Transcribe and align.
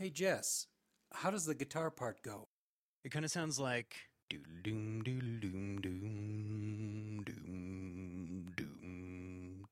Hey 0.00 0.10
Jess, 0.10 0.68
how 1.12 1.32
does 1.32 1.44
the 1.44 1.56
guitar 1.56 1.90
part 1.90 2.22
go? 2.22 2.46
It 3.02 3.10
kind 3.10 3.24
of 3.24 3.32
sounds 3.32 3.58
like 3.58 3.96
doom 4.30 5.02
doom 5.02 5.02
doom 5.02 5.40
doom 5.40 5.80
doom 5.80 7.24
doom 7.26 8.46
doom. 8.56 9.66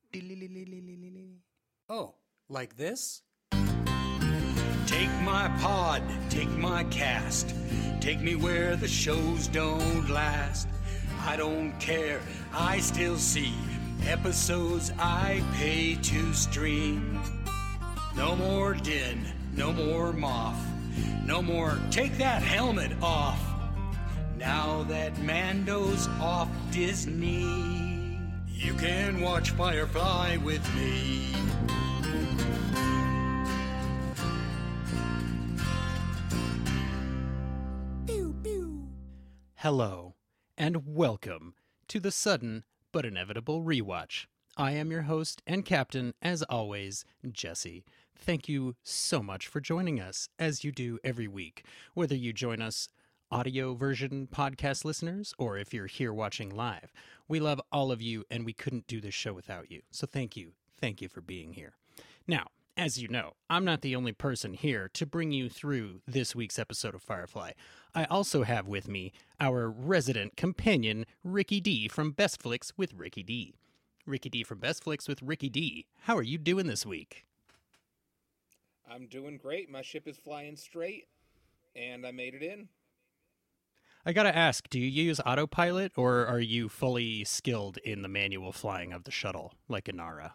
Oh, 1.89 2.17
like 2.49 2.77
this? 2.77 3.23
Take 3.53 5.12
my 5.23 5.49
pod, 5.61 6.03
take 6.29 6.51
my 6.51 6.83
cast, 6.90 7.54
take 8.01 8.21
me 8.21 8.35
where 8.35 8.74
the 8.74 8.88
shows 8.88 9.47
don't 9.47 10.11
last. 10.11 10.67
I 11.21 11.37
don't 11.37 11.79
care, 11.79 12.21
I 12.53 12.81
still 12.81 13.17
see 13.17 13.54
episodes 14.08 14.93
I 14.99 15.40
pay 15.54 15.95
to 15.95 16.34
stream. 16.34 17.20
No 18.16 18.34
more 18.34 18.74
din, 18.74 19.24
no 19.57 19.73
more 19.73 20.12
moth, 20.12 20.62
no 21.25 21.41
more 21.41 21.79
take 21.91 22.19
that 22.19 22.43
helmet 22.43 22.93
off. 23.03 23.41
Now 24.37 24.83
that 24.85 25.19
Mando's 25.19 26.09
off 26.21 26.49
Disney, 26.71 28.21
you 28.49 28.75
can 28.75 29.21
watch 29.21 29.51
Firefly 29.51 30.37
with 30.37 30.63
me. 30.75 31.33
Hello, 39.61 40.15
and 40.57 40.87
welcome 40.87 41.55
to 41.88 41.99
the 41.99 42.13
sudden 42.13 42.63
but 42.93 43.05
inevitable 43.05 43.63
rewatch. 43.63 44.27
I 44.57 44.73
am 44.73 44.91
your 44.91 45.02
host 45.02 45.43
and 45.47 45.65
captain, 45.65 46.15
as 46.23 46.43
always, 46.45 47.05
Jesse. 47.33 47.85
Thank 48.19 48.48
you 48.48 48.75
so 48.83 49.23
much 49.23 49.47
for 49.47 49.61
joining 49.61 50.01
us, 50.01 50.29
as 50.38 50.65
you 50.65 50.73
do 50.73 50.98
every 51.05 51.29
week. 51.29 51.65
Whether 51.95 52.16
you 52.16 52.33
join 52.33 52.61
us 52.61 52.88
audio 53.30 53.74
version 53.74 54.29
podcast 54.32 54.85
listeners 54.85 55.32
or 55.38 55.59
if 55.59 55.73
you're 55.73 55.87
here 55.87 56.13
watching 56.13 56.51
live, 56.51 56.93
we 57.29 57.38
love 57.38 57.60
all 57.71 57.93
of 57.93 58.02
you, 58.02 58.24
and 58.30 58.45
we 58.45 58.52
couldn't 58.52 58.87
do 58.87 59.01
this 59.01 59.15
show 59.15 59.32
without 59.32 59.71
you. 59.71 59.82
So 59.91 60.07
thank 60.07 60.37
you. 60.37 60.52
Thank 60.80 61.01
you 61.01 61.09
for 61.09 61.21
being 61.21 61.52
here. 61.52 61.74
Now, 62.26 62.46
as 62.76 62.99
you 62.99 63.09
know, 63.09 63.35
I'm 63.49 63.65
not 63.65 63.80
the 63.80 63.96
only 63.96 64.12
person 64.12 64.54
here 64.54 64.91
to 64.94 65.06
bring 65.06 65.32
you 65.32 65.48
through 65.48 66.00
this 66.06 66.34
week's 66.34 66.58
episode 66.58 66.94
of 66.94 67.02
Firefly. 67.02 67.52
I 67.94 68.04
also 68.04 68.42
have 68.42 68.66
with 68.66 68.88
me 68.88 69.12
our 69.41 69.70
resident 69.70 70.36
companion, 70.36 71.06
Ricky 71.22 71.60
D 71.60 71.88
from 71.88 72.10
Best 72.10 72.42
Flicks 72.42 72.72
with 72.76 72.92
Ricky 72.92 73.22
D. 73.22 73.54
Ricky 74.04 74.28
D 74.28 74.42
from 74.42 74.58
Best 74.58 74.84
Flicks 74.84 75.08
with 75.08 75.22
Ricky 75.22 75.48
D. 75.48 75.86
How 76.02 76.16
are 76.16 76.22
you 76.22 76.38
doing 76.38 76.66
this 76.66 76.84
week? 76.84 77.24
I'm 78.90 79.06
doing 79.06 79.36
great. 79.36 79.70
My 79.70 79.82
ship 79.82 80.06
is 80.06 80.16
flying 80.16 80.56
straight, 80.56 81.08
and 81.74 82.06
I 82.06 82.10
made 82.12 82.34
it 82.34 82.42
in. 82.42 82.68
I 84.04 84.12
gotta 84.12 84.34
ask, 84.34 84.68
do 84.68 84.78
you 84.78 84.86
use 84.86 85.20
autopilot 85.26 85.92
or 85.96 86.26
are 86.26 86.38
you 86.38 86.68
fully 86.68 87.24
skilled 87.24 87.76
in 87.78 88.02
the 88.02 88.08
manual 88.08 88.52
flying 88.52 88.92
of 88.92 89.02
the 89.02 89.10
shuttle, 89.10 89.54
like 89.68 89.86
Inara? 89.86 90.30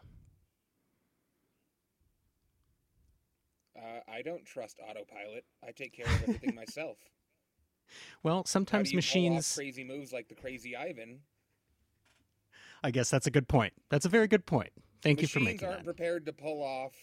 Uh, 3.77 3.99
I 4.11 4.21
don't 4.21 4.45
trust 4.45 4.77
autopilot. 4.79 5.45
I 5.65 5.71
take 5.71 5.93
care 5.93 6.05
of 6.05 6.21
everything 6.23 6.53
myself. 6.55 6.97
Well, 8.23 8.43
sometimes 8.45 8.89
do 8.89 8.95
you 8.95 9.01
pull 9.01 9.05
off 9.05 9.05
machines. 9.05 9.55
crazy 9.55 9.83
moves 9.85 10.11
like 10.11 10.27
the 10.27 10.35
crazy 10.35 10.75
Ivan. 10.75 11.19
I 12.83 12.91
guess 12.91 13.09
that's 13.09 13.27
a 13.27 13.31
good 13.31 13.47
point. 13.47 13.73
That's 13.89 14.05
a 14.05 14.09
very 14.09 14.27
good 14.27 14.45
point. 14.45 14.71
Thank 15.01 15.21
you 15.21 15.27
for 15.27 15.39
Machines 15.39 15.61
making 15.61 15.67
aren't 15.67 15.79
that. 15.79 15.85
prepared 15.85 16.25
to 16.25 16.33
pull 16.33 16.61
off 16.61 16.93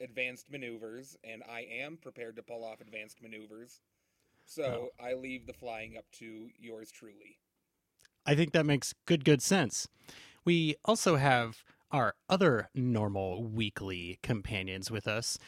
advanced 0.00 0.50
maneuvers, 0.50 1.16
and 1.24 1.42
I 1.48 1.62
am 1.62 1.96
prepared 1.96 2.36
to 2.36 2.42
pull 2.42 2.64
off 2.64 2.80
advanced 2.80 3.22
maneuvers. 3.22 3.80
So 4.46 4.90
Oh. 5.00 5.04
I 5.04 5.14
leave 5.14 5.46
the 5.46 5.52
flying 5.52 5.96
up 5.96 6.10
to 6.18 6.50
yours 6.58 6.90
truly. 6.90 7.38
I 8.26 8.34
think 8.34 8.52
that 8.52 8.66
makes 8.66 8.94
good, 9.06 9.24
good 9.24 9.42
sense. 9.42 9.88
We 10.44 10.76
also 10.84 11.16
have 11.16 11.64
our 11.90 12.14
other 12.28 12.68
normal 12.74 13.44
weekly 13.44 14.18
companions 14.22 14.90
with 14.90 15.06
us, 15.06 15.38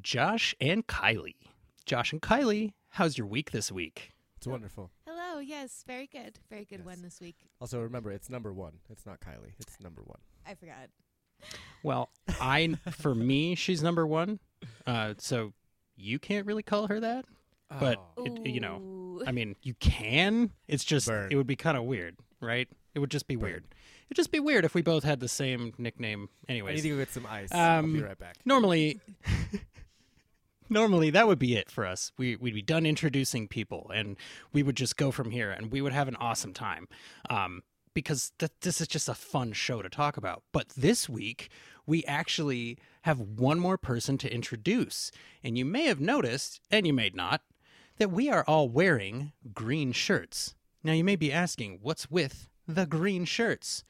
Josh 0.00 0.54
and 0.60 0.86
Kylie. 0.86 1.36
Josh 1.84 2.12
and 2.12 2.20
Kylie, 2.22 2.72
how's 2.90 3.16
your 3.18 3.26
week 3.26 3.50
this 3.52 3.70
week? 3.72 4.12
It's 4.36 4.46
wonderful. 4.46 4.90
Hello. 5.06 5.38
Yes, 5.40 5.82
very 5.86 6.06
good. 6.06 6.38
Very 6.48 6.64
good 6.64 6.78
Yes. 6.80 6.86
one 6.86 7.02
this 7.02 7.20
week. 7.20 7.36
Also, 7.60 7.80
remember, 7.80 8.10
it's 8.12 8.30
number 8.30 8.52
one. 8.52 8.80
It's 8.88 9.04
not 9.04 9.20
Kylie. 9.20 9.54
It's 9.58 9.80
number 9.80 10.02
one. 10.02 10.20
I 10.46 10.54
forgot. 10.54 10.90
Well, 11.82 12.10
I 12.40 12.76
for 12.90 13.14
me, 13.14 13.54
she's 13.54 13.82
number 13.82 14.06
one. 14.06 14.38
Uh, 14.86 15.14
so 15.18 15.52
you 15.96 16.18
can't 16.18 16.46
really 16.46 16.62
call 16.62 16.86
her 16.88 17.00
that. 17.00 17.24
But 17.80 17.98
Oh. 18.16 18.24
it, 18.24 18.46
you 18.46 18.60
know, 18.60 19.22
I 19.26 19.32
mean, 19.32 19.56
you 19.62 19.74
can. 19.74 20.50
It's 20.68 20.84
just 20.84 21.06
Burn. 21.08 21.30
it 21.32 21.36
would 21.36 21.46
be 21.46 21.56
kind 21.56 21.76
of 21.76 21.84
weird, 21.84 22.16
right? 22.40 22.68
It 22.94 22.98
would 23.00 23.10
just 23.10 23.26
be 23.26 23.36
Burn. 23.36 23.44
weird. 23.50 23.64
It'd 24.08 24.16
just 24.16 24.30
be 24.30 24.38
weird 24.40 24.64
if 24.64 24.74
we 24.74 24.82
both 24.82 25.02
had 25.02 25.18
the 25.20 25.28
same 25.28 25.72
nickname. 25.78 26.28
I 26.48 26.52
Anyways, 26.52 26.76
need 26.84 26.90
to 26.90 26.94
go 26.96 27.00
get 27.00 27.10
some 27.10 27.26
ice. 27.26 27.50
I'll 27.52 27.82
be 27.82 27.98
Um, 27.98 28.04
right 28.04 28.18
back. 28.18 28.36
normally 28.44 29.00
normally 30.70 31.10
that 31.10 31.26
would 31.26 31.38
be 31.38 31.56
it 31.56 31.70
for 31.70 31.84
us 31.86 32.10
we, 32.16 32.36
we'd 32.36 32.54
be 32.54 32.62
done 32.62 32.86
introducing 32.86 33.46
people 33.46 33.90
and 33.94 34.16
we 34.52 34.62
would 34.62 34.76
just 34.76 34.96
go 34.96 35.10
from 35.10 35.30
here 35.30 35.50
and 35.50 35.70
we 35.70 35.80
would 35.82 35.92
have 35.92 36.08
an 36.08 36.16
awesome 36.16 36.52
time 36.54 36.88
um, 37.28 37.62
because 37.94 38.32
th- 38.38 38.52
this 38.60 38.80
is 38.80 38.88
just 38.88 39.08
a 39.08 39.14
fun 39.14 39.52
show 39.52 39.82
to 39.82 39.88
talk 39.88 40.16
about 40.16 40.42
but 40.52 40.68
this 40.70 41.08
week 41.08 41.48
we 41.86 42.04
actually 42.04 42.78
have 43.02 43.20
one 43.20 43.58
more 43.58 43.78
person 43.78 44.18
to 44.18 44.32
introduce 44.32 45.10
and 45.42 45.56
you 45.56 45.64
may 45.64 45.84
have 45.84 46.00
noticed 46.00 46.60
and 46.70 46.86
you 46.86 46.92
may 46.92 47.10
not 47.14 47.42
that 47.98 48.10
we 48.10 48.28
are 48.28 48.44
all 48.46 48.68
wearing 48.68 49.32
green 49.54 49.92
shirts 49.92 50.54
now 50.82 50.92
you 50.92 51.04
may 51.04 51.16
be 51.16 51.32
asking 51.32 51.78
what's 51.82 52.10
with 52.10 52.48
the 52.66 52.86
green 52.86 53.24
shirts 53.24 53.84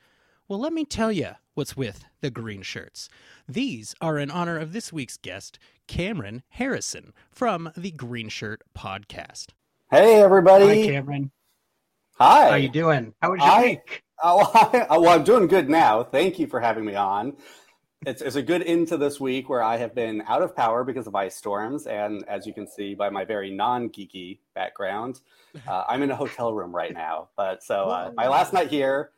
well, 0.47 0.61
let 0.61 0.75
me 0.75 0.85
tell 0.85 1.11
you 1.11 1.31
what's 1.55 1.75
with 1.75 2.05
the 2.21 2.31
green 2.31 2.61
shirts. 2.61 3.09
These 3.49 3.95
are 4.03 4.19
in 4.19 4.31
honor 4.31 4.59
of 4.59 4.75
this 4.75 4.93
week's 4.93 5.17
guest, 5.17 5.59
Cameron 5.87 6.43
Harrison 6.51 7.15
from 7.31 7.73
the 7.75 7.91
Green 7.91 8.29
Shirt 8.29 8.61
Podcast. 8.77 9.49
Hey 9.91 10.21
everybody! 10.21 10.83
Hi, 10.83 10.93
Cameron. 10.93 11.31
Hi. 12.19 12.51
How 12.51 12.57
you 12.57 12.69
doing? 12.69 13.13
How 13.21 13.33
was 13.33 13.41
your 13.41 13.49
I- 13.51 13.63
week? 13.63 14.03
Oh, 14.27 14.49
I, 14.73 14.97
well, 14.97 15.11
I'm 15.11 15.25
doing 15.25 15.49
good 15.49 15.69
now. 15.69 16.03
Thank 16.03 16.39
you 16.39 16.47
for 16.47 16.59
having 16.59 16.85
me 16.87 16.95
on. 16.95 17.37
It's, 18.07 18.23
it's 18.23 18.37
a 18.37 18.43
good 18.43 18.63
into 18.63 18.97
this 18.97 19.21
week 19.21 19.51
where 19.51 19.63
I 19.63 19.77
have 19.77 19.95
been 19.95 20.23
out 20.27 20.41
of 20.41 20.57
power 20.57 20.83
because 20.83 21.07
of 21.07 21.15
ice 21.15 21.37
storms, 21.37 21.87
and 21.87 22.25
as 22.27 22.47
you 22.47 22.55
can 22.55 22.67
see 22.67 22.95
by 22.95 23.11
my 23.11 23.27
very 23.27 23.51
non-geeky 23.51 24.39
background, 24.55 25.21
uh, 25.69 25.85
I'm 25.89 26.01
in 26.01 26.11
a 26.11 26.17
hotel 26.17 26.55
room 26.55 26.75
right 26.75 26.95
now. 26.95 27.29
But 27.37 27.63
so 27.63 27.89
uh, 27.91 28.13
my 28.15 28.29
last 28.29 28.55
night 28.55 28.69
here, 28.69 29.11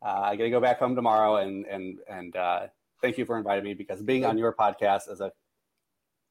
uh, 0.00 0.20
I 0.20 0.36
got 0.36 0.44
to 0.44 0.50
go 0.50 0.60
back 0.60 0.78
home 0.78 0.94
tomorrow, 0.94 1.36
and 1.36 1.66
and 1.66 1.98
and 2.08 2.36
uh, 2.36 2.66
thank 3.00 3.18
you 3.18 3.24
for 3.24 3.38
inviting 3.38 3.64
me 3.64 3.74
because 3.74 4.00
being 4.02 4.24
on 4.24 4.38
your 4.38 4.52
podcast 4.52 5.10
is 5.10 5.20
a 5.20 5.32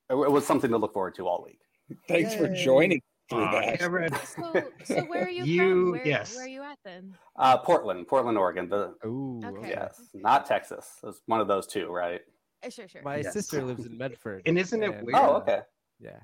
it 0.09 0.15
was 0.15 0.45
something 0.45 0.71
to 0.71 0.77
look 0.77 0.93
forward 0.93 1.15
to 1.15 1.27
all 1.27 1.43
week. 1.43 1.59
Thanks 2.07 2.33
for 2.33 2.47
joining 2.47 3.01
through 3.31 3.45
Aw, 3.45 3.51
that. 3.61 3.79
Cameron. 3.79 4.13
So, 4.25 4.63
so 4.83 5.01
where 5.05 5.25
are 5.25 5.29
you, 5.29 5.43
You- 5.43 5.59
from? 5.59 5.91
Where, 5.93 6.07
yes. 6.07 6.35
Where 6.35 6.45
are 6.45 6.47
you 6.47 6.61
at 6.63 6.77
then? 6.83 7.15
Uh, 7.35 7.57
Portland, 7.57 8.07
Portland, 8.07 8.37
Oregon. 8.37 8.69
The 8.69 8.93
Ooh. 9.05 9.41
Okay. 9.43 9.69
yes, 9.69 9.99
not 10.13 10.45
Texas. 10.45 10.87
It's 11.03 11.21
one 11.25 11.39
of 11.41 11.47
those 11.47 11.65
two, 11.65 11.87
right? 11.87 12.21
Uh, 12.63 12.69
sure, 12.69 12.87
sure. 12.87 13.01
My 13.01 13.17
Yes. 13.17 13.33
sister 13.33 13.63
lives 13.63 13.85
in 13.85 13.97
Medford. 13.97 14.43
And 14.45 14.59
isn't 14.59 14.83
it 14.83 14.93
and, 14.93 15.05
weird? 15.07 15.17
Oh, 15.19 15.35
uh, 15.35 15.37
okay. 15.39 15.59
Yeah. 15.99 16.19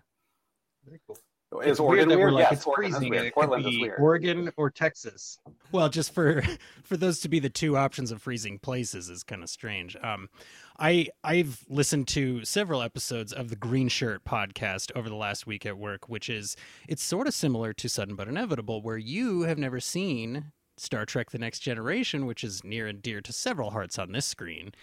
Is 0.88 1.20
It's 1.64 1.80
Oregon 1.80 2.10
that 2.10 2.18
weird? 2.18 2.34
we're 2.34 2.40
like, 2.40 2.44
yes, 2.52 2.54
it's 2.54 2.66
Portland 2.66 2.90
is 2.94 2.98
freezing. 2.98 3.10
weird. 3.12 3.26
It 3.28 3.34
Portland 3.34 3.64
could 3.64 3.70
is 3.70 3.76
be 3.78 3.82
weird. 3.84 4.00
Oregon 4.02 4.52
or 4.58 4.70
Texas. 4.70 5.40
Well, 5.72 5.88
just 5.90 6.14
for 6.14 6.44
for 6.84 6.98
those 6.98 7.20
to 7.22 7.30
be 7.30 7.40
the 7.40 7.50
two 7.50 7.78
options 7.78 8.12
of 8.12 8.22
freezing 8.22 8.60
places 8.60 9.10
is 9.10 9.24
kind 9.24 9.42
of 9.44 9.50
strange. 9.50 9.96
Um, 10.04 10.30
I 10.78 11.08
I've 11.24 11.64
listened 11.70 12.10
to 12.10 12.44
several 12.44 12.82
episodes 12.82 13.32
of 13.32 13.50
the 13.50 13.56
Green 13.56 13.88
Shirt 13.88 14.26
podcast 14.26 14.92
over 14.94 15.08
the 15.08 15.16
last 15.16 15.48
week 15.48 15.66
at 15.66 15.78
work, 15.78 16.10
which 16.10 16.30
is 16.30 16.58
it's 16.88 17.02
sort 17.04 17.28
of 17.28 17.34
similar 17.34 17.72
to 17.74 17.88
Sudden 17.88 18.16
but 18.16 18.28
Inevitable, 18.28 18.82
where 18.82 18.98
you 18.98 19.44
have 19.44 19.58
never 19.58 19.80
seen 19.80 20.52
Star 20.76 21.06
Trek: 21.06 21.32
The 21.32 21.40
Next 21.40 21.60
Generation, 21.60 22.26
which 22.26 22.44
is 22.44 22.64
near 22.66 22.88
and 22.88 23.02
dear 23.02 23.22
to 23.22 23.32
several 23.32 23.72
hearts 23.72 23.98
on 23.98 24.12
this 24.12 24.26
screen. 24.26 24.74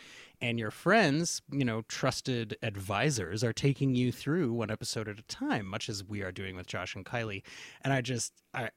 And 0.41 0.59
your 0.59 0.71
friends, 0.71 1.43
you 1.51 1.65
know, 1.65 1.83
trusted 1.89 2.57
advisors 2.63 3.43
are 3.43 3.53
taking 3.53 3.95
you 3.95 4.13
through 4.13 4.53
one 4.53 4.71
episode 4.71 5.09
at 5.09 5.19
a 5.19 5.23
time, 5.23 5.67
much 5.67 5.89
as 5.89 6.05
we 6.05 6.23
are 6.23 6.33
doing 6.33 6.57
with 6.57 6.67
Josh 6.67 6.95
and 6.95 7.05
Kylie. 7.05 7.43
And 7.83 7.93
I 7.93 8.01
just, 8.01 8.33
I 8.53 8.71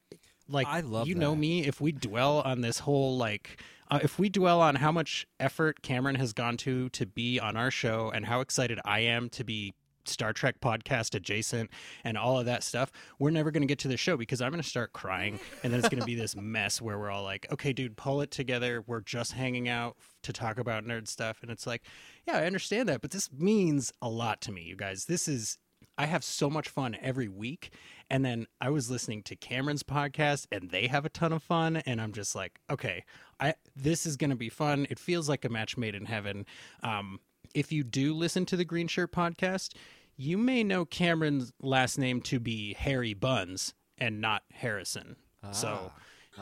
like, 0.48 0.68
I 0.68 0.82
love 0.82 1.08
you 1.08 1.16
know 1.16 1.36
me. 1.36 1.66
If 1.66 1.82
we 1.82 1.92
dwell 1.92 2.42
on 2.42 2.62
this 2.62 2.80
whole 2.80 3.18
like, 3.18 3.62
uh, 3.90 4.00
if 4.02 4.18
we 4.20 4.30
dwell 4.30 4.62
on 4.62 4.76
how 4.76 4.92
much 4.92 5.28
effort 5.40 5.82
Cameron 5.82 6.16
has 6.16 6.34
gone 6.34 6.58
to 6.58 6.90
to 6.90 7.06
be 7.06 7.40
on 7.40 7.58
our 7.58 7.72
show 7.72 8.12
and 8.14 8.26
how 8.26 8.42
excited 8.42 8.80
I 8.86 9.00
am 9.02 9.30
to 9.30 9.44
be 9.44 9.74
Star 10.08 10.34
Trek 10.34 10.60
podcast 10.62 11.16
adjacent 11.16 11.70
and 12.04 12.18
all 12.18 12.40
of 12.40 12.46
that 12.46 12.64
stuff, 12.64 12.92
we're 13.20 13.32
never 13.32 13.52
going 13.52 13.62
to 13.62 13.68
get 13.68 13.80
to 13.80 13.88
the 13.88 13.98
show 13.98 14.18
because 14.18 14.42
I'm 14.42 14.52
going 14.52 14.62
to 14.62 14.68
start 14.68 14.94
crying 14.94 15.40
and 15.64 15.72
then 15.72 15.80
it's 15.80 15.90
going 15.90 16.00
to 16.00 16.06
be 16.06 16.16
this 16.16 16.36
mess 16.38 16.82
where 16.82 16.98
we're 16.98 17.12
all 17.12 17.24
like, 17.24 17.48
okay, 17.52 17.74
dude, 17.74 17.98
pull 17.98 18.22
it 18.22 18.32
together. 18.32 18.84
We're 18.86 19.02
just 19.02 19.34
hanging 19.34 19.70
out 19.70 19.98
to 20.24 20.34
talk 20.34 20.60
about 20.60 20.86
nerd 20.86 21.08
stuff. 21.08 21.40
And 21.42 21.52
it's 21.52 21.68
like, 21.68 21.84
yeah, 22.28 22.38
I 22.38 22.46
understand 22.46 22.90
that, 22.90 23.02
but 23.02 23.12
this 23.12 23.32
means 23.32 23.94
a 24.02 24.10
lot 24.10 24.42
to 24.42 24.52
me, 24.52 24.62
you 24.64 24.76
guys. 24.76 25.06
This 25.06 25.28
is 25.28 25.58
I 25.98 26.06
have 26.06 26.24
so 26.24 26.50
much 26.50 26.70
fun 26.70 26.96
every 27.02 27.28
week. 27.28 27.72
And 28.10 28.24
then 28.24 28.46
I 28.62 28.70
was 28.70 28.90
listening 28.90 29.24
to 29.24 29.36
Cameron's 29.36 29.84
podcast 29.84 30.46
and 30.52 30.70
they 30.70 30.88
have 30.88 31.06
a 31.06 31.10
ton 31.10 31.34
of 31.34 31.42
fun. 31.42 31.78
And 31.78 32.00
I'm 32.00 32.14
just 32.14 32.36
like, 32.36 32.60
okay, 32.70 33.04
I 33.40 33.56
this 33.76 34.06
is 34.06 34.16
going 34.16 34.30
to 34.30 34.36
be 34.36 34.50
fun. 34.50 34.86
It 34.90 35.00
feels 35.00 35.28
like 35.28 35.44
a 35.44 35.50
match 35.50 35.76
made 35.76 35.96
in 35.96 36.06
heaven. 36.06 36.46
Um, 36.84 37.20
if 37.58 37.72
you 37.72 37.84
do 37.84 38.14
listen 38.14 38.46
to 38.46 38.56
the 38.56 38.64
Green 38.64 38.88
Shirt 38.88 39.12
podcast, 39.12 39.74
you 40.16 40.38
may 40.38 40.64
know 40.64 40.86
Cameron's 40.86 41.52
last 41.60 41.98
name 41.98 42.22
to 42.22 42.40
be 42.40 42.76
Harry 42.76 43.16
Buns 43.16 43.74
and 43.98 44.22
not 44.22 44.44
Harrison. 44.54 45.16
So 45.52 45.92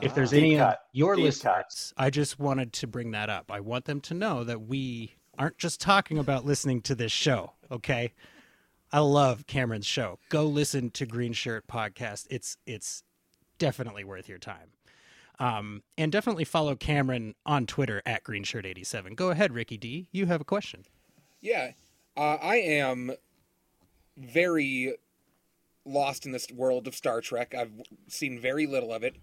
if 0.02 0.14
there's 0.14 0.32
Deep 0.32 0.40
any 0.40 0.60
of 0.60 0.74
your 0.92 1.16
Deep 1.16 1.24
listeners, 1.24 1.94
I 1.96 2.10
just 2.10 2.38
wanted 2.38 2.74
to 2.74 2.86
bring 2.86 3.12
that 3.12 3.30
up. 3.30 3.50
I 3.50 3.60
want 3.60 3.86
them 3.86 4.02
to 4.02 4.14
know 4.14 4.44
that 4.44 4.60
we 4.62 5.16
aren't 5.38 5.56
just 5.56 5.80
talking 5.80 6.18
about 6.18 6.44
listening 6.44 6.82
to 6.82 6.94
this 6.94 7.12
show, 7.12 7.52
okay? 7.70 8.12
I 8.92 8.98
love 8.98 9.46
Cameron's 9.46 9.86
show. 9.86 10.18
Go 10.28 10.44
listen 10.44 10.90
to 10.90 11.06
Green 11.06 11.32
Shirt 11.32 11.66
podcast. 11.66 12.26
It's 12.28 12.58
it's 12.66 13.04
definitely 13.58 14.04
worth 14.04 14.28
your 14.28 14.38
time. 14.38 14.72
Um, 15.38 15.82
and 15.96 16.12
definitely 16.12 16.44
follow 16.44 16.76
Cameron 16.76 17.34
on 17.46 17.66
Twitter 17.66 18.02
at 18.04 18.24
GreenShirt87. 18.24 19.16
Go 19.16 19.30
ahead, 19.30 19.52
Ricky 19.52 19.76
D. 19.76 20.08
You 20.12 20.26
have 20.26 20.40
a 20.40 20.44
question. 20.44 20.84
Yeah, 21.46 21.70
uh, 22.16 22.38
I 22.42 22.56
am 22.56 23.12
very 24.16 24.96
lost 25.84 26.26
in 26.26 26.32
this 26.32 26.48
world 26.50 26.88
of 26.88 26.94
Star 26.96 27.20
Trek. 27.20 27.54
I've 27.56 27.70
seen 28.08 28.40
very 28.40 28.66
little 28.66 28.92
of 28.92 29.04
it. 29.04 29.16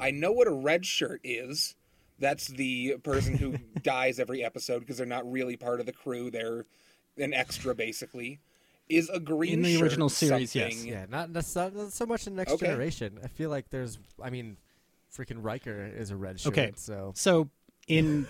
I 0.00 0.10
know 0.10 0.32
what 0.32 0.46
a 0.46 0.52
red 0.52 0.86
shirt 0.86 1.20
is. 1.22 1.74
That's 2.18 2.46
the 2.46 2.96
person 3.04 3.36
who 3.36 3.58
dies 3.82 4.18
every 4.18 4.42
episode 4.42 4.80
because 4.80 4.96
they're 4.96 5.06
not 5.06 5.30
really 5.30 5.56
part 5.58 5.80
of 5.80 5.86
the 5.86 5.92
crew. 5.92 6.30
They're 6.30 6.64
an 7.18 7.34
extra, 7.34 7.74
basically. 7.74 8.40
Is 8.88 9.10
a 9.10 9.20
green 9.20 9.54
In 9.54 9.62
the 9.62 9.74
shirt 9.74 9.82
original 9.82 10.08
series, 10.08 10.54
yes. 10.54 10.72
something- 10.72 10.90
Yeah, 10.90 11.04
not, 11.10 11.30
not, 11.30 11.44
so, 11.44 11.68
not 11.74 11.92
so 11.92 12.06
much 12.06 12.26
in 12.26 12.36
Next 12.36 12.52
Okay. 12.52 12.66
Generation. 12.68 13.18
I 13.22 13.26
feel 13.28 13.50
like 13.50 13.68
there's, 13.68 13.98
I 14.22 14.30
mean, 14.30 14.56
freaking 15.14 15.44
Riker 15.44 15.84
is 15.94 16.10
a 16.10 16.16
red 16.16 16.40
shirt. 16.40 16.52
Okay. 16.52 16.72
So 16.76 17.12
So 17.14 17.50
in 17.86 18.26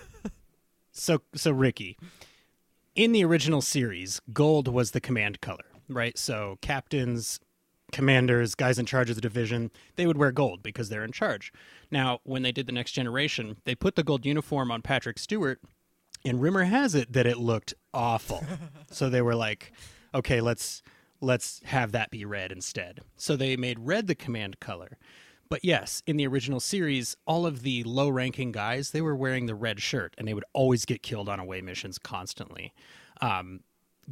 so 0.91 1.21
so 1.35 1.53
Ricky, 1.53 1.97
in 2.97 3.13
the 3.13 3.25
original 3.25 3.61
series, 3.61 4.21
gold 4.33 4.67
was 4.67 4.91
the 4.91 5.01
command 5.01 5.41
color, 5.41 5.67
right? 5.89 6.19
So 6.19 6.59
captains, 6.63 7.39
commanders, 7.93 8.55
guys 8.55 8.79
in 8.79 8.87
charge 8.87 9.11
of 9.11 9.17
the 9.17 9.23
division, 9.23 9.71
they 9.97 10.07
would 10.07 10.17
wear 10.17 10.33
gold 10.33 10.63
because 10.63 10.89
they're 10.89 11.05
in 11.05 11.13
charge. 11.13 11.53
Now, 11.91 12.21
when 12.25 12.43
they 12.43 12.53
did 12.53 12.67
the 12.67 12.73
next 12.73 12.93
generation, 12.93 13.59
they 13.65 13.75
put 13.75 13.95
the 13.95 14.03
gold 14.03 14.27
uniform 14.27 14.71
on 14.71 14.83
Patrick 14.83 15.19
Stewart, 15.19 15.61
and 16.25 16.41
rumor 16.41 16.65
has 16.65 16.95
it 16.95 17.13
that 17.13 17.27
it 17.27 17.39
looked 17.39 17.75
awful. 17.95 18.43
so 18.91 19.09
they 19.09 19.23
were 19.23 19.37
like, 19.37 19.73
okay, 20.15 20.41
let's 20.41 20.83
let's 21.21 21.61
have 21.65 21.93
that 21.93 22.11
be 22.11 22.25
red 22.25 22.51
instead. 22.51 23.01
So 23.17 23.37
they 23.37 23.57
made 23.57 23.79
red 23.79 24.07
the 24.07 24.15
command 24.15 24.59
color. 24.59 24.99
But 25.49 25.65
yes, 25.65 26.03
in 26.07 26.17
the 26.17 26.27
original 26.27 26.61
series, 26.61 27.17
all 27.27 27.47
of 27.47 27.63
the 27.63 27.85
low-ranking 27.85 28.53
guys 28.53 28.91
they 28.91 29.01
were 29.01 29.17
wearing 29.17 29.47
the 29.47 29.55
red 29.55 29.81
shirt, 29.81 30.15
and 30.19 30.27
they 30.27 30.35
would 30.35 30.45
always 30.53 30.85
get 30.85 31.03
killed 31.03 31.29
on 31.29 31.39
away 31.39 31.61
missions 31.61 31.99
constantly. 31.99 32.73
Um, 33.21 33.61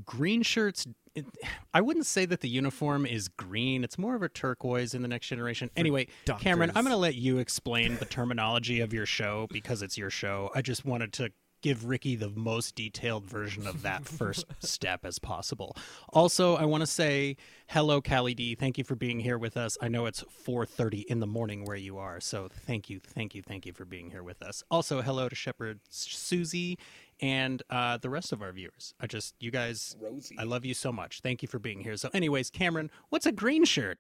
green 0.05 0.43
shirts. 0.43 0.87
It, 1.15 1.27
I 1.73 1.81
wouldn't 1.81 2.07
say 2.07 2.27
that 2.27 2.41
the 2.41 2.49
uniform 2.49 3.07
is 3.07 3.29
green. 3.29 3.85
It's 3.85 3.99
more 3.99 4.17
of 4.17 4.23
a 4.23 4.29
turquoise 4.29 4.95
in 4.95 5.03
the 5.03 5.09
next 5.09 5.29
generation. 5.29 5.71
Anyway, 5.77 6.09
Cameron, 6.41 6.73
I'm 6.75 6.83
going 6.85 6.93
to 6.93 6.97
let 6.97 7.15
you 7.15 7.39
explain 7.39 7.97
the 7.99 8.05
terminology 8.05 8.81
of 8.81 8.93
your 8.93 9.07
show 9.07 9.47
because 9.51 9.83
it's 9.83 9.97
your 9.97 10.11
show. 10.11 10.51
I 10.55 10.63
just 10.63 10.85
wanted 10.85 11.13
to 11.15 11.33
give 11.65 11.87
Ricky 11.87 12.15
the 12.15 12.29
most 12.29 12.75
detailed 12.75 13.25
version 13.25 13.67
of 13.67 13.81
that 13.83 14.05
first 14.05 14.45
step 14.61 15.07
as 15.07 15.19
possible. 15.19 15.75
Also, 16.13 16.57
I 16.57 16.67
want 16.67 16.83
to 16.83 16.87
say 16.87 17.39
hello, 17.69 18.03
Callie 18.03 18.35
D. 18.35 18.55
Thank 18.55 18.77
you 18.77 18.85
for 18.85 18.95
being 18.95 19.19
here 19.19 19.39
with 19.39 19.57
us. 19.57 19.79
I 19.81 19.89
know 19.89 20.05
it's 20.05 20.23
4:30 20.47 21.07
in 21.07 21.21
the 21.21 21.27
morning 21.27 21.65
where 21.65 21.79
you 21.79 21.97
are, 21.97 22.21
so 22.21 22.51
thank 22.67 22.91
you, 22.91 23.01
thank 23.01 23.35
you, 23.35 23.41
thank 23.41 23.65
you 23.65 23.73
for 23.73 23.87
being 23.87 24.11
here 24.11 24.23
with 24.23 24.43
us. 24.43 24.63
Also, 24.71 25.01
hello 25.01 25.27
to 25.31 25.35
Shepherd 25.35 25.81
Susie 25.89 26.79
and 27.23 27.63
uh, 27.71 27.97
the 27.97 28.11
rest 28.11 28.33
of 28.33 28.43
our 28.43 28.53
viewers. 28.53 28.93
I 29.01 29.07
just, 29.07 29.35
you 29.41 29.51
guys, 29.51 29.97
Rosie. 30.03 30.37
I 30.39 30.43
love 30.43 30.67
you 30.67 30.75
so 30.75 30.93
much. 30.93 31.21
Thank 31.23 31.41
you 31.41 31.49
for 31.49 31.59
being 31.59 31.81
here. 31.81 31.97
So, 31.97 32.11
anyways, 32.13 32.51
Cameron, 32.51 32.91
what's 33.09 33.25
a 33.25 33.33
green 33.33 33.65
shirt? 33.65 33.99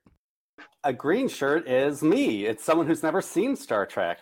A 0.84 0.93
green 0.93 1.28
shirt 1.28 1.66
is 1.66 2.02
me. 2.02 2.44
It's 2.44 2.62
someone 2.62 2.87
who's 2.87 3.02
never 3.02 3.22
seen 3.22 3.56
Star 3.56 3.87
Trek. 3.87 4.20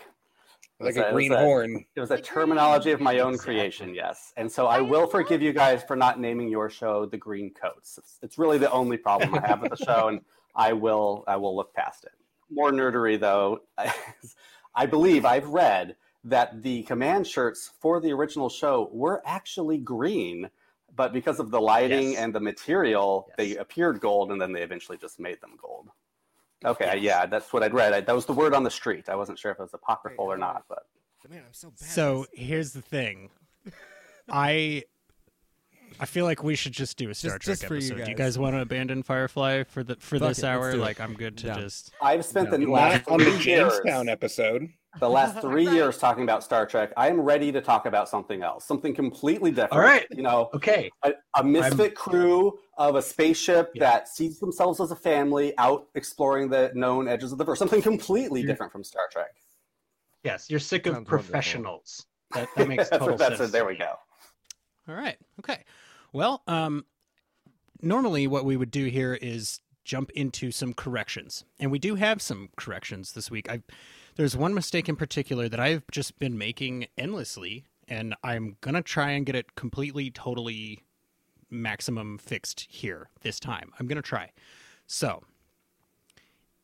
It 0.83 0.87
like 0.87 0.95
was 0.97 1.05
a 1.05 1.09
it 1.09 1.13
green 1.13 1.31
was 1.31 1.41
horn. 1.41 1.85
It 1.95 2.01
was 2.01 2.11
a 2.11 2.19
terminology 2.21 2.91
of 2.91 3.01
my 3.01 3.21
own 3.21 3.39
creation, 3.39 3.95
yes. 3.95 4.33
And 4.37 4.51
so 4.51 4.67
I 4.67 4.79
I 4.79 4.81
will 4.81 5.07
forgive 5.07 5.41
you 5.43 5.53
guys 5.53 5.83
for 5.85 5.95
not 5.97 6.19
naming 6.19 6.49
your 6.49 6.69
show 6.69 7.07
the 7.07 7.17
Green 7.17 7.51
Coats. 7.55 7.99
It's, 7.99 8.19
it's 8.23 8.39
really 8.39 8.59
the 8.59 8.71
only 8.71 8.97
problem 8.97 9.35
I 9.37 9.47
have 9.47 9.61
with 9.63 9.71
the 9.71 9.85
show, 9.85 10.09
and 10.09 10.21
I 10.57 10.73
will 10.73 11.25
I 11.29 11.37
will 11.37 11.55
look 11.55 11.73
past 11.73 12.05
it. 12.05 12.13
More 12.51 12.73
nerdery 12.73 13.19
though, 13.19 13.61
I 14.75 14.87
believe 14.87 15.25
I've 15.25 15.47
read 15.49 15.97
that 16.25 16.63
the 16.63 16.83
command 16.85 17.27
shirts 17.27 17.71
for 17.81 18.01
the 18.01 18.13
original 18.13 18.49
show 18.49 18.89
were 18.93 19.23
actually 19.27 19.79
green, 19.79 20.51
but 20.97 21.13
because 21.13 21.39
of 21.41 21.51
the 21.51 21.61
lighting 21.61 22.13
Yes. 22.13 22.21
and 22.21 22.35
the 22.35 22.41
material, 22.41 23.27
Yes. 23.29 23.37
they 23.37 23.57
appeared 23.57 24.01
gold, 24.01 24.31
and 24.33 24.41
then 24.41 24.53
they 24.53 24.63
eventually 24.63 24.99
just 24.99 25.19
made 25.21 25.41
them 25.41 25.57
gold. 25.61 25.89
Okay, 26.65 26.99
yeah, 26.99 27.27
that's 27.27 27.53
what 27.53 27.63
I'd 27.63 27.75
read. 27.75 27.93
I, 27.93 28.01
that 28.01 28.15
was 28.15 28.27
the 28.27 28.33
word 28.33 28.55
on 28.55 28.63
the 28.63 28.71
street. 28.71 29.09
I 29.09 29.17
wasn't 29.17 29.39
sure 29.39 29.51
if 29.53 29.59
it 29.59 29.63
was 29.63 29.75
apocryphal 29.75 30.25
or 30.27 30.37
not, 30.39 30.65
but 30.69 30.85
man, 31.29 31.39
I'm 31.47 31.53
so 31.53 31.71
bad. 31.71 31.79
So 31.89 32.27
here's 32.33 32.73
the 32.73 32.83
thing. 32.83 33.31
I 34.31 34.85
I 36.01 36.07
feel 36.07 36.25
like 36.25 36.43
we 36.43 36.55
should 36.55 36.73
just 36.73 36.97
do 36.97 37.11
a 37.11 37.15
Star 37.15 37.39
Just- 37.39 37.45
Trek 37.45 37.55
just 37.59 37.67
for 37.67 37.75
you 37.75 37.81
episode. 37.81 38.05
Do 38.05 38.11
you 38.11 38.17
guys. 38.17 38.35
guys 38.35 38.39
want 38.39 38.55
to 38.57 38.61
abandon 38.63 39.03
Firefly 39.03 39.65
for 39.65 39.83
the 39.85 39.97
for 39.97 40.19
Fuck 40.19 40.29
this 40.29 40.39
it, 40.39 40.43
let's 40.43 40.45
hour? 40.45 40.73
do 40.73 40.79
it. 40.79 40.81
Like 40.81 41.01
I'm 41.01 41.15
good 41.15 41.37
to 41.39 41.49
No. 41.49 41.55
just 41.55 41.93
I've 42.01 42.25
spent 42.25 42.51
No. 42.51 42.57
the 42.57 42.65
Not 42.65 42.71
last 42.71 43.09
on 43.09 43.19
the 43.19 43.25
three 43.27 43.53
years, 43.53 43.73
Jamestown 43.83 44.09
episode. 44.09 44.69
The 45.03 45.09
last 45.11 45.41
three 45.41 45.67
Right. 45.67 45.75
years 45.75 45.99
talking 45.99 46.23
about 46.23 46.45
Star 46.45 46.65
Trek. 46.65 46.93
I 46.97 47.09
am 47.09 47.21
ready 47.21 47.51
to 47.53 47.61
talk 47.61 47.87
about 47.87 48.09
something 48.09 48.43
else, 48.43 48.65
something 48.65 48.95
completely 48.95 49.51
different. 49.51 49.73
All 49.73 49.81
right. 49.81 50.07
you 50.13 50.23
know, 50.23 50.49
Okay. 50.55 50.91
a, 51.03 51.13
a 51.37 51.43
misfit 51.45 51.97
crew 51.97 52.57
of 52.79 52.95
a 52.95 53.03
spaceship 53.03 53.73
Yeah. 53.75 53.81
that 53.91 54.09
sees 54.09 54.39
themselves 54.39 54.81
as 54.81 54.93
a 54.93 54.97
family 54.97 55.53
out 55.59 55.89
exploring 55.97 56.49
the 56.49 56.71
known 56.75 57.09
edges 57.09 57.33
of 57.33 57.39
the 57.39 57.45
verse. 57.45 57.59
Something 57.59 57.83
completely 57.83 58.41
You're- 58.41 58.53
different 58.53 58.71
from 58.73 58.85
Star 58.85 59.03
Trek. 59.11 59.35
Yes, 60.23 60.49
you're 60.49 60.61
sick 60.61 60.87
of 60.87 60.95
Sounds 60.95 61.09
professionals. 61.09 62.07
that, 62.33 62.49
that 62.57 62.69
makes 62.69 62.89
total 62.89 63.09
what, 63.09 63.19
that's 63.19 63.39
sense. 63.39 63.51
it. 63.51 63.53
There 63.53 63.67
we 63.67 63.75
go. 63.77 63.95
All 64.89 64.95
right. 64.95 65.17
Okay. 65.41 65.65
Well, 66.13 66.43
um, 66.47 66.85
normally 67.81 68.29
what 68.29 68.45
we 68.45 68.57
would 68.57 68.71
do 68.71 68.85
here 68.87 69.15
is 69.21 69.61
jump 69.85 70.11
into 70.13 70.53
some 70.53 70.75
corrections, 70.75 71.45
and 71.59 71.73
we 71.73 71.81
do 71.81 71.97
have 71.97 72.23
some 72.23 72.51
corrections 72.57 73.13
this 73.15 73.33
week. 73.33 73.51
I 73.51 73.63
there's 74.17 74.37
one 74.37 74.55
mistake 74.55 74.89
in 74.89 74.97
particular 74.97 75.49
that 75.49 75.61
I've 75.61 75.85
just 75.91 76.19
been 76.19 76.37
making 76.37 76.87
endlessly, 76.99 77.65
and 77.89 78.15
I'm 78.23 78.57
gonna 78.61 78.83
try 78.83 79.11
and 79.11 79.27
get 79.27 79.35
it 79.35 79.55
completely, 79.55 80.11
totally, 80.11 80.81
maximum 81.51 82.19
fixed 82.19 82.67
here 82.69 83.09
this 83.23 83.39
time. 83.39 83.73
I'm 83.79 83.87
gonna 83.87 84.03
try. 84.03 84.33
So, 84.87 85.23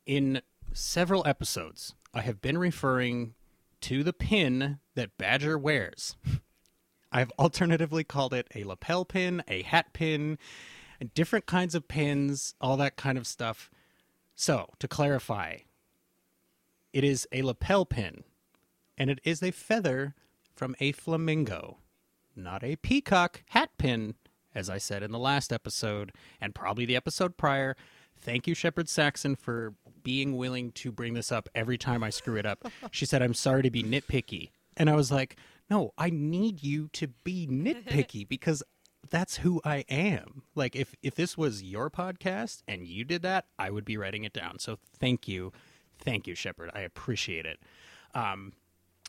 in 0.06 0.42
several 0.72 1.26
episodes, 1.26 1.94
I 2.14 2.22
have 2.22 2.40
been 2.40 2.58
referring 2.58 3.34
to 3.82 4.02
the 4.02 4.12
pin 4.12 4.78
that 4.94 5.16
Badger 5.18 5.58
wears. 5.58 6.16
I've 7.12 7.32
alternatively 7.38 8.04
called 8.04 8.34
it 8.34 8.48
a 8.54 8.64
lapel 8.64 9.04
pin, 9.04 9.42
a 9.48 9.62
hat 9.62 9.92
pin, 9.94 10.38
different 11.14 11.46
kinds 11.46 11.74
of 11.74 11.88
pins, 11.88 12.54
all 12.60 12.76
that 12.76 12.96
kind 12.96 13.16
of 13.16 13.26
stuff. 13.26 13.70
So, 14.34 14.70
to 14.78 14.88
clarify, 14.88 15.58
it 16.92 17.04
is 17.04 17.26
a 17.32 17.42
lapel 17.42 17.84
pin, 17.84 18.24
and 18.96 19.10
it 19.10 19.20
is 19.24 19.42
a 19.42 19.50
feather 19.50 20.14
from 20.54 20.74
a 20.80 20.92
flamingo, 20.92 21.78
not 22.34 22.64
a 22.64 22.76
peacock 22.76 23.42
hat 23.50 23.70
pin, 23.78 24.14
as 24.54 24.68
I 24.68 24.78
said 24.78 25.02
in 25.02 25.12
the 25.12 25.18
last 25.18 25.52
episode, 25.52 26.12
and 26.40 26.54
probably 26.54 26.84
the 26.84 26.96
episode 26.96 27.36
prior. 27.36 27.76
Thank 28.20 28.46
you, 28.46 28.54
Shepard 28.54 28.88
Saxon, 28.88 29.36
for 29.36 29.74
being 30.02 30.36
willing 30.36 30.72
to 30.72 30.90
bring 30.90 31.14
this 31.14 31.30
up 31.30 31.48
every 31.54 31.78
time 31.78 32.02
I 32.02 32.10
screw 32.10 32.36
it 32.36 32.46
up. 32.46 32.66
She 32.90 33.06
said, 33.06 33.22
I'm 33.22 33.34
sorry 33.34 33.62
to 33.62 33.70
be 33.70 33.82
nitpicky. 33.82 34.50
And 34.76 34.88
I 34.90 34.94
was 34.94 35.12
like, 35.12 35.36
no, 35.70 35.92
I 35.98 36.10
need 36.10 36.62
you 36.62 36.88
to 36.94 37.08
be 37.24 37.46
nitpicky 37.46 38.26
because 38.28 38.62
that's 39.10 39.38
who 39.38 39.60
I 39.64 39.84
am. 39.88 40.42
Like 40.54 40.74
if 40.74 40.94
if 41.02 41.14
this 41.14 41.36
was 41.36 41.62
your 41.62 41.90
podcast 41.90 42.62
and 42.66 42.86
you 42.86 43.04
did 43.04 43.22
that, 43.22 43.46
I 43.58 43.70
would 43.70 43.84
be 43.84 43.96
writing 43.96 44.24
it 44.24 44.32
down. 44.32 44.58
So 44.58 44.78
thank 44.98 45.28
you. 45.28 45.52
Thank 46.00 46.26
you, 46.26 46.34
Shepard. 46.34 46.70
I 46.74 46.80
appreciate 46.80 47.46
it. 47.46 47.60
Um 48.14 48.52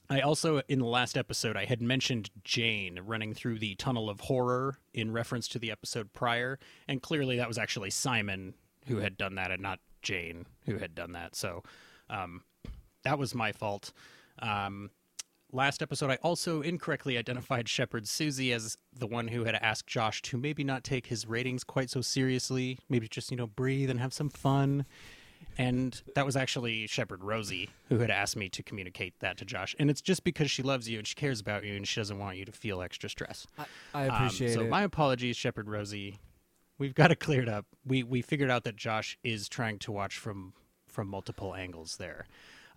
I 0.10 0.22
also 0.22 0.62
in 0.68 0.80
the 0.80 0.86
last 0.86 1.18
episode 1.18 1.56
I 1.56 1.66
had 1.66 1.82
mentioned 1.82 2.32
Jayne 2.44 3.00
running 3.06 3.34
through 3.34 3.60
the 3.60 3.76
tunnel 3.76 4.10
of 4.10 4.22
horror 4.22 4.80
in 4.94 5.12
reference 5.12 5.48
to 5.50 5.60
the 5.60 5.72
episode 5.72 6.14
prior, 6.14 6.58
and 6.88 7.02
clearly 7.02 7.38
that 7.38 7.48
was 7.48 7.58
actually 7.58 7.92
Simon 7.92 8.56
who 8.88 8.98
had 8.98 9.18
done 9.18 9.36
that 9.36 9.52
and 9.52 9.62
not 9.62 9.80
Jayne 10.02 10.46
who 10.66 10.78
had 10.78 10.96
done 10.96 11.12
that. 11.12 11.36
So 11.36 11.64
um 12.10 12.44
that 13.04 13.20
was 13.20 13.36
my 13.36 13.52
fault. 13.52 13.94
Um 14.40 14.90
last 15.52 15.82
episode, 15.82 16.12
I 16.12 16.16
also 16.18 16.62
incorrectly 16.62 17.18
identified 17.18 17.68
Shepard 17.68 18.08
Susie 18.08 18.54
as 18.54 18.78
the 18.96 19.08
one 19.08 19.28
who 19.30 19.46
had 19.46 19.56
asked 19.56 19.88
Josh 19.88 20.22
to 20.24 20.38
maybe 20.38 20.64
not 20.64 20.84
take 20.84 21.08
his 21.08 21.26
ratings 21.26 21.64
quite 21.64 21.90
so 21.90 22.02
seriously, 22.02 22.78
maybe 22.88 23.08
just, 23.08 23.32
you 23.32 23.38
know, 23.38 23.48
breathe 23.48 23.90
and 23.90 24.00
have 24.00 24.14
some 24.14 24.30
fun. 24.30 24.86
And 25.60 26.02
that 26.16 26.26
was 26.26 26.38
actually 26.38 26.88
Shepherd 26.88 27.22
Rosie 27.24 27.70
who 27.90 28.00
had 28.00 28.10
asked 28.10 28.38
me 28.38 28.48
to 28.48 28.64
communicate 28.64 29.20
that 29.20 29.38
to 29.40 29.46
Josh. 29.46 29.76
And 29.78 29.90
it's 29.90 30.00
just 30.02 30.24
because 30.24 30.50
she 30.50 30.64
loves 30.64 30.88
you 30.88 30.98
and 30.98 31.06
she 31.06 31.16
cares 31.16 31.42
about 31.42 31.66
you 31.66 31.76
and 31.76 31.86
she 31.86 32.00
doesn't 32.00 32.18
want 32.18 32.38
you 32.38 32.46
to 32.46 32.52
feel 32.54 32.82
extra 32.82 33.10
stress. 33.10 33.46
I, 33.58 33.66
I 33.94 34.08
Um, 34.08 34.16
appreciate 34.16 34.54
so 34.54 34.62
it. 34.62 34.64
So 34.64 34.70
my 34.70 34.84
apologies, 34.84 35.36
Shepherd 35.36 35.68
Rosie. 35.70 36.20
We've 36.78 36.96
got 36.96 37.12
it 37.12 37.20
cleared 37.20 37.50
up. 37.50 37.66
We 37.86 38.04
we 38.04 38.22
figured 38.22 38.50
out 38.50 38.64
that 38.64 38.78
Josh 38.78 39.18
is 39.22 39.50
trying 39.50 39.80
to 39.80 39.92
watch 39.92 40.18
from 40.18 40.54
from 40.88 41.10
multiple 41.10 41.54
angles 41.54 41.98
there. 41.98 42.26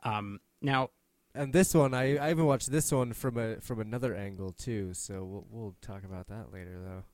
Um, 0.03 0.41
now, 0.61 0.91
and 1.37 1.53
this 1.53 1.73
one, 1.73 1.95
I, 1.95 2.17
I 2.17 2.31
even 2.33 2.47
watched 2.47 2.73
this 2.73 2.91
one 2.91 3.13
from 3.13 3.39
a 3.39 3.61
from 3.61 3.79
another 3.79 4.13
angle 4.17 4.51
too. 4.51 4.93
So 4.93 5.23
we'll 5.25 5.47
we'll 5.51 5.75
talk 5.83 6.03
about 6.03 6.27
that 6.27 6.53
later, 6.53 6.81
though. 6.85 7.05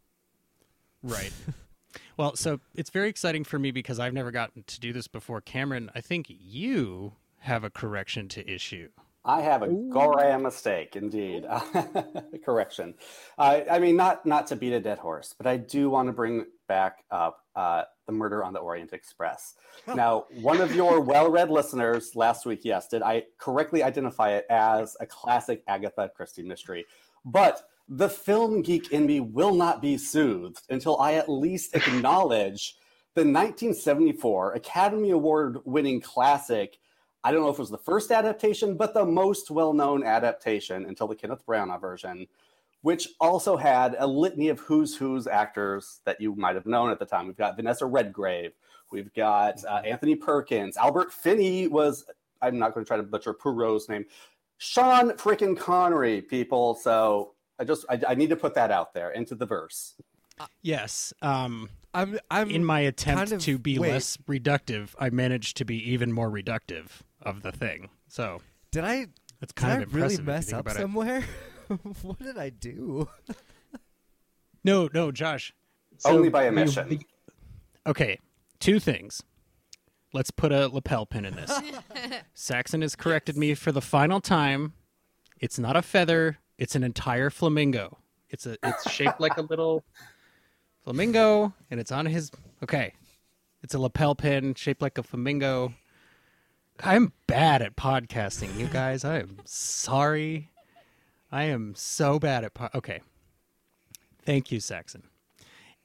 right. 1.03 1.33
well, 2.17 2.37
so 2.37 2.61
it's 2.75 2.91
very 2.91 3.09
exciting 3.09 3.45
for 3.45 3.59
me 3.59 3.71
because 3.71 3.99
I've 3.99 4.15
never 4.15 4.31
gotten 4.31 4.65
to 4.65 4.81
do 4.81 4.93
this 4.93 5.09
before. 5.09 5.41
Cameron, 5.41 5.91
I 5.95 6.01
think 6.01 6.27
you 6.29 7.13
have 7.41 7.65
a 7.65 7.71
correction 7.71 8.29
to 8.29 8.49
issue. 8.49 8.89
I 9.25 9.43
have 9.43 9.63
a 9.63 9.67
Gorram 9.67 10.43
mistake, 10.43 10.97
indeed. 10.97 11.45
Correction. 12.45 12.95
Uh, 13.37 13.61
I 13.71 13.79
mean, 13.79 13.95
not 13.95 14.25
not 14.25 14.47
to 14.47 14.57
beat 14.57 14.73
a 14.73 14.81
dead 14.81 14.99
horse, 14.99 15.35
but 15.37 15.47
I 15.47 15.59
do 15.59 15.91
want 15.91 16.07
to 16.07 16.13
bring 16.13 16.47
back 16.67 17.05
up 17.11 17.45
uh, 17.55 17.83
the 18.07 18.13
murder 18.13 18.43
on 18.43 18.55
the 18.55 18.61
Orient 18.61 18.93
Express. 18.95 19.55
Now, 19.95 20.27
one 20.41 20.61
of 20.61 20.75
your 20.75 21.01
well-read 21.03 21.51
listeners 21.51 22.17
last 22.17 22.47
week, 22.47 22.61
yes, 22.63 22.89
did 22.89 23.03
I 23.03 23.25
correctly 23.39 23.83
identify 23.83 24.31
it 24.33 24.47
as 24.49 24.97
a 25.01 25.07
classic 25.07 25.63
Agatha 25.69 26.11
Christie 26.15 26.43
mystery? 26.43 26.87
But 27.25 27.63
the 27.89 28.09
film 28.09 28.61
geek 28.61 28.93
in 28.93 29.07
me 29.07 29.21
will 29.21 29.55
not 29.55 29.81
be 29.81 29.97
soothed 29.97 30.63
until 30.69 31.01
I 31.01 31.15
at 31.15 31.29
least 31.29 31.75
acknowledge 31.75 32.77
the 33.15 33.23
1974 33.23 34.53
Academy 34.53 35.11
Award 35.11 35.59
winning 35.65 36.01
classic. 36.01 36.79
I 37.25 37.33
don't 37.33 37.41
know 37.41 37.49
if 37.49 37.57
it 37.57 37.61
was 37.61 37.71
the 37.71 37.79
first 37.79 38.11
adaptation, 38.11 38.77
but 38.77 38.93
the 38.93 39.05
most 39.05 39.51
well 39.51 39.73
known 39.73 40.05
adaptation 40.05 40.85
until 40.85 41.09
the 41.09 41.17
Kenneth 41.17 41.45
Branagh 41.47 41.81
version, 41.81 42.27
which 42.83 43.09
also 43.21 43.57
had 43.57 43.97
a 43.99 44.07
litany 44.07 44.51
of 44.51 44.61
who's 44.61 44.95
who's 44.95 45.27
actors 45.27 46.01
that 46.05 46.21
you 46.21 46.35
might 46.37 46.57
have 46.57 46.67
known 46.67 46.91
at 46.91 46.99
the 46.99 47.07
time. 47.07 47.27
We've 47.27 47.37
got 47.37 47.57
Vanessa 47.57 47.87
Redgrave, 47.87 48.53
we've 48.93 49.13
got 49.15 49.65
uh, 49.65 49.81
Anthony 49.85 50.15
Perkins, 50.15 50.77
Albert 50.77 51.13
Finney 51.13 51.69
was, 51.69 52.05
I'm 52.43 52.59
not 52.59 52.75
going 52.75 52.85
to 52.85 52.89
try 52.89 52.99
to 52.99 53.03
butcher 53.03 53.33
Poirot's 53.33 53.89
name, 53.89 54.05
Sean 54.59 55.11
frickin' 55.13 55.57
Connery, 55.57 56.21
people. 56.21 56.75
So 56.75 57.35
I 57.59 57.65
just, 57.65 57.85
I, 57.89 58.01
I 58.09 58.15
need 58.15 58.31
to 58.31 58.37
put 58.37 58.55
that 58.55 58.71
out 58.71 58.95
there 58.95 59.11
into 59.11 59.35
the 59.35 59.47
verse. 59.47 59.95
Yes. 60.63 61.13
Um, 61.23 61.69
I'm 61.93 62.19
I'm 62.31 62.51
in 62.51 62.65
my 62.65 62.81
attempt 62.81 63.19
kind 63.19 63.33
of- 63.33 63.41
to 63.43 63.59
be 63.59 63.79
wait. 63.79 63.91
less 63.93 64.17
reductive, 64.29 64.91
I 64.99 65.11
managed 65.11 65.57
to 65.57 65.65
be 65.65 65.77
even 65.91 66.13
more 66.13 66.31
reductive 66.31 66.87
of 67.23 67.43
the 67.43 67.51
thing. 67.51 67.89
So 68.09 68.41
Did 68.71 68.85
I 68.85 69.07
it's 69.41 69.53
did 69.53 69.57
kind 69.57 69.73
I 69.73 69.77
of 69.77 69.83
impressive. 69.95 70.19
really 70.21 70.33
mess 70.33 70.53
up 70.53 70.69
somewhere? 70.71 71.25
what 72.03 72.19
did 72.21 72.39
I 72.39 72.51
do? 72.51 73.09
No, 74.65 74.89
no, 74.93 75.11
Josh. 75.11 75.53
Only 76.05 76.29
by 76.29 76.45
the- 76.45 76.49
omission. 76.51 76.89
the- 76.89 77.01
Okay, 77.87 78.19
two 78.61 78.79
things. 78.79 79.23
Let's 80.13 80.31
put 80.31 80.53
a 80.53 80.69
lapel 80.69 81.05
pin 81.07 81.25
in 81.25 81.35
this. 81.35 81.51
Saxon 82.35 82.83
has 82.83 82.95
corrected 82.97 83.37
me 83.37 83.55
for 83.55 83.73
the 83.73 83.81
final 83.83 84.21
time. 84.21 84.73
It's 85.41 85.59
not 85.59 85.77
a 85.77 85.83
feather; 85.83 86.39
it's 86.59 86.75
an 86.75 86.83
entire 86.83 87.31
flamingo. 87.31 87.99
It's 88.29 88.47
a 88.47 88.57
it's 88.63 88.91
shaped 88.91 89.21
like 89.21 89.37
a 89.37 89.43
little 89.51 89.85
flamingo, 90.85 91.55
and 91.71 91.81
it's 91.81 91.93
on 91.93 92.07
his. 92.07 92.31
Okay, 92.63 92.93
it's 93.63 93.75
a 93.75 93.79
lapel 93.79 94.15
pin 94.15 94.55
shaped 94.55 94.83
like 94.83 94.99
a 94.99 95.03
flamingo. 95.03 95.73
I'm 96.81 97.13
bad 97.27 97.63
at 97.63 97.77
podcasting, 97.77 98.57
you 98.59 98.67
guys. 98.67 99.05
I 99.05 99.19
am 99.19 99.39
sorry. 99.45 100.51
I 101.31 101.45
am 101.45 101.75
so 101.77 102.19
bad 102.19 102.45
at. 102.45 102.55
Po- 102.55 102.71
okay, 102.75 103.01
thank 104.23 104.53
you, 104.53 104.61
Saxon. 104.61 105.05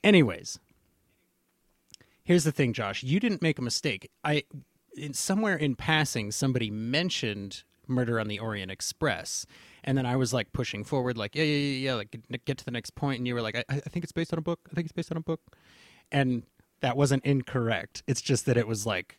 Anyways, 0.04 0.60
here's 2.24 2.44
the 2.44 2.52
thing, 2.52 2.74
Josh. 2.74 3.04
You 3.04 3.20
didn't 3.20 3.42
make 3.42 3.58
a 3.60 3.62
mistake. 3.64 4.12
I 4.24 4.44
in, 4.96 5.14
somewhere 5.14 5.56
in 5.56 5.76
passing, 5.76 6.32
somebody 6.32 6.70
mentioned 6.70 7.64
Murder 7.88 8.20
on 8.20 8.28
the 8.28 8.40
Orient 8.40 8.72
Express, 8.72 9.46
and 9.84 9.98
then 9.98 10.06
I 10.06 10.16
was 10.16 10.34
like 10.34 10.52
pushing 10.54 10.84
forward, 10.84 11.18
like 11.18 11.36
yeah, 11.36 11.44
yeah, 11.44 11.56
yeah, 11.58 11.90
yeah, 11.90 11.94
like 11.96 12.12
get- 12.30 12.46
get 12.46 12.58
to 12.60 12.66
the 12.66 12.72
next 12.72 12.92
point. 12.96 13.04
point, 13.04 13.20
and 13.20 13.28
you 13.28 13.34
were 13.36 13.42
like, 13.42 13.56
I, 13.56 13.64
I 13.70 13.76
think 13.80 14.04
it's 14.04 14.12
based 14.12 14.32
on 14.34 14.40
a 14.40 14.42
book. 14.42 14.60
I 14.72 14.76
think 14.76 14.86
it's 14.86 14.92
based 14.94 15.12
on 15.12 15.18
a 15.18 15.22
book, 15.22 15.42
and 16.12 16.44
that 16.82 16.96
wasn't 16.98 17.26
incorrect. 17.26 18.04
It's 18.08 18.22
just 18.22 18.46
that 18.46 18.58
it 18.58 18.68
was 18.68 18.86
like 18.86 19.18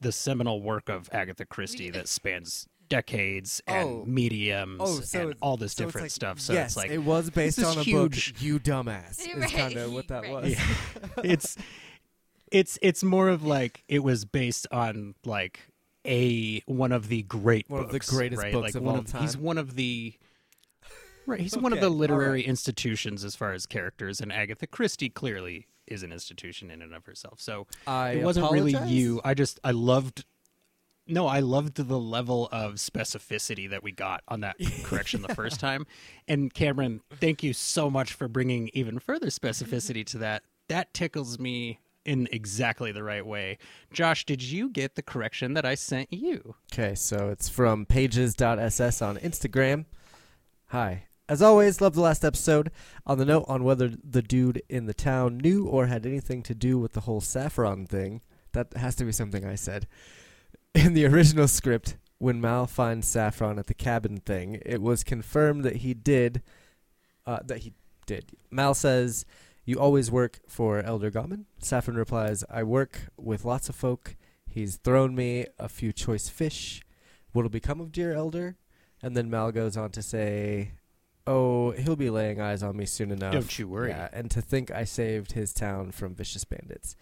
the 0.00 0.12
seminal 0.12 0.60
work 0.62 0.88
of 0.88 1.08
Agatha 1.12 1.44
Christie 1.46 1.90
that 1.90 2.08
spans 2.08 2.66
decades 2.88 3.62
and 3.66 3.88
Oh. 3.88 4.04
mediums 4.06 4.80
Oh, 4.82 5.00
so 5.00 5.20
and 5.28 5.34
all 5.40 5.56
this 5.56 5.72
so 5.72 5.84
different 5.84 6.04
like- 6.06 6.10
stuff. 6.10 6.38
So 6.40 6.52
yes, 6.52 6.70
it's 6.72 6.76
like 6.76 6.90
it 6.90 6.98
was 6.98 7.30
based 7.30 7.58
on 7.62 7.78
a 7.78 7.82
huge. 7.82 8.34
book. 8.34 8.42
You 8.42 8.58
dumbass 8.58 9.20
is 9.44 9.50
kind 9.52 9.76
of 9.76 9.92
what 9.92 10.08
that 10.08 10.24
right. 10.24 10.30
was. 10.32 10.50
Yeah. 10.52 10.76
it's 11.24 11.56
it's 12.52 12.78
it's 12.82 13.02
more 13.02 13.28
of 13.28 13.42
like 13.44 13.82
it 13.88 14.00
was 14.04 14.24
based 14.24 14.66
on 14.70 15.14
like 15.24 15.60
a 16.06 16.60
one 16.66 16.92
of 16.92 17.08
the 17.08 17.22
great 17.22 17.68
One 17.68 17.84
of 17.84 17.90
the 17.90 17.98
greatest 18.00 18.42
right? 18.42 18.52
books 18.52 18.66
like 18.66 18.74
of 18.74 18.82
one 18.82 18.94
all 18.96 19.00
of 19.00 19.12
he's 19.20 19.36
one 19.36 19.58
of 19.58 19.74
the 19.74 20.14
right 21.26 21.40
he's 21.40 21.56
one 21.56 21.72
of 21.72 21.80
the 21.80 21.88
literary 21.88 22.40
right. 22.40 22.44
institutions 22.44 23.24
as 23.24 23.34
far 23.34 23.52
as 23.52 23.66
characters 23.66 24.20
and 24.20 24.32
Agatha 24.32 24.66
Christie 24.66 25.08
clearly 25.08 25.66
is 25.86 26.02
an 26.02 26.12
institution 26.12 26.70
in 26.70 26.82
and 26.82 26.94
of 26.94 27.06
herself 27.06 27.40
so 27.40 27.66
I 27.86 28.12
it 28.12 28.24
wasn't 28.24 28.50
really 28.52 28.76
you 28.86 29.20
I 29.24 29.34
just 29.34 29.60
I 29.64 29.70
loved 29.70 30.24
no, 31.06 31.26
I 31.26 31.40
loved 31.40 31.74
the 31.74 31.98
level 31.98 32.48
of 32.50 32.74
specificity 32.74 33.68
that 33.70 33.82
we 33.82 33.92
got 33.92 34.22
on 34.28 34.40
that 34.40 34.56
correction 34.84 35.22
the 35.22 35.34
first 35.34 35.60
time. 35.60 35.86
And 36.26 36.52
Cameron, 36.52 37.02
thank 37.20 37.42
you 37.42 37.52
so 37.52 37.90
much 37.90 38.14
for 38.14 38.28
bringing 38.28 38.70
even 38.72 38.98
further 38.98 39.26
specificity 39.26 40.04
to 40.06 40.18
that. 40.18 40.44
That 40.68 40.94
tickles 40.94 41.38
me 41.38 41.78
in 42.04 42.28
exactly 42.30 42.92
the 42.92 43.02
right 43.02 43.24
way. 43.24 43.58
Josh, 43.92 44.24
did 44.24 44.42
you 44.42 44.68
get 44.68 44.94
the 44.94 45.02
correction 45.02 45.54
that 45.54 45.64
I 45.64 45.74
sent 45.74 46.12
you? 46.12 46.54
Okay, 46.72 46.94
so 46.94 47.30
it's 47.30 47.48
from 47.48 47.86
pages.ss 47.86 49.02
on 49.02 49.16
Instagram. 49.18 49.86
Hi. 50.68 51.04
As 51.26 51.40
always, 51.40 51.80
love 51.80 51.94
the 51.94 52.02
last 52.02 52.24
episode. 52.24 52.70
On 53.06 53.16
the 53.16 53.24
note 53.24 53.46
on 53.48 53.64
whether 53.64 53.88
the 53.88 54.20
dude 54.20 54.62
in 54.68 54.86
the 54.86 54.94
town 54.94 55.38
knew 55.38 55.66
or 55.66 55.86
had 55.86 56.04
anything 56.04 56.42
to 56.42 56.54
do 56.54 56.78
with 56.78 56.92
the 56.92 57.00
whole 57.00 57.22
saffron 57.22 57.86
thing, 57.86 58.20
that 58.52 58.74
has 58.76 58.94
to 58.96 59.04
be 59.04 59.12
something 59.12 59.44
I 59.44 59.54
said. 59.54 59.86
In 60.74 60.92
the 60.92 61.06
original 61.06 61.48
script, 61.48 61.96
when 62.18 62.40
Mal 62.40 62.66
finds 62.66 63.08
saffron 63.08 63.58
at 63.58 63.68
the 63.68 63.74
cabin 63.74 64.18
thing, 64.18 64.60
it 64.66 64.82
was 64.82 65.02
confirmed 65.02 65.64
that 65.64 65.76
he 65.76 65.94
did. 65.94 66.42
Uh, 67.26 67.38
that 67.46 67.58
he 67.58 67.72
did. 68.06 68.26
Mal 68.50 68.74
says, 68.74 69.24
"You 69.64 69.78
always 69.78 70.10
work 70.10 70.40
for 70.48 70.80
Elder 70.80 71.10
Gottman." 71.10 71.44
Saffron 71.58 71.96
replies, 71.96 72.44
"I 72.50 72.62
work 72.62 73.08
with 73.16 73.44
lots 73.44 73.68
of 73.68 73.74
folk. 73.74 74.16
He's 74.46 74.76
thrown 74.76 75.14
me 75.14 75.46
a 75.58 75.68
few 75.68 75.92
choice 75.92 76.28
fish. 76.28 76.82
What'll 77.32 77.50
become 77.50 77.80
of 77.80 77.92
dear 77.92 78.12
Elder?" 78.12 78.56
And 79.02 79.16
then 79.16 79.30
Mal 79.30 79.52
goes 79.52 79.76
on 79.76 79.90
to 79.90 80.02
say, 80.02 80.72
"Oh, 81.26 81.72
he'll 81.72 81.96
be 81.96 82.10
laying 82.10 82.40
eyes 82.40 82.62
on 82.62 82.76
me 82.76 82.86
soon 82.86 83.10
enough." 83.10 83.32
Don't 83.32 83.58
you 83.58 83.66
worry. 83.68 83.90
Yeah, 83.90 84.08
and 84.12 84.30
to 84.30 84.40
think 84.40 84.70
I 84.70 84.84
saved 84.84 85.32
his 85.32 85.52
town 85.52 85.90
from 85.90 86.14
vicious 86.14 86.44
bandits. 86.44 86.96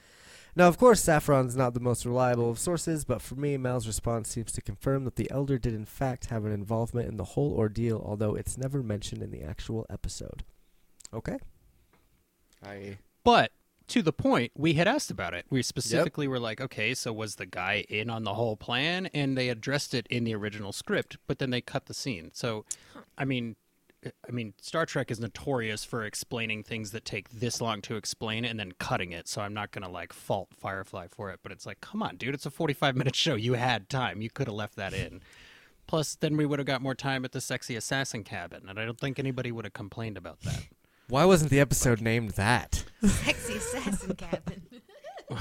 Now, 0.55 0.69
of 0.69 0.77
course, 0.77 1.01
Saffron's 1.01 1.57
not 1.57 1.73
the 1.73 1.81
most 1.81 2.05
reliable 2.05 2.51
of 2.51 2.59
sources, 2.59 3.05
but 3.05 3.23
for 3.23 3.37
me, 3.37 3.57
Mal's 3.57 3.87
response 3.87 4.29
seems 4.29 4.53
to 4.53 4.61
confirm 4.61 5.05
that 5.05 5.17
the 5.17 5.31
Elder 5.31 5.59
did 5.59 5.73
in 5.73 5.87
fact 5.87 6.27
have 6.27 6.45
an 6.45 6.53
involvement 6.53 7.09
in 7.09 7.17
the 7.17 7.25
whole 7.25 7.53
ordeal, 7.55 8.03
although 8.05 8.35
it's 8.35 8.59
never 8.59 8.83
mentioned 8.83 9.23
in 9.23 9.31
the 9.31 9.43
actual 9.43 9.87
episode. 9.89 10.45
Okay. 11.15 11.39
I 12.65 12.99
But 13.25 13.53
to 13.89 14.03
the 14.03 14.13
point, 14.13 14.53
we 14.57 14.75
had 14.75 14.89
asked 14.89 15.11
about 15.11 15.35
it. 15.35 15.47
We 15.51 15.63
specifically 15.63 16.29
were 16.29 16.39
like, 16.39 16.61
okay, 16.61 16.95
so 16.95 17.13
was 17.13 17.37
the 17.37 17.47
guy 17.47 17.85
in 17.89 18.11
on 18.11 18.25
the 18.25 18.35
whole 18.35 18.57
plan? 18.57 19.07
And 19.13 19.37
they 19.37 19.49
addressed 19.49 19.95
it 19.95 20.07
in 20.09 20.25
the 20.25 20.35
original 20.35 20.73
script, 20.73 21.19
but 21.27 21.39
then 21.39 21.51
they 21.51 21.61
cut 21.61 21.87
the 21.87 21.95
scene. 21.95 22.31
So, 22.33 22.65
I 23.19 23.25
mean, 23.25 23.57
I 24.29 24.33
mean, 24.33 24.55
Star 24.61 24.85
Trek 24.85 25.11
is 25.11 25.21
notorious 25.21 25.85
for 25.85 26.05
explaining 26.05 26.65
things 26.65 26.91
that 26.91 27.05
take 27.05 27.29
this 27.31 27.61
long 27.61 27.83
to 27.83 27.97
explain 27.97 28.45
and 28.45 28.59
then 28.59 28.73
cutting 28.79 29.13
it. 29.13 29.29
So 29.29 29.43
I'm 29.43 29.55
not 29.55 29.71
gonna 29.71 29.91
like 29.91 30.13
fault 30.13 30.49
Firefly 30.59 31.07
for 31.09 31.31
it, 31.31 31.41
but 31.43 31.53
it's 31.53 31.67
like, 31.67 31.81
come 31.81 32.03
on, 32.03 32.17
dude, 32.17 32.35
it's 32.35 32.47
a 32.47 32.51
45 32.51 32.97
minute 32.97 33.15
show. 33.15 33.35
You 33.35 33.55
had 33.55 33.89
time. 33.89 34.21
You 34.21 34.31
could 34.31 34.49
have 34.49 34.57
left 34.57 34.77
that 34.77 34.93
in. 34.93 35.21
Plus, 35.87 36.15
then 36.15 36.37
we 36.37 36.47
would 36.47 36.59
have 36.59 36.67
got 36.67 36.81
more 36.81 36.95
time 36.95 37.25
at 37.25 37.33
the 37.33 37.41
sexy 37.41 37.77
assassin 37.77 38.25
cabin, 38.25 38.69
and 38.69 38.79
I 38.79 38.85
don't 38.85 38.99
think 38.99 39.19
anybody 39.19 39.53
would 39.53 39.65
have 39.65 39.75
complained 39.75 40.17
about 40.17 40.41
that. 40.41 40.65
Why 41.13 41.27
wasn't 41.27 41.51
the 41.51 41.61
episode 41.61 42.01
named 42.01 42.31
that? 42.31 42.85
Sexy 43.05 43.57
assassin 43.57 44.15
cabin. 44.17 44.63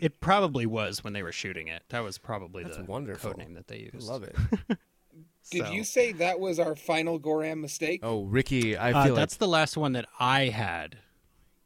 It 0.00 0.20
probably 0.20 0.64
was 0.66 1.02
when 1.02 1.12
they 1.12 1.22
were 1.24 1.32
shooting 1.32 1.66
it. 1.68 1.82
That 1.88 2.04
was 2.04 2.18
probably 2.18 2.62
That's 2.62 2.76
the 2.76 2.84
wonderful. 2.84 3.30
code 3.30 3.38
name 3.38 3.54
that 3.54 3.66
they 3.66 3.88
I 3.92 3.96
used. 3.96 4.06
love 4.06 4.22
it. 4.22 4.36
Did 5.50 5.64
So- 5.66 5.72
you 5.72 5.82
say 5.82 6.12
that 6.12 6.38
was 6.38 6.60
our 6.60 6.76
final 6.76 7.18
Gorram 7.18 7.60
mistake? 7.60 8.00
Oh, 8.04 8.24
Ricky, 8.26 8.76
I 8.76 8.92
Uh, 8.92 9.04
feel 9.04 9.14
like 9.14 9.20
that's 9.22 9.36
the 9.38 9.48
last 9.48 9.76
one 9.76 9.92
that 9.92 10.06
I 10.20 10.44
had. 10.50 10.98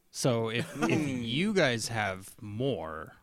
So 0.09 0.49
if 0.49 0.67
if 0.89 1.07
you 1.07 1.53
guys 1.53 1.89
have 1.89 2.29
more 2.41 3.17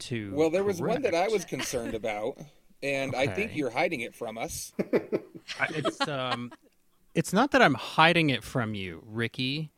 to 0.00 0.32
Well, 0.34 0.48
there 0.50 0.64
was 0.64 0.80
one 0.80 1.02
that 1.02 1.14
I 1.14 1.28
was 1.28 1.44
concerned 1.44 1.94
about, 1.94 2.38
and 2.82 3.14
I 3.14 3.26
think 3.26 3.54
you're 3.56 3.70
hiding 3.70 4.00
it 4.00 4.14
from 4.14 4.38
us. 4.38 4.72
It's 5.70 6.00
um 6.08 6.50
it's 7.16 7.32
not 7.32 7.50
that 7.52 7.62
I'm 7.62 7.74
hiding 7.74 8.30
it 8.30 8.44
from 8.44 8.74
you, 8.74 9.02
Ricky. 9.06 9.72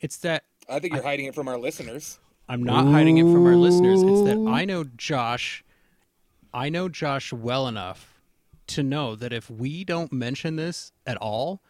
It's 0.00 0.16
that 0.18 0.44
I 0.68 0.80
think 0.80 0.94
you're 0.94 1.02
hiding 1.02 1.26
it 1.26 1.34
from 1.34 1.48
our 1.48 1.58
listeners. 1.58 2.18
I'm 2.48 2.64
not 2.64 2.86
hiding 2.86 3.18
it 3.18 3.22
from 3.22 3.46
our 3.46 3.54
listeners. 3.54 4.02
It's 4.02 4.22
that 4.22 4.44
I 4.50 4.64
know 4.64 4.84
Josh. 4.84 5.64
I 6.52 6.68
know 6.68 6.88
Josh 6.88 7.32
well 7.32 7.68
enough 7.68 8.20
to 8.68 8.82
know 8.82 9.14
that 9.14 9.32
if 9.32 9.48
we 9.48 9.84
don't 9.84 10.12
mention 10.12 10.56
this 10.56 10.90
at 11.06 11.16
all, 11.18 11.62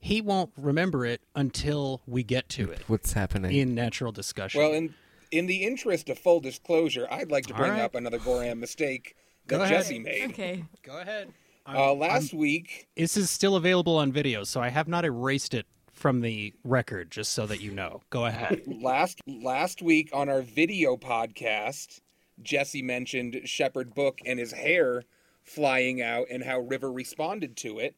he 0.00 0.20
won't 0.20 0.50
remember 0.56 1.06
it 1.06 1.20
until 1.36 2.02
we 2.06 2.24
get 2.24 2.48
to 2.50 2.70
it 2.70 2.82
what's 2.88 3.12
happening. 3.12 3.56
in 3.56 3.76
natural 3.76 4.10
discussion. 4.10 4.60
Well, 4.60 4.72
in 4.72 4.94
in 5.30 5.46
the 5.46 5.64
interest 5.64 6.08
of 6.10 6.18
full 6.18 6.40
disclosure, 6.40 7.06
I'd 7.10 7.30
like 7.30 7.46
to 7.46 7.54
bring 7.54 7.72
right. 7.72 7.80
up 7.80 7.94
another 7.94 8.18
Gorram 8.18 8.58
mistake 8.58 9.16
that 9.46 9.68
Jesse 9.68 10.00
made. 10.00 10.30
Okay. 10.30 10.64
Go 10.82 10.98
ahead. 10.98 11.32
Uh, 11.66 11.94
last 11.94 12.34
week, 12.34 12.88
This 12.96 13.16
is 13.16 13.30
still 13.30 13.56
available 13.56 13.96
on 13.96 14.12
video, 14.12 14.44
so 14.44 14.60
I 14.60 14.68
have 14.68 14.86
not 14.86 15.04
erased 15.04 15.54
it 15.54 15.66
from 15.92 16.20
the 16.20 16.52
record, 16.62 17.10
just 17.10 17.32
so 17.32 17.46
that 17.46 17.60
you 17.60 17.70
know. 17.70 18.02
Go 18.10 18.26
ahead. 18.26 18.62
last 18.82 19.20
last 19.26 19.80
week 19.80 20.10
on 20.12 20.28
our 20.28 20.42
video 20.42 20.96
podcast, 20.96 22.00
Jesse 22.42 22.82
mentioned 22.82 23.40
Shepherd 23.44 23.94
Book 23.94 24.18
and 24.26 24.38
his 24.38 24.52
hair 24.52 25.04
flying 25.42 26.02
out 26.02 26.26
and 26.30 26.44
how 26.44 26.58
River 26.60 26.92
responded 26.92 27.56
to 27.58 27.78
it. 27.78 27.94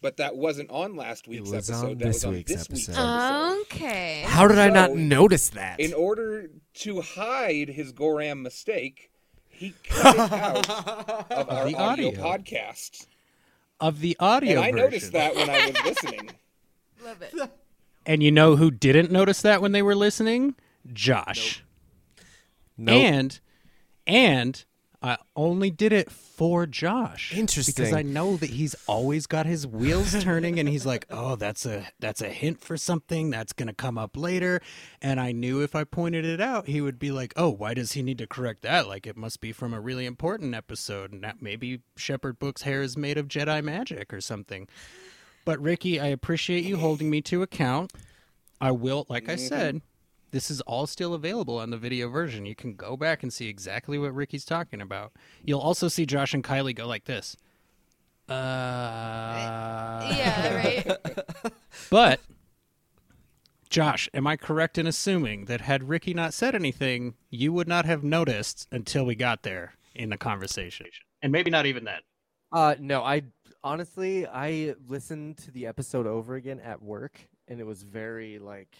But 0.00 0.18
that 0.18 0.36
wasn't 0.36 0.70
on 0.70 0.96
last 0.96 1.26
week's 1.26 1.50
was 1.50 1.70
episode. 1.70 1.84
on 1.92 1.98
that 1.98 2.04
this 2.04 2.14
was 2.16 2.24
on 2.24 2.32
week's 2.34 2.52
this 2.52 2.68
week's 2.68 2.88
episode. 2.90 3.02
episode. 3.02 3.60
Okay. 3.62 4.22
How 4.26 4.46
did 4.46 4.58
I 4.58 4.68
not 4.68 4.92
notice 4.92 5.48
that? 5.50 5.80
In 5.80 5.94
order 5.94 6.50
to 6.74 7.00
hide 7.00 7.68
his 7.70 7.92
Gorram 7.92 8.42
mistake, 8.42 9.10
he 9.54 9.74
cut 9.84 10.14
it 10.14 10.32
out 10.32 10.70
of 11.30 11.48
our 11.50 11.68
the 11.68 11.74
audio, 11.76 12.08
audio. 12.08 12.10
podcast. 12.12 13.06
Of 13.80 14.00
the 14.00 14.16
audio 14.20 14.52
And 14.52 14.60
I 14.60 14.70
version. 14.72 14.84
noticed 14.84 15.12
that 15.12 15.34
when 15.34 15.50
I 15.50 15.66
was 15.66 15.84
listening. 15.84 16.30
Love 17.04 17.22
it. 17.22 17.50
And 18.06 18.22
you 18.22 18.30
know 18.30 18.56
who 18.56 18.70
didn't 18.70 19.10
notice 19.10 19.42
that 19.42 19.60
when 19.62 19.72
they 19.72 19.82
were 19.82 19.94
listening? 19.94 20.54
Josh. 20.92 21.62
Nope. 22.78 22.94
And 22.94 23.40
and 24.06 24.64
I 25.04 25.18
only 25.36 25.70
did 25.70 25.92
it 25.92 26.10
for 26.10 26.64
Josh. 26.64 27.36
Interesting. 27.36 27.74
Because 27.76 27.92
I 27.92 28.00
know 28.00 28.38
that 28.38 28.48
he's 28.48 28.74
always 28.86 29.26
got 29.26 29.44
his 29.44 29.66
wheels 29.66 30.16
turning 30.24 30.58
and 30.58 30.66
he's 30.66 30.86
like, 30.86 31.04
"Oh, 31.10 31.36
that's 31.36 31.66
a 31.66 31.88
that's 32.00 32.22
a 32.22 32.30
hint 32.30 32.62
for 32.62 32.78
something 32.78 33.28
that's 33.28 33.52
going 33.52 33.66
to 33.66 33.74
come 33.74 33.98
up 33.98 34.16
later." 34.16 34.62
And 35.02 35.20
I 35.20 35.32
knew 35.32 35.60
if 35.60 35.74
I 35.74 35.84
pointed 35.84 36.24
it 36.24 36.40
out, 36.40 36.68
he 36.68 36.80
would 36.80 36.98
be 36.98 37.10
like, 37.10 37.34
"Oh, 37.36 37.50
why 37.50 37.74
does 37.74 37.92
he 37.92 38.02
need 38.02 38.16
to 38.16 38.26
correct 38.26 38.62
that? 38.62 38.88
Like 38.88 39.06
it 39.06 39.14
must 39.14 39.42
be 39.42 39.52
from 39.52 39.74
a 39.74 39.80
really 39.80 40.06
important 40.06 40.54
episode 40.54 41.12
and 41.12 41.22
that 41.22 41.42
maybe 41.42 41.82
Shepherd 41.98 42.38
Book's 42.38 42.62
hair 42.62 42.80
is 42.80 42.96
made 42.96 43.18
of 43.18 43.28
Jedi 43.28 43.62
magic 43.62 44.10
or 44.10 44.22
something." 44.22 44.66
But 45.44 45.60
Ricky, 45.60 46.00
I 46.00 46.06
appreciate 46.06 46.64
you 46.64 46.78
holding 46.78 47.10
me 47.10 47.20
to 47.22 47.42
account. 47.42 47.92
I 48.58 48.70
will, 48.70 49.04
like 49.10 49.28
I 49.28 49.34
mm-hmm. 49.34 49.48
said, 49.48 49.82
this 50.34 50.50
is 50.50 50.60
all 50.62 50.84
still 50.88 51.14
available 51.14 51.58
on 51.58 51.70
the 51.70 51.76
video 51.76 52.08
version. 52.08 52.44
You 52.44 52.56
can 52.56 52.74
go 52.74 52.96
back 52.96 53.22
and 53.22 53.32
see 53.32 53.48
exactly 53.48 53.98
what 53.98 54.12
Ricky's 54.12 54.44
talking 54.44 54.80
about. 54.80 55.12
You'll 55.44 55.60
also 55.60 55.86
see 55.86 56.04
Josh 56.04 56.34
and 56.34 56.42
Kylie 56.42 56.74
go 56.74 56.88
like 56.88 57.04
this. 57.04 57.36
Uh, 58.28 58.34
Yeah, 60.12 60.54
right? 60.56 60.90
but 61.90 62.20
Josh, 63.70 64.08
am 64.12 64.26
I 64.26 64.36
correct 64.36 64.76
in 64.76 64.88
assuming 64.88 65.44
that 65.44 65.60
had 65.60 65.88
Ricky 65.88 66.12
not 66.12 66.34
said 66.34 66.56
anything, 66.56 67.14
you 67.30 67.52
would 67.52 67.68
not 67.68 67.84
have 67.84 68.02
noticed 68.02 68.66
until 68.72 69.06
we 69.06 69.14
got 69.14 69.44
there 69.44 69.74
in 69.94 70.10
the 70.10 70.18
conversation, 70.18 70.86
and 71.22 71.30
maybe 71.30 71.50
not 71.52 71.66
even 71.66 71.84
then. 71.84 72.00
Uh, 72.50 72.74
no, 72.80 73.04
I 73.04 73.22
honestly 73.62 74.26
I 74.26 74.74
listened 74.88 75.36
to 75.38 75.52
the 75.52 75.68
episode 75.68 76.08
over 76.08 76.34
again 76.34 76.58
at 76.58 76.82
work, 76.82 77.20
and 77.46 77.60
it 77.60 77.66
was 77.66 77.84
very 77.84 78.40
like 78.40 78.76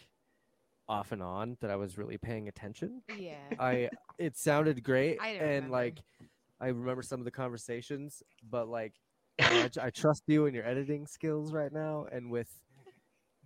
off 0.88 1.12
and 1.12 1.22
on 1.22 1.56
that 1.60 1.70
I 1.70 1.76
was 1.76 1.96
really 1.96 2.18
paying 2.18 2.48
attention. 2.48 3.02
Yeah. 3.18 3.36
I 3.58 3.88
it 4.18 4.36
sounded 4.36 4.82
great, 4.82 5.18
I 5.20 5.28
and 5.30 5.40
remember. 5.40 5.68
like 5.70 5.98
I 6.60 6.68
remember 6.68 7.02
some 7.02 7.20
of 7.20 7.24
the 7.24 7.30
conversations, 7.30 8.22
but 8.48 8.68
like 8.68 8.94
I, 9.40 9.68
I 9.80 9.90
trust 9.90 10.22
you 10.26 10.46
and 10.46 10.54
your 10.54 10.64
editing 10.66 11.06
skills 11.06 11.52
right 11.52 11.72
now, 11.72 12.06
and 12.12 12.30
with 12.30 12.48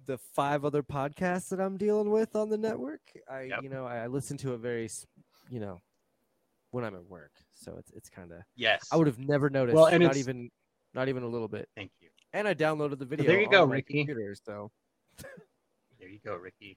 the 0.07 0.19
five 0.35 0.65
other 0.65 0.83
podcasts 0.83 1.49
that 1.51 1.61
I'm 1.61 1.77
dealing 1.77 2.11
with 2.11 2.35
on 2.37 2.49
the 2.51 2.59
network, 2.59 3.01
I 3.31 3.43
Yep. 3.43 3.63
you 3.63 3.69
know 3.69 3.87
I, 3.87 4.05
I 4.05 4.07
listen 4.09 4.37
to 4.39 4.53
a 4.53 4.59
very 4.59 4.89
you 5.51 5.61
know 5.61 5.81
when 6.73 6.85
I'm 6.85 6.95
at 6.95 7.05
work, 7.07 7.33
so 7.55 7.77
it's 7.79 7.91
it's 7.93 8.09
kind 8.11 8.33
of 8.33 8.39
Yes. 8.57 8.87
I 8.93 8.97
would 8.97 9.07
have 9.07 9.19
never 9.19 9.49
noticed. 9.49 9.77
Well, 9.77 9.87
and 9.87 10.03
not 10.03 10.11
it's- 10.11 10.19
even 10.19 10.51
not 10.95 11.09
even 11.09 11.23
a 11.23 11.29
little 11.29 11.49
bit. 11.49 11.69
Thank 11.77 11.93
you. 12.01 12.09
And 12.33 12.47
I 12.49 12.55
downloaded 12.55 12.99
the 12.99 13.05
video. 13.07 13.27
there 13.27 13.41
you 13.41 13.47
on 13.47 13.53
go, 13.53 13.67
my 13.67 13.77
Ricky. 13.77 14.05
Computer, 14.05 14.35
so 14.45 14.71
There 15.99 16.09
you 16.09 16.19
go, 16.25 16.37
Ricky. 16.37 16.77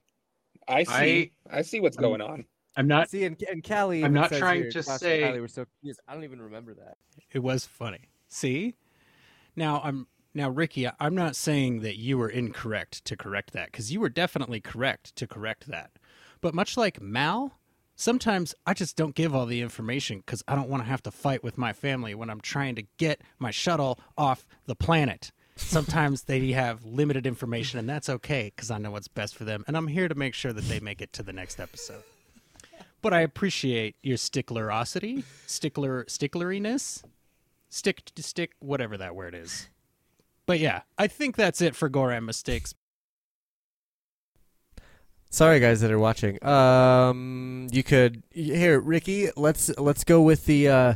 I 0.68 0.84
see. 0.84 1.32
I, 1.50 1.62
see 1.62 1.80
what's 1.80 1.96
going 1.96 2.20
on. 2.20 2.44
I'm 2.76 2.86
not. 2.86 3.10
see, 3.10 3.24
and, 3.24 3.42
and 3.50 3.62
Callie. 3.62 4.04
I'm 4.04 4.12
not 4.12 4.32
trying 4.32 4.62
here, 4.62 4.70
to 4.70 4.82
Josh 4.82 4.98
say- 4.98 5.22
Kylie 5.22 5.40
were 5.40 5.48
so 5.48 5.64
confused. 5.64 6.00
I 6.08 6.14
don't 6.14 6.24
even 6.24 6.40
remember 6.40 6.74
that. 6.74 6.96
It 7.30 7.40
was 7.40 7.66
funny. 7.66 8.08
See? 8.28 8.74
Now 9.54 9.80
I'm 9.84 10.06
now 10.34 10.48
Ricky, 10.48 10.88
I'm 10.98 11.14
not 11.14 11.36
saying 11.36 11.80
that 11.80 11.98
you 11.98 12.16
were 12.16 12.30
incorrect 12.30 13.04
to 13.04 13.16
correct 13.16 13.52
that 13.52 13.70
cuz 13.72 13.92
you 13.92 14.00
were 14.00 14.08
definitely 14.08 14.60
correct 14.60 15.14
to 15.16 15.26
correct 15.26 15.66
that. 15.66 15.90
But 16.40 16.54
much 16.54 16.78
like 16.78 17.02
Mal, 17.02 17.58
sometimes 17.94 18.54
I 18.66 18.72
just 18.72 18.96
don't 18.96 19.14
give 19.14 19.34
all 19.34 19.44
the 19.44 19.60
information 19.60 20.22
cuz 20.22 20.42
I 20.48 20.54
don't 20.54 20.70
want 20.70 20.82
to 20.84 20.88
have 20.88 21.02
to 21.02 21.10
fight 21.10 21.44
with 21.44 21.58
my 21.58 21.74
family 21.74 22.14
when 22.14 22.30
I'm 22.30 22.40
trying 22.40 22.74
to 22.76 22.86
get 22.96 23.20
my 23.38 23.50
shuttle 23.50 24.00
off 24.16 24.46
the 24.64 24.74
planet. 24.74 25.32
Sometimes 25.62 26.24
they 26.24 26.52
have 26.52 26.84
limited 26.84 27.26
information 27.26 27.78
and 27.78 27.88
that's 27.88 28.08
okay 28.08 28.52
cuz 28.56 28.70
I 28.70 28.78
know 28.78 28.90
what's 28.90 29.08
best 29.08 29.34
for 29.36 29.44
them 29.44 29.64
and 29.66 29.76
I'm 29.76 29.86
here 29.86 30.08
to 30.08 30.14
make 30.14 30.34
sure 30.34 30.52
that 30.52 30.64
they 30.64 30.80
make 30.80 31.00
it 31.00 31.12
to 31.14 31.22
the 31.22 31.32
next 31.32 31.58
episode. 31.58 32.02
But 33.00 33.12
I 33.12 33.20
appreciate 33.20 33.96
your 34.02 34.16
sticklerosity, 34.16 35.24
stickler 35.46 36.04
stickleriness, 36.04 37.02
stick 37.68 38.04
to 38.14 38.22
stick, 38.22 38.52
whatever 38.60 38.96
that 38.96 39.16
word 39.16 39.34
is. 39.34 39.68
But 40.46 40.60
yeah, 40.60 40.82
I 40.98 41.06
think 41.08 41.36
that's 41.36 41.60
it 41.60 41.74
for 41.74 41.88
Gorram 41.88 42.24
mistakes. 42.24 42.74
Sorry, 45.30 45.60
guys 45.60 45.80
that 45.80 45.90
are 45.90 45.98
watching. 45.98 46.44
Um, 46.44 47.66
you 47.72 47.82
could 47.82 48.22
here, 48.32 48.78
Ricky. 48.78 49.30
Let's 49.34 49.76
let's 49.78 50.04
go 50.04 50.20
with 50.20 50.44
the. 50.44 50.68
Uh, 50.68 50.94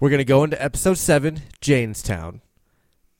we're 0.00 0.08
gonna 0.08 0.24
go 0.24 0.44
into 0.44 0.60
episode 0.62 0.96
seven, 0.96 1.42
Jaynestown. 1.60 2.40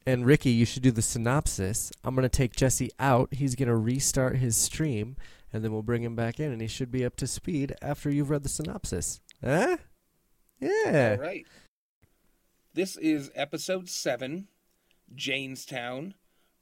And 0.06 0.24
Ricky, 0.24 0.50
you 0.50 0.64
should 0.64 0.82
do 0.84 0.92
the 0.92 1.02
synopsis. 1.02 1.90
I'm 2.04 2.14
gonna 2.14 2.28
take 2.28 2.54
Jesse 2.54 2.90
out. 3.00 3.34
He's 3.34 3.56
gonna 3.56 3.76
restart 3.76 4.36
his 4.36 4.56
stream, 4.56 5.16
and 5.52 5.64
then 5.64 5.72
we'll 5.72 5.82
bring 5.82 6.02
him 6.04 6.14
back 6.14 6.38
in, 6.38 6.52
and 6.52 6.60
he 6.60 6.68
should 6.68 6.92
be 6.92 7.04
up 7.04 7.16
to 7.16 7.26
speed 7.26 7.74
after 7.82 8.08
you've 8.10 8.30
read 8.30 8.44
the 8.44 8.48
synopsis. 8.48 9.20
Huh? 9.42 9.78
Yeah. 10.60 11.16
All 11.18 11.24
right. 11.24 11.44
This 12.72 12.96
is 12.96 13.30
episode 13.34 13.88
seven, 13.88 14.46
Jaynestown, 15.14 16.12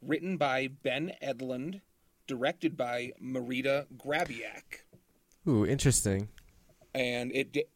written 0.01 0.37
by 0.37 0.69
Ben 0.69 1.13
Edlund, 1.23 1.81
directed 2.27 2.77
by 2.77 3.13
Marita 3.23 3.87
Grabiak, 3.97 4.85
Ooh, 5.47 5.67
interesting. 5.67 6.29
and 6.95 7.31
it 7.35 7.53
de- 7.53 7.67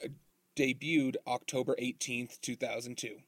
debuted 0.57 1.17
October 1.27 1.75
18th, 1.79 2.41
2002. 2.41 3.19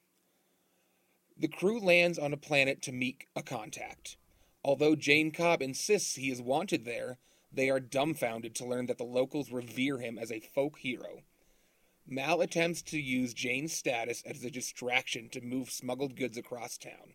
The 1.40 1.48
crew 1.48 1.80
lands 1.80 2.18
on 2.18 2.34
a 2.34 2.36
planet 2.36 2.82
to 2.82 2.92
meet 2.92 3.24
a 3.34 3.42
contact. 3.42 4.18
Although 4.62 4.94
Jayne 4.94 5.30
Cobb 5.30 5.62
insists 5.62 6.16
he 6.16 6.30
is 6.30 6.42
wanted 6.42 6.84
there, 6.84 7.16
they 7.50 7.70
are 7.70 7.80
dumbfounded 7.80 8.54
to 8.56 8.66
learn 8.66 8.84
that 8.86 8.98
the 8.98 9.04
locals 9.04 9.50
revere 9.50 9.98
him 10.00 10.18
as 10.18 10.30
a 10.30 10.40
folk 10.40 10.80
hero. 10.80 11.22
Mal 12.06 12.42
attempts 12.42 12.82
to 12.82 13.00
use 13.00 13.32
Jayne's 13.32 13.72
status 13.72 14.22
as 14.26 14.44
a 14.44 14.50
distraction 14.50 15.30
to 15.30 15.40
move 15.40 15.70
smuggled 15.70 16.14
goods 16.14 16.36
across 16.36 16.76
town. 16.76 17.14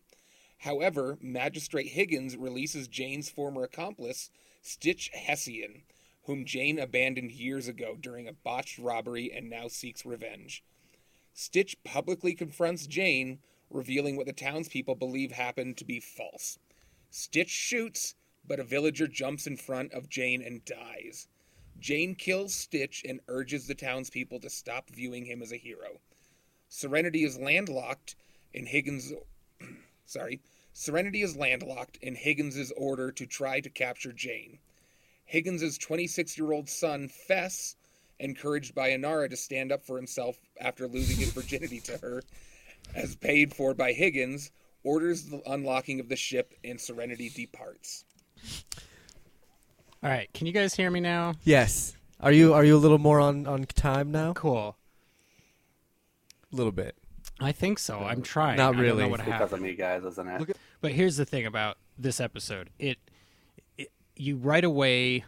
However, 0.58 1.18
Magistrate 1.20 1.92
Higgins 1.92 2.36
releases 2.36 2.88
Jayne's 2.88 3.30
former 3.30 3.62
accomplice, 3.62 4.30
Stitch 4.60 5.08
Hessian, 5.14 5.82
whom 6.24 6.44
Jayne 6.44 6.80
abandoned 6.80 7.30
years 7.30 7.68
ago 7.68 7.96
during 8.00 8.26
a 8.26 8.32
botched 8.32 8.80
robbery 8.80 9.30
and 9.32 9.48
now 9.48 9.68
seeks 9.68 10.04
revenge. 10.04 10.64
Stitch 11.32 11.76
publicly 11.84 12.34
confronts 12.34 12.88
Jayne, 12.88 13.38
revealing 13.70 14.16
what 14.16 14.26
the 14.26 14.32
townspeople 14.32 14.94
believe 14.94 15.32
happened 15.32 15.76
to 15.76 15.84
be 15.84 16.00
false. 16.00 16.58
Stitch 17.10 17.50
shoots, 17.50 18.14
but 18.46 18.60
a 18.60 18.64
villager 18.64 19.06
jumps 19.06 19.46
in 19.46 19.56
front 19.56 19.92
of 19.92 20.08
Jayne 20.08 20.42
and 20.42 20.64
dies. 20.64 21.28
Jayne 21.78 22.14
kills 22.14 22.54
Stitch 22.54 23.04
and 23.06 23.20
urges 23.28 23.66
the 23.66 23.74
townspeople 23.74 24.40
to 24.40 24.50
stop 24.50 24.90
viewing 24.90 25.26
him 25.26 25.42
as 25.42 25.52
a 25.52 25.56
hero. 25.56 26.00
Serenity 26.68 27.24
is 27.24 27.38
landlocked, 27.38 28.16
and 28.54 28.66
Higgins 28.68 29.12
sorry, 30.06 30.40
Serenity 30.72 31.22
is 31.22 31.36
landlocked 31.36 31.96
in 32.02 32.14
Higgins's 32.14 32.72
order 32.76 33.10
to 33.12 33.26
try 33.26 33.60
to 33.60 33.70
capture 33.70 34.12
Jayne. 34.12 34.58
Higgins's 35.24 35.78
26 35.78 36.38
year 36.38 36.52
old 36.52 36.68
son, 36.68 37.08
Fess, 37.08 37.76
encouraged 38.18 38.74
by 38.74 38.90
Inara 38.90 39.28
to 39.30 39.36
stand 39.36 39.72
up 39.72 39.84
for 39.84 39.96
himself 39.96 40.38
after 40.60 40.86
losing 40.86 41.16
his 41.16 41.32
virginity 41.32 41.80
to 41.80 41.98
her, 41.98 42.22
as 42.94 43.16
paid 43.16 43.52
for 43.54 43.74
by 43.74 43.92
Higgins, 43.92 44.50
orders 44.84 45.24
the 45.26 45.42
unlocking 45.46 46.00
of 46.00 46.08
the 46.08 46.16
ship 46.16 46.54
and 46.64 46.80
Serenity 46.80 47.28
departs. 47.30 48.04
All 50.02 50.10
right, 50.10 50.32
can 50.32 50.46
you 50.46 50.52
guys 50.52 50.74
hear 50.74 50.90
me 50.90 51.00
now? 51.00 51.34
Yes. 51.44 51.96
Are 52.20 52.32
you 52.32 52.54
are 52.54 52.64
you 52.64 52.76
a 52.76 52.78
little 52.78 52.98
more 52.98 53.20
on 53.20 53.46
on 53.46 53.64
time 53.64 54.10
now? 54.10 54.32
Cool. 54.32 54.76
A 56.52 56.56
little 56.56 56.72
bit. 56.72 56.96
I 57.40 57.52
think 57.52 57.78
so. 57.78 57.98
I'm 57.98 58.22
trying. 58.22 58.56
Not 58.56 58.70
I 58.70 58.72
don't 58.72 58.80
really. 58.80 59.02
know 59.02 59.08
what 59.08 59.20
because 59.20 59.32
happened. 59.32 59.52
of 59.52 59.60
me, 59.62 59.74
guys, 59.74 60.04
isn't 60.04 60.26
it? 60.28 60.50
At- 60.50 60.56
But 60.80 60.92
here's 60.92 61.16
the 61.16 61.26
thing 61.26 61.44
about 61.44 61.76
this 61.98 62.20
episode. 62.20 62.70
It, 62.78 62.98
it 63.76 63.90
you 64.16 64.36
right 64.36 64.64
away 64.64 65.24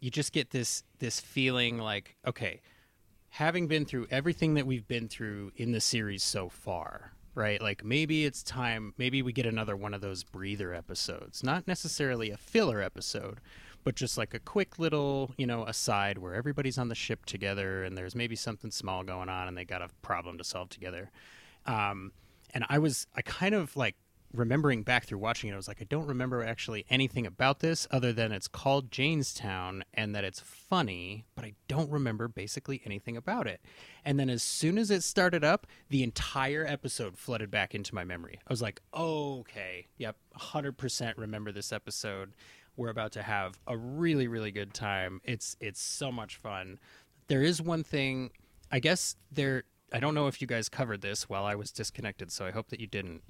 you 0.00 0.10
just 0.10 0.32
get 0.32 0.50
this 0.50 0.82
this 0.98 1.20
feeling 1.20 1.78
like 1.78 2.16
okay, 2.26 2.60
having 3.30 3.66
been 3.66 3.84
through 3.84 4.06
everything 4.10 4.54
that 4.54 4.66
we've 4.66 4.86
been 4.88 5.08
through 5.08 5.52
in 5.56 5.72
the 5.72 5.80
series 5.80 6.22
so 6.22 6.48
far, 6.48 7.12
right? 7.34 7.60
Like 7.60 7.84
maybe 7.84 8.24
it's 8.24 8.42
time 8.42 8.94
maybe 8.98 9.22
we 9.22 9.32
get 9.32 9.46
another 9.46 9.76
one 9.76 9.94
of 9.94 10.00
those 10.00 10.24
breather 10.24 10.74
episodes. 10.74 11.42
Not 11.42 11.66
necessarily 11.66 12.30
a 12.30 12.36
filler 12.36 12.80
episode, 12.80 13.40
but 13.84 13.94
just 13.94 14.18
like 14.18 14.34
a 14.34 14.38
quick 14.38 14.78
little, 14.78 15.32
you 15.36 15.46
know, 15.46 15.64
aside 15.64 16.18
where 16.18 16.34
everybody's 16.34 16.78
on 16.78 16.88
the 16.88 16.94
ship 16.94 17.24
together 17.26 17.84
and 17.84 17.96
there's 17.96 18.14
maybe 18.14 18.36
something 18.36 18.70
small 18.70 19.02
going 19.04 19.28
on 19.28 19.48
and 19.48 19.56
they 19.56 19.64
got 19.64 19.82
a 19.82 19.88
problem 20.02 20.38
to 20.38 20.44
solve 20.44 20.68
together. 20.68 21.10
Um, 21.66 22.12
and 22.54 22.64
I 22.68 22.78
was, 22.78 23.06
I 23.14 23.22
kind 23.22 23.54
of 23.54 23.76
like 23.76 23.94
remembering 24.32 24.82
back 24.82 25.06
through 25.06 25.18
watching 25.18 25.50
it, 25.50 25.54
I 25.54 25.56
was 25.56 25.68
like, 25.68 25.80
I 25.80 25.86
don't 25.88 26.06
remember 26.06 26.42
actually 26.42 26.84
anything 26.90 27.26
about 27.26 27.60
this 27.60 27.86
other 27.90 28.12
than 28.12 28.32
it's 28.32 28.48
called 28.48 28.90
Jaynestown 28.90 29.82
and 29.94 30.14
that 30.14 30.24
it's 30.24 30.40
funny, 30.40 31.24
but 31.34 31.44
I 31.44 31.54
don't 31.66 31.90
remember 31.90 32.28
basically 32.28 32.82
anything 32.84 33.16
about 33.16 33.46
it. 33.46 33.60
And 34.04 34.18
then 34.20 34.28
as 34.28 34.42
soon 34.42 34.76
as 34.78 34.90
it 34.90 35.02
started 35.02 35.44
up, 35.44 35.66
the 35.88 36.02
entire 36.02 36.66
episode 36.66 37.16
flooded 37.16 37.50
back 37.50 37.74
into 37.74 37.94
my 37.94 38.04
memory. 38.04 38.38
I 38.46 38.52
was 38.52 38.62
like, 38.62 38.80
oh, 38.92 39.40
okay, 39.40 39.86
yep, 39.96 40.16
100% 40.38 41.14
remember 41.16 41.50
this 41.50 41.72
episode. 41.72 42.34
We're 42.76 42.90
about 42.90 43.12
to 43.12 43.22
have 43.22 43.58
a 43.66 43.76
really, 43.76 44.28
really 44.28 44.52
good 44.52 44.72
time. 44.72 45.20
It's 45.24 45.56
it's 45.58 45.82
so 45.82 46.12
much 46.12 46.36
fun. 46.36 46.78
There 47.26 47.42
is 47.42 47.60
one 47.60 47.82
thing, 47.82 48.30
I 48.70 48.78
guess 48.78 49.16
there. 49.32 49.64
I 49.92 50.00
don't 50.00 50.14
know 50.14 50.28
if 50.28 50.40
you 50.40 50.46
guys 50.46 50.68
covered 50.68 51.00
this 51.00 51.28
while 51.28 51.44
I 51.44 51.54
was 51.56 51.72
disconnected, 51.72 52.30
so 52.30 52.46
I 52.46 52.50
hope 52.52 52.68
that 52.68 52.78
you 52.78 52.86
didn't. 52.86 53.22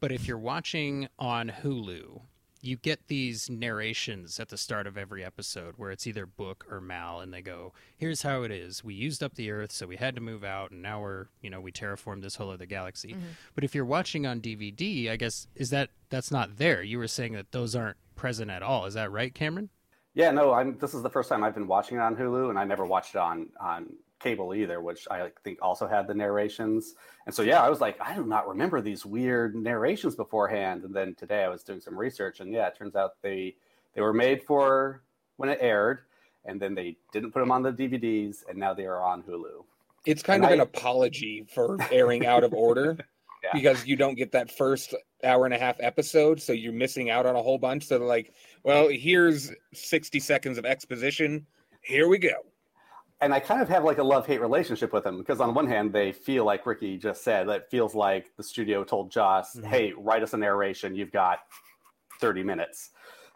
But 0.00 0.12
if 0.12 0.26
you're 0.26 0.38
watching 0.38 1.08
on 1.18 1.52
Hulu, 1.62 2.22
you 2.62 2.76
get 2.76 3.08
these 3.08 3.48
narrations 3.48 4.38
at 4.40 4.48
the 4.48 4.56
start 4.56 4.86
of 4.86 4.98
every 4.98 5.24
episode 5.24 5.74
where 5.76 5.90
it's 5.90 6.06
either 6.06 6.26
Book 6.26 6.66
or 6.70 6.80
Mal, 6.80 7.20
and 7.20 7.32
they 7.32 7.42
go, 7.42 7.72
"Here's 7.96 8.22
how 8.22 8.42
it 8.42 8.50
is. 8.50 8.84
We 8.84 8.94
used 8.94 9.22
up 9.22 9.34
the 9.34 9.50
Earth, 9.50 9.72
so 9.72 9.86
we 9.86 9.96
had 9.96 10.14
to 10.14 10.20
move 10.20 10.44
out, 10.44 10.70
and 10.70 10.82
now 10.82 11.00
we're, 11.00 11.26
you 11.40 11.50
know, 11.50 11.60
we 11.60 11.72
terraformed 11.72 12.22
this 12.22 12.36
whole 12.36 12.50
other 12.50 12.66
galaxy." 12.66 13.12
Mm-hmm. 13.12 13.28
But 13.54 13.64
if 13.64 13.74
you're 13.74 13.84
watching 13.84 14.26
on 14.26 14.40
DVD, 14.40 15.10
I 15.10 15.16
guess 15.16 15.46
is 15.54 15.70
that 15.70 15.90
that's 16.08 16.30
not 16.30 16.56
there. 16.56 16.82
You 16.82 16.98
were 16.98 17.08
saying 17.08 17.32
that 17.34 17.52
those 17.52 17.74
aren't 17.74 17.98
present 18.16 18.50
at 18.50 18.62
all. 18.62 18.86
Is 18.86 18.94
that 18.94 19.10
right, 19.10 19.34
Cameron? 19.34 19.70
Yeah, 20.14 20.30
no, 20.30 20.52
I'm. 20.52 20.76
This 20.78 20.94
is 20.94 21.02
the 21.02 21.10
first 21.10 21.28
time 21.28 21.44
I've 21.44 21.54
been 21.54 21.68
watching 21.68 21.96
it 21.96 22.00
on 22.00 22.16
Hulu, 22.16 22.50
and 22.50 22.58
I 22.58 22.64
never 22.64 22.84
watched 22.84 23.14
it 23.14 23.18
on 23.18 23.48
on 23.60 23.94
cable 24.20 24.54
either, 24.54 24.80
which 24.80 25.08
I 25.10 25.30
think 25.42 25.58
also 25.60 25.88
had 25.88 26.06
the 26.06 26.14
narrations. 26.14 26.94
And 27.26 27.34
so, 27.34 27.42
yeah, 27.42 27.62
I 27.62 27.68
was 27.68 27.80
like, 27.80 28.00
I 28.00 28.14
do 28.14 28.24
not 28.24 28.46
remember 28.46 28.80
these 28.80 29.04
weird 29.04 29.56
narrations 29.56 30.14
beforehand. 30.14 30.84
And 30.84 30.94
then 30.94 31.14
today 31.14 31.42
I 31.44 31.48
was 31.48 31.62
doing 31.64 31.80
some 31.80 31.98
research, 31.98 32.40
and 32.40 32.52
yeah, 32.52 32.68
it 32.68 32.76
turns 32.76 32.94
out 32.94 33.12
they 33.22 33.56
they 33.94 34.00
were 34.02 34.12
made 34.12 34.42
for 34.44 35.02
when 35.36 35.48
it 35.48 35.58
aired, 35.60 36.00
and 36.44 36.60
then 36.60 36.74
they 36.74 36.96
didn't 37.12 37.32
put 37.32 37.40
them 37.40 37.50
on 37.50 37.62
the 37.62 37.72
DVDs, 37.72 38.44
and 38.48 38.56
now 38.58 38.72
they 38.74 38.86
are 38.86 39.02
on 39.02 39.22
Hulu. 39.22 39.64
It's 40.06 40.22
kind 40.22 40.44
And 40.44 40.52
of 40.52 40.60
an 40.60 40.60
apology 40.60 41.44
for 41.52 41.76
airing 41.90 42.24
out 42.26 42.44
of 42.44 42.54
order 42.54 42.96
Yeah. 43.42 43.50
because 43.54 43.86
you 43.86 43.96
don't 43.96 44.16
get 44.16 44.32
that 44.32 44.50
first 44.50 44.94
hour 45.24 45.46
and 45.46 45.54
a 45.54 45.58
half 45.58 45.76
episode, 45.80 46.42
so 46.42 46.52
you're 46.52 46.74
missing 46.74 47.08
out 47.08 47.24
on 47.24 47.36
a 47.36 47.42
whole 47.42 47.56
bunch. 47.58 47.86
So 47.86 47.98
they're 47.98 48.06
like, 48.06 48.34
well, 48.64 48.88
here's 48.88 49.50
60 49.72 50.20
seconds 50.20 50.58
of 50.58 50.66
exposition. 50.66 51.46
Here 51.82 52.06
we 52.06 52.18
go. 52.18 52.34
And 53.22 53.34
I 53.34 53.40
kind 53.40 53.60
of 53.60 53.68
have 53.68 53.84
like 53.84 53.98
a 53.98 54.02
love 54.02 54.26
hate 54.26 54.40
relationship 54.40 54.92
with 54.92 55.04
them 55.04 55.18
because 55.18 55.40
on 55.40 55.52
one 55.52 55.66
hand 55.66 55.92
they 55.92 56.10
feel 56.12 56.44
like 56.46 56.64
Ricky 56.64 56.96
just 56.96 57.22
said 57.22 57.48
that 57.48 57.56
it 57.56 57.66
feels 57.70 57.94
like 57.94 58.34
the 58.36 58.42
studio 58.42 58.82
told 58.82 59.10
Joss, 59.10 59.56
Mhm. 59.56 59.64
"Hey, 59.66 59.92
write 59.92 60.22
us 60.22 60.32
a 60.32 60.38
narration. 60.38 60.94
You've 60.94 61.12
got 61.12 61.40
thirty 62.20 62.42
minutes." 62.42 62.90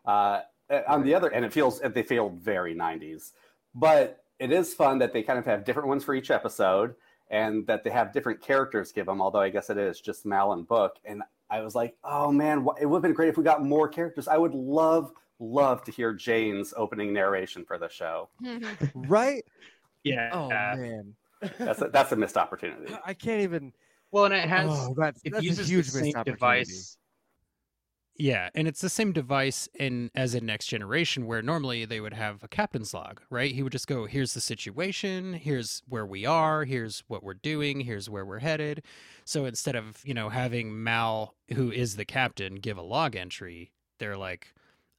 Uh, 0.07 0.41
on 0.89 1.03
the 1.03 1.15
other, 1.15 1.29
and 1.29 1.45
it 1.45 1.53
feels 1.53 1.81
they 1.81 2.03
feel 2.03 2.31
very 2.31 2.75
'90s, 2.75 3.33
but 3.75 4.25
it 4.39 4.51
is 4.51 4.75
fun 4.75 4.99
that 4.99 5.13
they 5.13 5.23
kind 5.23 5.39
of 5.39 5.45
have 5.45 5.65
different 5.65 5.89
ones 5.89 6.03
for 6.03 6.15
each 6.15 6.31
episode 6.31 6.95
and 7.31 7.67
that 7.67 7.85
they 7.85 7.91
have 7.91 8.13
different 8.13 8.41
characters 8.41 8.91
give 8.93 9.07
them. 9.07 9.21
Although 9.21 9.41
I 9.41 9.51
guess 9.51 9.69
it 9.71 9.77
is 9.79 10.01
just 10.01 10.25
Mal 10.27 10.53
and 10.53 10.67
Book, 10.67 10.97
and 11.05 11.23
I 11.51 11.61
was 11.61 11.75
like, 11.75 11.95
"Oh 12.03 12.33
man, 12.33 12.67
it 12.81 12.87
would 12.87 12.97
have 12.97 13.03
been 13.03 13.13
great 13.13 13.29
if 13.29 13.37
we 13.37 13.45
got 13.45 13.63
more 13.63 13.87
characters." 13.89 14.29
I 14.29 14.39
would 14.39 14.55
love 14.55 15.13
love 15.41 15.83
to 15.85 15.91
hear 15.91 16.15
Jayne's 16.15 16.73
opening 16.77 17.13
narration 17.13 17.65
for 17.65 17.77
the 17.77 17.89
show. 17.89 18.29
Right? 18.95 19.45
Yeah. 20.05 20.31
Oh 20.33 20.71
man. 20.71 21.17
That's 21.65 21.83
a, 21.83 21.89
that's 21.89 22.13
a 22.13 22.17
missed 22.17 22.37
opportunity. 22.37 22.99
I 23.05 23.15
can't 23.15 23.43
even 23.43 23.73
well, 24.13 24.25
and 24.27 24.35
it 24.35 24.49
has 24.49 24.71
Oh, 24.71 24.95
that's, 24.97 25.21
it 25.25 25.33
that's 25.33 25.59
a 25.59 25.63
huge 25.63 25.91
the 25.91 25.93
missed 25.93 26.13
same 26.13 26.17
opportunity. 26.17 26.67
device. 26.67 26.99
Yeah, 28.17 28.49
and 28.55 28.69
it's 28.69 28.81
the 28.81 28.89
same 28.89 29.13
device 29.13 29.69
in 29.75 30.11
as 30.15 30.37
in 30.37 30.47
Next 30.47 30.67
Generation, 30.69 31.27
where 31.27 31.43
normally 31.43 31.85
they 31.85 32.01
would 32.01 32.13
have 32.15 32.45
a 32.45 32.49
captain's 32.49 32.95
log, 32.95 33.21
right? 33.29 33.53
He 33.53 33.63
would 33.65 33.73
just 33.73 33.89
go, 33.89 34.07
"Here's 34.07 34.35
the 34.35 34.41
situation. 34.41 35.33
Here's 35.35 35.83
where 35.89 36.07
we 36.07 36.25
are. 36.25 36.65
Here's 36.65 37.01
what 37.09 37.25
we're 37.25 37.35
doing. 37.35 37.81
Here's 37.81 38.09
where 38.09 38.25
we're 38.25 38.39
headed." 38.39 38.85
So 39.25 39.47
instead 39.47 39.75
of 39.75 40.01
you 40.05 40.15
know 40.15 40.29
having 40.29 40.83
Mal, 40.85 41.35
who 41.55 41.73
is 41.73 41.97
the 41.97 42.05
captain, 42.05 42.55
give 42.57 42.79
a 42.79 42.83
log 42.83 43.17
entry, 43.17 43.73
they're 43.99 44.17
like, 44.17 44.55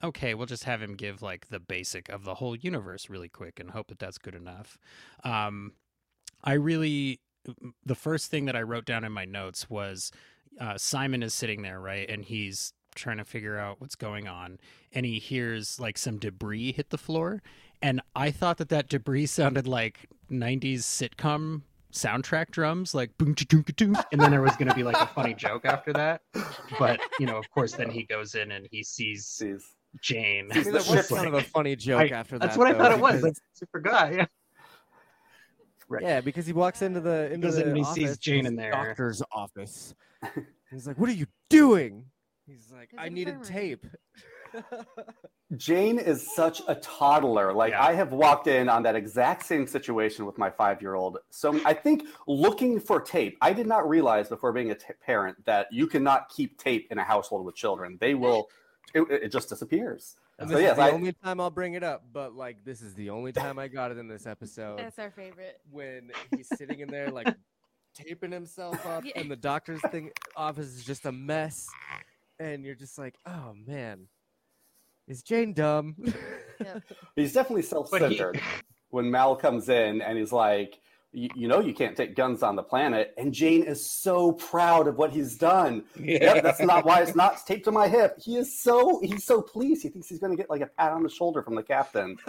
"Okay, 0.05 0.33
we'll 0.33 0.45
just 0.45 0.63
have 0.65 0.81
him 0.81 0.95
give 0.95 1.21
like 1.21 1.49
the 1.49 1.59
basic 1.59 2.09
of 2.09 2.23
the 2.23 2.35
whole 2.35 2.55
universe 2.55 3.09
really 3.09 3.29
quick, 3.29 3.59
and 3.59 3.71
hope 3.71 3.87
that 3.87 3.99
that's 3.99 4.17
good 4.17 4.35
enough." 4.35 4.77
Um, 5.23 5.73
I 6.43 6.53
really, 6.53 7.19
the 7.85 7.95
first 7.95 8.29
thing 8.31 8.45
that 8.45 8.55
I 8.55 8.61
wrote 8.61 8.85
down 8.85 9.03
in 9.03 9.11
my 9.11 9.25
notes 9.25 9.69
was 9.69 10.11
uh, 10.59 10.77
Simon 10.77 11.23
is 11.23 11.33
sitting 11.33 11.61
there, 11.63 11.79
right, 11.79 12.09
and 12.09 12.23
he's 12.23 12.73
trying 12.95 13.17
to 13.17 13.25
figure 13.25 13.57
out 13.57 13.81
what's 13.81 13.95
going 13.95 14.27
on, 14.27 14.59
and 14.93 15.05
he 15.05 15.19
hears 15.19 15.79
like 15.79 15.97
some 15.97 16.17
debris 16.17 16.71
hit 16.71 16.89
the 16.91 16.97
floor, 16.97 17.41
and 17.81 18.01
I 18.15 18.31
thought 18.31 18.57
that 18.57 18.69
that 18.69 18.87
debris 18.89 19.25
sounded 19.27 19.67
like 19.67 20.07
'90s 20.31 20.79
sitcom 20.79 21.63
soundtrack 21.91 22.51
drums, 22.51 22.93
like 22.93 23.17
boom 23.17 23.35
boom 23.49 23.65
boom, 23.75 23.97
and 24.11 24.21
then 24.21 24.31
there 24.31 24.41
was 24.41 24.55
going 24.55 24.67
to 24.67 24.75
be 24.75 24.83
like 24.83 24.97
a 24.97 25.07
funny 25.07 25.33
joke 25.33 25.65
after 25.65 25.93
that, 25.93 26.21
but 26.77 26.99
you 27.19 27.25
know, 27.25 27.37
of 27.37 27.49
course, 27.51 27.73
then 27.73 27.89
he 27.89 28.03
goes 28.03 28.35
in 28.35 28.51
and 28.51 28.67
he 28.71 28.83
sees 28.83 29.25
Sees- 29.25 29.73
Jayne. 30.01 30.49
I 30.51 30.55
mean, 30.55 30.63
that 30.73 30.87
was 30.87 31.07
kind 31.07 31.27
of 31.27 31.33
a 31.35 31.41
funny 31.41 31.75
joke 31.75 32.11
I- 32.11 32.15
after 32.15 32.37
that. 32.37 32.45
That's 32.45 32.55
that. 32.55 32.59
what 32.59 32.67
I 32.67 32.73
though, 32.73 32.79
thought 32.79 32.91
it 32.93 32.99
was. 32.99 33.21
because- 33.21 33.41
I 33.61 33.65
forgot. 33.71 34.13
Yeah. 34.13 34.25
Right. 35.87 36.01
Yeah, 36.03 36.21
because 36.21 36.47
he 36.47 36.53
walks 36.53 36.81
into 36.81 36.99
the 36.99 37.31
into 37.31 37.47
in 37.47 37.53
the 37.53 37.65
and 37.67 37.77
he 37.77 37.83
office, 37.83 37.93
sees 37.95 38.17
Jayne 38.17 38.45
in 38.47 38.55
there. 38.55 38.71
doctor's 38.71 39.21
office. 39.31 39.93
He's 40.71 40.87
like, 40.87 40.97
"What 40.97 41.09
are 41.09 41.13
you 41.13 41.27
doing?" 41.49 42.05
He's 42.47 42.71
like, 42.73 42.89
"I 42.97 43.09
needed 43.09 43.35
infirmary. 43.35 43.77
tape." 43.77 43.85
Jayne 45.57 45.99
is 45.99 46.33
such 46.35 46.61
a 46.67 46.73
toddler. 46.75 47.53
Like 47.53 47.71
Yeah. 47.71 47.83
I 47.85 47.93
have 47.93 48.11
walked 48.13 48.47
in 48.47 48.67
on 48.67 48.81
that 48.83 48.95
exact 48.95 49.45
same 49.45 49.67
situation 49.67 50.25
with 50.25 50.37
my 50.39 50.49
five-year-old. 50.49 51.19
So 51.29 51.59
I 51.65 51.73
think 51.73 52.07
looking 52.27 52.79
for 52.79 52.99
tape. 52.99 53.37
I 53.41 53.53
did 53.53 53.67
not 53.67 53.87
realize 53.87 54.27
before 54.27 54.51
being 54.53 54.71
a 54.71 54.75
t- 54.75 54.85
parent 55.05 55.37
that 55.45 55.67
you 55.71 55.85
cannot 55.85 56.29
keep 56.29 56.57
tape 56.57 56.87
in 56.89 56.97
a 56.97 57.03
household 57.03 57.45
with 57.45 57.55
children. 57.55 57.97
They 58.01 58.15
will. 58.15 58.47
It, 58.93 59.01
it 59.11 59.31
just 59.31 59.49
disappears. 59.49 60.15
And 60.39 60.49
So 60.49 60.55
this 60.55 60.63
yes, 60.63 60.71
is 60.71 60.77
the 60.77 60.83
I- 60.83 60.91
only 60.91 61.13
time 61.13 61.39
I'll 61.41 61.49
bring 61.49 61.73
it 61.73 61.83
up, 61.83 62.03
but 62.13 62.33
like 62.35 62.63
this 62.63 62.81
is 62.81 62.93
the 62.93 63.09
only 63.09 63.31
time 63.33 63.59
I 63.59 63.67
got 63.67 63.91
it 63.91 63.97
in 63.97 64.07
this 64.07 64.25
episode 64.25 64.79
That's 64.79 64.99
our 64.99 65.11
favorite. 65.11 65.59
when 65.71 66.11
he's 66.35 66.47
sitting 66.57 66.79
in 66.79 66.87
there 66.89 67.09
like 67.09 67.33
taping 67.95 68.31
himself 68.31 68.85
up, 68.85 69.03
Yeah. 69.05 69.13
and 69.15 69.29
the 69.31 69.35
doctor's 69.35 69.81
thing 69.91 70.11
office 70.35 70.67
is 70.67 70.83
just 70.83 71.05
a 71.05 71.11
mess, 71.11 71.67
and 72.39 72.63
you're 72.65 72.75
just 72.75 72.97
like, 72.97 73.15
"Oh 73.25 73.53
man, 73.65 74.07
is 75.07 75.23
Jayne 75.23 75.53
dumb?" 75.53 75.95
He's 77.15 77.33
definitely 77.33 77.61
self-centered. 77.73 78.39
when 78.89 79.09
Mal 79.11 79.35
comes 79.35 79.67
in 79.69 80.01
and 80.01 80.17
he's 80.17 80.31
like, 80.33 80.79
"You 81.15 81.29
you 81.35 81.47
know, 81.47 81.59
you 81.59 81.73
can't 81.73 81.95
take 81.97 82.15
guns 82.15 82.43
on 82.43 82.55
the 82.55 82.63
planet," 82.63 83.13
and 83.17 83.33
Jayne 83.33 83.63
is 83.63 83.85
so 83.89 84.33
proud 84.33 84.87
of 84.87 84.97
what 84.97 85.11
he's 85.11 85.35
done. 85.37 85.85
Yep, 85.99 86.43
that's 86.43 86.59
not 86.61 86.85
why 86.85 87.01
it's 87.01 87.15
not 87.15 87.45
taped 87.47 87.65
to 87.65 87.71
my 87.71 87.87
hip. 87.87 88.17
He 88.21 88.35
is 88.35 88.61
so 88.61 88.99
he's 89.01 89.23
so 89.25 89.41
pleased. 89.41 89.81
He 89.83 89.89
thinks 89.89 90.07
he's 90.09 90.19
going 90.19 90.31
to 90.31 90.37
get 90.37 90.49
like 90.49 90.61
a 90.61 90.67
pat 90.67 90.91
on 90.91 91.01
the 91.03 91.09
shoulder 91.09 91.41
from 91.41 91.55
the 91.55 91.63
captain. 91.63 92.17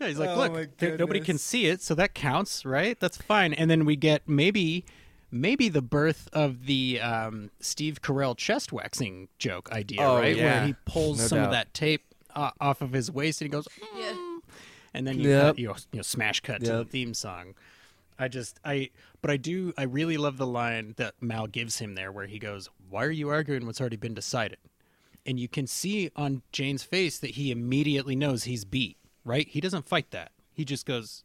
Yeah, 0.00 0.08
he's 0.08 0.18
like, 0.18 0.30
Oh 0.30 0.36
look, 0.36 0.52
my 0.52 0.68
there- 0.78 0.98
nobody 0.98 1.20
can 1.20 1.38
see 1.38 1.66
it, 1.66 1.80
so 1.80 1.94
that 1.94 2.14
counts, 2.14 2.64
right? 2.64 2.98
That's 2.98 3.16
fine. 3.16 3.54
And 3.54 3.70
then 3.70 3.84
we 3.84 3.94
get 3.96 4.28
maybe 4.28 4.84
maybe 5.30 5.68
the 5.68 5.82
birth 5.82 6.28
of 6.32 6.66
the 6.66 7.00
um, 7.00 7.50
Steve 7.60 8.02
Carell 8.02 8.36
chest 8.36 8.72
waxing 8.72 9.28
joke 9.38 9.70
idea, 9.72 10.00
Oh, 10.02 10.18
right? 10.18 10.36
yeah. 10.36 10.58
Where 10.58 10.66
he 10.66 10.74
pulls 10.84 11.18
No 11.20 11.26
some 11.28 11.38
of 11.38 11.50
that 11.52 11.72
tape 11.74 12.02
uh, 12.34 12.50
off 12.60 12.82
of 12.82 12.92
his 12.92 13.10
waist 13.10 13.40
and 13.40 13.46
he 13.46 13.50
goes, 13.52 13.66
Yeah. 13.96 14.12
And 14.94 15.06
then 15.06 15.18
you, 15.18 15.28
Yep. 15.28 15.46
cut, 15.46 15.58
you, 15.58 15.68
know, 15.68 15.74
you 15.92 15.96
know 15.98 16.02
smash 16.02 16.40
cut 16.40 16.60
to 16.64 16.76
the 16.76 16.84
theme 16.84 17.14
song. 17.14 17.54
I 18.18 18.28
just 18.28 18.60
I 18.64 18.90
but 19.20 19.30
I 19.30 19.36
do 19.36 19.72
I 19.76 19.82
really 19.82 20.16
love 20.16 20.36
the 20.36 20.46
line 20.46 20.94
that 20.98 21.14
Mal 21.20 21.48
gives 21.48 21.78
him 21.78 21.96
there 21.96 22.12
where 22.12 22.26
he 22.26 22.38
goes, 22.38 22.70
"Why 22.88 23.04
are 23.04 23.10
you 23.10 23.28
arguing 23.28 23.66
what's 23.66 23.80
already 23.80 23.96
been 23.96 24.14
decided?" 24.14 24.58
And 25.26 25.40
you 25.40 25.48
can 25.48 25.66
see 25.66 26.10
on 26.14 26.42
Jayne's 26.52 26.84
face 26.84 27.18
that 27.18 27.30
he 27.32 27.50
immediately 27.50 28.14
knows 28.14 28.44
he's 28.44 28.64
beat, 28.64 28.98
right? 29.24 29.48
He 29.48 29.60
doesn't 29.60 29.88
fight 29.88 30.10
that. 30.12 30.30
He 30.52 30.64
just 30.64 30.86
goes, 30.86 31.24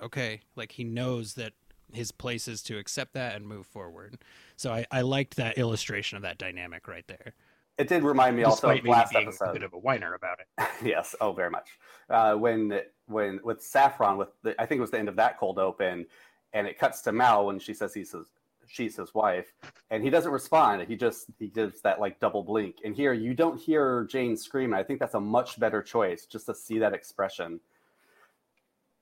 "Okay," 0.00 0.42
like 0.54 0.72
he 0.72 0.84
knows 0.84 1.34
that 1.34 1.54
his 1.92 2.12
place 2.12 2.46
is 2.46 2.62
to 2.64 2.78
accept 2.78 3.12
that 3.14 3.34
and 3.34 3.46
move 3.46 3.66
forward. 3.66 4.18
So 4.56 4.72
I, 4.72 4.86
I 4.90 5.00
liked 5.00 5.36
that 5.36 5.58
illustration 5.58 6.16
of 6.16 6.22
that 6.22 6.38
dynamic 6.38 6.86
right 6.86 7.06
there. 7.06 7.34
It 7.76 7.88
did 7.88 8.04
remind 8.04 8.36
me 8.36 8.44
also 8.44 8.68
of 8.68 8.74
maybe 8.76 8.90
last 8.90 9.12
being 9.12 9.26
episode. 9.28 9.50
a 9.50 9.52
bit 9.52 9.62
of 9.64 9.72
a 9.72 9.78
whiner 9.78 10.14
about 10.14 10.38
it. 10.40 10.68
yes, 10.84 11.14
oh, 11.20 11.32
very 11.32 11.50
much. 11.50 11.68
Uh, 12.08 12.34
when 12.34 12.80
when 13.06 13.40
with 13.42 13.62
Saffron, 13.62 14.16
with 14.16 14.28
the, 14.42 14.60
I 14.60 14.66
think 14.66 14.78
it 14.78 14.82
was 14.82 14.90
the 14.92 14.98
end 14.98 15.08
of 15.08 15.16
that 15.16 15.38
cold 15.38 15.58
open, 15.58 16.06
and 16.52 16.66
it 16.66 16.78
cuts 16.78 17.00
to 17.02 17.12
Mal 17.12 17.46
when 17.46 17.58
she 17.58 17.74
says 17.74 17.92
he's 17.92 18.12
his, 18.12 18.26
she's 18.68 18.96
his 18.96 19.12
wife, 19.12 19.52
and 19.90 20.04
he 20.04 20.10
doesn't 20.10 20.30
respond. 20.30 20.82
He 20.86 20.94
just 20.94 21.26
he 21.38 21.48
gives 21.48 21.80
that 21.80 21.98
like 21.98 22.20
double 22.20 22.44
blink. 22.44 22.76
And 22.84 22.94
here 22.94 23.12
you 23.12 23.34
don't 23.34 23.58
hear 23.60 24.04
Jayne 24.04 24.36
scream. 24.36 24.72
I 24.72 24.84
think 24.84 25.00
that's 25.00 25.14
a 25.14 25.20
much 25.20 25.58
better 25.58 25.82
choice 25.82 26.26
just 26.26 26.46
to 26.46 26.54
see 26.54 26.78
that 26.78 26.92
expression. 26.94 27.58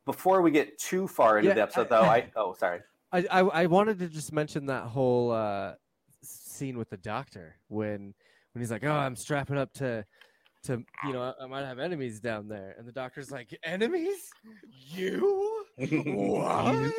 Before 0.07 0.43
we 0.43 0.51
get 0.51 0.79
too 0.79 1.07
far 1.07 1.39
into 1.39 1.49
Yeah, 1.51 1.55
the 1.55 1.63
episode, 1.63 1.87
I- 1.93 2.01
though, 2.01 2.03
I 2.03 2.31
oh 2.37 2.55
sorry. 2.55 2.81
I, 3.13 3.27
I 3.31 3.41
I 3.41 3.67
wanted 3.67 3.99
to 3.99 4.09
just 4.09 4.33
mention 4.33 4.67
that 4.67 4.85
whole 4.85 5.31
uh, 5.31 5.75
scene 6.23 6.79
with 6.79 6.89
the 6.89 6.97
doctor 6.97 7.57
when 7.69 8.15
when 8.53 8.61
he's 8.63 8.71
like, 8.71 8.85
"Oh, 8.85 8.93
I'm 8.93 9.17
strapping 9.17 9.57
up 9.59 9.73
to 9.75 10.05
to 10.65 10.83
you 11.07 11.13
know 11.13 11.23
I, 11.23 11.45
I 11.45 11.47
might 11.47 11.65
have 11.65 11.79
enemies 11.79 12.21
down 12.21 12.49
there," 12.49 12.75
and 12.79 12.87
the 12.87 12.93
doctor's 12.93 13.31
like, 13.31 13.57
"Enemies? 13.65 14.31
You? 14.71 15.65
what?" 15.77 16.93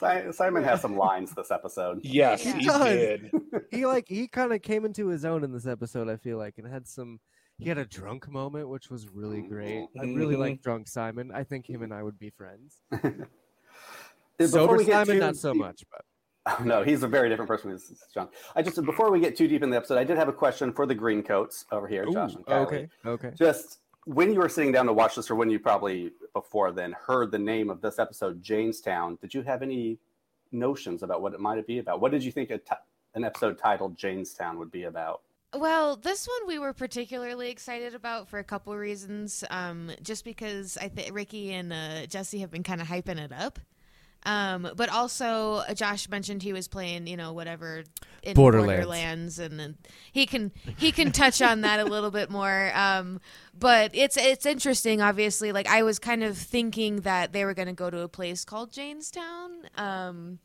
Simon 0.34 0.62
has 0.62 0.80
some 0.82 0.96
lines 0.96 1.32
this 1.34 1.50
episode. 1.50 2.00
Yes, 2.04 2.44
Yeah. 2.44 2.54
he 2.58 2.66
did. 2.96 3.30
he 3.70 3.86
like 3.86 4.06
he 4.08 4.28
kind 4.28 4.52
of 4.52 4.60
came 4.62 4.84
into 4.84 5.06
his 5.08 5.24
own 5.24 5.42
in 5.44 5.52
this 5.52 5.66
episode. 5.66 6.08
I 6.08 6.16
feel 6.16 6.36
like 6.38 6.58
and 6.58 6.66
had 6.70 6.86
some. 6.86 7.20
He 7.58 7.68
had 7.68 7.78
a 7.78 7.84
drunk 7.84 8.26
moment, 8.30 8.68
which 8.70 8.88
was 8.90 9.06
really 9.10 9.42
great. 9.42 9.86
I 9.98 10.04
really 10.04 10.34
Mhm. 10.34 10.38
like 10.38 10.62
drunk 10.62 10.88
Simon. 10.88 11.30
I 11.32 11.44
think 11.44 11.68
him 11.68 11.82
and 11.82 11.92
I 11.92 12.02
would 12.02 12.18
be 12.18 12.30
friends. 12.30 12.80
Sober 14.40 14.82
Simon, 14.82 15.16
too 15.16 15.20
not 15.20 15.36
so 15.36 15.52
much, 15.52 15.84
but 15.90 16.00
Oh, 16.46 16.58
no, 16.64 16.82
he's 16.82 17.02
a 17.02 17.08
very 17.08 17.28
different 17.28 17.48
person. 17.48 17.70
This 17.70 17.90
is 17.90 18.02
John. 18.12 18.28
I 18.56 18.62
just 18.62 18.82
before 18.84 19.10
we 19.10 19.20
get 19.20 19.36
too 19.36 19.48
deep 19.48 19.62
in 19.62 19.70
the 19.70 19.76
episode, 19.76 19.98
I 19.98 20.04
did 20.04 20.16
have 20.16 20.28
a 20.28 20.32
question 20.32 20.72
for 20.72 20.86
the 20.86 20.94
green 20.94 21.22
coats 21.22 21.66
over 21.70 21.86
here, 21.86 22.06
Josh 22.10 22.34
and 22.34 22.44
Kylie. 22.46 22.66
okay, 22.66 22.88
okay. 23.06 23.32
Just 23.36 23.80
when 24.04 24.32
you 24.32 24.40
were 24.40 24.48
sitting 24.48 24.72
down 24.72 24.86
to 24.86 24.92
watch 24.92 25.16
this, 25.16 25.30
or 25.30 25.34
when 25.34 25.50
you 25.50 25.58
probably 25.58 26.12
before 26.32 26.72
then 26.72 26.92
heard 27.06 27.30
the 27.30 27.38
name 27.38 27.68
of 27.68 27.80
this 27.80 27.98
episode, 27.98 28.42
Jamestown, 28.42 29.18
did 29.20 29.34
you 29.34 29.42
have 29.42 29.62
any 29.62 29.98
notions 30.52 31.02
about 31.02 31.22
what 31.22 31.34
it 31.34 31.40
might 31.40 31.66
be 31.66 31.78
about? 31.78 32.00
What 32.00 32.12
did 32.12 32.24
you 32.24 32.32
think 32.32 32.50
a 32.50 32.60
an 33.14 33.24
episode 33.24 33.58
titled 33.58 33.96
Jamestown 33.96 34.58
would 34.58 34.70
be 34.70 34.84
about? 34.84 35.22
Well, 35.52 35.96
this 35.96 36.28
one 36.28 36.46
we 36.46 36.60
were 36.60 36.72
particularly 36.72 37.50
excited 37.50 37.94
about 37.94 38.28
for 38.28 38.38
a 38.38 38.44
couple 38.44 38.74
reasons. 38.76 39.42
Um, 39.50 39.90
just 40.00 40.24
because 40.24 40.78
I 40.80 40.88
think 40.88 41.12
Ricky 41.12 41.52
and 41.52 41.72
uh, 41.72 42.06
Jesse 42.06 42.38
have 42.38 42.52
been 42.52 42.62
kind 42.62 42.80
of 42.80 42.86
hyping 42.86 43.18
it 43.18 43.32
up. 43.32 43.58
Um, 44.24 44.70
but 44.76 44.90
also, 44.90 45.62
uh, 45.68 45.74
Josh 45.74 46.08
mentioned 46.08 46.42
he 46.42 46.52
was 46.52 46.68
playing, 46.68 47.06
you 47.06 47.16
know, 47.16 47.32
whatever 47.32 47.84
in 48.22 48.34
Borderlands. 48.34 48.84
Borderlands, 48.84 49.38
and 49.38 49.58
then 49.58 49.78
he 50.12 50.26
can 50.26 50.52
he 50.76 50.92
can 50.92 51.10
touch 51.10 51.40
on 51.40 51.62
that 51.62 51.80
a 51.80 51.84
little 51.84 52.10
bit 52.10 52.30
more. 52.30 52.70
Um, 52.74 53.20
but 53.58 53.92
it's 53.94 54.16
it's 54.16 54.44
interesting. 54.44 55.00
Obviously, 55.00 55.52
like 55.52 55.66
I 55.66 55.82
was 55.82 55.98
kind 55.98 56.22
of 56.22 56.36
thinking 56.36 56.96
that 57.00 57.32
they 57.32 57.44
were 57.44 57.54
going 57.54 57.68
to 57.68 57.74
go 57.74 57.88
to 57.88 58.00
a 58.00 58.08
place 58.08 58.44
called 58.44 58.72
Jaynestown. 58.72 59.78
Um, 59.78 60.38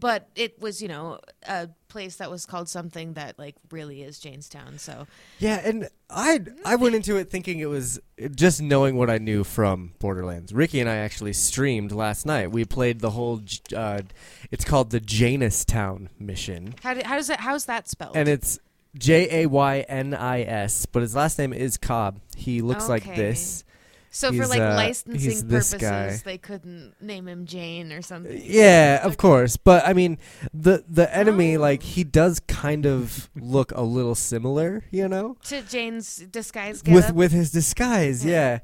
but 0.00 0.28
it 0.34 0.60
was, 0.60 0.80
you 0.80 0.88
know, 0.88 1.20
a 1.46 1.68
place 1.88 2.16
that 2.16 2.30
was 2.30 2.46
called 2.46 2.68
something 2.68 3.12
that 3.14 3.38
like 3.38 3.56
really 3.70 4.02
is 4.02 4.18
Jaynestown. 4.18 4.80
So 4.80 5.06
Yeah, 5.38 5.60
and 5.62 5.88
I 6.08 6.40
I 6.64 6.76
went 6.76 6.94
into 6.94 7.16
it 7.16 7.30
thinking 7.30 7.58
it 7.58 7.66
was 7.68 8.00
just 8.34 8.62
knowing 8.62 8.96
what 8.96 9.10
I 9.10 9.18
knew 9.18 9.44
from 9.44 9.92
Borderlands. 9.98 10.52
Ricky 10.52 10.80
and 10.80 10.88
I 10.88 10.96
actually 10.96 11.34
streamed 11.34 11.92
last 11.92 12.26
night. 12.26 12.50
We 12.50 12.64
played 12.64 13.00
the 13.00 13.10
whole. 13.10 13.42
Uh, 13.74 14.02
it's 14.50 14.64
called 14.64 14.90
the 14.90 15.00
Janestown 15.00 16.08
mission, 16.18 16.74
how 16.82 16.94
did, 16.94 17.04
how 17.04 17.16
does 17.16 17.26
that 17.28 17.40
how's 17.40 17.66
that 17.66 17.88
spelled? 17.88 18.16
and 18.16 18.28
it's 18.28 18.58
J 18.98 19.42
A 19.44 19.46
Y 19.46 19.80
N 19.88 20.14
I 20.14 20.42
S, 20.42 20.86
but 20.86 21.02
his 21.02 21.14
last 21.14 21.38
name 21.38 21.52
is 21.52 21.76
Cobb. 21.76 22.20
He 22.36 22.62
looks 22.62 22.88
like 22.88 23.04
this. 23.04 23.64
So 24.12 24.32
for 24.32 24.46
like 24.46 24.60
uh, 24.60 24.74
licensing 24.74 25.20
he's 25.30 25.42
purposes, 25.44 26.22
they 26.24 26.36
couldn't 26.36 26.94
name 27.00 27.28
him 27.28 27.46
Jayne 27.46 27.92
or 27.92 28.02
something. 28.02 28.40
Yeah, 28.44 29.06
of 29.06 29.16
course. 29.16 29.56
But 29.56 29.86
I 29.86 29.92
mean, 29.92 30.18
the 30.52 30.84
the 30.88 31.14
enemy, 31.16 31.56
Oh. 31.56 31.60
like 31.60 31.82
he 31.84 32.02
does 32.02 32.40
kind 32.40 32.86
of 32.86 33.30
look 33.36 33.70
a 33.72 33.82
little 33.82 34.16
similar, 34.16 34.84
you 34.90 35.08
know. 35.08 35.36
To 35.44 35.62
Jayne's 35.62 36.16
disguise 36.16 36.82
with 36.84 36.84
getup. 37.04 37.14
with 37.14 37.32
his 37.32 37.50
disguise 37.52 38.24
Yeah. 38.24 38.58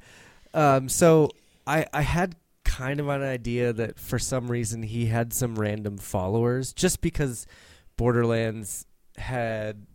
yeah 0.54 0.74
um 0.76 0.88
so 0.88 1.28
i 1.66 1.84
i 1.92 2.00
had 2.02 2.34
kind 2.64 2.98
of 2.98 3.08
an 3.08 3.22
idea 3.22 3.72
that 3.72 3.98
for 3.98 4.18
some 4.18 4.50
reason 4.50 4.82
he 4.82 5.06
had 5.06 5.32
some 5.32 5.56
random 5.58 5.98
followers 5.98 6.72
just 6.72 7.00
because 7.02 7.46
borderlands 7.96 8.86
had 9.18 9.86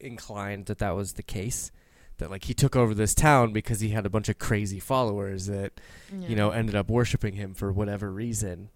inclined 0.00 0.66
that 0.66 0.78
that 0.78 0.96
was 0.96 1.12
the 1.14 1.22
case 1.22 1.70
that 2.18 2.30
like 2.30 2.44
he 2.44 2.54
took 2.54 2.76
over 2.76 2.94
this 2.94 3.14
town 3.14 3.52
because 3.52 3.80
he 3.80 3.88
had 3.90 4.06
a 4.06 4.10
bunch 4.10 4.28
of 4.28 4.38
crazy 4.38 4.78
followers 4.80 5.46
that 5.46 5.80
Yeah. 6.12 6.28
you 6.28 6.36
know 6.36 6.50
ended 6.50 6.74
up 6.74 6.88
worshiping 6.90 7.34
him 7.34 7.54
for 7.54 7.72
whatever 7.72 8.10
reason 8.12 8.70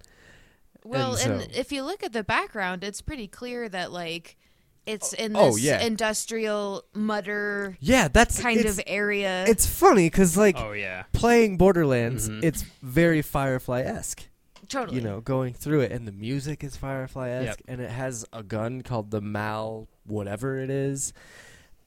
Well, 0.85 1.17
and, 1.17 1.43
and 1.43 1.53
if 1.53 1.73
you 1.73 1.83
look 1.83 2.03
at 2.03 2.13
the 2.13 2.23
background, 2.25 2.85
it's 2.85 3.01
pretty 3.03 3.27
clear 3.29 3.69
that 3.69 3.93
like 3.93 4.37
it's 4.87 5.13
in 5.13 5.35
Oh, 5.35 5.53
this 5.55 5.63
yeah. 5.63 5.81
industrial 5.81 6.85
mutter 6.95 7.77
yeah 7.81 8.07
that's 8.09 8.41
kind 8.41 8.65
of 8.65 8.81
area. 8.87 9.45
it's 9.49 9.67
funny 9.67 10.07
because 10.09 10.37
like 10.37 10.57
Oh 10.59 10.73
yeah. 10.73 11.05
playing 11.13 11.57
borderlands 11.57 12.29
Mhm. 12.29 12.45
it's 12.45 12.63
very 12.83 13.21
firefly-esque 13.23 14.29
totally 14.69 14.99
you 14.99 15.03
know, 15.05 15.21
going 15.21 15.55
through 15.55 15.81
it, 15.83 15.93
and 15.93 16.09
the 16.09 16.13
music 16.13 16.65
is 16.65 16.77
Firefly 16.77 17.29
esque, 17.31 17.61
Yep. 17.61 17.69
and 17.69 17.81
it 17.81 17.91
has 17.91 18.25
a 18.33 18.43
gun 18.43 18.83
called 18.83 19.13
the 19.13 19.21
Mal, 19.21 19.87
whatever 20.05 20.59
it 20.59 20.71
is, 20.71 21.13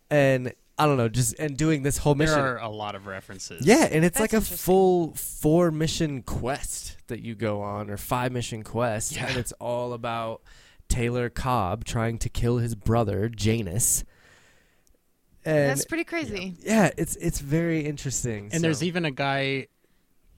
and 0.10 0.54
I 0.80 0.86
don't 0.86 0.98
know, 0.98 1.10
just 1.10 1.36
and 1.38 1.58
doing 1.58 1.84
this 1.84 1.98
whole 1.98 2.16
mission. 2.16 2.36
There 2.36 2.58
are 2.58 2.64
a 2.64 2.70
lot 2.70 2.96
of 2.96 3.06
references. 3.06 3.66
yeah, 3.66 3.88
and 3.92 4.06
it's 4.06 4.18
That's 4.18 4.34
like 4.34 4.34
a 4.34 4.42
full 4.46 5.14
four 5.14 5.72
mission 5.72 6.22
quest 6.24 6.96
that 7.08 7.20
you 7.22 7.36
go 7.36 7.62
on, 7.62 7.90
or 7.90 7.98
five 7.98 8.32
mission 8.32 8.64
quest, 8.64 9.16
Yeah. 9.16 9.28
and 9.28 9.38
it's 9.38 9.52
all 9.60 9.92
about 9.94 10.42
Taylor 10.88 11.30
Cobb 11.30 11.84
trying 11.86 12.18
to 12.20 12.30
kill 12.30 12.58
his 12.60 12.76
brother 12.76 13.30
Jaynis. 13.30 14.04
And 15.46 15.70
That's 15.70 15.86
pretty 15.86 16.04
crazy. 16.04 16.56
yeah, 16.62 16.90
it's 16.98 17.16
it's 17.18 17.40
very 17.40 17.86
interesting. 17.86 18.50
And 18.52 18.64
there's 18.64 18.84
even 18.84 19.06
a 19.06 19.12
guy. 19.12 19.68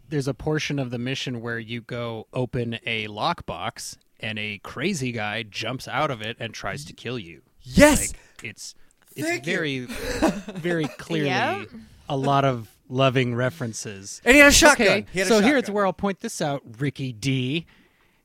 There's 0.09 0.27
a 0.27 0.33
portion 0.33 0.77
of 0.77 0.91
the 0.91 0.99
mission 0.99 1.39
where 1.41 1.57
you 1.59 1.81
go 1.81 2.27
open 2.33 2.77
a 2.85 3.07
lockbox, 3.07 3.97
and 4.19 4.37
a 4.37 4.57
crazy 4.59 5.11
guy 5.11 5.43
jumps 5.43 5.87
out 5.87 6.11
of 6.11 6.21
it 6.21 6.37
and 6.39 6.53
tries 6.53 6.83
to 6.85 6.93
kill 6.93 7.17
you. 7.17 7.41
yes, 7.61 8.09
Like 8.11 8.19
it's 8.43 8.75
it's 9.15 9.27
Thank 9.27 9.45
you. 9.47 9.53
very 9.53 9.79
very 10.55 10.85
clearly 10.87 11.29
Yep. 11.29 11.67
a 12.09 12.17
lot 12.17 12.45
of 12.45 12.69
loving 12.89 13.35
references. 13.35 14.21
and 14.25 14.33
he 14.35 14.39
had 14.41 14.49
a 14.49 14.51
shotgun. 14.51 15.05
He 15.13 15.19
had 15.19 15.27
a 15.27 15.29
so 15.29 15.39
here's 15.41 15.59
shotgun. 15.61 15.75
where 15.75 15.85
I'll 15.85 15.93
point 15.93 16.19
this 16.19 16.41
out, 16.41 16.61
Ricky 16.79 17.13
D. 17.13 17.65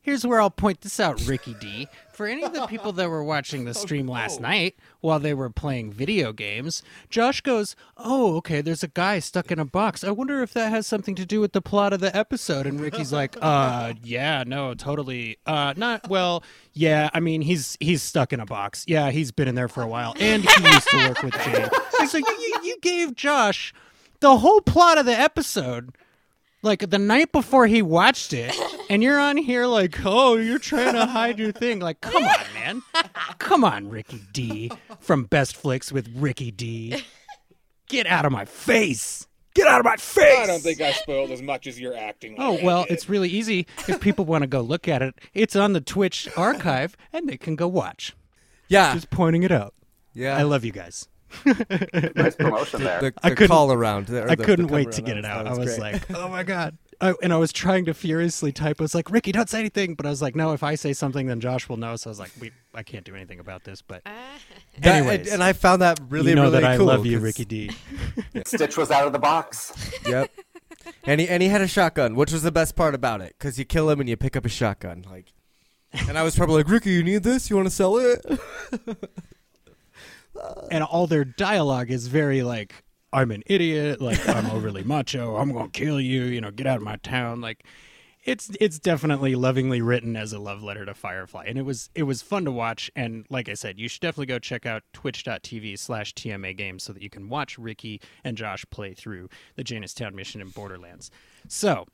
Here's 0.06 0.24
where 0.24 0.40
I'll 0.40 0.50
point 0.50 0.82
this 0.82 1.00
out, 1.00 1.26
Ricky 1.26 1.54
D. 1.54 1.88
For 2.12 2.28
any 2.28 2.44
of 2.44 2.54
the 2.54 2.64
people 2.68 2.92
that 2.92 3.10
were 3.10 3.24
watching 3.24 3.64
the 3.64 3.74
stream 3.74 4.06
last 4.06 4.40
night 4.40 4.76
while 5.00 5.18
they 5.18 5.34
were 5.34 5.50
playing 5.50 5.92
video 5.92 6.32
games, 6.32 6.84
Josh 7.10 7.40
goes, 7.40 7.74
"Oh, 7.96 8.36
okay, 8.36 8.60
there's 8.60 8.84
a 8.84 8.88
guy 8.88 9.18
stuck 9.18 9.50
in 9.50 9.58
a 9.58 9.64
box. 9.64 10.04
I 10.04 10.12
wonder 10.12 10.44
if 10.44 10.52
that 10.52 10.70
has 10.70 10.86
something 10.86 11.16
to 11.16 11.26
do 11.26 11.40
with 11.40 11.54
the 11.54 11.60
plot 11.60 11.92
of 11.92 11.98
the 11.98 12.16
episode." 12.16 12.68
And 12.68 12.78
Ricky's 12.78 13.12
like, 13.12 13.36
"Uh, 13.42 13.94
yeah, 14.00 14.44
no, 14.46 14.74
totally. 14.74 15.38
Uh, 15.44 15.74
not 15.76 16.08
well. 16.08 16.44
Yeah, 16.72 17.10
I 17.12 17.18
mean, 17.18 17.40
he's 17.40 17.76
he's 17.80 18.00
stuck 18.00 18.32
in 18.32 18.38
a 18.38 18.46
box. 18.46 18.84
Yeah, 18.86 19.10
he's 19.10 19.32
been 19.32 19.48
in 19.48 19.56
there 19.56 19.66
for 19.66 19.82
a 19.82 19.88
while, 19.88 20.14
and 20.20 20.48
he 20.48 20.68
used 20.68 20.88
to 20.90 21.08
work 21.08 21.22
with 21.24 21.34
Jayne." 21.34 21.68
Like, 21.98 22.12
"You, 22.14 22.60
you 22.62 22.78
gave 22.80 23.16
Josh 23.16 23.74
the 24.20 24.38
whole 24.38 24.60
plot 24.60 24.98
of 24.98 25.06
the 25.06 25.18
episode." 25.18 25.96
Like 26.62 26.88
the 26.90 26.98
night 26.98 27.32
before 27.32 27.66
he 27.66 27.82
watched 27.82 28.32
it 28.32 28.54
and 28.90 29.02
you're 29.02 29.18
on 29.20 29.36
here 29.36 29.66
like 29.66 29.94
oh 30.04 30.36
you're 30.36 30.58
trying 30.58 30.94
to 30.94 31.06
hide 31.06 31.38
your 31.38 31.52
thing 31.52 31.78
like 31.80 32.00
come 32.00 32.24
on 32.24 32.40
man 32.54 32.82
come 33.38 33.64
on 33.64 33.88
ricky 33.88 34.20
d 34.32 34.70
from 35.00 35.24
best 35.24 35.54
flicks 35.56 35.92
with 35.92 36.08
ricky 36.16 36.50
d 36.50 37.02
get 37.88 38.06
out 38.06 38.24
of 38.24 38.32
my 38.32 38.44
face 38.44 39.26
Get 39.54 39.66
out 39.68 39.80
of 39.80 39.86
my 39.86 39.96
face! 39.96 40.38
I 40.38 40.44
don't 40.44 40.60
think 40.60 40.82
I 40.82 40.92
spoiled 40.92 41.30
as 41.30 41.40
much 41.40 41.66
as 41.66 41.80
you're 41.80 41.96
acting. 41.96 42.32
Like 42.36 42.40
Oh 42.42 42.58
well, 42.62 42.84
it's 42.90 43.08
really 43.08 43.30
easy 43.30 43.66
if 43.88 44.02
people 44.02 44.26
want 44.26 44.42
to 44.42 44.46
go 44.46 44.60
look 44.60 44.86
at 44.86 45.00
it. 45.00 45.14
It's 45.32 45.56
on 45.56 45.72
the 45.72 45.80
Twitch 45.80 46.28
archive, 46.36 46.94
and 47.10 47.26
they 47.26 47.38
can 47.38 47.56
go 47.56 47.66
watch. 47.66 48.14
Yeah, 48.68 48.92
Just 48.92 49.08
pointing 49.08 49.44
it 49.44 49.50
out. 49.50 49.72
yeah. 50.12 50.36
I 50.36 50.42
love 50.42 50.62
you 50.62 50.72
guys. 50.72 51.08
Nice 52.14 52.36
promotion 52.36 52.82
there. 52.84 53.00
the, 53.00 53.12
I 53.22 53.30
the 53.30 53.36
couldn't- 53.36 53.48
call 53.48 53.72
around. 53.72 54.10
or 54.10 54.22
I 54.24 54.30
the- 54.30 54.36
the 54.36 54.44
couldn't 54.44 54.66
come 54.68 54.74
wait 54.76 54.92
to 54.92 55.02
get 55.02 55.16
it 55.16 55.24
out. 55.24 55.44
that 55.44 55.52
I 55.52 55.56
was 55.56 55.76
great. 55.76 55.92
like, 55.94 56.10
oh 56.14 56.28
my 56.28 56.42
god. 56.42 56.76
I, 56.98 57.12
and 57.22 57.30
I 57.30 57.36
was 57.36 57.52
trying 57.52 57.84
to 57.86 57.94
furiously 57.94 58.52
type. 58.52 58.80
I 58.80 58.84
was 58.84 58.94
like, 58.94 59.10
Ricky, 59.10 59.30
don't 59.30 59.50
say 59.50 59.58
anything. 59.60 59.94
But 59.96 60.06
I 60.06 60.08
was 60.08 60.22
like, 60.22 60.34
no, 60.34 60.52
if 60.52 60.62
I 60.62 60.76
say 60.76 60.94
something, 60.94 61.26
then 61.26 61.40
Josh 61.40 61.68
will 61.68 61.76
know. 61.76 61.94
So 61.96 62.08
I 62.08 62.12
was 62.12 62.18
like, 62.18 62.30
we, 62.40 62.52
I 62.74 62.82
can't 62.82 63.04
do 63.04 63.14
anything 63.14 63.38
about 63.38 63.64
this. 63.64 63.82
But 63.82 64.02
ah. 64.06 64.12
That- 64.80 64.94
anyways, 64.96 65.32
and 65.32 65.42
I 65.42 65.52
found 65.52 65.82
that 65.82 66.00
really, 66.08 66.30
you 66.30 66.34
know 66.34 66.44
really 66.44 66.60
that 66.60 66.64
I 66.64 66.76
love 66.76 67.04
you, 67.06 67.16
'cause- 67.18 67.22
Ricky 67.24 67.44
D. 67.44 67.70
Stitch 68.46 68.76
was 68.76 68.90
out 68.90 69.06
of 69.06 69.12
the 69.12 69.18
box. 69.18 69.72
Yep. 70.06 70.30
And 71.04 71.20
he 71.20 71.28
and 71.28 71.42
he 71.42 71.48
had 71.48 71.60
a 71.62 71.66
shotgun, 71.68 72.14
which 72.14 72.30
was 72.32 72.42
the 72.42 72.52
best 72.52 72.76
part 72.76 72.94
about 72.94 73.20
it, 73.20 73.34
because 73.38 73.58
you 73.58 73.64
kill 73.64 73.90
him 73.90 74.00
and 74.00 74.08
you 74.08 74.16
pick 74.16 74.36
up 74.36 74.44
a 74.44 74.48
shotgun. 74.48 75.04
Like, 75.10 75.32
and 76.08 76.16
I 76.16 76.22
was 76.22 76.36
probably 76.36 76.56
like, 76.56 76.68
Ricky, 76.68 76.90
you 76.92 77.02
need 77.02 77.22
this? 77.24 77.50
You 77.50 77.56
want 77.56 77.66
to 77.68 77.74
sell 77.74 77.96
it? 77.98 78.24
And 80.70 80.82
all 80.84 81.06
their 81.06 81.24
dialogue 81.24 81.90
is 81.90 82.06
very 82.06 82.42
like 82.42 82.82
i'm 83.12 83.30
an 83.30 83.42
idiot 83.46 84.00
like 84.00 84.28
i'm 84.28 84.46
overly 84.50 84.82
macho 84.84 85.36
i'm 85.36 85.52
gonna 85.52 85.68
kill 85.68 86.00
you 86.00 86.24
you 86.24 86.40
know 86.40 86.50
get 86.50 86.66
out 86.66 86.78
of 86.78 86.82
my 86.82 86.96
town. 86.96 87.40
Like 87.40 87.64
it's 88.24 88.50
it's 88.60 88.78
definitely 88.80 89.36
lovingly 89.36 89.80
written 89.80 90.16
as 90.16 90.32
a 90.32 90.38
love 90.38 90.62
letter 90.62 90.84
to 90.84 90.94
firefly. 90.94 91.44
And 91.46 91.56
it 91.56 91.62
was 91.62 91.88
it 91.94 92.02
was 92.02 92.22
fun 92.22 92.44
to 92.44 92.50
watch. 92.50 92.90
And 92.96 93.24
like 93.30 93.48
i 93.48 93.54
said 93.54 93.78
you 93.78 93.88
should 93.88 94.00
definitely 94.00 94.26
go 94.26 94.38
check 94.38 94.66
out 94.66 94.82
twitch.tv 94.92 95.78
slash 95.78 96.12
tma 96.14 96.56
games 96.56 96.82
so 96.82 96.92
that 96.92 97.02
you 97.02 97.10
can 97.10 97.28
watch 97.28 97.56
ricky 97.56 98.00
and 98.24 98.36
josh 98.36 98.64
play 98.70 98.92
through 98.94 99.28
the 99.54 99.64
Jaynestown 99.64 100.12
mission 100.12 100.40
in 100.40 100.48
borderlands. 100.48 101.10
So 101.48 101.86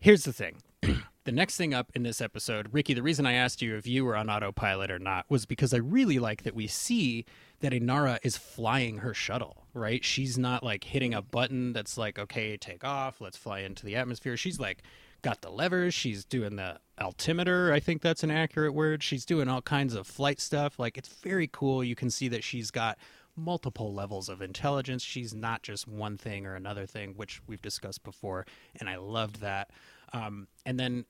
here's 0.00 0.24
the 0.24 0.32
thing 0.32 0.56
the 1.24 1.32
next 1.32 1.56
thing 1.56 1.72
up 1.72 1.90
in 1.94 2.02
this 2.02 2.20
episode, 2.20 2.68
Ricky, 2.72 2.94
the 2.94 3.02
reason 3.02 3.26
I 3.26 3.32
asked 3.32 3.62
you 3.62 3.76
if 3.76 3.86
you 3.86 4.04
were 4.04 4.16
on 4.16 4.28
autopilot 4.28 4.90
or 4.90 4.98
not 4.98 5.24
was 5.28 5.46
because 5.46 5.72
I 5.72 5.78
really 5.78 6.18
like 6.18 6.42
that 6.42 6.54
we 6.54 6.66
see 6.66 7.24
that 7.60 7.72
Inara 7.72 8.18
is 8.22 8.36
flying 8.36 8.98
her 8.98 9.14
shuttle, 9.14 9.66
right? 9.72 10.04
She's 10.04 10.36
not 10.36 10.62
like 10.62 10.84
hitting 10.84 11.14
a 11.14 11.22
button 11.22 11.72
that's 11.72 11.96
like, 11.96 12.18
okay, 12.18 12.56
take 12.56 12.84
off, 12.84 13.20
let's 13.20 13.38
fly 13.38 13.60
into 13.60 13.86
the 13.86 13.96
atmosphere. 13.96 14.36
She's 14.36 14.60
like 14.60 14.82
got 15.22 15.40
the 15.40 15.50
levers, 15.50 15.94
she's 15.94 16.26
doing 16.26 16.56
the 16.56 16.78
altimeter, 17.00 17.72
I 17.72 17.80
think 17.80 18.02
that's 18.02 18.22
an 18.22 18.30
accurate 18.30 18.74
word. 18.74 19.02
She's 19.02 19.24
doing 19.24 19.48
all 19.48 19.62
kinds 19.62 19.94
of 19.94 20.06
flight 20.06 20.38
stuff. 20.40 20.78
Like 20.78 20.98
it's 20.98 21.08
very 21.08 21.48
cool. 21.50 21.82
You 21.82 21.94
can 21.94 22.10
see 22.10 22.28
that 22.28 22.44
she's 22.44 22.70
got 22.70 22.98
multiple 23.34 23.94
levels 23.94 24.28
of 24.28 24.42
intelligence. 24.42 25.02
She's 25.02 25.34
not 25.34 25.62
just 25.62 25.88
one 25.88 26.18
thing 26.18 26.46
or 26.46 26.54
another 26.54 26.84
thing, 26.86 27.14
which 27.16 27.40
we've 27.46 27.62
discussed 27.62 28.04
before, 28.04 28.46
and 28.78 28.88
I 28.88 28.96
loved 28.96 29.40
that. 29.40 29.70
Um, 30.14 30.46
and 30.64 30.78
then, 30.78 31.04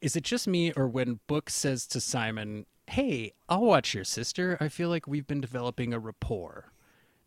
is 0.00 0.14
it 0.14 0.22
just 0.22 0.46
me, 0.46 0.72
or 0.72 0.86
when 0.86 1.18
Book 1.26 1.48
says 1.48 1.86
to 1.88 2.00
Simon, 2.00 2.66
"Hey, 2.86 3.32
I'll 3.48 3.64
watch 3.64 3.94
your 3.94 4.04
sister," 4.04 4.58
I 4.60 4.68
feel 4.68 4.90
like 4.90 5.06
we've 5.08 5.26
been 5.26 5.40
developing 5.40 5.94
a 5.94 5.98
rapport. 5.98 6.70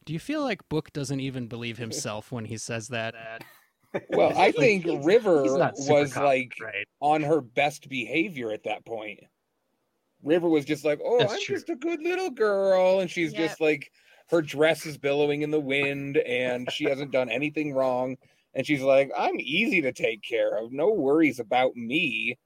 Do 0.06 0.14
you 0.14 0.20
feel 0.20 0.42
like 0.42 0.70
Book 0.70 0.94
doesn't 0.94 1.20
even 1.20 1.48
believe 1.48 1.80
himself 1.80 2.32
when 2.32 2.46
he 2.46 2.58
says 2.58 2.88
that? 2.90 3.44
well, 4.12 4.38
I 4.38 4.52
think 4.52 4.86
River 5.04 5.44
He's 5.44 5.56
not 5.56 5.78
super 5.78 6.02
was 6.02 6.16
like 6.16 6.54
right. 6.62 6.88
on 7.02 7.24
her 7.24 7.42
best 7.42 7.90
behavior 7.90 8.52
at 8.52 8.64
that 8.64 8.86
point. 8.86 9.20
River 10.24 10.48
was 10.48 10.64
just 10.64 10.86
like, 10.86 11.00
"Oh, 11.04 11.18
That's 11.18 11.34
I'm 11.34 11.42
true. 11.42 11.56
just 11.56 11.70
a 11.70 11.76
good 11.76 12.02
little 12.04 12.30
girl," 12.30 13.00
and 13.00 13.10
she's 13.10 13.34
Yep. 13.34 13.50
just 13.50 13.62
like, 13.62 13.92
her 14.30 14.42
dress 14.42 14.86
is 14.86 14.98
billowing 14.98 15.42
in 15.42 15.52
the 15.52 15.60
wind, 15.60 16.18
and 16.18 16.72
she 16.72 16.86
hasn't 16.86 17.12
done 17.12 17.30
anything 17.30 17.74
wrong. 17.74 18.18
And 18.58 18.66
she's 18.66 18.82
like, 18.82 19.12
"I'm 19.16 19.40
easy 19.40 19.82
to 19.82 19.94
take 19.94 20.22
care 20.24 20.58
of. 20.58 20.74
No 20.74 20.92
worries 20.92 21.40
about 21.40 21.76
me. 21.78 22.38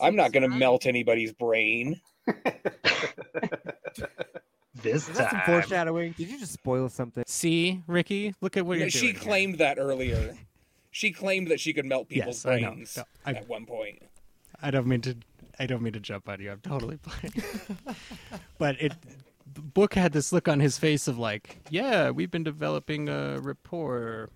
I'm 0.00 0.16
not 0.16 0.32
going 0.32 0.42
to 0.42 0.54
melt 0.54 0.84
anybody's 0.84 1.32
brain." 1.32 2.00
This 4.82 5.08
Is 5.08 5.16
that 5.16 5.30
some 5.30 5.40
foreshadowing? 5.46 6.12
Did 6.12 6.28
you 6.28 6.38
just 6.38 6.52
spoil 6.52 6.88
something? 6.88 7.22
See, 7.26 7.80
Ricky, 7.86 8.34
look 8.40 8.56
at 8.56 8.66
what 8.66 8.78
you're 8.78 8.90
she 8.90 9.00
doing. 9.00 9.14
here. 9.14 9.22
claimed 9.22 9.58
that 9.58 9.78
earlier. 9.78 10.36
She 10.90 11.12
claimed 11.12 11.48
that 11.48 11.60
she 11.60 11.72
could 11.72 11.86
melt 11.86 12.08
people's 12.08 12.44
Yes, 12.44 12.60
brains 12.60 12.96
No, 12.96 13.04
I- 13.24 13.34
at 13.34 13.48
one 13.48 13.66
point. 13.66 14.02
I 14.60 14.70
don't 14.70 14.86
mean 14.86 15.00
to. 15.02 15.16
I 15.58 15.66
don't 15.66 15.80
mean 15.82 15.92
to 15.92 16.00
jump 16.00 16.28
on 16.28 16.40
you. 16.40 16.50
I'm 16.50 16.60
totally 16.60 16.96
playing. 16.96 17.32
but 18.58 18.80
it. 18.80 18.92
Book 19.46 19.94
had 19.94 20.12
this 20.12 20.32
look 20.32 20.48
on 20.48 20.58
his 20.58 20.78
face 20.78 21.06
of 21.06 21.18
like, 21.18 21.58
yeah, 21.70 22.10
we've 22.10 22.30
been 22.30 22.42
developing 22.42 23.08
a 23.08 23.38
rapport. 23.40 24.30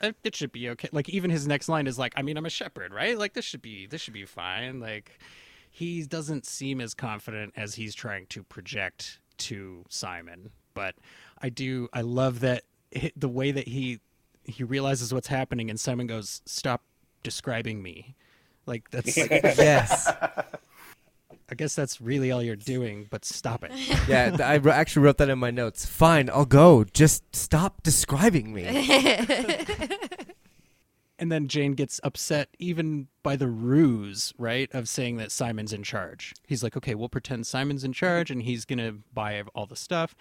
I, 0.00 0.14
it 0.24 0.34
should 0.34 0.52
be 0.52 0.68
okay. 0.70 0.88
Like 0.92 1.08
even 1.08 1.30
his 1.30 1.46
next 1.46 1.68
line 1.68 1.86
is 1.86 1.98
like, 1.98 2.12
I 2.16 2.22
mean, 2.22 2.36
I'm 2.36 2.46
a 2.46 2.50
shepherd, 2.50 2.92
right? 2.92 3.18
Like 3.18 3.34
this 3.34 3.44
should 3.44 3.62
be 3.62 3.86
this 3.86 4.00
should 4.00 4.14
be 4.14 4.24
fine. 4.24 4.80
Like 4.80 5.18
he 5.70 6.02
doesn't 6.04 6.46
seem 6.46 6.80
as 6.80 6.94
confident 6.94 7.52
as 7.56 7.74
he's 7.74 7.94
trying 7.94 8.26
to 8.26 8.42
project 8.42 9.18
to 9.38 9.84
Simon. 9.88 10.50
But 10.74 10.94
I 11.40 11.48
do. 11.48 11.88
I 11.92 12.02
love 12.02 12.40
that 12.40 12.62
the 13.16 13.28
way 13.28 13.50
that 13.50 13.68
he 13.68 14.00
he 14.44 14.62
realizes 14.64 15.12
what's 15.12 15.28
happening, 15.28 15.70
and 15.70 15.78
Simon 15.78 16.06
goes, 16.06 16.42
"Stop 16.44 16.82
describing 17.22 17.82
me." 17.82 18.14
Like 18.66 18.90
that's. 18.90 19.16
yes. 19.16 20.10
I 21.50 21.54
guess 21.54 21.74
that's 21.74 22.00
really 22.00 22.30
all 22.30 22.42
you're 22.42 22.56
doing, 22.56 23.06
but 23.10 23.24
stop 23.24 23.64
it. 23.64 23.70
Yeah, 24.08 24.36
I 24.40 24.56
actually 24.70 25.04
wrote 25.04 25.18
that 25.18 25.28
in 25.28 25.38
my 25.38 25.50
notes. 25.50 25.86
Fine, 25.86 26.30
I'll 26.30 26.44
go. 26.44 26.84
Just 26.84 27.34
stop 27.34 27.82
describing 27.82 28.52
me. 28.52 28.64
And 31.18 31.30
then 31.30 31.46
Jayne 31.46 31.74
gets 31.74 32.00
upset 32.02 32.48
even 32.58 33.06
by 33.22 33.36
the 33.36 33.46
ruse, 33.46 34.32
right, 34.36 34.68
of 34.74 34.88
saying 34.88 35.16
that 35.18 35.30
Simon's 35.30 35.72
in 35.72 35.84
charge. 35.84 36.34
He's 36.46 36.62
like, 36.64 36.76
okay, 36.76 36.94
we'll 36.96 37.08
pretend 37.08 37.46
Simon's 37.46 37.84
in 37.84 37.92
charge 37.92 38.30
and 38.32 38.42
he's 38.42 38.64
going 38.64 38.80
to 38.80 38.98
buy 39.12 39.42
all 39.54 39.66
the 39.66 39.76
stuff. 39.76 40.16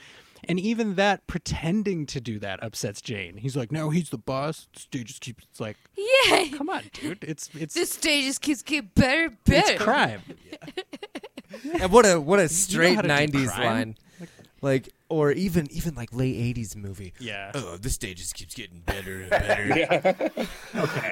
And 0.46 0.60
even 0.60 0.96
that, 0.96 1.26
pretending 1.26 2.06
to 2.08 2.22
do 2.22 2.38
that, 2.40 2.62
upsets 2.62 3.02
Jayne. 3.02 3.38
He's 3.38 3.56
like, 3.58 3.72
no, 3.72 3.90
he's 3.90 4.10
the 4.10 4.18
boss. 4.20 4.68
Dude 4.92 5.08
just 5.08 5.22
keeps, 5.22 5.46
it's 5.50 5.60
like, 5.60 5.78
Yeah. 5.98 6.50
come 6.58 6.70
on, 6.70 6.84
dude. 6.94 7.24
It's, 7.24 7.50
it's, 7.56 7.74
This 7.74 7.92
stage 7.94 8.26
just 8.26 8.42
keeps 8.42 8.62
getting 8.62 8.92
better, 8.94 9.26
and 9.26 9.44
better. 9.46 9.74
it's 9.74 9.82
crime. 9.84 10.22
and 11.80 11.92
what 11.92 12.06
a 12.06 12.20
what 12.20 12.40
a 12.40 12.50
straight 12.50 12.96
how 12.96 13.02
to 13.02 13.08
do 13.08 13.14
'90s 13.40 13.48
crime? 13.54 13.66
line, 13.66 13.96
like 14.62 14.90
or 15.14 15.32
even 15.32 15.68
even 15.72 15.94
like 15.96 16.14
late 16.14 16.36
'80s 16.56 16.76
movie. 16.76 17.14
Yeah. 17.20 17.52
Oh, 17.54 17.78
this 17.78 17.98
day 17.98 18.14
just 18.14 18.34
keeps 18.34 18.56
getting 18.56 18.80
better 18.80 19.22
and 19.22 19.30
better. 19.30 19.68
Yeah. 19.68 20.46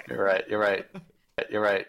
You're 0.10 0.24
right. 0.24 0.44
You're 0.50 0.60
right. 0.60 0.86
You're 1.50 1.62
right. 1.62 1.86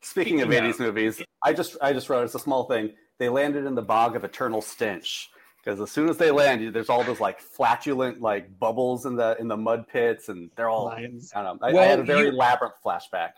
Speaking 0.00 0.40
of 0.42 0.48
Speaking 0.48 0.72
80s 0.72 0.78
movies, 0.80 1.22
I 1.42 1.52
just 1.52 1.76
I 1.80 1.92
just 1.92 2.08
wrote 2.08 2.24
it's 2.24 2.34
a 2.34 2.38
small 2.40 2.64
thing. 2.64 2.92
They 3.18 3.28
landed 3.28 3.64
in 3.66 3.74
the 3.74 3.82
bog 3.82 4.16
of 4.16 4.24
eternal 4.24 4.60
stench 4.60 5.30
because 5.62 5.80
as 5.80 5.90
soon 5.92 6.08
as 6.08 6.16
they 6.16 6.30
land, 6.32 6.74
there's 6.74 6.88
all 6.88 7.04
those 7.04 7.20
like 7.20 7.40
flatulent 7.40 8.20
like 8.20 8.58
bubbles 8.58 9.06
in 9.06 9.14
the 9.16 9.36
in 9.38 9.46
the 9.48 9.56
mud 9.56 9.86
pits, 9.86 10.28
and 10.28 10.50
they're 10.56 10.68
all 10.68 10.86
Lions. 10.86 11.32
I 11.34 11.42
don't 11.42 11.60
know. 11.60 11.68
I, 11.68 11.82
I 11.82 11.84
had 11.86 12.00
a 12.00 12.04
very 12.04 12.26
you- 12.26 12.32
labyrinth 12.32 12.74
flashback. 12.84 13.30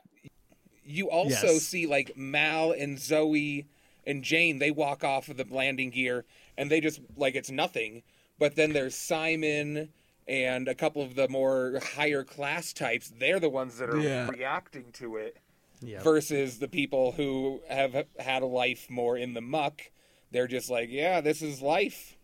You 0.87 1.11
also 1.11 1.47
Yes. 1.47 1.63
see 1.63 1.87
like 1.87 2.17
Mal 2.17 2.73
and 2.73 2.99
Zoe 2.99 3.67
and 4.07 4.23
Jayne, 4.23 4.59
they 4.59 4.71
walk 4.71 5.03
off 5.03 5.29
of 5.31 5.39
the 5.39 5.47
landing 5.51 5.89
gear 5.89 6.27
and 6.59 6.71
they 6.71 6.81
just 6.81 7.01
like 7.17 7.35
it's 7.35 7.51
nothing. 7.51 8.03
But 8.39 8.57
then 8.57 8.73
there's 8.73 8.95
Simon 8.95 9.91
and 10.27 10.69
a 10.69 10.75
couple 10.75 11.03
of 11.03 11.15
the 11.15 11.29
more 11.29 11.81
higher 11.95 12.25
class 12.25 12.73
types. 12.73 13.13
They're 13.19 13.41
the 13.41 13.49
ones 13.51 13.79
that 13.79 13.91
are 13.91 14.01
Yeah. 14.01 14.29
reacting 14.29 14.91
to 14.95 15.17
it 15.17 15.37
Yeah. 15.81 16.03
versus 16.03 16.59
the 16.59 16.69
people 16.69 17.13
who 17.13 17.63
have 17.69 18.07
had 18.19 18.43
a 18.43 18.47
life 18.47 18.89
more 18.89 19.17
in 19.19 19.35
the 19.35 19.41
muck. 19.41 19.83
They're 20.31 20.49
just 20.49 20.71
like, 20.71 20.89
yeah, 20.91 21.21
this 21.21 21.43
is 21.43 21.61
life. 21.63 22.17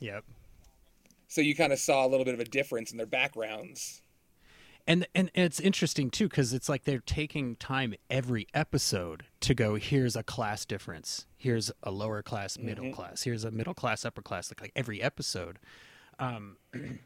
Yep. 0.00 0.24
So 1.28 1.40
you 1.40 1.54
kind 1.54 1.72
of 1.72 1.78
saw 1.78 2.04
a 2.04 2.08
little 2.08 2.24
bit 2.24 2.34
of 2.34 2.40
a 2.40 2.44
difference 2.44 2.90
in 2.90 2.96
their 2.96 3.06
backgrounds. 3.06 4.02
And 4.88 5.06
and 5.14 5.30
it's 5.34 5.60
interesting 5.60 6.10
too 6.10 6.28
because 6.28 6.54
it's 6.54 6.68
like 6.68 6.82
they're 6.84 6.98
taking 6.98 7.54
time 7.56 7.94
every 8.10 8.48
episode 8.54 9.24
to 9.40 9.54
go 9.54 9.76
here's 9.76 10.16
a 10.16 10.24
class 10.24 10.64
difference. 10.64 11.26
Here's 11.36 11.70
a 11.82 11.90
lower 11.92 12.22
class 12.22 12.58
middle 12.58 12.92
class. 12.92 13.22
Here's 13.22 13.44
a 13.44 13.52
middle 13.52 13.74
class 13.74 14.04
upper 14.04 14.22
class 14.22 14.50
like, 14.50 14.60
like 14.62 14.72
every 14.74 15.00
episode. 15.00 15.60
Um 16.18 16.56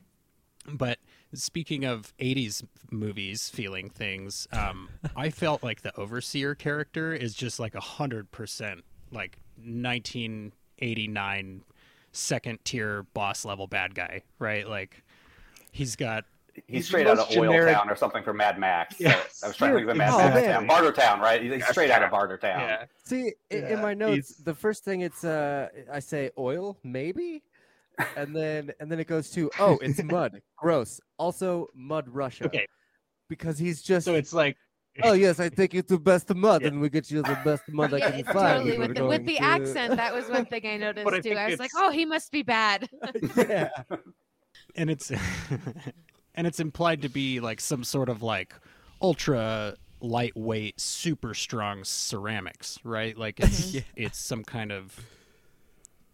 but 0.72 0.98
speaking 1.34 1.84
of 1.84 2.16
80s 2.18 2.64
movies 2.90 3.48
feeling 3.48 3.90
things 3.90 4.46
um 4.52 4.88
i 5.16 5.28
felt 5.28 5.64
like 5.64 5.82
the 5.82 5.92
overseer 5.98 6.54
character 6.54 7.12
is 7.12 7.34
just 7.34 7.58
like 7.58 7.74
a 7.74 7.80
hundred 7.80 8.30
percent 8.30 8.84
like 9.10 9.38
1989 9.56 11.64
second 12.12 12.64
tier 12.64 13.02
boss 13.14 13.44
level 13.44 13.66
bad 13.66 13.96
guy 13.96 14.22
right? 14.38 14.68
Like 14.68 15.02
he's 15.72 15.96
got 15.96 16.24
He's, 16.54 16.64
He's 16.66 16.86
straight 16.86 17.06
out 17.06 17.18
of 17.18 17.28
most 17.28 17.36
Oil 17.38 17.66
Town 17.66 17.88
or 17.88 17.96
something 17.96 18.22
from 18.22 18.36
Mad 18.36 18.58
Max. 18.58 18.96
Yeah. 19.00 19.18
I 19.42 19.48
was 19.48 19.56
trying 19.56 19.72
to 19.72 19.78
think 19.78 19.90
of 19.90 19.96
Mad 19.96 20.10
Oh, 20.12 20.18
Max 20.18 20.34
man. 20.34 20.52
town. 20.52 20.66
Barter 20.66 20.92
Town, 20.92 21.20
right? 21.20 21.40
He's 21.42 21.50
Yes, 21.52 21.70
straight 21.70 21.90
out 21.90 22.02
of 22.02 22.10
Town. 22.10 22.18
Barter 22.18 22.36
Town. 22.38 22.60
Yeah. 22.60 22.84
See, 23.04 23.32
i 23.50 23.54
in 23.56 23.80
my 23.80 23.94
notes, 23.94 24.14
he's- 24.14 24.42
the 24.44 24.54
first 24.54 24.84
thing 24.84 25.00
it's 25.00 25.24
uh, 25.24 25.68
I 25.90 26.00
say 26.00 26.30
oil 26.38 26.78
maybe, 26.84 27.42
and 28.16 28.36
then 28.36 28.72
and 28.80 28.90
then 28.92 29.00
it 29.00 29.06
goes 29.06 29.30
to 29.30 29.50
oh, 29.58 29.78
it's 29.80 30.02
mud. 30.02 30.42
Gross. 30.56 31.00
Also 31.18 31.68
mud 31.74 32.06
Russia. 32.08 32.46
Okay, 32.46 32.66
Because 33.28 33.58
he's 33.58 33.80
just 33.82 34.04
so 34.04 34.14
it's 34.14 34.32
like 34.34 34.56
oh 35.04 35.14
yes, 35.14 35.40
I 35.40 35.48
think 35.48 35.74
it's 35.74 35.88
the 35.88 35.98
best 35.98 36.34
mud, 36.34 36.60
Yeah. 36.60 36.68
and 36.68 36.80
we 36.82 36.90
get 36.90 37.10
you 37.10 37.22
the 37.22 37.38
best 37.44 37.62
mud 37.70 37.94
I 37.94 38.00
can 38.00 38.14
it's 38.20 38.30
find. 38.30 38.58
totally 38.64 38.78
with 38.78 38.94
the, 38.94 39.06
with 39.06 39.24
the 39.24 39.36
to- 39.36 39.42
accent. 39.42 39.96
That 39.96 40.12
was 40.14 40.28
one 40.28 40.44
thing 40.52 40.66
I 40.66 40.76
noticed 40.76 41.06
I 41.08 41.16
too. 41.16 41.22
think 41.22 41.36
I 41.38 41.48
was 41.48 41.58
like, 41.58 41.70
oh, 41.76 41.90
he 41.90 42.04
must 42.04 42.30
be 42.30 42.42
bad. 42.42 42.90
yeah. 43.38 43.70
and 44.76 44.90
it's 44.90 45.10
and 46.34 46.46
it's 46.46 46.60
implied 46.60 47.02
to 47.02 47.08
be 47.08 47.40
like 47.40 47.60
some 47.60 47.84
sort 47.84 48.08
of 48.08 48.22
like 48.22 48.54
ultra 49.00 49.74
lightweight 50.00 50.80
super 50.80 51.32
strong 51.34 51.84
ceramics 51.84 52.78
right 52.84 53.16
like 53.16 53.38
it's 53.40 53.72
Yeah. 53.74 53.80
it's 53.96 54.18
some 54.18 54.42
kind 54.44 54.72
of 54.72 54.98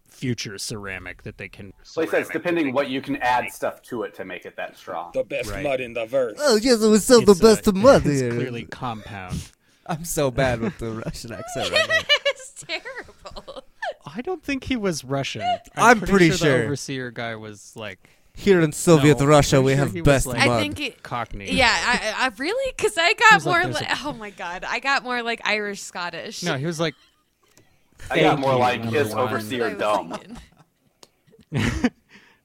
future 0.08 0.58
ceramic 0.58 1.22
that 1.22 1.38
they 1.38 1.48
can 1.48 1.72
So 1.84 2.00
he 2.02 2.08
says, 2.08 2.28
depending 2.28 2.72
what 2.72 2.88
you 2.90 3.00
can 3.00 3.16
add 3.16 3.50
stuff 3.52 3.80
to 3.82 4.02
it 4.02 4.14
to 4.14 4.24
make 4.24 4.46
it 4.46 4.56
that 4.56 4.76
strong. 4.76 5.10
The 5.14 5.22
best 5.22 5.48
Right. 5.50 5.62
mud 5.62 5.80
in 5.80 5.92
the 5.92 6.06
verse. 6.06 6.36
Oh 6.40 6.56
yes, 6.56 6.82
it 6.82 6.88
was 6.88 7.04
still 7.04 7.20
the 7.22 7.32
it's, 7.32 7.40
uh, 7.40 7.54
best 7.54 7.66
of 7.68 7.76
mud 7.76 8.04
it's 8.04 8.20
here. 8.20 8.30
clearly 8.32 8.64
compound 8.64 9.40
I'm 9.86 10.04
so 10.04 10.30
bad 10.30 10.60
with 10.60 10.76
the 10.78 10.90
Russian 10.90 11.32
accent 11.32 11.70
right 11.70 12.04
it's 12.26 12.52
terrible. 12.66 13.62
i 14.14 14.20
don't 14.20 14.42
think 14.42 14.64
he 14.64 14.76
was 14.76 15.04
russian 15.04 15.42
I'm 15.76 15.98
pretty, 15.98 16.10
pretty 16.12 16.28
sure, 16.30 16.36
sure. 16.38 16.58
the 16.58 16.64
overseer 16.64 17.10
guy 17.10 17.36
was 17.36 17.72
like 17.76 18.10
Here 18.38 18.60
in 18.60 18.70
Soviet 18.72 19.18
No, 19.18 19.26
Russia, 19.26 19.56
pretty 19.56 19.64
we 19.66 19.72
sure 19.72 19.78
have 19.84 20.04
best 20.04 20.26
like- 20.26 20.38
mud. 20.38 20.48
I 20.48 20.60
think 20.62 20.80
it. 20.80 21.02
cockney 21.02 21.50
Yeah, 21.52 21.66
I, 21.70 22.14
I 22.22 22.26
I- 22.26 22.32
really 22.38 22.72
because 22.76 22.96
I 22.96 23.12
got 23.14 23.34
was 23.34 23.46
like, 23.46 23.52
more 23.64 23.72
there's 23.72 23.88
like, 23.88 24.04
oh 24.06 24.12
my 24.12 24.30
god, 24.30 24.64
I 24.64 24.78
got 24.78 25.02
more 25.02 25.22
like 25.22 25.40
Irish 25.44 25.82
Scottish. 25.82 26.42
no 26.44 26.56
he 26.56 26.64
was 26.66 26.78
like 26.78 26.94
I 28.10 28.20
got 28.20 28.38
more 28.38 28.54
like 28.54 28.84
his 28.84 29.12
overseer 29.12 29.74
dumb. 29.74 30.16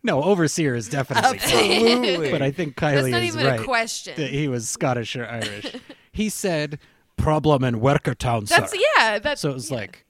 no 0.04 0.24
overseer 0.24 0.76
is 0.76 0.88
definitely 0.90 1.38
Absolutely. 1.44 2.32
but 2.32 2.42
i 2.42 2.52
think 2.52 2.76
Kylie 2.76 2.94
That's 2.96 3.08
kylie 3.08 3.12
not 3.12 3.22
is 3.24 3.36
even 3.36 3.46
right 3.46 3.60
a 3.60 3.64
question. 3.64 4.14
that 4.18 4.30
he 4.32 4.48
was 4.48 4.68
Scottish 4.70 5.16
or 5.16 5.26
Irish. 5.28 5.76
he 6.12 6.30
said 6.30 6.80
problem 7.18 7.64
in 7.64 7.80
Werkertown, 7.80 8.48
sir. 8.48 8.60
That's 8.60 8.74
yeah. 8.98 9.20
That's 9.20 9.42
so 9.42 9.52
it 9.52 9.54
was 9.54 9.70
yeah. 9.70 9.78
like 9.78 10.03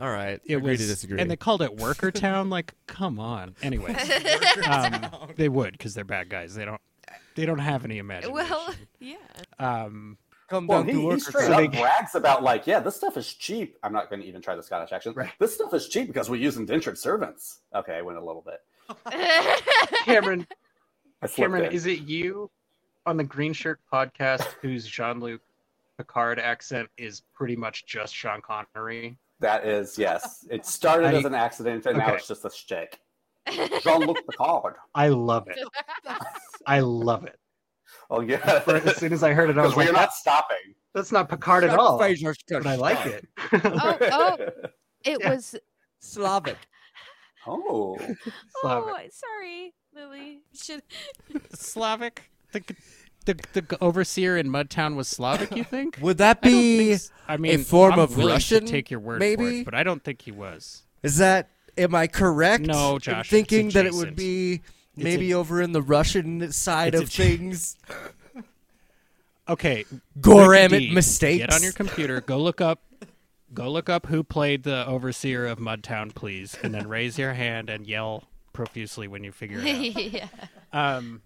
All 0.00 0.10
right, 0.10 0.40
it 0.44 0.54
agree 0.56 0.72
was, 0.72 0.80
to 0.80 0.86
disagree. 0.86 1.20
and 1.20 1.30
they 1.30 1.36
called 1.36 1.62
it 1.62 1.76
Worker 1.76 2.10
Town. 2.10 2.50
Like, 2.50 2.74
come 2.86 3.18
on. 3.18 3.54
Anyway, 3.62 3.94
um, 4.68 5.06
they 5.36 5.48
would 5.48 5.72
because 5.72 5.94
they're 5.94 6.04
bad 6.04 6.28
guys. 6.28 6.54
They 6.54 6.64
don't. 6.64 6.80
They 7.36 7.46
don't 7.46 7.58
have 7.58 7.84
any 7.84 7.98
imagination. 7.98 8.32
well, 8.34 8.74
yeah. 9.00 9.16
um, 9.58 10.16
Come 10.48 10.66
Well, 10.66 10.80
down 10.80 10.88
he, 10.88 10.92
to 10.94 11.00
he 11.00 11.06
work. 11.06 11.20
straight 11.20 11.46
So 11.46 11.64
up 11.64 11.72
brags 11.72 12.14
about 12.14 12.42
like, 12.42 12.66
yeah, 12.66 12.78
this 12.78 12.94
stuff 12.96 13.16
is 13.16 13.32
cheap. 13.32 13.76
I'm 13.82 13.92
not 13.92 14.10
going 14.10 14.20
to 14.22 14.28
even 14.28 14.40
try 14.42 14.54
the 14.54 14.62
Scottish 14.62 14.92
accent. 14.92 15.16
Right. 15.16 15.30
This 15.40 15.54
stuff 15.54 15.72
is 15.74 15.88
cheap 15.88 16.06
because 16.06 16.28
we 16.30 16.38
use 16.38 16.56
indentured 16.58 16.98
servants. 16.98 17.60
Okay, 17.74 17.96
I 17.96 18.02
went 18.02 18.18
a 18.18 18.24
little 18.24 18.44
bit. 18.44 18.60
Cameron, 20.04 20.46
Cameron, 21.34 21.64
in. 21.66 21.72
is 21.72 21.86
it 21.86 22.00
you 22.00 22.50
on 23.06 23.16
the 23.16 23.24
Green 23.24 23.52
Shirt 23.52 23.80
podcast 23.92 24.42
whose 24.60 24.86
Jean-Luc 24.86 25.40
Picard 25.96 26.38
accent 26.38 26.88
is 26.98 27.22
pretty 27.32 27.56
much 27.56 27.86
just 27.86 28.14
Sean 28.14 28.40
Connery? 28.42 29.16
That 29.44 29.66
is 29.66 29.98
yes. 29.98 30.46
It 30.50 30.64
started 30.64 31.08
I- 31.14 31.18
as 31.18 31.26
an 31.26 31.34
accident, 31.34 31.84
and 31.84 31.98
now 31.98 32.14
it's 32.14 32.26
just 32.26 32.46
a 32.46 32.50
shtick. 32.50 32.98
Jean-Luc 33.82 34.16
Picard. 34.30 34.76
I 34.94 35.08
love 35.08 35.48
it. 35.48 35.58
I 36.66 36.80
love 36.80 37.24
it. 37.26 37.38
Oh 38.08 38.22
yeah. 38.22 38.60
For- 38.60 38.76
as 38.76 38.96
soon 38.96 39.12
as 39.12 39.22
I 39.22 39.34
heard 39.34 39.50
it, 39.50 39.58
I 39.58 39.62
was 39.66 39.76
like, 39.76 39.86
we're 39.88 39.92
not 39.92 39.98
that's, 40.00 40.18
stopping. 40.18 40.74
that's 40.94 41.12
not 41.12 41.28
Picard 41.28 41.64
at 41.64 41.78
all. 41.78 41.98
But 41.98 42.66
I 42.66 42.76
like 42.76 43.04
it. 43.04 43.28
Oh, 43.52 43.96
oh, 44.00 44.36
it 45.04 45.18
Yeah. 45.20 45.30
was. 45.34 45.54
Slavic. 46.00 46.56
Oh. 47.46 47.96
Slavic. 47.98 48.14
Oh, 48.64 48.98
sorry, 49.10 49.74
Lily. 49.94 50.40
Should 50.54 50.82
Slavic. 51.52 52.22
The, 52.52 52.62
the 53.24 53.34
the 53.52 53.78
overseer 53.80 54.36
in 54.36 54.48
Mudtown 54.48 54.94
was 54.96 55.08
Slavic. 55.08 55.54
You 55.56 55.64
think? 55.64 55.98
Would 56.02 56.18
that 56.18 56.38
I 56.42 56.48
don't 56.48 56.52
be? 56.52 56.78
think 56.78 56.94
s- 56.94 57.10
I 57.28 57.36
mean, 57.36 57.58
form 57.64 57.94
I'm 57.94 57.98
of 58.00 58.10
willing 58.16 58.28
to 58.28 58.32
Russian, 58.34 58.66
take 58.66 58.90
your 58.90 59.00
word 59.00 59.16
for 59.16 59.18
maybe? 59.20 59.60
it, 59.60 59.64
but 59.64 59.74
I 59.74 59.82
don't 59.82 60.02
think 60.02 60.22
he 60.22 60.30
was. 60.32 60.82
Is 61.02 61.16
that? 61.18 61.48
Am 61.76 61.94
I 61.94 62.06
correct? 62.06 62.64
No, 62.66 62.94
in 62.94 63.00
Josh, 63.00 63.20
it's 63.20 63.30
thinking 63.30 63.70
that 63.70 63.84
it 63.86 63.94
would 63.94 64.14
be 64.14 64.62
maybe 64.96 65.32
a- 65.32 65.38
over 65.38 65.60
in 65.60 65.72
the 65.72 65.82
Russian 65.82 66.52
side 66.52 66.94
of 66.94 67.08
things. 67.10 67.76
Okay, 69.46 69.84
Goramit 70.20 70.70
Ricky 70.70 70.88
D, 70.88 70.94
mistakes. 70.94 71.38
Get 71.44 71.52
on 71.52 71.62
your 71.62 71.72
computer. 71.72 72.20
Go 72.22 72.38
look 72.38 72.62
up. 72.62 72.80
Go 73.52 73.70
look 73.70 73.90
up 73.90 74.06
who 74.06 74.24
played 74.24 74.62
the 74.62 74.86
overseer 74.86 75.46
of 75.46 75.58
Mudtown, 75.58 76.14
please, 76.14 76.56
and 76.62 76.72
then 76.74 76.88
raise 76.88 77.18
your 77.18 77.34
hand 77.34 77.68
and 77.68 77.86
yell 77.86 78.24
profusely 78.54 79.06
when 79.06 79.22
you 79.22 79.32
figure 79.32 79.58
it 79.62 79.66
yeah. 80.14 80.28
out. 80.72 80.96
Um, 80.96 81.20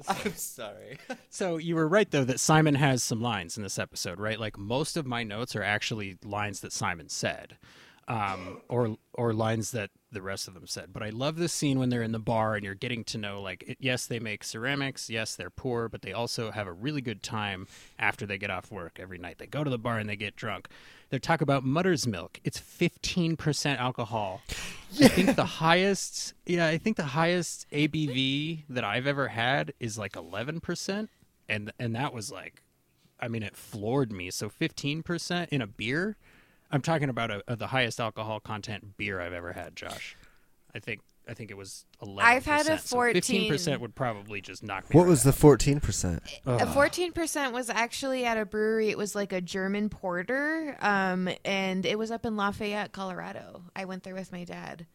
I'm 0.08 0.34
sorry. 0.34 0.98
so 1.30 1.56
you 1.56 1.74
were 1.74 1.88
right 1.88 2.10
though 2.10 2.24
that 2.24 2.40
Simon 2.40 2.74
has 2.74 3.02
some 3.02 3.20
lines 3.20 3.56
in 3.56 3.62
this 3.62 3.78
episode, 3.78 4.18
right? 4.18 4.38
Like 4.38 4.58
most 4.58 4.96
of 4.96 5.06
my 5.06 5.22
notes 5.22 5.54
are 5.54 5.62
actually 5.62 6.16
lines 6.24 6.60
that 6.60 6.72
Simon 6.72 7.08
said, 7.08 7.56
um, 8.08 8.60
or 8.68 8.96
or 9.14 9.32
lines 9.32 9.70
that 9.70 9.90
the 10.10 10.22
rest 10.22 10.48
of 10.48 10.54
them 10.54 10.66
said. 10.66 10.92
But 10.92 11.02
I 11.02 11.10
love 11.10 11.36
this 11.36 11.52
scene 11.52 11.78
when 11.78 11.90
they're 11.90 12.02
in 12.02 12.12
the 12.12 12.18
bar 12.18 12.54
and 12.54 12.64
you're 12.64 12.74
getting 12.74 13.04
to 13.04 13.18
know 13.18 13.40
like 13.40 13.76
yes 13.78 14.06
they 14.06 14.18
make 14.18 14.44
ceramics, 14.44 15.08
yes 15.08 15.36
they're 15.36 15.50
poor, 15.50 15.88
but 15.88 16.02
they 16.02 16.12
also 16.12 16.50
have 16.50 16.66
a 16.66 16.72
really 16.72 17.00
good 17.00 17.22
time 17.22 17.66
after 17.98 18.26
they 18.26 18.38
get 18.38 18.50
off 18.50 18.72
work 18.72 18.98
every 19.00 19.18
night. 19.18 19.38
They 19.38 19.46
go 19.46 19.64
to 19.64 19.70
the 19.70 19.78
bar 19.78 19.98
and 19.98 20.08
they 20.08 20.16
get 20.16 20.36
drunk. 20.36 20.68
They 21.14 21.20
talk 21.20 21.40
about 21.42 21.62
Mudder's 21.64 22.08
milk. 22.08 22.40
It's 22.42 22.58
15% 22.58 23.78
alcohol. 23.78 24.42
I 25.00 25.06
think 25.06 25.36
the 25.36 25.44
highest, 25.44 26.34
yeah, 26.44 26.66
I 26.66 26.76
think 26.78 26.96
the 26.96 27.04
highest 27.04 27.66
ABV 27.70 28.64
that 28.68 28.82
I've 28.82 29.06
ever 29.06 29.28
had 29.28 29.72
is 29.78 29.96
like 29.96 30.14
11%, 30.14 31.08
and 31.48 31.72
and 31.78 31.94
that 31.94 32.12
was 32.12 32.32
like, 32.32 32.62
I 33.20 33.28
mean, 33.28 33.44
it 33.44 33.56
floored 33.56 34.10
me. 34.10 34.30
So 34.32 34.48
15% 34.50 35.48
in 35.50 35.62
a 35.62 35.66
beer. 35.68 36.16
I'm 36.70 36.82
talking 36.82 37.08
about 37.08 37.30
a, 37.30 37.42
a- 37.46 37.54
the 37.54 37.68
highest 37.68 38.00
alcohol 38.00 38.40
content 38.40 38.96
beer 38.96 39.20
I've 39.20 39.32
ever 39.32 39.52
had, 39.52 39.76
Josh. 39.76 40.16
I 40.74 40.80
think 40.80 41.00
I 41.28 41.34
think 41.34 41.50
it 41.50 41.56
was 41.56 41.86
11%. 42.02 42.20
I've 42.20 42.44
had 42.44 42.66
a 42.68 42.78
so 42.78 42.96
14. 42.96 43.50
15% 43.50 43.80
would 43.80 43.94
probably 43.94 44.40
just 44.40 44.62
knock 44.62 44.88
me. 44.90 44.96
What 44.98 45.04
right 45.04 45.10
was 45.10 45.22
the 45.22 45.32
fourteen 45.32 45.80
percent? 45.80 46.22
A 46.46 46.66
fourteen 46.66 47.12
percent 47.12 47.52
was 47.52 47.70
actually 47.70 48.24
at 48.24 48.36
a 48.36 48.44
brewery. 48.44 48.90
It 48.90 48.98
was 48.98 49.14
like 49.14 49.32
a 49.32 49.40
German 49.40 49.88
porter, 49.88 50.76
um, 50.80 51.28
and 51.44 51.86
it 51.86 51.98
was 51.98 52.10
up 52.10 52.26
in 52.26 52.36
Lafayette, 52.36 52.92
Colorado. 52.92 53.62
I 53.74 53.86
went 53.86 54.02
there 54.02 54.14
with 54.14 54.32
my 54.32 54.44
dad. 54.44 54.86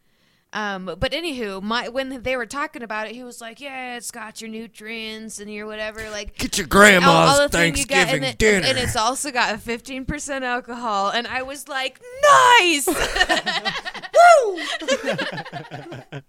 Um, 0.51 0.85
but 0.99 1.11
anywho, 1.11 1.61
my 1.61 1.89
when 1.89 2.23
they 2.23 2.35
were 2.35 2.47
talking 2.47 2.81
about 2.81 3.05
it, 3.07 3.13
he 3.13 3.23
was 3.23 3.39
like, 3.39 3.61
"Yeah, 3.61 3.97
it's 3.97 4.09
got 4.09 4.41
your 4.41 4.49
nutrients 4.49 5.39
and 5.39 5.53
your 5.53 5.67
whatever." 5.67 6.09
Like 6.09 6.37
Get 6.39 6.57
your 6.57 6.65
grandma's 6.65 7.07
all 7.07 7.37
the 7.37 7.49
thing 7.49 7.75
you 7.77 7.85
got, 7.85 8.07
Thanksgiving 8.07 8.15
and, 8.15 8.25
it- 8.33 8.37
dinner. 8.39 8.65
and 8.67 8.77
it's 8.79 8.95
also 8.95 9.29
got 9.31 9.53
a 9.53 9.59
fifteen 9.59 10.05
percent 10.05 10.43
alcohol. 10.43 11.09
And 11.11 11.27
I 11.27 11.43
was 11.43 11.67
like, 11.67 12.01
"Nice, 12.23 12.87
woo!" 12.87 12.95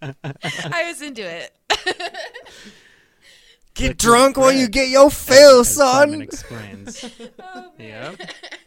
I 0.73 0.85
was 0.87 1.01
into 1.01 1.23
it. 1.23 1.53
Get 3.75 3.89
Lick 3.89 3.99
drunk 3.99 4.37
while 4.37 4.53
you 4.53 4.69
get 4.69 4.89
your 4.89 5.11
fill, 5.11 5.61
As 5.61 5.75
Simon 5.75 6.11
son. 6.13 6.23
explains. 6.23 7.05
Oh, 7.39 7.73
Yeah. 7.79 8.15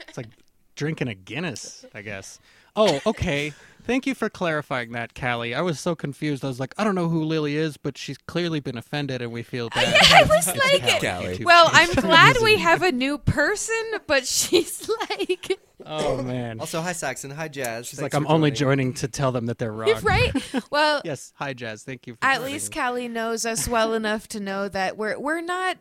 It's 0.07 0.17
like 0.17 0.27
drinking 0.75 1.09
a 1.09 1.13
Guinness, 1.13 1.85
I 1.93 2.01
guess. 2.01 2.39
Oh, 2.75 2.99
okay. 3.05 3.53
Thank 3.85 4.07
you 4.07 4.15
for 4.15 4.29
clarifying 4.29 4.93
that, 4.93 5.13
Callie. 5.13 5.53
I 5.53 5.59
was 5.61 5.77
so 5.79 5.93
confused. 5.93 6.43
I 6.45 6.47
was 6.47 6.59
like, 6.59 6.73
I 6.77 6.85
don't 6.85 6.95
know 6.95 7.09
who 7.09 7.23
Lily 7.23 7.57
is, 7.57 7.75
but 7.75 7.97
she's 7.97 8.17
clearly 8.17 8.61
been 8.61 8.77
offended 8.77 9.21
and 9.21 9.31
we 9.33 9.43
feel 9.43 9.69
bad. 9.69 9.93
yeah, 9.93 10.19
I 10.19 10.23
was 10.23 10.47
like- 10.47 11.01
Callie. 11.01 11.43
Well. 11.43 11.69
I'm 11.73 11.91
glad 11.91 12.37
we 12.41 12.57
have 12.59 12.81
a 12.81 12.91
new 12.93 13.17
person, 13.17 13.75
but 14.07 14.25
she's 14.25 14.89
like, 15.09 15.59
Oh, 15.85 16.21
man. 16.21 16.61
Also, 16.61 16.79
hi 16.81 16.93
Saxon, 16.93 17.29
hi 17.31 17.49
Jazz. 17.49 17.87
She's 17.87 18.01
like, 18.01 18.13
I'm 18.13 18.25
only 18.27 18.51
joining 18.51 18.93
to 18.95 19.07
tell 19.09 19.33
them 19.33 19.47
that 19.47 19.57
they're 19.57 19.73
wrong. 19.73 19.99
right? 20.01 20.31
Well, 20.71 21.01
Yes. 21.03 21.33
Hi, 21.35 21.51
Jazz. 21.53 21.83
Thank 21.83 22.07
you 22.07 22.13
for 22.13 22.19
at 22.25 22.37
joining. 22.37 22.53
least 22.53 22.73
Callie 22.73 23.09
knows 23.09 23.45
us 23.45 23.67
well 23.67 23.93
enough 23.93 24.29
to 24.29 24.39
know 24.39 24.69
that 24.69 24.97
we're 24.97 25.19
we're 25.19 25.41
not 25.41 25.77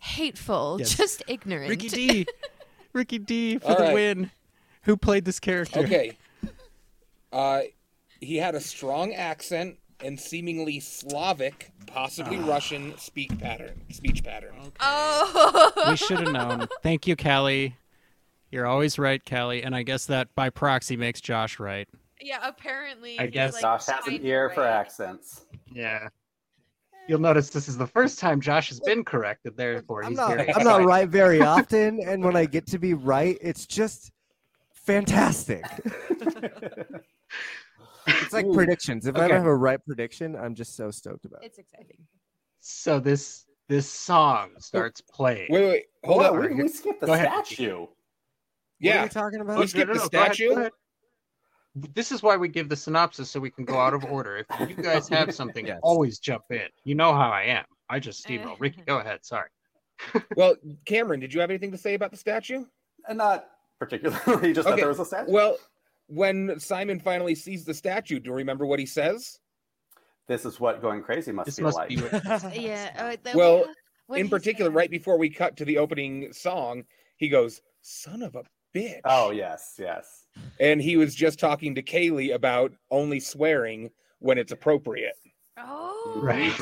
hateful, 0.00 0.76
Yes. 0.80 0.96
just 0.96 1.22
ignorant. 1.28 1.70
Ricky 1.70 1.88
D. 1.88 2.26
Ricky 2.92 3.18
D 3.18 3.58
for 3.58 3.68
All 3.68 3.76
the 3.76 3.82
right. 3.84 3.94
win. 3.94 4.30
Who 4.82 4.96
played 4.96 5.24
this 5.24 5.38
character? 5.38 5.80
Okay. 5.80 6.16
Uh, 7.34 7.62
he 8.20 8.36
had 8.36 8.54
a 8.54 8.60
strong 8.60 9.12
accent 9.12 9.76
and 10.00 10.18
seemingly 10.18 10.78
Slavic, 10.80 11.72
possibly 11.86 12.38
Ah. 12.38 12.46
Russian 12.46 12.96
speak 12.96 13.38
pattern, 13.38 13.80
speech 13.90 14.22
pattern. 14.22 14.54
Oh, 14.80 15.72
we 15.90 15.96
should 15.96 16.20
have 16.20 16.32
known. 16.32 16.68
Thank 16.82 17.06
you, 17.06 17.16
Callie. 17.16 17.76
You're 18.50 18.66
always 18.66 18.98
right, 18.98 19.20
Callie. 19.28 19.62
And 19.64 19.74
I 19.74 19.82
guess 19.82 20.06
that 20.06 20.32
by 20.36 20.48
proxy 20.50 20.96
makes 20.96 21.20
Josh 21.20 21.58
right. 21.58 21.88
yeah. 22.20 22.38
Apparently, 22.42 23.18
I 23.18 23.26
guess 23.26 23.54
like, 23.54 23.62
Josh 23.62 23.86
has 23.86 24.06
an 24.06 24.12
kinda 24.12 24.28
ear 24.28 24.50
for 24.50 24.62
accents. 24.64 25.44
Yeah. 25.72 26.08
You'll 27.08 27.20
notice 27.20 27.50
this 27.50 27.68
is 27.68 27.76
the 27.76 27.86
first 27.86 28.18
time 28.18 28.40
Josh 28.40 28.68
has 28.68 28.80
been 28.80 29.04
corrected, 29.04 29.56
therefore 29.56 30.04
I'm 30.04 30.10
he's 30.12 30.16
not. 30.18 30.36
very 30.36 30.54
I'm 30.54 30.64
not 30.64 30.84
right 30.84 31.08
very 31.08 31.40
often, 31.54 32.00
and 32.00 32.24
when 32.24 32.36
I 32.36 32.46
get 32.46 32.66
to 32.68 32.78
be 32.78 32.94
right, 32.94 33.36
it's 33.42 33.66
just 33.66 34.10
fantastic. 34.72 35.64
it's 38.06 38.32
like 38.32 38.46
Ooh. 38.46 38.54
predictions. 38.54 39.06
If 39.06 39.16
I 39.16 39.24
Okay. 39.24 39.24
ever 39.26 39.38
have 39.38 39.46
a 39.46 39.56
right 39.56 39.84
prediction, 39.84 40.36
I'm 40.36 40.54
just 40.54 40.76
so 40.76 40.90
stoked 40.90 41.24
about 41.24 41.42
it. 41.42 41.46
It's 41.46 41.58
exciting. 41.58 41.98
So 42.60 43.00
this 43.00 43.46
this 43.68 43.88
song 43.88 44.50
starts 44.58 45.02
oh. 45.08 45.12
playing. 45.14 45.46
Wait, 45.50 45.64
wait, 45.66 45.84
hold 46.04 46.22
Hold 46.22 46.36
on, 46.36 46.56
we, 46.56 46.62
we 46.62 46.68
skipped 46.68 47.00
the 47.00 47.06
Go 47.06 47.14
ahead. 47.14 47.28
statue. 47.46 47.80
What 47.80 47.88
are 47.88 47.88
Yeah, 48.80 49.02
we 49.04 49.08
talking 49.08 49.40
about? 49.40 49.58
We 49.58 49.66
skipped 49.66 49.92
the 49.92 49.98
go 49.98 50.18
ahead, 50.18 50.34
statue? 50.34 50.50
ahead. 50.52 50.72
This 51.74 52.12
is 52.12 52.22
why 52.22 52.36
we 52.36 52.48
give 52.48 52.68
the 52.68 52.76
synopsis 52.76 53.30
so 53.30 53.40
we 53.40 53.50
can 53.50 53.64
go 53.64 53.78
out 53.78 53.94
of 53.94 54.04
order. 54.04 54.44
If 54.60 54.68
you 54.70 54.76
guys 54.76 55.08
have 55.08 55.34
something, 55.34 55.66
Yes. 55.66 55.80
always 55.82 56.18
jump 56.18 56.44
in. 56.50 56.68
You 56.84 56.94
know 56.94 57.12
how 57.12 57.30
I 57.30 57.42
am. 57.44 57.64
I 57.88 57.98
just 57.98 58.28
eh. 58.28 58.36
steamroll. 58.38 58.56
Ricky, 58.60 58.82
go 58.86 58.98
ahead. 58.98 59.24
Sorry. 59.24 59.48
well, 60.36 60.54
Cameron, 60.84 61.20
did 61.20 61.32
you 61.34 61.40
have 61.40 61.50
anything 61.50 61.72
to 61.72 61.78
say 61.78 61.94
about 61.94 62.10
the 62.10 62.16
statue? 62.16 62.64
And 63.08 63.18
not 63.18 63.46
particularly, 63.80 64.52
just 64.54 64.68
that 64.68 64.76
there 64.76 64.88
was 64.88 65.00
a 65.00 65.04
statue. 65.04 65.32
Well, 65.32 65.56
when 66.06 66.58
Simon 66.60 67.00
finally 67.00 67.34
sees 67.34 67.64
the 67.64 67.74
statue, 67.74 68.18
do 68.20 68.30
you 68.30 68.36
remember 68.36 68.66
what 68.66 68.78
he 68.78 68.86
says? 68.86 69.38
this 70.26 70.46
is 70.46 70.58
what 70.58 70.80
going 70.80 71.02
crazy 71.02 71.30
must 71.32 71.44
This 71.44 71.56
feel 71.56 71.64
must 71.66 71.76
like. 71.76 71.88
be 71.90 71.96
Yeah. 72.62 73.14
uh, 73.24 73.30
Well, 73.34 73.66
what 74.06 74.18
In 74.18 74.30
particular, 74.30 74.70
said. 74.70 74.74
right 74.74 74.90
before 74.90 75.18
we 75.18 75.28
cut 75.28 75.54
to 75.58 75.66
the 75.66 75.76
opening 75.76 76.32
song, 76.32 76.84
he 77.18 77.28
goes, 77.28 77.60
"Son 77.82 78.22
of 78.22 78.34
a 78.34 78.42
bitch." 78.74 79.00
Oh 79.04 79.32
yes, 79.32 79.74
yes. 79.78 80.26
And 80.60 80.80
he 80.80 80.96
was 80.96 81.14
just 81.14 81.38
talking 81.38 81.74
to 81.74 81.82
Kaylee 81.82 82.34
about 82.34 82.72
only 82.90 83.20
swearing 83.20 83.90
when 84.18 84.38
it's 84.38 84.50
appropriate. 84.52 85.14
Oh, 85.58 86.14
Right. 86.22 86.52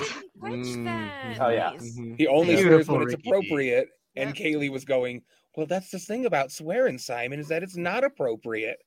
I 0.43 0.51
didn't 0.51 0.85
Mm. 0.85 1.39
Oh, 1.41 1.49
yeah. 1.49 1.71
Nice. 1.71 1.97
Mhm. 1.97 2.19
He 2.19 2.27
only 2.27 2.57
Beautiful, 2.57 2.69
swears 2.85 2.89
when 2.89 3.03
it's 3.03 3.13
Ricky 3.15 3.29
appropriate. 3.29 3.89
And 4.17 4.37
Yep. 4.37 4.47
Kaylee 4.47 4.71
was 4.73 4.85
going, 4.85 5.23
Well, 5.57 5.67
that's 5.67 5.91
the 5.91 5.99
thing 6.01 6.27
about 6.27 6.51
swearing, 6.51 6.99
Simon, 6.99 7.39
is 7.39 7.47
that 7.49 7.63
it's 7.63 7.77
not 7.77 8.03
appropriate. 8.05 8.79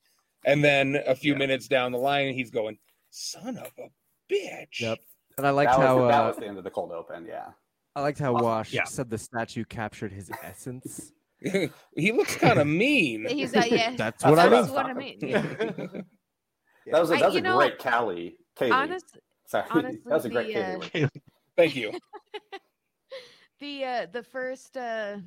And 0.45 0.63
then 0.63 1.01
a 1.07 1.15
few 1.15 1.33
Yeah. 1.33 1.39
minutes 1.39 1.67
down 1.67 1.91
the 1.91 1.97
line, 1.97 2.33
he's 2.33 2.51
going, 2.51 2.77
Son 3.09 3.57
of 3.57 3.71
a 3.79 3.89
bitch. 4.31 4.79
Yep. 4.79 4.99
And 5.37 5.45
I 5.47 5.49
liked 5.49 5.71
that, 5.71 5.79
was, 5.79 5.87
how 5.87 5.99
the- 5.99 6.07
that 6.07 6.23
uh, 6.23 6.27
was 6.27 6.37
the 6.37 6.47
end 6.47 6.57
of 6.57 6.63
the 6.63 6.69
cold 6.71 6.91
open. 6.91 7.25
Yeah. 7.27 7.47
I 7.95 8.01
liked 8.01 8.19
how 8.19 8.33
Awesome. 8.35 8.45
Wash 8.45 8.73
Yeah. 8.73 8.83
said 8.83 9.09
the 9.09 9.17
statue 9.17 9.63
captured 9.65 10.11
his 10.11 10.29
essence. 10.43 11.11
he 11.41 12.11
looks 12.11 12.35
kind 12.35 12.59
of 12.59 12.67
mean. 12.83 13.25
He's 13.27 13.55
uh, 13.55 13.63
yeah. 13.69 13.91
That's 13.97 14.23
That's 14.23 14.25
what 14.25 14.39
I 14.39 14.45
I 14.45 14.49
mean. 14.61 14.71
What 14.73 14.85
I 14.85 14.93
mean. 14.93 15.17
Yeah. 15.21 15.41
That 16.91 17.01
was 17.01 17.09
a, 17.11 17.15
I- 17.15 17.19
that 17.19 17.25
was 17.25 17.33
you 17.35 17.39
a 17.39 17.43
know, 17.43 17.57
great 17.57 17.79
Callie. 17.79 18.37
Kaylee. 18.57 18.71
Honest, 18.73 19.17
Sorry. 19.47 19.65
honestly, 19.71 19.99
that 20.05 20.13
was 20.13 20.25
a 20.25 20.29
great 20.29 20.53
the, 20.53 20.61
uh, 20.61 20.79
Kaylee. 20.79 21.01
word. 21.01 21.11
Thank 21.57 21.75
you. 21.75 21.91
the 23.59 23.83
uh, 23.83 24.05
the 24.11 24.23
first 24.23 24.77
uh, 24.77 25.17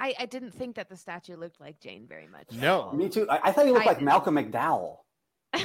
I 0.00 0.14
I 0.18 0.26
didn't 0.26 0.52
think 0.52 0.74
that 0.76 0.88
the 0.88 0.96
statue 0.96 1.36
looked 1.36 1.60
like 1.60 1.78
Jayne 1.80 2.06
very 2.08 2.26
much. 2.26 2.46
No. 2.52 2.90
Me 2.92 3.08
too. 3.08 3.28
I, 3.30 3.38
I 3.44 3.52
thought 3.52 3.66
he 3.66 3.72
looked 3.72 3.84
I 3.84 3.88
like 3.90 3.98
didn't. 3.98 4.06
Malcolm 4.06 4.34
McDowell. 4.36 4.96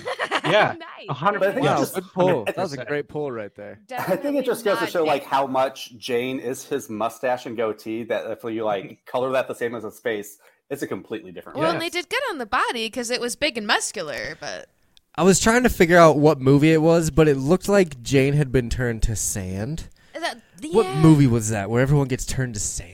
Yeah, 0.45 0.75
a 1.09 1.13
hundred 1.13 1.39
But 1.39 1.49
I 1.49 1.51
think 1.53 1.65
Wow, 1.65 1.79
just- 1.79 1.95
good 1.95 2.03
pull. 2.13 2.41
it's- 2.43 2.55
That 2.55 2.61
was 2.61 2.73
a 2.73 2.86
great 2.86 3.07
pull 3.07 3.31
right 3.31 3.53
there. 3.55 3.79
I 3.97 4.15
think 4.15 4.38
it 4.38 4.45
just 4.45 4.63
goes 4.63 4.75
to 4.77 4.83
not 4.83 4.91
show 4.91 5.03
like 5.03 5.23
how 5.23 5.47
much 5.47 5.97
Jayne 5.97 6.39
is 6.39 6.63
his 6.63 6.88
mustache 6.88 7.47
and 7.47 7.57
goatee. 7.57 8.03
That 8.03 8.29
if 8.29 8.43
you 8.43 8.63
like 8.63 9.03
color 9.07 9.31
that 9.31 9.47
the 9.47 9.55
same 9.55 9.73
as 9.73 9.83
his 9.83 9.99
face, 9.99 10.38
it's 10.69 10.83
a 10.83 10.88
completely 10.88 11.31
different. 11.31 11.57
Well, 11.57 11.65
look. 11.67 11.73
and 11.73 11.81
they 11.81 11.89
did 11.89 12.09
good 12.09 12.21
on 12.29 12.38
the 12.38 12.45
body 12.45 12.86
because 12.88 13.09
it 13.09 13.19
was 13.19 13.36
big 13.36 13.57
and 13.57 13.65
muscular, 13.65 14.38
but 14.39 14.67
I 15.15 15.23
was 15.23 15.39
trying 15.39 15.63
to 15.63 15.69
figure 15.69 15.97
out 15.97 16.17
what 16.17 16.39
movie 16.39 16.71
it 16.73 16.81
was, 16.81 17.09
but 17.09 17.27
it 17.27 17.38
looked 17.38 17.67
like 17.67 18.03
Jayne 18.03 18.33
had 18.36 18.51
been 18.51 18.69
turned 18.69 19.01
to 19.03 19.15
sand. 19.15 19.89
that, 20.13 20.41
What 20.73 20.97
movie 20.97 21.25
was 21.27 21.49
that 21.49 21.69
where 21.71 21.81
everyone 21.81 22.07
gets 22.07 22.25
turned 22.25 22.53
to 22.53 22.59
sand? 22.59 22.91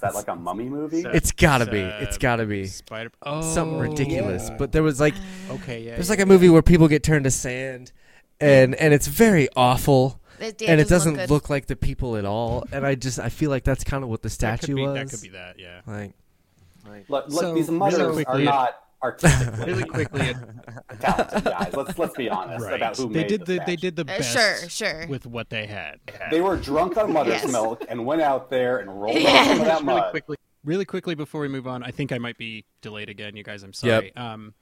Is 0.00 0.14
that 0.14 0.14
like 0.14 0.28
a 0.28 0.34
mummy 0.36 0.68
movie? 0.68 1.02
So- 1.02 1.10
It's 1.10 1.30
gotta 1.32 1.64
It's, 1.64 1.70
be. 1.72 1.80
It's 1.80 2.16
gotta 2.18 2.46
be 2.46 2.66
Spider. 2.66 3.10
Oh, 3.22 3.42
something 3.42 3.78
ridiculous. 3.78 4.48
yeah. 4.48 4.56
But 4.56 4.72
there 4.72 4.82
was 4.82 4.98
like 5.00 5.14
Okay, 5.50 5.82
yeah. 5.82 5.94
there's 5.96 6.08
yeah, 6.08 6.12
like 6.12 6.18
a 6.18 6.22
yeah. 6.22 6.24
movie 6.26 6.48
where 6.48 6.62
people 6.62 6.88
get 6.88 7.02
turned 7.02 7.24
to 7.24 7.30
sand, 7.30 7.92
and 8.40 8.74
and 8.76 8.94
it's 8.94 9.06
very 9.06 9.48
awful, 9.56 10.18
It, 10.38 10.62
yeah, 10.62 10.70
and 10.72 10.80
it 10.80 10.88
doesn't 10.88 11.14
good. 11.16 11.30
look, 11.30 11.50
like 11.50 11.66
the 11.66 11.76
people 11.76 12.16
at 12.16 12.24
all. 12.24 12.64
And 12.72 12.86
I 12.86 12.94
just 12.94 13.18
I 13.18 13.28
feel 13.28 13.50
like 13.50 13.64
that's 13.64 13.84
kind 13.84 14.02
of 14.02 14.08
what 14.08 14.22
the 14.22 14.28
That 14.28 14.32
statue 14.32 14.66
could 14.68 14.76
be, 14.76 14.82
was. 14.86 14.94
That 14.94 15.10
could 15.10 15.20
be 15.22 15.28
that. 15.30 15.58
Yeah. 15.58 15.80
Like, 15.86 16.14
Look, 17.08 17.28
look 17.28 17.40
So, 17.42 17.54
these 17.54 17.66
really 17.66 17.78
mothers 17.78 17.98
are 18.00 18.12
quickly- 18.12 18.44
not 18.44 18.74
artistically 19.02 19.64
Really 19.66 19.84
quickly, 19.84 20.34
talented 21.00 21.44
guys. 21.44 21.72
Let's 21.74 21.98
let's 21.98 22.16
be 22.16 22.28
honest 22.28 22.64
Right. 22.66 22.74
about 22.76 22.96
who 22.96 23.08
they 23.08 23.20
made 23.20 23.28
did 23.28 23.46
the, 23.46 23.54
the, 23.54 23.62
they 23.66 23.76
did 23.76 23.96
the 23.96 24.02
Uh, 24.02 24.18
best 24.18 24.32
sure, 24.32 24.68
sure. 24.68 25.06
with 25.08 25.26
what 25.26 25.50
they 25.50 25.66
had. 25.66 26.00
They 26.30 26.40
were 26.40 26.56
drunk 26.56 26.96
on 26.96 27.12
mother's 27.12 27.42
Yes. 27.42 27.52
milk 27.52 27.84
and 27.88 28.04
went 28.04 28.22
out 28.22 28.50
there 28.50 28.78
and 28.78 29.00
rolled 29.00 29.16
Yeah. 29.18 29.30
on 29.30 29.44
some 29.46 29.52
of 29.52 29.58
that 29.58 29.66
just 29.66 29.82
really 29.84 30.00
mud. 30.00 30.10
quickly. 30.10 30.36
Really 30.64 30.84
quickly 30.84 31.14
before 31.14 31.40
we 31.40 31.48
move 31.48 31.66
on, 31.66 31.82
I 31.82 31.90
think 31.90 32.12
I 32.12 32.18
might 32.18 32.36
be 32.36 32.66
delayed 32.82 33.08
again. 33.08 33.34
You 33.36 33.42
guys, 33.42 33.62
I'm 33.62 33.70
Yep. 33.70 33.74
sorry. 33.74 34.16
Um, 34.16 34.54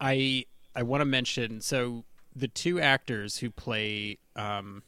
I 0.00 0.44
I 0.74 0.82
want 0.82 1.00
to 1.00 1.04
mention 1.06 1.60
so 1.60 2.04
the 2.34 2.48
two 2.48 2.80
actors 2.80 3.38
who 3.38 3.50
play 3.50 4.18
um, 4.34 4.82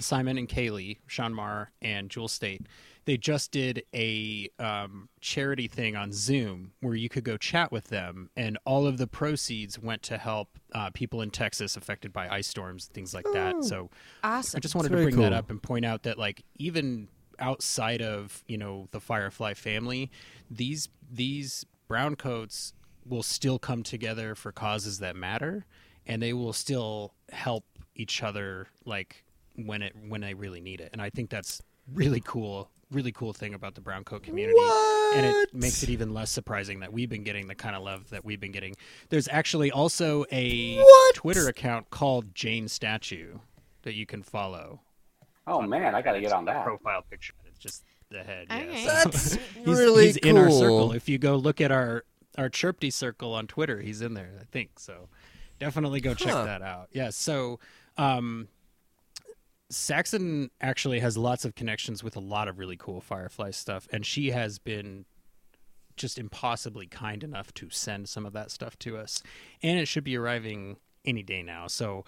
Simon 0.00 0.38
and 0.38 0.48
Kaylee, 0.48 0.98
Sean 1.06 1.34
Maher 1.34 1.70
and 1.82 2.08
Jewel 2.08 2.28
Staite, 2.28 2.62
they 3.04 3.16
just 3.16 3.50
did 3.50 3.84
a 3.94 4.48
um, 4.58 5.08
charity 5.20 5.66
thing 5.66 5.96
on 5.96 6.12
Zoom 6.12 6.72
where 6.80 6.94
you 6.94 7.08
could 7.08 7.24
go 7.24 7.36
chat 7.36 7.72
with 7.72 7.88
them, 7.88 8.30
and 8.36 8.58
all 8.64 8.86
of 8.86 8.98
the 8.98 9.06
proceeds 9.06 9.78
went 9.78 10.02
to 10.04 10.18
help 10.18 10.48
uh, 10.72 10.90
people 10.90 11.20
in 11.22 11.30
Texas 11.30 11.76
affected 11.76 12.12
by 12.12 12.28
ice 12.28 12.46
storms, 12.46 12.86
things 12.86 13.12
like 13.14 13.26
that. 13.32 13.64
So 13.64 13.90
awesome. 14.22 14.58
I 14.58 14.60
just 14.60 14.74
wanted 14.74 14.90
That's 14.90 15.00
to 15.00 15.02
very 15.02 15.12
bring 15.12 15.22
that 15.22 15.32
up 15.32 15.50
and 15.50 15.62
point 15.62 15.84
out 15.84 16.04
that 16.04 16.18
like 16.18 16.44
even 16.56 17.08
outside 17.38 18.02
of 18.02 18.44
you 18.46 18.56
know 18.56 18.88
the 18.92 19.00
Firefly 19.00 19.54
family, 19.54 20.10
these 20.50 20.88
these 21.10 21.66
brown 21.88 22.16
coats 22.16 22.72
will 23.04 23.22
still 23.22 23.58
come 23.58 23.82
together 23.82 24.34
for 24.34 24.52
causes 24.52 25.00
that 25.00 25.16
matter, 25.16 25.66
and 26.06 26.22
they 26.22 26.32
will 26.32 26.52
still 26.52 27.14
help 27.32 27.64
each 27.94 28.22
other 28.22 28.68
like 28.84 29.24
when 29.56 29.82
it 29.82 29.94
when 30.08 30.20
they 30.20 30.34
really 30.34 30.60
need 30.60 30.80
it. 30.80 30.90
And 30.92 31.02
I 31.02 31.10
think 31.10 31.30
that's 31.30 31.60
really 31.92 32.20
cool. 32.24 32.68
Really 32.90 33.12
cool 33.12 33.32
thing 33.32 33.54
about 33.54 33.74
the 33.74 33.80
brown 33.80 34.04
coat 34.04 34.22
community, 34.22 34.58
and 35.14 35.24
it 35.24 35.54
makes 35.54 35.82
it 35.82 35.88
even 35.88 36.12
less 36.12 36.30
surprising 36.30 36.80
that 36.80 36.92
we've 36.92 37.08
been 37.08 37.24
getting 37.24 37.46
the 37.48 37.54
kind 37.54 37.74
of 37.74 37.82
love 37.82 38.10
that 38.10 38.22
we've 38.22 38.38
been 38.38 38.52
getting. 38.52 38.74
There's 39.08 39.28
actually 39.28 39.70
also 39.70 40.26
a 40.30 40.76
What? 40.76 41.14
Twitter 41.14 41.48
account 41.48 41.88
called 41.88 42.34
Jayne 42.34 42.68
Statue 42.68 43.38
that 43.80 43.94
you 43.94 44.04
can 44.04 44.22
follow. 44.22 44.80
Oh 45.46 45.62
man, 45.62 45.94
I 45.94 46.02
got 46.02 46.12
to 46.12 46.20
get 46.20 46.32
on 46.32 46.44
that. 46.44 46.64
Profile 46.66 47.02
picture. 47.08 47.32
It's 47.46 47.58
just 47.58 47.82
the 48.10 48.22
head. 48.22 48.48
Okay. 48.50 48.82
Yeah. 48.84 48.86
So 49.04 49.08
That's 49.08 49.34
he's, 49.54 49.66
really 49.66 50.06
he's 50.08 50.16
in 50.18 50.36
our 50.36 50.50
circle. 50.50 50.92
If 50.92 51.08
you 51.08 51.16
go 51.16 51.36
look 51.36 51.62
at 51.62 51.72
our 51.72 52.04
our 52.36 52.50
Chirpty 52.50 52.92
circle 52.92 53.32
on 53.32 53.46
Twitter, 53.46 53.80
he's 53.80 54.02
in 54.02 54.12
there. 54.12 54.32
I 54.38 54.44
think 54.52 54.78
so. 54.78 55.08
Definitely 55.58 56.02
go 56.02 56.12
check 56.12 56.32
Huh. 56.34 56.44
that 56.44 56.60
out. 56.60 56.88
Yeah. 56.92 57.08
So, 57.08 57.58
um, 57.96 58.48
Saxon 59.72 60.50
actually 60.60 61.00
has 61.00 61.16
lots 61.16 61.44
of 61.44 61.54
connections 61.54 62.04
with 62.04 62.14
a 62.16 62.20
lot 62.20 62.46
of 62.48 62.58
really 62.58 62.76
cool 62.76 63.00
Firefly 63.00 63.50
stuff, 63.50 63.88
and 63.92 64.04
she 64.04 64.30
has 64.30 64.58
been 64.58 65.04
just 65.96 66.18
impossibly 66.18 66.86
kind 66.86 67.22
enough 67.24 67.52
to 67.54 67.68
send 67.70 68.08
some 68.08 68.24
of 68.26 68.32
that 68.32 68.50
stuff 68.50 68.78
to 68.80 68.96
us, 68.96 69.22
and 69.62 69.78
it 69.78 69.86
should 69.86 70.04
be 70.04 70.16
arriving 70.16 70.76
any 71.04 71.22
day 71.22 71.42
now. 71.42 71.66
So 71.66 72.04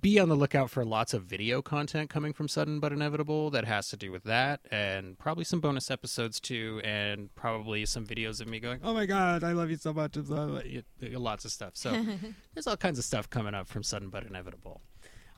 be 0.00 0.18
on 0.18 0.28
the 0.28 0.34
lookout 0.34 0.70
for 0.70 0.84
lots 0.84 1.14
of 1.14 1.22
video 1.22 1.62
content 1.62 2.10
coming 2.10 2.32
from 2.32 2.48
Sudden 2.48 2.80
But 2.80 2.92
Inevitable 2.92 3.50
that 3.50 3.64
has 3.64 3.88
to 3.90 3.96
do 3.96 4.10
with 4.10 4.24
that, 4.24 4.60
and 4.70 5.16
probably 5.18 5.44
some 5.44 5.60
bonus 5.60 5.90
episodes 5.90 6.40
too, 6.40 6.80
and 6.82 7.32
probably 7.36 7.86
some 7.86 8.04
videos 8.06 8.40
of 8.40 8.48
me 8.48 8.58
going, 8.58 8.80
"Oh 8.82 8.92
my 8.92 9.06
god, 9.06 9.44
I 9.44 9.52
love 9.52 9.70
you 9.70 9.76
so 9.76 9.92
much!" 9.92 10.16
It's, 10.16 10.30
it- 10.30 10.84
it- 11.00 11.18
lots 11.20 11.44
of 11.44 11.52
stuff. 11.52 11.72
So 11.76 11.90
there's 12.54 12.66
all 12.66 12.76
kinds 12.76 12.98
of 12.98 13.04
stuff 13.04 13.30
coming 13.30 13.54
up 13.54 13.68
from 13.68 13.82
Sudden 13.82 14.08
But 14.08 14.24
Inevitable. 14.24 14.80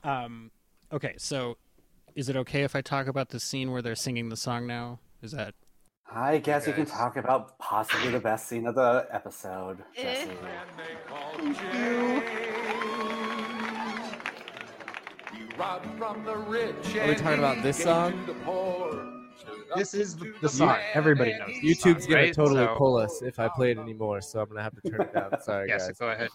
Um, 0.03 0.51
okay, 0.93 1.15
so 1.19 1.57
is 2.15 2.29
it 2.29 2.37
okay 2.37 2.63
if 2.63 2.75
I 2.77 2.81
talk 2.81 3.07
about 3.07 3.29
the 3.31 3.41
scene 3.41 3.71
where 3.73 3.83
they're 3.83 3.95
singing 3.95 4.29
the 4.29 4.37
song 4.37 4.67
now? 4.67 5.01
Is 5.23 5.33
that 5.33 5.55
I 6.11 6.39
guess 6.39 6.67
you 6.67 6.73
can 6.73 6.87
talk 6.87 7.17
about 7.17 7.59
possibly 7.59 8.11
the 8.11 8.21
best 8.21 8.49
scene 8.49 8.67
of 8.67 8.75
the 8.77 9.07
episode. 9.11 9.83
Eh. 9.97 10.25
Jesse. 10.25 10.31
Are 15.59 17.09
we 17.09 17.15
talking 17.15 17.39
about 17.39 17.63
this 17.63 17.83
song? 17.83 18.13
This 19.77 19.95
is 19.95 20.17
the, 20.17 20.33
the 20.41 20.49
song. 20.49 20.77
Everybody 20.95 21.33
knows. 21.39 21.51
YouTube's 21.63 22.05
song, 22.05 22.11
gonna 22.11 22.23
right? 22.23 22.35
totally 22.35 22.65
So- 22.65 22.75
pull 22.77 22.97
us 22.97 23.21
if 23.23 23.39
I 23.39 23.49
play 23.49 23.73
it 23.73 23.79
anymore, 23.79 24.21
so 24.21 24.41
I'm 24.41 24.49
gonna 24.49 24.63
have 24.63 24.75
to 24.81 24.91
turn 24.91 25.01
it 25.03 25.13
down. 25.13 25.41
Sorry, 25.43 25.69
Yeah, 25.69 25.79
so 25.79 25.87
guys. 25.89 25.99
go 25.99 26.09
ahead. 26.09 26.29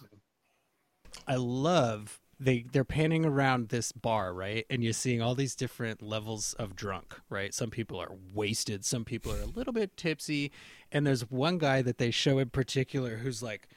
I 1.26 1.36
love 1.36 2.20
they 2.38 2.64
they're 2.72 2.84
panning 2.84 3.24
around 3.24 3.68
this 3.68 3.92
bar, 3.92 4.32
right? 4.32 4.66
And 4.68 4.82
you're 4.82 4.92
seeing 4.92 5.22
all 5.22 5.34
these 5.34 5.54
different 5.54 6.02
levels 6.02 6.54
of 6.54 6.74
drunk, 6.74 7.20
right? 7.28 7.54
Some 7.54 7.70
people 7.70 7.98
are 8.00 8.12
wasted, 8.34 8.84
some 8.84 9.04
people 9.04 9.32
are 9.32 9.40
a 9.40 9.46
little 9.46 9.72
bit 9.72 9.96
tipsy, 9.96 10.50
and 10.90 11.06
there's 11.06 11.30
one 11.30 11.58
guy 11.58 11.82
that 11.82 11.98
they 11.98 12.10
show 12.10 12.38
in 12.38 12.50
particular 12.50 13.18
who's 13.18 13.42
like 13.42 13.68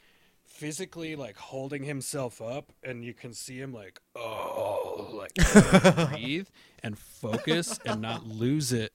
physically 0.44 1.16
like 1.16 1.38
holding 1.38 1.84
himself 1.84 2.42
up 2.42 2.72
and 2.82 3.04
you 3.04 3.14
can 3.14 3.34
see 3.34 3.58
him 3.58 3.74
like 3.74 4.00
oh 4.16 5.10
like 5.12 5.34
breathe 6.12 6.48
and 6.82 6.98
focus 6.98 7.78
and 7.86 8.00
not 8.00 8.26
lose 8.26 8.72
it 8.72 8.94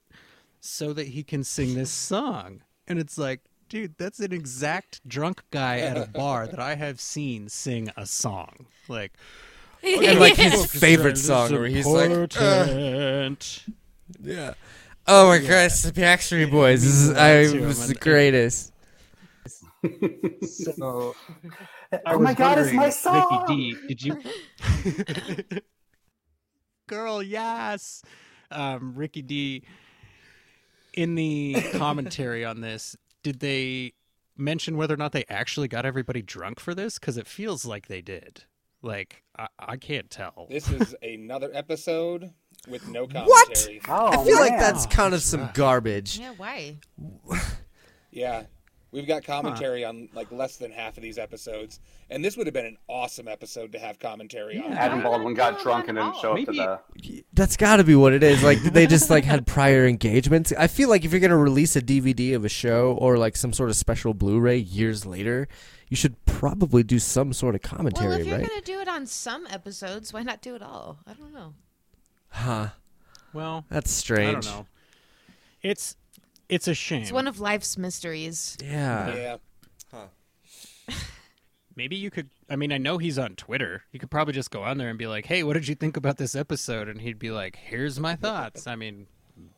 so 0.61 0.94
that 0.94 1.08
he 1.08 1.22
can 1.22 1.44
sing 1.44 1.74
this 1.74 1.90
song. 1.90 2.62
And 2.86 2.98
it's 2.98 3.18
like 3.18 3.50
Dude, 3.70 3.94
that's 3.98 4.18
an 4.18 4.32
exact 4.32 5.00
drunk 5.06 5.44
guy 5.52 5.78
at 5.78 5.96
a 5.96 6.04
bar 6.11 6.48
that 6.48 6.58
I 6.58 6.74
have 6.74 7.00
seen 7.00 7.48
sing 7.48 7.88
a 7.96 8.04
song. 8.04 8.66
Like, 8.88 9.12
and 9.83 10.20
like 10.20 10.37
his 10.37 10.66
favorite 10.81 11.18
song 11.18 11.53
where 11.53 11.66
he's 11.66 11.87
like, 11.87 12.11
"Ugh." 12.37 13.37
yeah. 14.22 14.55
Oh 15.07 15.28
my 15.28 15.39
gosh, 15.39 15.66
it's 15.72 15.83
the 15.83 15.93
Backstreet 15.93 16.51
Boys. 16.51 16.83
This 16.85 16.95
is, 16.95 17.11
I 17.12 17.47
to 17.47 17.64
was 17.66 17.87
the 17.87 17.93
and- 17.95 18.01
greatest. 18.01 18.72
So, 20.43 21.14
I 21.93 21.99
Oh 22.07 22.18
was 22.18 22.24
my 22.24 22.35
God, 22.35 22.59
it's 22.59 22.66
wondering, 22.66 22.76
my 22.76 22.91
song! 22.91 23.47
Ricky 23.49 23.72
D, 23.74 23.89
did 23.89 24.03
you? 24.03 25.61
Girl, 26.87 27.22
yes. 27.22 28.03
Um, 28.51 28.95
Ricky 28.95 29.22
D. 29.22 29.62
In 30.95 31.14
the 31.14 31.55
commentary 31.74 32.45
on 32.45 32.61
this, 32.61 32.97
did 33.22 33.39
they 33.41 33.93
mention 34.37 34.76
whether 34.76 34.93
or 34.95 34.97
not 34.97 35.12
they 35.12 35.24
actually 35.28 35.68
got 35.68 35.87
everybody 35.87 36.20
drunk 36.20 36.59
for 36.59 36.74
this? 36.74 36.99
Because 36.99 37.16
it 37.16 37.28
feels 37.28 37.64
like 37.64 37.87
they 37.87 38.01
did. 38.03 38.43
Like 38.83 39.22
I, 39.37 39.49
I 39.59 39.76
can't 39.76 40.09
tell. 40.11 40.47
This 40.51 40.70
is 40.70 40.95
another 41.03 41.51
episode 41.53 42.31
with 42.68 42.89
no 42.89 43.05
What? 43.05 43.12
commentary. 43.47 43.81
Oh, 43.89 44.09
I 44.09 44.24
feel 44.24 44.39
like 44.41 44.59
that's 44.59 44.87
kind 44.87 45.14
of 45.14 45.22
some 45.22 45.51
garbage. 45.55 46.18
Yeah, 46.18 46.33
why? 46.37 46.78
Yeah. 48.11 48.45
We've 48.93 49.07
got 49.07 49.22
commentary 49.22 49.84
on 49.84 50.09
like 50.14 50.32
less 50.32 50.57
than 50.57 50.72
half 50.72 50.97
of 50.97 51.03
these 51.03 51.16
episodes, 51.16 51.78
and 52.11 52.24
this 52.24 52.36
would 52.36 52.47
have 52.49 52.55
been 52.55 52.66
an 52.66 52.76
awesome 52.88 53.28
episode 53.28 53.70
to 53.72 53.78
have 53.78 54.01
commentary 54.01 54.59
on. 54.59 54.72
Adam 54.72 55.01
Baldwin 55.03 55.34
got 55.34 55.61
drunk 55.62 55.88
and 55.88 55.97
didn't 55.97 56.16
show 56.16 56.36
up 56.36 56.45
to 56.45 56.53
the. 56.53 57.24
That's 57.32 57.57
got 57.57 57.76
to 57.76 57.84
be 57.84 57.95
what 57.95 58.12
it 58.12 58.24
is. 58.24 58.43
Like 58.43 58.61
they 58.62 58.88
just 58.88 59.09
like 59.09 59.24
had 59.24 59.47
prior 59.47 59.86
engagements. 59.86 60.53
I 60.59 60.66
feel 60.66 60.88
like 60.88 61.05
if 61.05 61.12
you're 61.12 61.20
gonna 61.20 61.36
release 61.36 61.76
a 61.76 61.82
DVD 61.82 62.34
of 62.34 62.45
a 62.45 62.49
show 62.49 62.97
or 63.01 63.16
like 63.16 63.36
some 63.36 63.53
sort 63.53 63.70
of 63.70 63.76
special 63.76 64.12
Blu-ray 64.12 64.59
years 64.59 65.07
later, 65.07 65.47
you 65.88 65.97
should 65.97 66.24
probably 66.24 66.82
do 66.82 66.99
some 66.99 67.32
sort 67.32 67.55
of 67.55 67.62
commentary, 67.62 68.09
well, 68.09 68.20
if 68.20 68.26
you're 68.26 68.38
right? 68.38 68.49
gonna 68.49 68.61
do 68.62 68.80
it 68.80 68.88
on 68.88 69.07
some 69.07 69.47
episodes, 69.49 70.12
why 70.12 70.22
not 70.22 70.43
do 70.43 70.55
it 70.57 70.62
all? 70.62 70.99
I 71.07 71.14
don't 71.14 71.32
know. 71.32 71.55
Huh? 72.30 72.68
Well, 73.32 73.64
That's 73.70 73.91
strange. 73.91 74.47
I 74.47 74.51
don't 74.51 74.59
know. 74.61 74.66
It's 75.62 75.97
it's 76.51 76.68
a 76.68 76.74
shame. 76.74 77.03
It's 77.03 77.12
one 77.12 77.26
of 77.28 77.40
life's 77.40 77.78
mysteries. 77.78 78.57
Yeah. 78.62 79.14
Yeah. 79.14 79.36
Huh. 79.92 80.07
Maybe 81.76 81.96
you 81.96 82.11
could. 82.11 82.28
I 82.48 82.57
mean, 82.57 82.72
I 82.72 82.78
know 82.78 82.98
he's 82.98 83.18
on 83.18 83.36
Twitter. 83.36 83.84
You 83.92 83.98
could 84.01 84.11
probably 84.11 84.34
just 84.34 84.51
go 84.51 84.62
on 84.62 84.76
there 84.78 84.88
and 84.88 84.98
be 84.98 85.07
like, 85.07 85.26
"Hey, 85.26 85.42
what 85.42 85.55
did 85.55 85.68
you 85.68 85.74
think 85.74 85.96
about 85.96 86.16
this 86.18 86.34
episode?" 86.34 86.88
And 86.88 87.01
he'd 87.01 87.18
be 87.18 87.30
like, 87.30 87.57
"Here's 87.57 87.98
my 88.01 88.16
thoughts." 88.16 88.66
I 88.66 88.76
mean, 88.76 89.07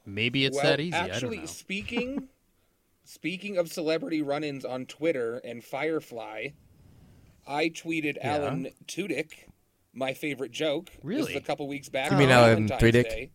maybe 0.07 0.45
it's 0.45 0.57
well, 0.57 0.64
that 0.66 0.80
easy. 0.80 0.93
Actually, 0.95 1.16
I 1.16 1.20
don't 1.20 1.40
know. 1.40 1.47
speaking 1.47 2.28
speaking 3.05 3.57
of 3.59 3.72
celebrity 3.72 4.22
run-ins 4.22 4.64
on 4.64 4.86
Twitter 4.86 5.38
and 5.38 5.64
Firefly, 5.64 6.49
I 7.47 7.68
tweeted 7.70 8.16
Yeah. 8.16 8.36
Alan 8.36 8.68
Tudyk, 8.86 9.32
my 9.93 10.12
favorite 10.14 10.53
joke. 10.53 10.86
This 10.86 11.01
Really? 11.03 11.34
was 11.34 11.43
a 11.43 11.45
couple 11.45 11.66
weeks 11.66 11.88
back. 11.88 12.11
You 12.11 12.16
on 12.16 12.20
mean 12.20 12.30
Alan 12.30 12.68
Valentine's 12.68 12.95
Tudyk? 13.07 13.30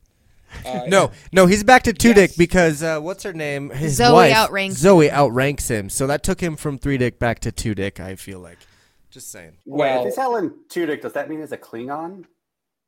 Day. 0.64 0.70
Uh, 0.70 0.86
No, 0.88 1.12
no, 1.32 1.46
he's 1.46 1.64
back 1.64 1.84
to 1.84 1.94
two 1.94 2.10
Yes. 2.10 2.16
dick 2.16 2.32
because 2.38 2.82
uh, 2.84 3.00
what's 3.00 3.24
her 3.24 3.34
name? 3.34 3.70
His 3.70 3.96
Zoe 3.98 4.14
wife, 4.14 4.36
outranks 4.36 4.78
Zoe 4.78 5.10
outranks 5.12 5.70
him. 5.70 5.90
So 5.90 6.08
that 6.08 6.24
took 6.24 6.42
him 6.42 6.56
from 6.56 6.78
three 6.78 6.98
dick 6.98 7.20
back 7.20 7.40
to 7.40 7.52
two 7.52 7.76
dick. 7.76 8.00
I 8.00 8.16
feel 8.16 8.40
like. 8.40 8.58
Just 9.10 9.32
saying. 9.32 9.58
Wait, 9.66 9.88
if 9.90 9.96
Well, 9.96 10.06
he's 10.06 10.18
Alan 10.18 10.54
Tudyk, 10.70 11.02
does 11.02 11.14
that 11.14 11.30
mean 11.30 11.40
he's 11.40 11.52
a 11.52 11.58
Klingon? 11.58 12.26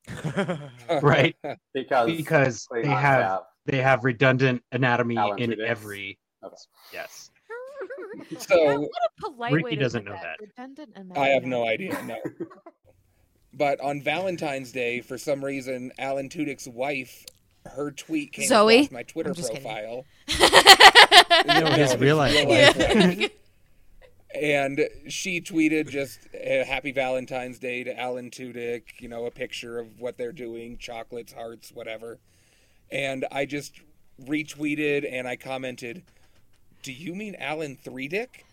Right. 1.02 1.36
Because 1.74 2.10
Because 2.16 2.68
they 2.72 2.82
Klingons 2.82 3.00
have 3.00 3.40
they 3.66 3.78
have 3.78 4.04
redundant 4.04 4.62
anatomy 4.72 5.16
Alan 5.16 5.38
in 5.38 5.50
Tudyk. 5.50 5.66
every. 5.66 6.18
Okay. 6.44 6.54
Yes. 6.92 7.30
So- 8.38 8.80
what 8.80 8.90
a 8.90 9.20
polite 9.20 9.52
Ricky 9.52 9.64
way 9.64 9.70
to 9.76 9.76
doesn't 9.80 10.04
know 10.04 10.12
that. 10.20 10.36
Redundant 10.40 10.94
I 11.16 11.28
have 11.28 11.44
no 11.44 11.64
idea. 11.66 12.00
No. 12.06 12.16
But 13.52 13.80
on 13.80 14.00
Valentine's 14.02 14.70
Day, 14.72 15.00
for 15.00 15.18
some 15.18 15.44
reason, 15.44 15.90
Alan 15.98 16.28
Tudyk's 16.28 16.68
wife, 16.68 17.24
her 17.66 17.90
tweet 17.90 18.32
came 18.32 18.46
Zoe? 18.46 18.76
across 18.80 18.90
my 18.92 19.02
Twitter 19.02 19.30
I'm 19.30 19.34
just 19.34 19.52
profile. 19.52 20.04
No, 21.46 21.66
his 21.72 21.96
real 21.96 22.16
life 22.16 22.34
Yeah. 22.34 23.28
and 24.34 24.88
she 25.08 25.40
tweeted 25.40 25.88
just 25.90 26.20
a 26.34 26.64
happy 26.64 26.92
Valentine's 26.92 27.58
Day 27.58 27.84
to 27.84 27.98
Alan 27.98 28.30
Tudyk, 28.30 28.82
you 29.00 29.08
know, 29.08 29.26
a 29.26 29.30
picture 29.30 29.78
of 29.78 30.00
what 30.00 30.16
they're 30.18 30.32
doing, 30.32 30.78
chocolates, 30.78 31.32
hearts, 31.32 31.70
whatever. 31.72 32.18
And 32.90 33.26
I 33.32 33.44
just 33.46 33.80
retweeted 34.24 35.10
and 35.10 35.26
I 35.28 35.36
commented, 35.36 36.02
"Do 36.82 36.92
you 36.92 37.14
mean 37.14 37.34
Alan 37.36 37.76
Three 37.76 38.08
Dick?" 38.08 38.44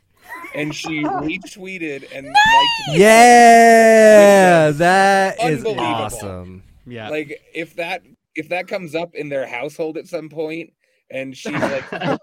And 0.53 0.73
she 0.75 1.03
retweeted 1.03 2.07
and 2.13 2.27
liked 2.27 2.99
Yeah, 2.99 4.71
that 4.71 5.37
is 5.43 5.63
awesome. 5.65 6.63
Yeah. 6.85 7.09
like 7.09 7.41
if 7.53 7.75
that 7.75 8.03
if 8.37 8.47
that 8.49 8.67
comes 8.67 8.95
up 8.95 9.15
in 9.15 9.27
their 9.27 9.47
household 9.47 9.97
at 9.97 10.07
some 10.07 10.29
point 10.29 10.71
and 11.09 11.35
she's 11.35 11.53
like 11.53 11.83
and 11.91 12.19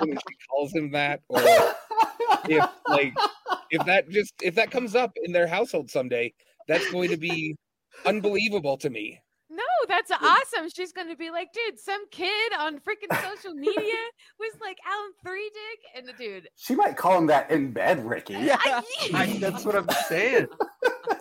she 0.00 0.36
calls 0.50 0.72
him 0.72 0.90
that 0.90 1.20
or 1.28 1.40
if 2.48 2.68
like 2.88 3.14
if 3.70 3.84
that 3.84 4.08
just 4.08 4.32
if 4.42 4.54
that 4.54 4.70
comes 4.70 4.96
up 4.96 5.12
in 5.22 5.32
their 5.32 5.46
household 5.46 5.90
someday 5.90 6.32
that's 6.66 6.90
going 6.90 7.10
to 7.10 7.16
be 7.16 7.54
unbelievable 8.06 8.76
to 8.76 8.90
me 8.90 9.20
No, 9.50 9.64
that's 9.88 10.10
awesome. 10.12 10.70
She's 10.74 10.92
gonna 10.92 11.16
be 11.16 11.30
like, 11.30 11.48
dude, 11.52 11.78
some 11.78 12.08
kid 12.10 12.52
on 12.58 12.78
freaking 12.78 13.12
social 13.22 13.52
media 13.52 14.02
was 14.38 14.52
like 14.60 14.78
Alan 14.86 15.10
Three 15.24 15.50
Dick, 15.52 15.80
and 15.96 16.06
the 16.06 16.12
dude. 16.12 16.48
She 16.56 16.76
might 16.76 16.96
call 16.96 17.18
him 17.18 17.26
that 17.26 17.50
in 17.50 17.72
bed, 17.72 18.06
Ricky. 18.06 18.36
I, 18.36 19.36
that's 19.40 19.64
what 19.64 19.74
I'm 19.74 19.88
saying. 20.08 20.46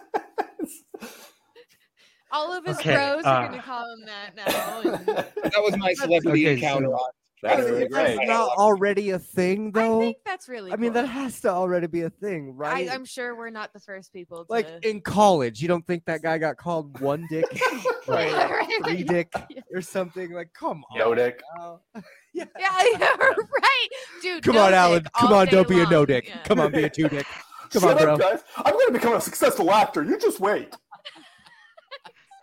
All 2.31 2.51
of 2.55 2.65
his 2.65 2.77
Okay, 2.79 2.93
bros 2.95 3.25
uh, 3.25 3.29
are 3.29 3.47
gonna 3.47 3.61
call 3.61 3.85
him 3.93 4.05
that 4.05 4.35
now. 4.35 4.79
and- 4.93 5.05
that 5.07 5.61
was 5.63 5.75
my 5.77 5.93
celebrity 5.93 6.45
Okay, 6.47 6.53
encounter 6.55 6.87
so- 6.87 6.99
That's 7.41 7.65
Twitter. 7.67 7.87
great. 7.89 8.19
I- 8.19 8.25
not 8.25 8.49
already 8.57 9.11
a 9.11 9.19
thing, 9.19 9.71
I 9.73 9.79
though. 9.79 9.99
think 10.01 10.17
that's 10.25 10.47
really. 10.49 10.71
I 10.71 10.75
mean, 10.75 10.91
cool. 10.93 11.01
that 11.01 11.07
has 11.07 11.39
to 11.41 11.49
already 11.49 11.87
be 11.87 12.01
a 12.01 12.09
thing, 12.09 12.55
right? 12.55 12.89
I'm 12.91 13.05
sure 13.05 13.35
we're 13.35 13.49
not 13.49 13.71
the 13.73 13.79
first 13.79 14.11
people 14.13 14.45
to. 14.45 14.51
like 14.51 14.67
in 14.83 15.01
college, 15.01 15.61
you 15.61 15.67
don't 15.67 15.85
think 15.87 16.03
that 16.05 16.21
guy 16.21 16.37
got 16.37 16.57
called 16.57 16.99
one 16.99 17.25
dick, 17.29 17.45
Right. 18.07 18.31
Right. 18.33 18.83
three 18.83 19.03
dick, 19.03 19.31
Yeah. 19.49 19.61
or 19.73 19.81
something? 19.81 20.31
Like, 20.33 20.51
come 20.53 20.83
on, 20.91 20.99
No 20.99 21.15
dick. 21.15 21.41
now. 21.57 21.79
yeah, 22.33 22.45
yeah, 22.59 23.15
right, 23.17 23.87
dude. 24.21 24.43
Come 24.43 24.55
no 24.55 24.63
on, 24.65 24.73
Alan. 24.73 25.03
Come 25.17 25.31
on, 25.33 25.47
don't 25.47 25.67
be 25.67 25.79
a 25.81 25.89
no 25.89 26.05
dick. 26.05 26.27
Yeah. 26.27 26.43
Come 26.43 26.59
on, 26.59 26.71
be 26.71 26.83
a 26.83 26.89
two 26.89 27.07
dick. 27.09 27.25
Come 27.71 27.83
Shut 27.83 27.97
on, 27.99 28.03
bro. 28.03 28.13
up, 28.15 28.19
guys. 28.19 28.39
I'm 28.57 28.73
going 28.73 28.87
to 28.87 28.93
become 28.93 29.13
a 29.13 29.21
successful 29.21 29.71
actor. 29.71 30.03
You 30.03 30.17
just 30.17 30.39
wait. 30.39 30.75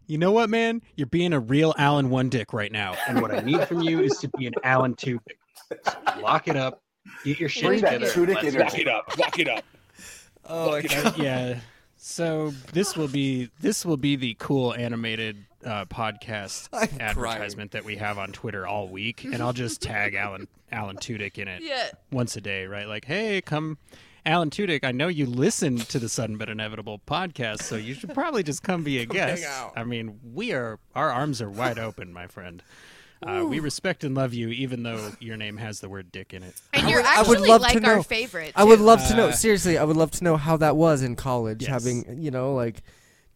You 0.06 0.18
know 0.18 0.30
what, 0.32 0.48
man? 0.50 0.82
You're 0.94 1.06
being 1.08 1.32
a 1.32 1.40
real 1.40 1.74
Alan 1.78 2.10
One 2.10 2.28
Dick 2.28 2.52
right 2.52 2.70
now. 2.70 2.94
And 3.08 3.20
what 3.20 3.32
I 3.34 3.40
need 3.40 3.66
from 3.66 3.80
you 3.82 4.00
is 4.00 4.16
to 4.18 4.28
be 4.38 4.46
an 4.46 4.54
Alan 4.62 4.94
Tudyk. 4.94 5.20
Just 5.84 5.96
Lock 6.20 6.46
it 6.48 6.56
up. 6.56 6.82
Get 7.24 7.40
your 7.40 7.48
shit 7.48 7.64
Bring 7.64 7.80
that 7.82 8.00
together. 8.00 8.12
Tudyk 8.12 8.34
Let's 8.42 8.54
energy. 8.56 8.58
lock 8.58 8.78
it 8.78 8.88
up 8.88 9.18
lock 9.18 9.38
it 9.38 9.48
up 9.48 9.64
Oh, 10.48 10.70
Lock 10.70 10.84
it 10.84 11.06
up. 11.06 11.18
yeah. 11.18 11.58
So 11.96 12.52
this 12.72 12.96
will 12.96 13.08
be 13.08 13.50
this 13.60 13.84
will 13.84 13.96
be 13.96 14.14
the 14.16 14.36
cool 14.38 14.72
animated 14.74 15.44
uh, 15.64 15.86
podcast 15.86 16.68
I'm 16.72 17.00
advertisement 17.00 17.72
that 17.72 17.84
we 17.84 17.96
have 17.96 18.18
on 18.18 18.30
Twitter 18.32 18.64
all 18.66 18.88
week, 18.88 19.24
and 19.24 19.42
I'll 19.42 19.52
just 19.52 19.82
tag 19.82 20.14
Alan 20.14 20.46
Alan 20.70 20.96
Tudyk 20.96 21.38
in 21.38 21.48
it 21.48 21.62
Yeah. 21.64 21.88
once 22.12 22.36
a 22.36 22.40
day, 22.40 22.66
right? 22.66 22.86
Like, 22.86 23.04
hey, 23.06 23.40
come, 23.40 23.78
Alan 24.26 24.50
Tudyk. 24.50 24.84
I 24.84 24.92
know 24.92 25.08
you 25.08 25.24
listen 25.24 25.76
to 25.78 25.98
the 25.98 26.08
Sudden 26.08 26.36
but 26.36 26.48
Inevitable 26.50 27.00
podcast, 27.06 27.62
so 27.62 27.76
you 27.76 27.94
should 27.94 28.12
probably 28.12 28.42
just 28.42 28.62
come 28.62 28.82
be 28.82 28.96
a 28.96 29.00
hang 29.06 29.08
guest. 29.08 29.44
out. 29.46 29.72
I 29.76 29.84
mean, 29.84 30.18
we 30.34 30.52
are 30.52 30.78
our 30.94 31.10
arms 31.10 31.40
are 31.40 31.48
wide 31.48 31.78
open, 31.78 32.12
my 32.12 32.26
friend. 32.26 32.62
Uh, 33.26 33.46
we 33.48 33.60
respect 33.60 34.04
and 34.04 34.14
love 34.14 34.34
you, 34.34 34.48
even 34.50 34.82
though 34.82 35.10
your 35.20 35.38
name 35.38 35.56
has 35.56 35.80
the 35.80 35.88
word 35.88 36.12
"dick" 36.12 36.34
in 36.34 36.42
it. 36.42 36.54
And 36.74 36.86
I 36.86 36.90
you're 36.90 36.98
would- 37.00 37.06
I 37.06 37.22
would 37.22 37.30
actually 37.38 37.48
love 37.48 37.60
to 37.62 37.66
like 37.68 37.84
our 37.86 37.96
know. 37.96 38.02
favorite. 38.02 38.52
I 38.54 38.64
would 38.64 38.78
too. 38.78 38.84
love 38.84 39.06
to 39.08 39.16
know. 39.16 39.28
Uh, 39.28 39.32
Seriously, 39.32 39.78
I 39.78 39.84
would 39.84 39.96
love 39.96 40.10
to 40.12 40.24
know 40.24 40.36
how 40.36 40.58
that 40.58 40.76
was 40.76 41.00
in 41.02 41.16
college. 41.16 41.62
Yes. 41.62 41.70
Having 41.70 42.22
you 42.22 42.30
know, 42.30 42.52
like, 42.54 42.82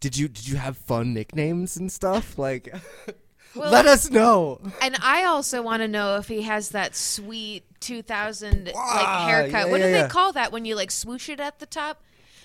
did 0.01 0.18
you 0.18 0.28
did 0.28 0.47
you 0.49 0.57
have 0.57 0.76
fun 0.76 1.14
nicknames 1.14 1.76
and 1.78 1.91
stuff? 1.91 2.38
Like, 2.38 2.74
Well- 3.55 3.70
let 3.70 3.86
us 3.86 4.11
know. 4.11 4.61
And 4.80 4.96
I 5.03 5.24
also 5.24 5.61
want 5.62 5.82
to 5.82 5.88
know 5.88 6.16
if 6.16 6.28
he 6.28 6.42
has 6.42 6.68
that 6.70 6.94
sweet 6.94 7.64
2000 7.80 8.66
like 8.66 8.74
haircut. 8.76 9.51
yeah, 9.53 9.64
what 9.66 9.80
do 9.80 9.88
yeah, 9.88 10.03
they 10.03 10.09
call 10.09 10.32
that 10.34 10.53
when 10.53 10.64
you 10.64 10.76
like 10.76 10.90
swoosh 10.90 11.28
it 11.28 11.40
at 11.40 11.59
the 11.59 11.66
top? 11.66 12.03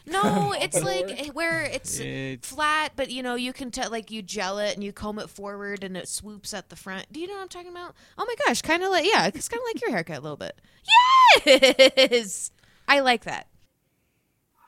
No, 0.07 0.53
it's 0.59 0.81
like 0.83 1.31
where 1.33 1.63
it's 1.63 1.99
It's- 1.99 2.47
flat, 2.49 2.93
but 2.95 3.09
you 3.11 3.21
know 3.23 3.35
you 3.35 3.53
can 3.53 3.71
tell 3.71 3.89
like 3.91 4.09
you 4.11 4.21
gel 4.21 4.59
it 4.59 4.73
and 4.75 4.83
you 4.83 4.93
comb 4.93 5.19
it 5.19 5.29
forward 5.29 5.83
and 5.83 5.95
it 5.97 6.07
swoops 6.07 6.53
at 6.53 6.69
the 6.69 6.75
front. 6.75 7.11
Do 7.11 7.19
you 7.19 7.27
know 7.27 7.33
what 7.35 7.41
I'm 7.41 7.49
talking 7.49 7.71
about? 7.71 7.95
Oh 8.17 8.25
my 8.27 8.35
gosh, 8.47 8.61
kind 8.61 8.83
of 8.83 8.89
like 8.91 9.05
yeah, 9.05 9.27
it's 9.27 9.49
kind 9.49 9.59
of 9.61 9.65
like 9.73 9.81
your 9.81 9.91
haircut 9.91 10.17
a 10.17 10.21
little 10.21 10.37
bit. 10.37 10.59
Yes, 11.45 12.51
I 12.87 12.99
like 13.01 13.25
that. 13.25 13.47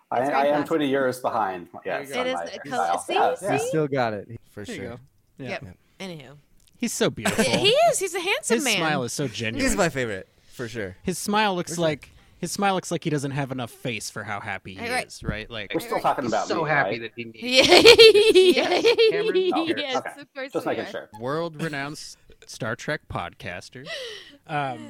I, 0.10 0.20
I 0.20 0.22
am 0.46 0.48
classic. 0.54 0.68
20 0.68 0.88
years 0.88 1.20
behind. 1.20 1.68
Yes, 1.86 2.10
It 2.12 2.18
on 2.18 2.28
is 2.28 2.34
my 2.36 2.46
the 2.46 2.52
hairstyle. 2.52 2.70
color- 2.70 2.98
see, 3.06 3.14
Yes, 3.14 3.40
see? 3.40 3.46
yes. 3.46 3.62
You 3.64 3.68
still 3.70 3.88
got 3.88 4.14
it 4.14 4.28
for 4.52 4.64
There 4.66 4.76
sure. 4.76 4.90
go. 4.92 5.00
Yeah. 5.38 5.50
Yep. 5.50 5.78
Anywho, 6.00 6.38
He's 6.78 6.94
so 6.94 7.10
beautiful. 7.12 7.44
he 7.44 7.70
is. 7.70 8.00
He's 8.00 8.14
a 8.14 8.20
handsome 8.20 8.58
man. 8.64 8.74
His 8.74 8.80
man. 8.80 8.88
smile 8.88 9.04
is 9.04 9.14
so 9.14 9.28
genuine. 9.28 9.66
He's 9.68 9.76
my 9.76 9.90
favorite 9.90 10.28
for 10.54 10.68
sure. 10.68 10.96
His 11.04 11.18
smile 11.18 11.56
looks 11.56 11.78
like 11.78 12.10
his 12.40 12.52
smile 12.52 12.76
looks 12.76 12.92
like 12.92 13.04
he 13.04 13.10
doesn't 13.10 13.32
have 13.32 13.52
enough 13.52 13.72
face 13.72 14.12
for 14.12 14.24
how 14.24 14.40
happy 14.40 14.76
he 14.76 14.88
Right. 14.88 15.08
is, 15.08 15.24
right? 15.24 15.50
Like 15.50 15.74
We're 15.74 15.80
still 15.80 16.00
talking 16.00 16.26
He's 16.26 16.32
about 16.34 16.48
so 16.48 16.64
me, 16.66 16.70
happy 16.70 17.00
right? 17.00 17.02
that 17.02 17.12
he 17.16 17.24
needs. 17.24 18.58
Yeah. 18.58 18.82
Cameron? 19.12 19.52
Oh, 19.56 19.66
yes, 19.78 19.96
okay. 19.98 20.22
of 20.22 20.34
course 20.36 20.52
Just 20.54 20.66
we 20.68 20.70
making 20.72 20.86
are. 20.86 20.92
sure. 20.92 21.10
world-renowned 21.20 22.00
Star 22.46 22.76
Trek 22.76 23.02
podcaster. 23.10 23.88
Um, 24.46 24.88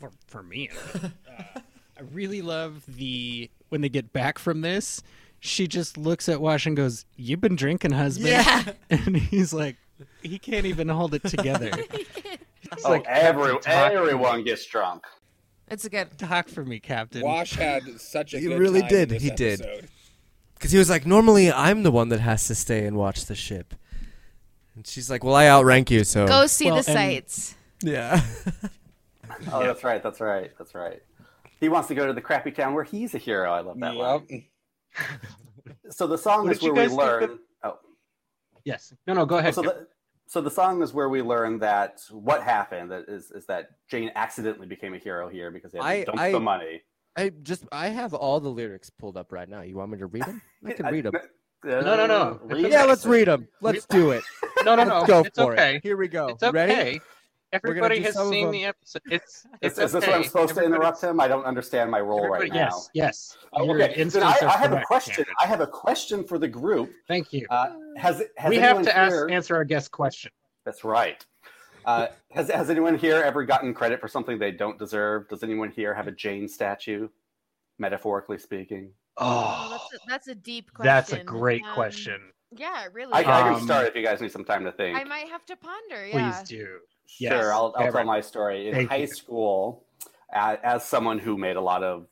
for 0.00 0.10
for 0.26 0.42
me, 0.42 0.70
uh, 0.94 1.08
I 1.96 2.02
really 2.12 2.42
love 2.42 2.82
the 2.88 3.48
when 3.68 3.80
they 3.80 3.88
get 3.88 4.12
back 4.12 4.38
from 4.38 4.60
this. 4.62 5.02
She 5.40 5.68
just 5.68 5.96
looks 5.98 6.28
at 6.28 6.40
Wash 6.40 6.66
and 6.66 6.76
goes, 6.76 7.04
"You've 7.16 7.40
been 7.40 7.54
drinking, 7.56 7.92
husband." 7.92 8.28
Yeah. 8.30 8.64
and 8.90 9.16
he's 9.16 9.52
like, 9.52 9.76
he 10.22 10.38
can't 10.38 10.66
even 10.66 10.88
hold 10.88 11.14
it 11.14 11.22
together. 11.24 11.70
He's 11.92 12.84
Oh, 12.84 12.90
like, 12.90 13.04
every, 13.06 13.52
"Captain, 13.52 13.72
talk 13.72 13.92
to 13.92 13.98
everyone 13.98 14.42
gets 14.42 14.64
drunk. 14.66 15.04
It's 15.68 15.84
a 15.84 15.90
good. 15.90 16.16
Talk 16.18 16.48
for 16.48 16.64
me, 16.64 16.80
Captain. 16.80 17.22
Wash 17.22 17.54
had 17.54 17.82
such 18.00 18.34
a 18.34 18.38
He 18.38 18.46
good 18.46 18.58
really 18.58 18.80
time 18.80 18.88
did, 18.88 19.02
in 19.12 19.18
this 19.18 19.22
he 19.22 19.30
did. 19.30 19.88
Because 20.54 20.72
he 20.72 20.78
was 20.78 20.88
like, 20.90 21.04
normally 21.06 21.52
I'm 21.52 21.82
the 21.82 21.90
one 21.90 22.08
that 22.08 22.20
has 22.20 22.46
to 22.48 22.54
stay 22.54 22.86
and 22.86 22.96
watch 22.96 23.26
the 23.26 23.34
ship. 23.34 23.74
And 24.74 24.86
she's 24.86 25.10
like, 25.10 25.22
well, 25.22 25.34
I 25.34 25.46
outrank 25.46 25.90
you, 25.90 26.04
so. 26.04 26.26
Go 26.26 26.46
see 26.46 26.66
Well, 26.66 26.82
the 26.82 26.90
and- 26.90 26.96
sights. 26.98 27.54
Yeah. 27.82 28.20
Oh, 29.50 29.64
that's 29.64 29.82
right. 29.82 30.00
That's 30.02 30.20
right. 30.20 30.52
That's 30.58 30.74
right. 30.74 31.02
He 31.58 31.68
wants 31.68 31.88
to 31.88 31.94
go 31.94 32.06
to 32.06 32.12
the 32.12 32.20
crappy 32.20 32.50
town 32.52 32.72
where 32.74 32.84
he's 32.84 33.14
a 33.14 33.18
hero. 33.18 33.50
I 33.52 33.60
love 33.60 33.80
that 33.80 33.96
line. 33.96 34.44
Yep. 34.96 35.10
So 35.90 36.06
the 36.06 36.16
song 36.18 36.44
What 36.44 36.52
is 36.52 36.58
did 36.58 36.66
you 36.66 36.72
where 36.74 36.82
we 36.84 36.88
guys 36.88 36.96
think 36.96 37.30
learn. 37.30 37.38
Of- 38.64 38.66
Yes. 38.72 38.92
No, 39.06 39.14
no. 39.14 39.26
Go 39.26 39.38
ahead. 39.38 39.54
so 39.54 39.62
the 39.62 39.86
so 40.26 40.40
the 40.40 40.50
song 40.50 40.82
is 40.82 40.94
where 40.94 41.08
we 41.10 41.20
learn 41.20 41.58
that 41.58 42.00
what 42.10 42.42
happened 42.42 42.90
that 42.90 43.04
is 43.08 43.30
is 43.30 43.44
that 43.46 43.68
Jayne 43.90 44.10
accidentally 44.16 44.66
became 44.66 44.94
a 44.94 44.98
hero 44.98 45.28
here 45.28 45.50
because 45.50 45.72
they 45.72 45.78
had 45.78 45.86
I- 45.86 45.98
to 46.00 46.04
dump 46.06 46.20
I- 46.20 46.32
the 46.32 46.40
money. 46.40 46.82
I 47.16 47.30
just, 47.44 47.64
I 47.70 47.90
have 47.90 48.12
all 48.12 48.40
the 48.40 48.48
lyrics 48.48 48.90
pulled 48.90 49.16
up 49.16 49.30
right 49.30 49.48
now. 49.48 49.60
You 49.60 49.76
want 49.76 49.92
me 49.92 49.98
to 49.98 50.06
read 50.06 50.24
them? 50.24 50.42
I 50.66 50.72
can 50.72 50.86
read 50.92 51.04
them. 51.04 51.12
No, 51.62 51.80
no, 51.80 52.06
no. 52.08 52.40
Read 52.42 52.72
Yeah, 52.72 52.82
it. 52.82 52.88
let's 52.88 53.06
read 53.06 53.28
them. 53.28 53.46
Let's 53.60 53.86
do 53.86 54.10
it. 54.10 54.24
no, 54.64 54.74
no, 54.74 54.82
no. 54.82 54.94
Let's 54.98 55.06
go 55.06 55.20
it's 55.20 55.38
for 55.38 55.52
okay. 55.52 55.76
it. 55.76 55.82
Here 55.84 55.96
we 55.96 56.08
go. 56.08 56.26
It's 56.26 56.42
okay. 56.42 56.52
Ready? 56.52 57.00
Everybody 57.54 58.00
has 58.02 58.14
seen 58.28 58.50
the 58.50 58.64
episode. 58.64 59.02
It's 59.10 59.36
Is, 59.36 59.46
it's 59.62 59.78
is 59.78 59.92
this 59.92 60.02
okay. 60.02 60.10
what 60.12 60.16
I'm 60.18 60.24
supposed 60.24 60.54
to 60.56 60.64
interrupt 60.64 61.00
him? 61.02 61.20
I 61.20 61.28
don't 61.28 61.44
understand 61.44 61.90
my 61.90 62.00
role 62.00 62.26
right 62.28 62.42
everybody- 62.42 62.58
now. 62.58 62.64
Yes, 62.66 62.90
yes. 62.94 63.36
Oh, 63.52 63.70
okay, 63.74 64.02
then 64.02 64.22
I, 64.22 64.36
I 64.42 64.56
have 64.58 64.72
a 64.72 64.82
question. 64.82 65.24
Cameron. 65.24 65.34
I 65.40 65.46
have 65.46 65.60
a 65.60 65.66
question 65.66 66.24
for 66.24 66.38
the 66.38 66.48
group. 66.48 66.90
Thank 67.06 67.32
you. 67.32 67.46
Uh, 67.50 67.70
has 67.96 68.22
has 68.36 68.50
we 68.50 68.56
have 68.56 68.76
anyone 68.78 68.84
to 68.86 68.96
ask, 68.96 69.30
answer 69.30 69.54
our 69.56 69.64
guest 69.64 69.90
question. 69.92 70.32
That's 70.64 70.82
right. 70.84 71.24
Uh, 71.84 72.08
has 72.32 72.50
has 72.50 72.70
anyone 72.70 72.96
here 72.96 73.16
ever 73.22 73.44
gotten 73.44 73.72
credit 73.74 74.00
for 74.00 74.08
something 74.08 74.38
they 74.38 74.50
don't 74.52 74.78
deserve? 74.78 75.28
Does 75.28 75.42
anyone 75.42 75.70
here 75.70 75.94
have 75.94 76.08
a 76.08 76.12
Jayne 76.12 76.48
statue, 76.48 77.08
metaphorically 77.78 78.38
speaking? 78.38 78.90
Oh, 79.16 79.68
that's 79.70 79.94
a, 79.94 80.06
that's 80.08 80.28
a 80.28 80.34
deep 80.34 80.72
question. 80.72 80.86
that's 80.92 81.12
a 81.12 81.22
great 81.22 81.62
Um, 81.64 81.74
question. 81.74 82.20
Yeah, 82.56 82.86
really. 82.92 83.12
I, 83.12 83.22
I 83.22 83.48
Um, 83.48 83.56
can 83.56 83.64
start 83.64 83.86
if 83.88 83.94
you 83.96 84.02
guys 84.02 84.20
need 84.20 84.32
some 84.32 84.44
time 84.44 84.64
to 84.64 84.72
think. 84.72 84.98
I 84.98 85.04
might 85.04 85.28
have 85.28 85.44
to 85.46 85.56
ponder. 85.56 86.08
Please 86.10 86.50
Yeah. 86.50 86.64
Do. 87.18 87.28
Sure, 87.28 87.52
I'll, 87.52 87.74
I'll 87.76 87.92
tell 87.92 88.04
my 88.04 88.20
story. 88.20 88.68
In 88.68 88.74
Thank 88.74 88.90
high 88.90 88.96
you. 88.96 89.06
school, 89.06 89.84
uh, 90.34 90.56
as 90.62 90.84
someone 90.84 91.18
who 91.18 91.38
made 91.38 91.56
a 91.56 91.60
lot 91.60 91.82
of 91.82 92.06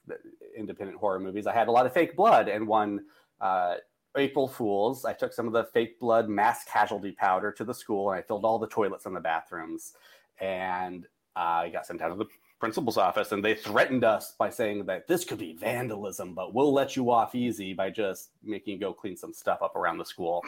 independent 0.57 0.99
horror 0.99 1.21
movies, 1.21 1.47
I 1.47 1.53
had 1.53 1.69
a 1.69 1.73
lot 1.73 1.87
of 1.87 1.93
fake 1.93 2.17
blood. 2.17 2.49
And 2.49 2.67
one 2.67 3.05
uh, 3.41 3.77
April 4.17 4.49
Fools, 4.49 5.05
I 5.05 5.13
took 5.13 5.33
some 5.33 5.47
of 5.47 5.53
the 5.53 5.65
fake 5.65 5.99
blood 5.99 6.29
mass 6.29 6.65
casualty 6.65 7.13
powder 7.13 7.51
to 7.53 7.65
the 7.65 7.75
school 7.75 8.11
and 8.11 8.19
I 8.19 8.23
filled 8.23 8.45
all 8.45 8.59
the 8.59 8.69
toilets 8.69 9.07
in 9.07 9.15
the 9.15 9.21
bathrooms. 9.21 9.95
And 10.41 11.07
I 11.35 11.71
got 11.71 11.87
sent 11.87 12.03
out 12.03 12.11
of 12.11 12.19
the 12.19 12.27
principal's 12.61 12.97
office 12.97 13.33
and 13.33 13.45
they 13.45 13.55
threatened 13.55 14.05
us 14.05 14.35
by 14.39 14.51
saying 14.51 14.87
that 14.87 15.09
this 15.09 15.25
could 15.25 15.39
be 15.39 15.55
vandalism, 15.55 16.35
but 16.35 16.55
we'll 16.55 16.73
let 16.73 16.95
you 16.95 17.11
off 17.11 17.35
easy 17.35 17.73
by 17.73 17.91
just 17.91 18.31
making 18.43 18.75
you 18.75 18.79
go 18.79 18.93
clean 18.93 19.17
some 19.17 19.33
stuff 19.33 19.63
up 19.63 19.75
around 19.75 19.99
the 19.99 20.05
school. 20.05 20.45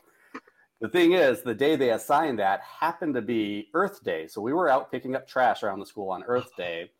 The 0.85 0.91
thing 0.91 1.13
is, 1.13 1.41
the 1.41 1.55
day 1.55 1.77
they 1.77 1.93
assigned 1.93 2.39
that 2.41 2.61
happened 2.61 3.15
to 3.15 3.23
be 3.23 3.71
Earth 3.73 4.05
Day. 4.05 4.27
So 4.27 4.43
we 4.43 4.53
were 4.53 4.69
out 4.69 4.91
picking 4.91 5.17
up 5.17 5.27
trash 5.27 5.63
around 5.63 5.81
the 5.81 5.87
school 5.87 6.11
on 6.11 6.23
Earth 6.25 6.49
uh-huh. 6.49 6.63
Day, 6.63 6.91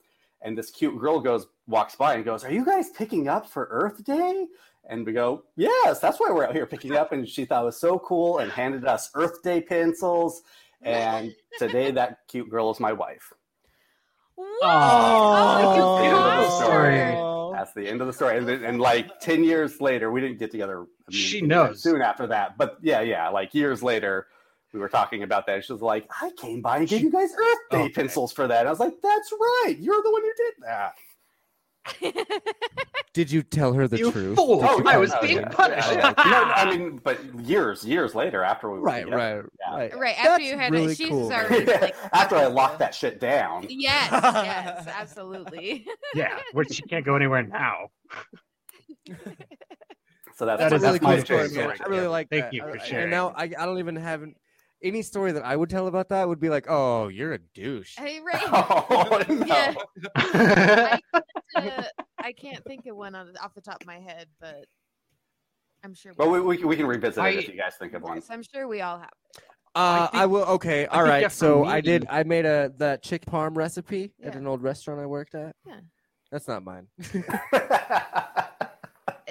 and 0.41 0.57
this 0.57 0.71
cute 0.71 0.99
girl 0.99 1.21
goes 1.21 1.49
walks 1.67 1.95
by 1.95 2.15
and 2.15 2.25
goes, 2.25 2.45
"Are 2.45 2.51
you 2.51 2.65
guys 2.65 2.89
picking 2.97 3.29
up 3.29 3.47
for 3.47 3.69
Earth 3.71 4.03
Day?" 4.03 4.47
And 4.89 5.05
we 5.05 5.13
go, 5.13 5.45
"Yes, 5.57 5.99
that's 5.99 6.19
why 6.19 6.31
we're 6.31 6.47
out 6.47 6.55
here 6.55 6.65
picking 6.65 6.97
up." 6.97 7.13
And 7.13 7.29
she 7.29 7.45
thought 7.45 7.61
it 7.61 7.67
was 7.67 7.79
so 7.79 7.99
cool 7.99 8.39
and 8.39 8.51
handed 8.51 8.87
us 8.87 9.11
Earth 9.15 9.43
Day 9.43 9.61
pencils. 9.61 10.41
And 10.81 11.35
today, 11.59 11.91
that 11.91 12.21
cute 12.27 12.49
girl 12.49 12.71
is 12.71 12.81
my 12.81 12.95
wife. 12.95 13.35
What? 14.37 14.61
Oh, 14.63 15.75
Oh, 15.77 16.03
beautiful 16.03 16.61
story. 16.63 17.34
That's 17.65 17.75
the 17.75 17.89
end 17.89 18.03
of 18.03 18.07
the 18.07 18.13
story. 18.13 18.37
And, 18.37 18.47
and 18.49 18.79
like 18.79 19.21
ten 19.21 19.43
years 19.43 19.81
later, 19.81 20.13
we 20.13 20.21
didn't 20.21 20.39
get 20.39 20.51
together. 20.51 20.85
She 21.09 21.41
knows. 21.41 21.83
soon 21.83 22.03
after 22.03 22.27
that. 22.27 22.59
But 22.59 22.77
yeah, 22.83 23.01
yeah, 23.01 23.31
like 23.31 23.55
years 23.55 23.83
later, 23.83 24.27
we 24.75 24.81
were 24.81 24.89
talking 24.89 25.23
about 25.23 25.47
that. 25.47 25.65
She 25.65 25.73
was 25.73 25.81
like, 25.81 26.07
"I 26.21 26.31
came 26.37 26.61
by 26.61 26.79
and 26.79 26.89
gave 26.89 27.01
you 27.01 27.11
guys 27.11 27.31
Earth 27.33 27.59
oh. 27.71 27.77
Day 27.79 27.83
Okay. 27.85 27.93
pencils 27.93 28.33
for 28.35 28.47
that." 28.47 28.61
And 28.61 28.69
I 28.69 28.71
was 28.71 28.81
like, 28.81 28.93
"That's 29.03 29.33
right. 29.33 29.77
You're 29.79 30.03
the 30.03 30.11
one 30.11 30.21
who 30.21 30.33
did 30.37 30.55
that." 30.61 30.93
Did 33.13 33.31
you 33.31 33.43
tell 33.43 33.73
her 33.75 33.87
the 33.87 33.99
you 33.99 34.11
truth? 34.11 34.37
fool! 34.37 34.61
Did 34.61 34.71
you 34.79 34.85
oh, 34.85 34.89
I 34.89 34.97
was 34.97 35.13
being 35.23 35.37
yeah. 35.39 35.49
punished. 35.49 35.93
Yeah, 35.93 36.15
yeah. 36.17 36.25
No, 36.25 36.31
no, 36.47 36.53
I 36.53 36.77
mean, 36.77 37.01
but 37.05 37.23
years, 37.45 37.85
years 37.85 38.15
later, 38.15 38.43
after 38.43 38.69
we 38.71 38.79
were 38.79 38.85
Right, 38.85 39.05
together. 39.05 39.17
right, 39.17 39.45
Yeah. 39.61 39.77
right. 39.77 39.99
Right 39.99 40.19
after 40.19 40.29
That's 40.31 40.45
you 40.45 40.59
had 40.59 40.73
really 40.73 40.93
it, 40.93 40.97
she's 40.97 41.09
cool, 41.11 41.33
already 41.33 41.65
like 41.67 41.95
after 42.13 42.37
I 42.37 42.47
locked 42.47 42.81
that 42.81 42.95
shit 42.95 43.21
down. 43.21 43.67
Yes, 43.71 44.09
yes, 44.11 44.87
absolutely. 44.89 45.87
yeah, 46.15 46.39
which 46.53 46.73
she 46.75 46.83
can't 46.83 47.05
go 47.05 47.15
anywhere 47.15 47.43
now. 47.43 47.89
So 50.37 50.47
that's, 50.47 50.59
That 50.61 50.71
That's 50.71 50.75
is 50.75 50.83
a 50.83 50.87
really 50.87 50.99
my 51.01 51.17
cool 51.17 51.25
story, 51.25 51.49
story, 51.49 51.67
man. 51.69 51.77
I 51.81 51.87
really 51.89 52.07
like 52.09 52.29
Thank 52.29 52.45
that. 52.47 52.53
you 52.55 52.63
for 52.63 52.77
I- 52.81 52.85
sharing. 52.85 53.03
And 53.05 53.11
now 53.13 53.29
I, 53.37 53.45
I 53.45 53.47
don't 53.67 53.79
even 53.79 53.95
have 53.97 54.23
an- 54.23 54.35
any 54.83 55.03
story 55.03 55.33
that 55.33 55.45
I 55.45 55.57
would 55.57 55.71
tell 55.71 55.87
about 55.87 56.09
that 56.11 56.29
would 56.29 56.41
be 56.41 56.49
like, 56.51 56.67
oh, 56.69 57.09
you're 57.09 57.33
a 57.35 57.39
douche. 57.55 57.95
Hey, 57.97 58.21
right. 58.25 58.43
Oh, 58.53 59.23
no. 59.29 59.47
Yeah. 59.47 59.75
I 60.15 61.01
can't, 61.55 61.79
uh, 61.79 61.83
I 62.19 62.33
can't 62.33 62.65
think 62.65 62.87
of 62.87 62.97
one 62.97 63.15
on, 63.15 63.33
off 63.43 63.55
the 63.55 63.61
top 63.61 63.81
of 63.81 63.87
my 63.87 63.99
head, 63.99 64.27
but 64.41 64.65
I'm 65.83 65.95
sure. 65.95 66.13
Well, 66.17 66.31
we, 66.31 66.41
we, 66.41 66.65
we 66.65 66.77
can 66.77 66.87
revisit 66.87 67.23
I- 67.23 67.31
it 67.31 67.39
if 67.41 67.49
you 67.49 67.57
guys 67.57 67.75
think 67.79 67.95
of 67.95 68.03
one. 68.03 68.17
Yes, 68.17 68.27
I'm 68.31 68.43
sure 68.43 68.67
we 68.69 68.81
all 68.81 68.99
have. 68.99 69.11
Uh, 69.77 70.09
I, 70.13 70.21
think- 70.21 70.33
will. 70.33 70.45
Okay, 70.45 70.87
all 70.87 71.01
think, 71.01 71.09
right. 71.09 71.33
so 71.33 71.65
I 71.65 71.81
did. 71.81 72.07
I 72.09 72.23
made 72.23 72.47
a 72.47 72.73
that 72.79 73.03
chick 73.03 73.25
parm 73.27 73.57
recipe 73.57 74.13
at 74.23 74.37
an 74.37 74.47
old 74.47 74.63
restaurant 74.63 75.01
I 75.01 75.07
worked 75.07 75.35
at. 75.35 75.57
Yeah. 75.67 75.81
That's 76.31 76.47
not 76.49 76.65
mine. 76.65 76.87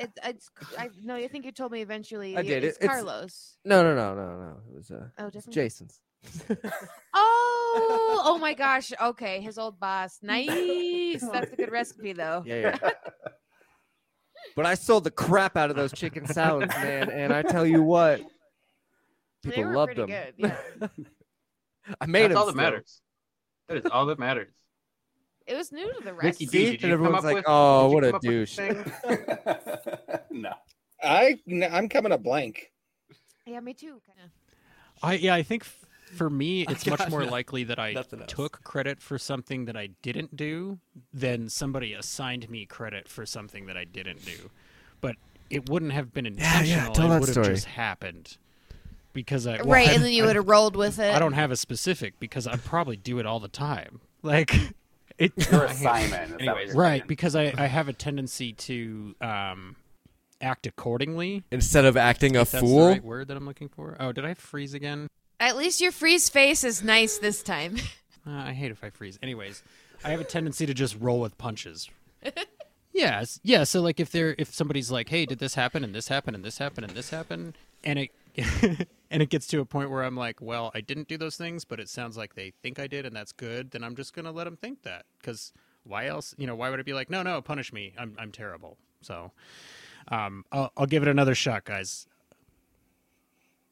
It, 0.04 0.12
it's. 0.24 0.50
I 0.78 0.90
no. 1.04 1.16
I 1.16 1.28
think 1.28 1.46
you 1.46 1.52
told 1.52 1.72
me 1.72 1.82
eventually. 1.82 2.38
I 2.38 2.42
did. 2.44 2.64
It's 2.64 2.78
It- 2.78 2.84
it's- 2.86 2.96
Carlos. 2.96 3.58
no, 3.66 3.82
no, 3.84 3.96
no, 3.96 4.14
no, 4.16 4.36
no. 4.38 4.58
It 4.70 4.76
was 4.76 4.92
uh, 4.92 5.08
Oh, 5.18 5.28
it's 5.28 5.36
different. 5.36 5.54
Jason's. 5.56 6.00
Oh, 7.16 8.22
oh 8.26 8.38
my 8.38 8.54
gosh. 8.54 8.92
Okay, 9.02 9.42
his 9.42 9.58
old 9.58 9.80
boss. 9.80 10.20
Nice. 10.22 11.22
That's 11.22 11.52
a 11.52 11.56
good 11.56 11.72
recipe, 11.72 12.14
though. 12.14 12.44
Yeah, 12.46 12.78
yeah. 12.82 12.90
but 14.56 14.66
I 14.66 14.76
sold 14.76 15.04
the 15.04 15.12
crap 15.12 15.58
out 15.58 15.70
of 15.70 15.76
those 15.76 15.92
chicken 15.92 16.28
salads, 16.28 16.74
man. 16.76 17.10
And 17.10 17.34
I 17.34 17.42
tell 17.42 17.66
you 17.66 17.82
what, 17.82 18.22
They 19.44 19.50
people 19.52 19.64
were 19.66 19.76
loved 19.76 19.96
pretty 19.96 20.12
them. 20.12 20.34
good. 20.38 20.52
Yeah. 20.82 20.88
I 22.02 22.06
made 22.06 22.26
it. 22.26 22.30
That's 22.30 22.34
them. 22.34 22.38
all 22.38 22.46
that 22.46 22.52
still. 22.52 22.56
matters. 22.64 23.02
That 23.68 23.78
is 23.78 23.86
all 23.92 24.06
that 24.08 24.20
matters. 24.20 24.54
It 25.46 25.56
was 25.56 25.72
new 25.72 25.92
to 25.94 26.04
the 26.04 26.14
rest. 26.14 26.24
recipe. 26.24 26.46
D, 26.46 26.52
See? 26.52 26.66
did 26.66 26.72
And 26.72 26.82
come 26.82 26.92
everyone's 26.92 27.24
like, 27.26 27.36
with? 27.36 27.46
"Oh, 27.48 27.90
what 27.90 28.04
a 28.04 28.08
come 28.08 28.16
up 28.16 28.24
with 28.24 28.32
douche." 28.32 28.58
no. 30.32 30.54
I 31.04 31.38
I'm 31.72 31.90
coming 31.90 32.12
up 32.12 32.24
blank. 32.24 32.72
Yeah, 33.46 33.60
me 33.60 33.74
too. 33.74 34.02
Kind 34.08 34.20
of. 34.24 34.30
I 35.02 35.14
yeah, 35.16 35.34
I 35.36 35.44
think 35.44 35.66
for 36.14 36.30
me, 36.30 36.66
oh, 36.68 36.72
it's 36.72 36.86
much 36.86 37.10
more 37.10 37.24
no- 37.26 37.30
likely 37.32 37.64
that 37.66 37.80
I 37.80 37.94
took 38.28 38.64
credit 38.64 39.02
for 39.02 39.18
something 39.18 39.66
that 39.66 39.76
I 39.76 39.88
didn't 40.02 40.36
do 40.38 40.80
than 41.14 41.50
somebody 41.50 41.94
assigned 41.94 42.50
me 42.50 42.66
credit 42.66 43.10
for 43.10 43.26
something 43.26 43.66
that 43.66 43.76
I 43.76 43.84
didn't 43.84 44.24
do. 44.26 44.50
But 45.02 45.18
it 45.50 45.70
wouldn't 45.70 45.92
have 45.92 46.14
been 46.14 46.26
yeah, 46.26 46.32
intentional. 46.62 46.94
tell 46.94 47.06
it 47.08 47.10
that 47.10 47.20
would 47.20 47.36
have 47.36 47.46
just 47.46 47.66
happened 47.66 48.38
because 49.12 49.46
I 49.46 49.58
well, 49.58 49.66
right, 49.66 49.90
I- 49.90 49.94
and 49.94 50.04
then 50.04 50.14
you 50.14 50.24
would 50.24 50.38
have 50.38 50.48
rolled 50.48 50.78
with 50.78 51.00
it. 51.00 51.14
I 51.14 51.20
don't 51.20 51.34
have 51.34 51.52
a 51.52 51.58
specific 51.58 52.18
because 52.20 52.48
I 52.48 52.56
probably 52.56 52.96
do 52.96 53.20
it 53.20 53.26
all 53.26 53.42
the 53.42 53.50
time. 53.50 54.00
Like 54.22 54.56
it. 55.18 55.32
You're 55.52 55.68
I- 55.68 55.72
a 55.72 55.74
Simon. 55.76 56.22
Is 56.22 56.30
that 56.30 56.32
what 56.32 56.42
Anyways, 56.42 56.68
you're 56.70 56.78
right, 56.82 57.00
saying? 57.02 57.08
because 57.08 57.36
I, 57.36 57.54
I 57.58 57.66
have 57.68 57.88
a 57.90 57.94
tendency 57.94 58.54
to 58.54 59.16
um, 59.22 59.76
act 60.42 60.68
accordingly. 60.68 61.44
Instead 61.52 61.86
of 61.86 61.96
acting 61.98 62.36
a 62.36 62.40
that's 62.40 62.60
fool. 62.60 62.86
the 62.86 62.92
right 62.94 63.04
word 63.04 63.28
that 63.30 63.38
I'm 63.38 63.46
looking 63.46 63.70
for. 63.70 63.96
Oh, 64.00 64.12
did 64.12 64.26
I 64.26 64.34
freeze 64.34 64.74
again? 64.74 65.08
At 65.40 65.58
least 65.58 65.82
your 65.82 65.92
freeze 65.92 66.30
face 66.30 66.64
is 66.64 66.84
nice 66.84 67.18
this 67.18 67.42
time. 67.44 67.78
Uh, 68.26 68.32
I 68.32 68.54
hate 68.54 68.72
if 68.72 68.82
I 68.86 68.90
freeze. 68.90 69.20
Anyways, 69.22 69.62
I 70.02 70.12
have 70.12 70.22
a 70.22 70.24
tendency 70.24 70.66
to 70.66 70.74
just 70.74 70.96
roll 70.98 71.20
with 71.20 71.38
punches. 71.38 71.90
Yes, 72.94 73.40
yeah. 73.44 73.64
So 73.64 73.82
like, 73.82 74.00
if 74.00 74.12
they're 74.12 74.36
if 74.38 74.54
somebody's 74.54 74.92
like, 74.92 75.10
"Hey, 75.10 75.26
did 75.26 75.40
this 75.40 75.56
happen 75.56 75.84
and 75.84 75.96
this 75.96 76.08
happen 76.10 76.36
and 76.36 76.44
this 76.46 76.60
happen 76.60 76.84
and 76.84 76.94
this 76.94 77.10
happen," 77.10 77.56
and 77.84 78.00
it 78.00 78.88
and 79.14 79.22
it 79.24 79.30
gets 79.30 79.48
to 79.48 79.62
a 79.62 79.66
point 79.66 79.90
where 79.90 80.04
I'm 80.04 80.18
like, 80.18 80.42
"Well, 80.42 80.72
I 80.76 80.82
didn't 80.82 81.08
do 81.08 81.18
those 81.18 81.38
things, 81.38 81.64
but 81.64 81.80
it 81.80 81.88
sounds 81.88 82.18
like 82.18 82.36
they 82.36 82.52
think 82.62 82.80
I 82.80 82.88
did, 82.88 83.06
and 83.06 83.16
that's 83.16 83.32
good." 83.32 83.72
Then 83.72 83.84
I'm 83.84 83.96
just 83.96 84.14
gonna 84.14 84.32
let 84.34 84.44
them 84.44 84.58
think 84.58 84.82
that 84.84 85.06
because 85.20 85.54
why 85.86 86.08
else? 86.08 86.36
You 86.38 86.48
know, 86.48 86.56
why 86.56 86.70
would 86.70 86.80
it 86.80 86.86
be 86.86 86.94
like, 86.94 87.10
no, 87.10 87.24
no, 87.24 87.42
punish 87.42 87.72
me. 87.72 87.94
I'm 87.98 88.16
I'm 88.20 88.32
terrible. 88.32 88.78
So, 89.02 89.32
um, 90.10 90.44
I'll 90.52 90.72
I'll 90.76 90.86
give 90.86 91.02
it 91.04 91.08
another 91.10 91.36
shot, 91.36 91.64
guys. 91.66 92.08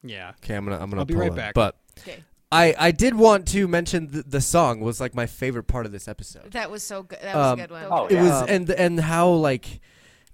Yeah. 0.02 0.32
Okay, 0.42 0.54
I'm 0.54 0.64
gonna 0.64 0.78
I'm 0.80 0.90
gonna 0.90 1.02
I'll 1.02 1.06
be 1.06 1.14
pull 1.14 1.22
right 1.22 1.32
it. 1.32 1.36
back. 1.36 1.54
But 1.54 1.76
Okay. 2.00 2.22
I 2.50 2.74
I 2.78 2.90
did 2.90 3.14
want 3.14 3.48
to 3.48 3.66
mention 3.68 4.08
the, 4.10 4.22
the 4.22 4.40
song 4.40 4.80
was 4.80 5.00
like 5.00 5.14
my 5.14 5.26
favorite 5.26 5.64
part 5.64 5.86
of 5.86 5.92
this 5.92 6.08
episode. 6.08 6.52
That 6.52 6.70
was 6.70 6.82
so 6.82 7.02
good. 7.02 7.18
That 7.22 7.34
was 7.36 7.46
Um, 7.52 7.58
a 7.58 7.62
good 7.62 7.70
one. 7.70 7.86
Oh, 7.90 8.06
It 8.06 8.16
was 8.16 8.48
and 8.48 8.68
and 8.70 9.00
how 9.00 9.28
like 9.30 9.80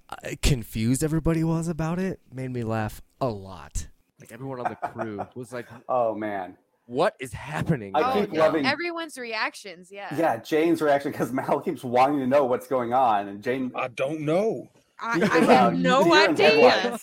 uh, 0.09 0.17
confused 0.43 1.05
everybody 1.05 1.45
was 1.45 1.69
about 1.69 1.99
it 1.99 2.19
made 2.33 2.51
me 2.51 2.65
laugh 2.65 3.03
a 3.21 3.29
lot. 3.29 3.89
Like 4.21 4.33
everyone 4.33 4.61
on 4.61 4.71
the 4.71 4.89
crew 4.89 5.27
was 5.35 5.53
like, 5.53 5.67
Oh 5.89 6.15
man. 6.15 6.57
"What 6.87 7.15
is 7.21 7.33
happening?" 7.33 7.93
I 7.95 8.11
oh, 8.13 8.21
keep 8.21 8.33
no. 8.33 8.41
loving- 8.41 8.67
everyone's 8.67 9.17
reactions. 9.19 9.91
Yeah. 9.93 10.15
Yeah, 10.17 10.37
Jayne's 10.39 10.83
reaction 10.83 11.13
because 11.13 11.33
Mal 11.33 11.61
keeps 11.65 11.85
wanting 11.85 12.19
to 12.21 12.27
know 12.27 12.45
what's 12.45 12.67
going 12.67 12.93
on, 12.93 13.29
and 13.29 13.43
Jayne. 13.43 13.71
I 13.75 13.89
don't 13.89 14.21
know. 14.23 14.69
I, 15.01 15.21
I 15.21 15.39
uh, 15.39 15.47
have 15.47 15.75
no 15.79 16.13
idea. 16.13 16.99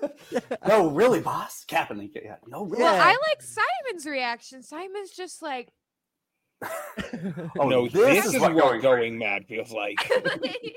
no, 0.66 0.88
really, 0.88 1.20
boss, 1.20 1.64
Captain. 1.66 2.10
Yeah, 2.14 2.36
no, 2.46 2.64
really. 2.64 2.82
Well, 2.82 2.94
I 2.94 3.10
like 3.28 3.42
Simon's 3.42 4.06
reaction. 4.06 4.62
Simon's 4.62 5.10
just 5.10 5.42
like, 5.42 5.68
Oh, 7.58 7.68
no, 7.68 7.84
this 7.86 7.92
this, 7.92 8.26
is 8.26 8.34
is 8.34 8.40
what 8.40 8.54
what 8.54 8.62
going 8.62 8.80
going 8.80 9.18
mad 9.18 9.44
feels 9.46 9.72
like. 9.72 10.00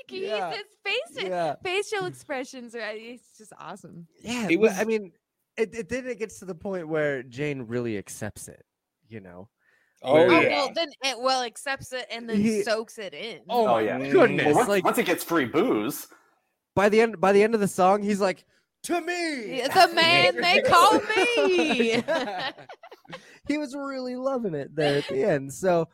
he, 0.08 0.26
Yeah. 0.26 0.50
his 0.52 0.64
face, 0.84 1.24
Yeah. 1.24 1.54
facial 1.64 2.04
expressions 2.04 2.74
are 2.74 2.80
it's 2.94 3.38
just 3.38 3.52
awesome. 3.58 4.06
Yeah, 4.22 4.44
It 4.44 4.52
it 4.52 4.60
was. 4.60 4.72
was- 4.72 4.80
I 4.80 4.84
mean, 4.84 5.12
it, 5.56 5.74
it 5.74 5.88
then 5.88 6.06
it 6.06 6.18
gets 6.18 6.38
to 6.40 6.44
the 6.44 6.54
point 6.54 6.88
where 6.88 7.22
Jayne 7.22 7.62
really 7.66 7.98
accepts 7.98 8.48
it. 8.48 8.64
You 9.08 9.20
know. 9.20 9.48
Oh, 10.02 10.16
Oh, 10.16 10.26
Oh 10.28 10.40
yeah. 10.40 10.48
well, 10.48 10.72
then 10.74 10.88
it 11.04 11.20
well 11.20 11.42
accepts 11.42 11.92
it 11.92 12.06
and 12.10 12.28
then 12.28 12.40
He- 12.40 12.62
soaks 12.62 12.98
it 12.98 13.14
in. 13.14 13.40
Oh, 13.48 13.62
Oh, 13.64 13.66
my 13.74 13.80
yeah. 13.82 13.98
goodness! 14.10 14.46
Well, 14.46 14.54
once, 14.56 14.68
like 14.68 14.84
once 14.84 14.98
it 14.98 15.06
gets 15.06 15.22
free 15.22 15.44
booze, 15.44 16.08
by 16.74 16.88
the 16.88 17.00
end, 17.00 17.20
by 17.20 17.32
the 17.32 17.42
end 17.42 17.54
of 17.54 17.60
the 17.60 17.68
song, 17.68 18.02
he's 18.02 18.20
like, 18.20 18.44
"To 18.84 19.00
me." 19.00 19.60
the 19.62 19.90
man 19.94 20.40
they 20.40 20.60
call 20.66 20.98
me. 21.16 22.02
he 23.48 23.58
was 23.58 23.74
really 23.76 24.16
loving 24.16 24.54
it 24.54 24.74
there 24.74 24.98
at 24.98 25.08
the 25.08 25.22
end. 25.24 25.52
So 25.52 25.88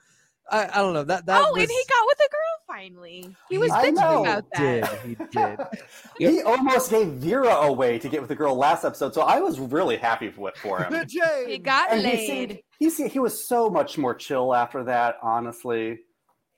I, 0.50 0.64
I 0.72 0.76
don't 0.78 0.94
know 0.94 1.04
that 1.04 1.26
that 1.26 1.42
oh, 1.46 1.52
was, 1.52 1.62
and 1.62 1.70
he 1.70 1.84
got 1.88 2.06
with 2.06 2.18
a 2.18 2.30
girl 2.30 2.57
finally. 2.68 3.34
He 3.48 3.58
was 3.58 3.70
I 3.72 3.90
bitching 3.90 3.94
know. 3.94 4.22
about 4.22 4.44
did 4.56 4.84
that. 4.84 5.00
he 5.00 5.14
did 5.32 5.58
he 6.36 6.42
almost 6.42 6.90
gave 6.90 7.06
Vera 7.08 7.48
away 7.48 7.98
to 7.98 8.08
get 8.08 8.20
with 8.20 8.28
the 8.28 8.34
girl 8.36 8.54
last 8.54 8.84
episode, 8.84 9.14
so 9.14 9.22
I 9.22 9.40
was 9.40 9.58
really 9.58 9.96
happy 9.96 10.28
with 10.36 10.56
for 10.56 10.78
him. 10.82 10.92
He 11.46 11.58
got 11.58 11.90
and 11.90 12.00
he 12.02 12.06
laid. 12.06 12.26
seemed, 12.26 12.60
he 12.78 12.90
se- 12.90 13.08
he 13.08 13.18
was 13.18 13.46
so 13.48 13.68
much 13.68 13.98
more 13.98 14.14
chill 14.14 14.54
after 14.54 14.84
that. 14.84 15.16
Honestly, 15.22 15.98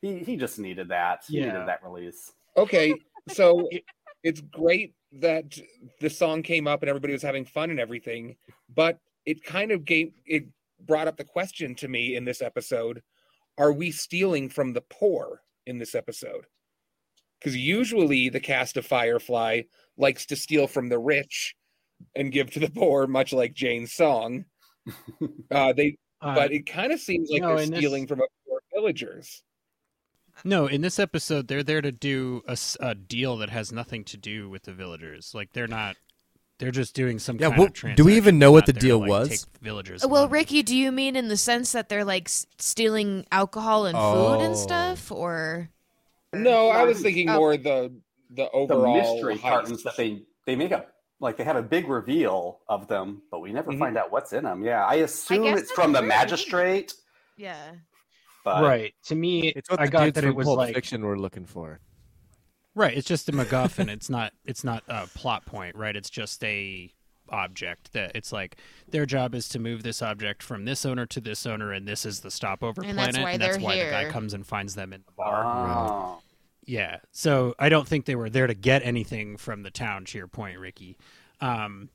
he 0.03 0.19
he 0.19 0.37
just 0.37 0.59
needed 0.59 0.89
that. 0.89 1.25
He 1.29 1.39
Yeah. 1.39 1.47
needed 1.53 1.69
that 1.69 1.83
release. 1.83 2.33
Okay, 2.57 2.95
so 3.29 3.69
it's 4.23 4.41
great 4.41 4.95
that 5.13 5.59
the 6.01 6.11
song 6.11 6.43
came 6.43 6.67
up 6.67 6.83
and 6.83 6.89
everybody 6.89 7.13
was 7.13 7.23
having 7.23 7.45
fun 7.45 7.71
and 7.71 7.81
everything, 7.81 8.37
but 8.75 8.99
it 9.27 9.43
kind 9.45 9.71
of 9.73 9.85
gave 9.85 10.13
it 10.27 10.45
brought 10.87 11.07
up 11.09 11.17
the 11.17 11.25
question 11.25 11.75
to 11.77 11.89
me 11.89 12.17
in 12.17 12.25
this 12.25 12.43
episode: 12.43 13.03
Are 13.59 13.73
we 13.73 13.91
stealing 13.91 14.49
from 14.49 14.73
the 14.73 14.81
poor 14.83 15.43
in 15.67 15.79
this 15.79 15.95
episode? 15.95 16.47
Because 17.39 17.57
usually 17.57 18.29
the 18.29 18.41
cast 18.41 18.77
of 18.77 18.87
Firefly 18.87 19.63
likes 19.97 20.27
to 20.27 20.37
steal 20.37 20.67
from 20.67 20.89
the 20.89 20.99
rich 20.99 21.55
and 22.15 22.33
give 22.33 22.51
to 22.53 22.61
the 22.61 22.71
poor, 22.71 23.07
much 23.07 23.33
like 23.33 23.55
Jayne's 23.55 23.93
song. 23.93 24.45
Uh, 25.51 25.73
they, 25.73 25.97
Uh, 26.23 26.35
but 26.35 26.53
it 26.53 26.67
kind 26.67 26.93
of 26.93 27.01
seems 27.01 27.29
like 27.31 27.43
no, 27.43 27.49
they're 27.49 27.65
in 27.65 27.71
this- 27.71 27.79
stealing 27.79 28.07
from 28.07 28.21
poor 28.49 28.61
villagers. 28.75 29.43
No, 30.45 30.67
in 30.67 30.81
this 30.81 30.99
episode, 30.99 31.49
they're 31.49 31.63
there 31.63 31.83
to 31.83 31.93
do 31.93 32.43
a 32.81 32.95
deal 32.95 33.37
that 33.39 33.51
has 33.51 33.73
nothing 33.73 34.05
to 34.05 34.17
do 34.17 34.49
with 34.49 34.63
the 34.63 34.73
villagers. 34.73 35.33
Like 35.35 35.53
they're 35.53 35.67
not. 35.67 35.97
They're 36.61 36.71
just 36.71 36.95
doing 36.95 37.19
some 37.19 37.37
Yeah, 37.39 37.49
kind 37.49 37.59
what- 37.59 37.83
of 37.85 37.97
do 37.97 38.05
we 38.05 38.17
even 38.17 38.39
know 38.39 38.53
what 38.53 38.67
the 38.67 38.73
there 38.73 38.81
to, 38.81 38.87
deal 38.87 38.99
like, 39.01 39.09
was? 39.09 39.29
take 39.31 39.41
Villagers. 39.63 40.07
Well, 40.07 40.23
money. 40.25 40.33
Ricky, 40.41 40.63
do 40.63 40.77
you 40.77 40.93
mean 40.93 41.17
in 41.17 41.29
the 41.29 41.39
sense 41.39 41.73
that 41.73 41.89
they're 41.89 42.05
like 42.05 42.29
s- 42.29 42.47
stealing 42.59 43.27
alcohol 43.33 43.87
and 43.87 43.97
food 43.97 44.37
Oh. 44.37 44.41
and 44.41 44.55
stuff, 44.57 45.11
or 45.11 45.71
No, 46.35 46.69
I 46.69 46.85
was 46.85 47.01
thinking 47.01 47.29
Oh. 47.31 47.37
more 47.39 47.57
the 47.57 47.91
the 48.33 48.45
The 48.45 48.51
overall 48.53 48.95
mystery 49.15 49.37
heist. 49.37 49.41
cartons 49.41 49.83
that 49.83 49.97
they 49.97 50.23
they 50.47 50.55
make 50.55 50.71
up. 50.73 50.93
like 51.23 51.37
they 51.37 51.45
have 51.45 51.57
a 51.57 51.63
big 51.63 51.87
reveal 51.89 52.61
of 52.69 52.89
them, 52.89 53.21
but 53.31 53.41
we 53.41 53.53
never 53.53 53.73
Mhm. 53.73 53.79
find 53.79 53.99
out 53.99 54.11
what's 54.13 54.33
in 54.33 54.45
them. 54.45 54.63
Yeah, 54.65 54.87
I 54.87 54.95
assume 54.97 55.43
guess 55.43 55.61
it's 55.61 55.71
from 55.73 55.93
the 55.93 55.99
true. 55.99 56.09
magistrate. 56.09 56.95
yeah? 57.37 57.73
But 58.45 58.63
right. 58.63 58.95
To 59.07 59.15
me, 59.15 59.49
It's 59.49 59.69
what 59.69 59.81
I 59.81 59.85
the 59.87 59.91
got 59.93 60.05
dudes 60.05 60.15
that 60.15 60.25
it 60.25 60.35
was 60.35 60.47
Pulp 60.47 60.57
like 60.59 60.75
Fiction 60.75 61.05
we're 61.05 61.17
looking 61.19 61.45
for. 61.45 61.79
Right? 62.81 62.97
It's 62.97 63.07
just 63.07 63.29
a 63.29 63.33
MacGuffin. 63.33 63.89
it's 63.89 64.09
not. 64.09 64.33
It's 64.45 64.65
not 64.65 64.83
a 64.89 65.07
plot 65.09 65.45
point, 65.47 65.77
right? 65.77 65.95
It's 65.95 66.11
just 66.11 66.43
a 66.43 66.91
object 67.29 67.93
that 67.93 68.11
it's 68.15 68.33
like 68.33 68.57
their 68.89 69.07
job 69.07 69.35
is 69.35 69.49
to 69.51 69.59
move 69.59 69.83
this 69.83 70.03
object 70.03 70.43
from 70.43 70.65
this 70.65 70.85
owner 70.85 71.07
to 71.07 71.21
this 71.21 71.47
owner, 71.47 71.73
and 71.73 71.87
this 71.87 72.05
is 72.07 72.21
the 72.21 72.31
stopover 72.31 72.83
And 72.83 72.95
planet, 72.95 73.15
that's 73.15 73.23
why 73.23 73.31
and 73.33 73.43
that's 73.43 73.57
they're 73.59 73.65
why 73.65 73.85
the 73.85 73.91
guy 73.91 74.05
comes 74.11 74.35
and 74.35 74.47
finds 74.47 74.75
them 74.75 74.93
in 74.93 75.03
the 75.07 75.13
bar. 75.13 75.45
Oh. 75.45 76.21
Yeah. 76.65 76.99
So 77.13 77.55
I 77.59 77.69
don't 77.69 77.87
think 77.87 78.07
they 78.07 78.17
were 78.17 78.31
there 78.31 78.47
to 78.47 78.55
get 78.55 78.83
anything 78.83 79.37
from 79.37 79.63
the 79.63 79.71
town. 79.71 80.07
To 80.07 80.19
your 80.19 80.29
point, 80.29 80.59
Ricky. 80.59 80.97
Um, 81.41 81.91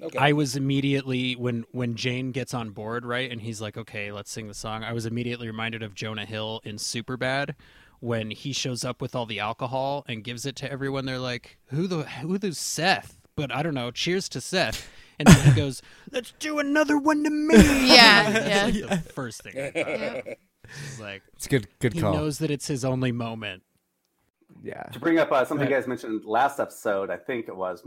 Okay. 0.00 0.16
I 0.16 0.32
was 0.32 0.54
immediately 0.54 1.34
when 1.34 1.64
when 1.72 1.96
Jayne 1.96 2.30
gets 2.30 2.54
on 2.54 2.70
board, 2.70 3.04
right, 3.04 3.30
and 3.30 3.40
he's 3.40 3.60
like, 3.60 3.76
"Okay, 3.76 4.12
let's 4.12 4.30
sing 4.30 4.46
the 4.46 4.54
song." 4.54 4.84
I 4.84 4.92
was 4.92 5.06
immediately 5.06 5.48
reminded 5.48 5.82
of 5.82 5.92
Jonah 5.92 6.24
Hill 6.24 6.60
in 6.62 6.76
Superbad 6.76 7.56
when 8.00 8.30
he 8.30 8.52
shows 8.52 8.84
up 8.84 9.00
with 9.02 9.14
all 9.14 9.26
the 9.26 9.40
alcohol 9.40 10.04
and 10.08 10.22
gives 10.24 10.46
it 10.46 10.56
to 10.56 10.70
everyone. 10.70 11.04
They're 11.06 11.18
like, 11.18 11.58
"Who 11.66 11.86
the 11.86 12.04
who 12.04 12.38
the 12.38 12.52
Seth?" 12.54 13.16
But 13.36 13.54
I 13.54 13.62
don't 13.62 13.74
know. 13.74 13.90
Cheers 13.90 14.28
to 14.30 14.40
Seth. 14.40 14.88
And 15.18 15.26
then 15.28 15.40
he 15.46 15.52
goes, 15.60 15.82
"Let's 16.12 16.32
do 16.38 16.58
another 16.58 16.98
one 16.98 17.24
to 17.24 17.30
me." 17.30 17.54
Yeah, 17.88 18.30
That's 18.30 18.76
yeah. 18.76 18.86
like 18.86 19.04
the 19.04 19.12
first 19.12 19.42
thing. 19.42 19.58
I 19.58 19.70
thought. 19.70 19.86
Yeah. 19.88 20.34
It's 20.86 21.00
like 21.00 21.22
It's 21.34 21.46
good. 21.46 21.66
Good 21.78 21.94
he 21.94 22.00
call. 22.00 22.12
knows 22.12 22.38
that 22.38 22.50
it's 22.50 22.66
his 22.66 22.84
only 22.84 23.10
moment. 23.12 23.62
yeah. 24.62 24.82
To 24.84 24.98
bring 25.00 25.18
up 25.18 25.32
uh, 25.32 25.44
something 25.44 25.64
Right. 25.66 25.70
you 25.70 25.76
guys 25.80 25.88
mentioned 25.88 26.24
last 26.24 26.60
episode, 26.60 27.10
I 27.10 27.16
think 27.16 27.48
it 27.48 27.56
was 27.56 27.82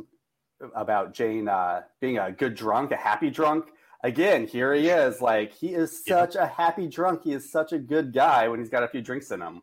about 0.75 1.13
Jayne 1.13 1.47
uh, 1.47 1.81
being 1.99 2.17
a 2.17 2.31
good 2.31 2.55
drunk, 2.55 2.91
a 2.91 2.95
happy 2.97 3.29
drunk. 3.29 3.65
Again, 4.03 4.47
here 4.47 4.73
he 4.73 4.89
is. 4.89 5.21
Like 5.21 5.53
he 5.53 5.69
is 5.75 6.03
such 6.05 6.35
a 6.35 6.47
happy 6.47 6.87
drunk. 6.87 7.21
He 7.23 7.33
is 7.33 7.51
such 7.51 7.71
a 7.71 7.77
good 7.77 8.13
guy 8.13 8.47
when 8.47 8.59
he's 8.59 8.69
got 8.69 8.83
a 8.83 8.87
few 8.87 9.01
drinks 9.01 9.29
in 9.31 9.41
him. 9.41 9.61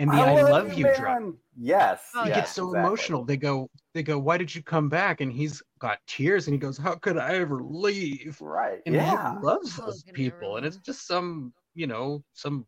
And 0.00 0.10
the 0.10 0.14
I, 0.14 0.42
love 0.42 0.74
you 0.74 0.84
man. 0.86 1.00
drunk. 1.00 1.36
Yes, 1.56 2.00
Oh, 2.14 2.22
He 2.24 2.30
yes, 2.30 2.38
gets 2.38 2.52
so 2.52 2.68
exactly. 2.68 2.86
emotional. 2.88 3.24
They 3.24 3.36
go, 3.36 3.68
they 3.94 4.02
go, 4.02 4.18
why 4.18 4.38
did 4.38 4.54
you 4.54 4.62
come 4.62 4.88
back? 4.88 5.20
And 5.20 5.30
he's 5.30 5.62
got 5.78 5.98
tears, 6.06 6.46
and 6.46 6.54
he 6.54 6.58
goes, 6.58 6.78
how 6.78 6.94
could 6.94 7.18
I 7.18 7.34
ever 7.36 7.62
leave? 7.62 8.38
Right? 8.40 8.80
And 8.86 8.94
yeah. 8.94 9.38
he 9.38 9.44
loves 9.44 9.78
Oh, 9.78 9.86
those 9.86 10.02
can 10.02 10.10
you 10.10 10.30
people, 10.30 10.56
and 10.56 10.64
it's 10.66 10.78
just 10.78 11.06
some, 11.06 11.52
you 11.74 11.86
know, 11.86 12.24
some 12.32 12.66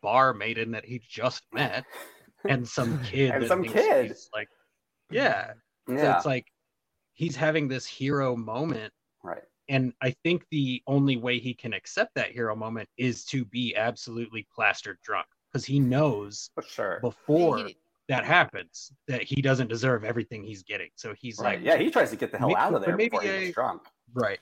bar 0.00 0.32
maiden 0.32 0.70
that 0.70 0.84
he 0.84 1.00
just 1.08 1.42
met, 1.52 1.84
and 2.48 2.66
some 2.66 3.02
kid, 3.04 3.32
And 3.32 3.46
some 3.46 3.62
thinks 3.62 3.74
kid. 3.74 4.16
like, 4.32 4.48
yeah. 5.10 5.52
So 5.88 5.94
yeah. 5.94 6.16
it's 6.16 6.26
like 6.26 6.46
he's 7.14 7.34
having 7.34 7.66
this 7.66 7.86
hero 7.86 8.36
moment 8.36 8.92
right. 9.24 9.42
and 9.68 9.92
I 10.02 10.14
think 10.22 10.44
the 10.50 10.80
only 10.86 11.16
way 11.16 11.38
he 11.40 11.54
can 11.54 11.72
accept 11.72 12.14
that 12.14 12.30
hero 12.30 12.54
moment 12.54 12.88
is 12.98 13.24
to 13.26 13.44
be 13.46 13.74
absolutely 13.74 14.46
plastered 14.54 14.98
drunk 15.02 15.26
because 15.52 15.64
he 15.64 15.80
knows 15.80 16.50
For 16.54 16.62
sure. 16.62 16.98
before 17.00 17.58
He- 17.58 17.76
that 18.08 18.24
happens 18.24 18.90
that 19.06 19.22
he 19.22 19.42
doesn't 19.42 19.68
deserve 19.68 20.02
everything 20.04 20.42
he's 20.42 20.62
getting. 20.62 20.88
So 20.96 21.14
he's 21.18 21.38
Right. 21.38 21.58
like, 21.58 21.66
Yeah, 21.66 21.76
he 21.76 21.90
tries 21.90 22.10
to 22.10 22.16
get 22.16 22.32
the 22.32 22.38
hell 22.38 22.48
May- 22.48 22.54
out 22.54 22.72
of 22.74 22.80
there 22.82 22.96
maybe 22.96 23.10
before 23.10 23.22
he 23.22 23.28
I- 23.30 23.40
gets 23.44 23.54
drunk. 23.54 23.82
right. 24.14 24.40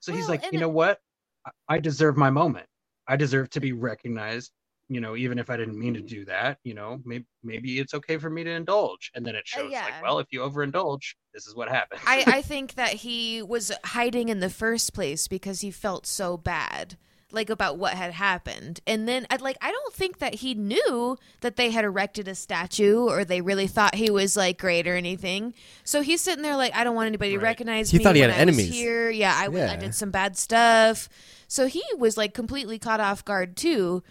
So 0.00 0.12
he's 0.12 0.28
like, 0.28 0.44
and 0.44 0.52
you 0.52 0.58
it- 0.58 0.62
know 0.62 0.68
what? 0.68 1.00
I- 1.44 1.50
I 1.68 1.78
deserve 1.80 2.16
my 2.16 2.30
moment. 2.30 2.68
I 3.08 3.16
deserve 3.16 3.50
to 3.50 3.60
be 3.60 3.72
recognized. 3.72 4.52
You 4.90 5.00
know, 5.00 5.16
even 5.16 5.38
if 5.38 5.50
I 5.50 5.56
didn't 5.58 5.78
mean 5.78 5.92
to 5.94 6.00
do 6.00 6.24
that, 6.26 6.58
you 6.62 6.72
know, 6.74 7.02
maybe 7.04 7.26
maybe 7.42 7.78
it's 7.78 7.92
okay 7.92 8.16
for 8.16 8.30
me 8.30 8.42
to 8.44 8.50
indulge. 8.50 9.10
And 9.14 9.26
then 9.26 9.34
it 9.34 9.46
shows 9.46 9.66
Uh, 9.66 9.68
yeah. 9.70 9.84
like, 9.84 10.02
well, 10.02 10.18
if 10.18 10.28
you 10.30 10.40
overindulge, 10.40 11.14
this 11.34 11.46
is 11.46 11.54
what 11.54 11.68
happens. 11.68 12.00
I, 12.06 12.24
I 12.26 12.42
think 12.42 12.74
that 12.74 12.92
he 12.94 13.42
was 13.42 13.70
hiding 13.84 14.28
in 14.30 14.38
the 14.40 14.48
first 14.48 14.94
place 14.94 15.26
because 15.28 15.60
he 15.60 15.70
felt 15.70 16.06
so 16.06 16.36
bad 16.38 16.96
like 17.30 17.50
about 17.50 17.76
what 17.78 17.92
had 17.94 18.12
happened 18.12 18.80
and 18.86 19.06
then 19.06 19.26
I'd 19.30 19.40
like 19.42 19.56
i 19.60 19.70
don't 19.70 19.92
think 19.94 20.18
that 20.18 20.36
he 20.36 20.54
knew 20.54 21.18
that 21.42 21.56
they 21.56 21.70
had 21.70 21.84
erected 21.84 22.26
a 22.26 22.34
statue 22.34 23.00
or 23.06 23.24
they 23.24 23.40
really 23.42 23.66
thought 23.66 23.94
he 23.94 24.10
was 24.10 24.34
like 24.36 24.58
great 24.58 24.86
or 24.86 24.96
anything 24.96 25.52
so 25.84 26.00
he's 26.00 26.20
sitting 26.22 26.42
there 26.42 26.56
like 26.56 26.74
i 26.74 26.84
don't 26.84 26.94
want 26.96 27.06
anybody 27.08 27.32
to 27.32 27.36
Right. 27.38 27.42
recognize 27.44 27.90
He 27.90 27.98
me 27.98 28.04
thought 28.04 28.14
he 28.16 28.22
when 28.22 28.30
had 28.30 28.40
I 28.40 28.44
was 28.46 28.56
enemies. 28.58 28.72
here 28.74 29.10
yeah 29.10 29.34
I, 29.36 29.44
w- 29.44 29.62
I 29.62 29.66
Yeah. 29.72 29.76
did 29.76 29.94
some 29.94 30.10
bad 30.10 30.38
stuff 30.38 31.08
so 31.48 31.66
he 31.66 31.82
was 31.98 32.16
like 32.16 32.32
completely 32.32 32.78
caught 32.78 33.00
off 33.00 33.24
guard 33.24 33.56
too 33.56 34.02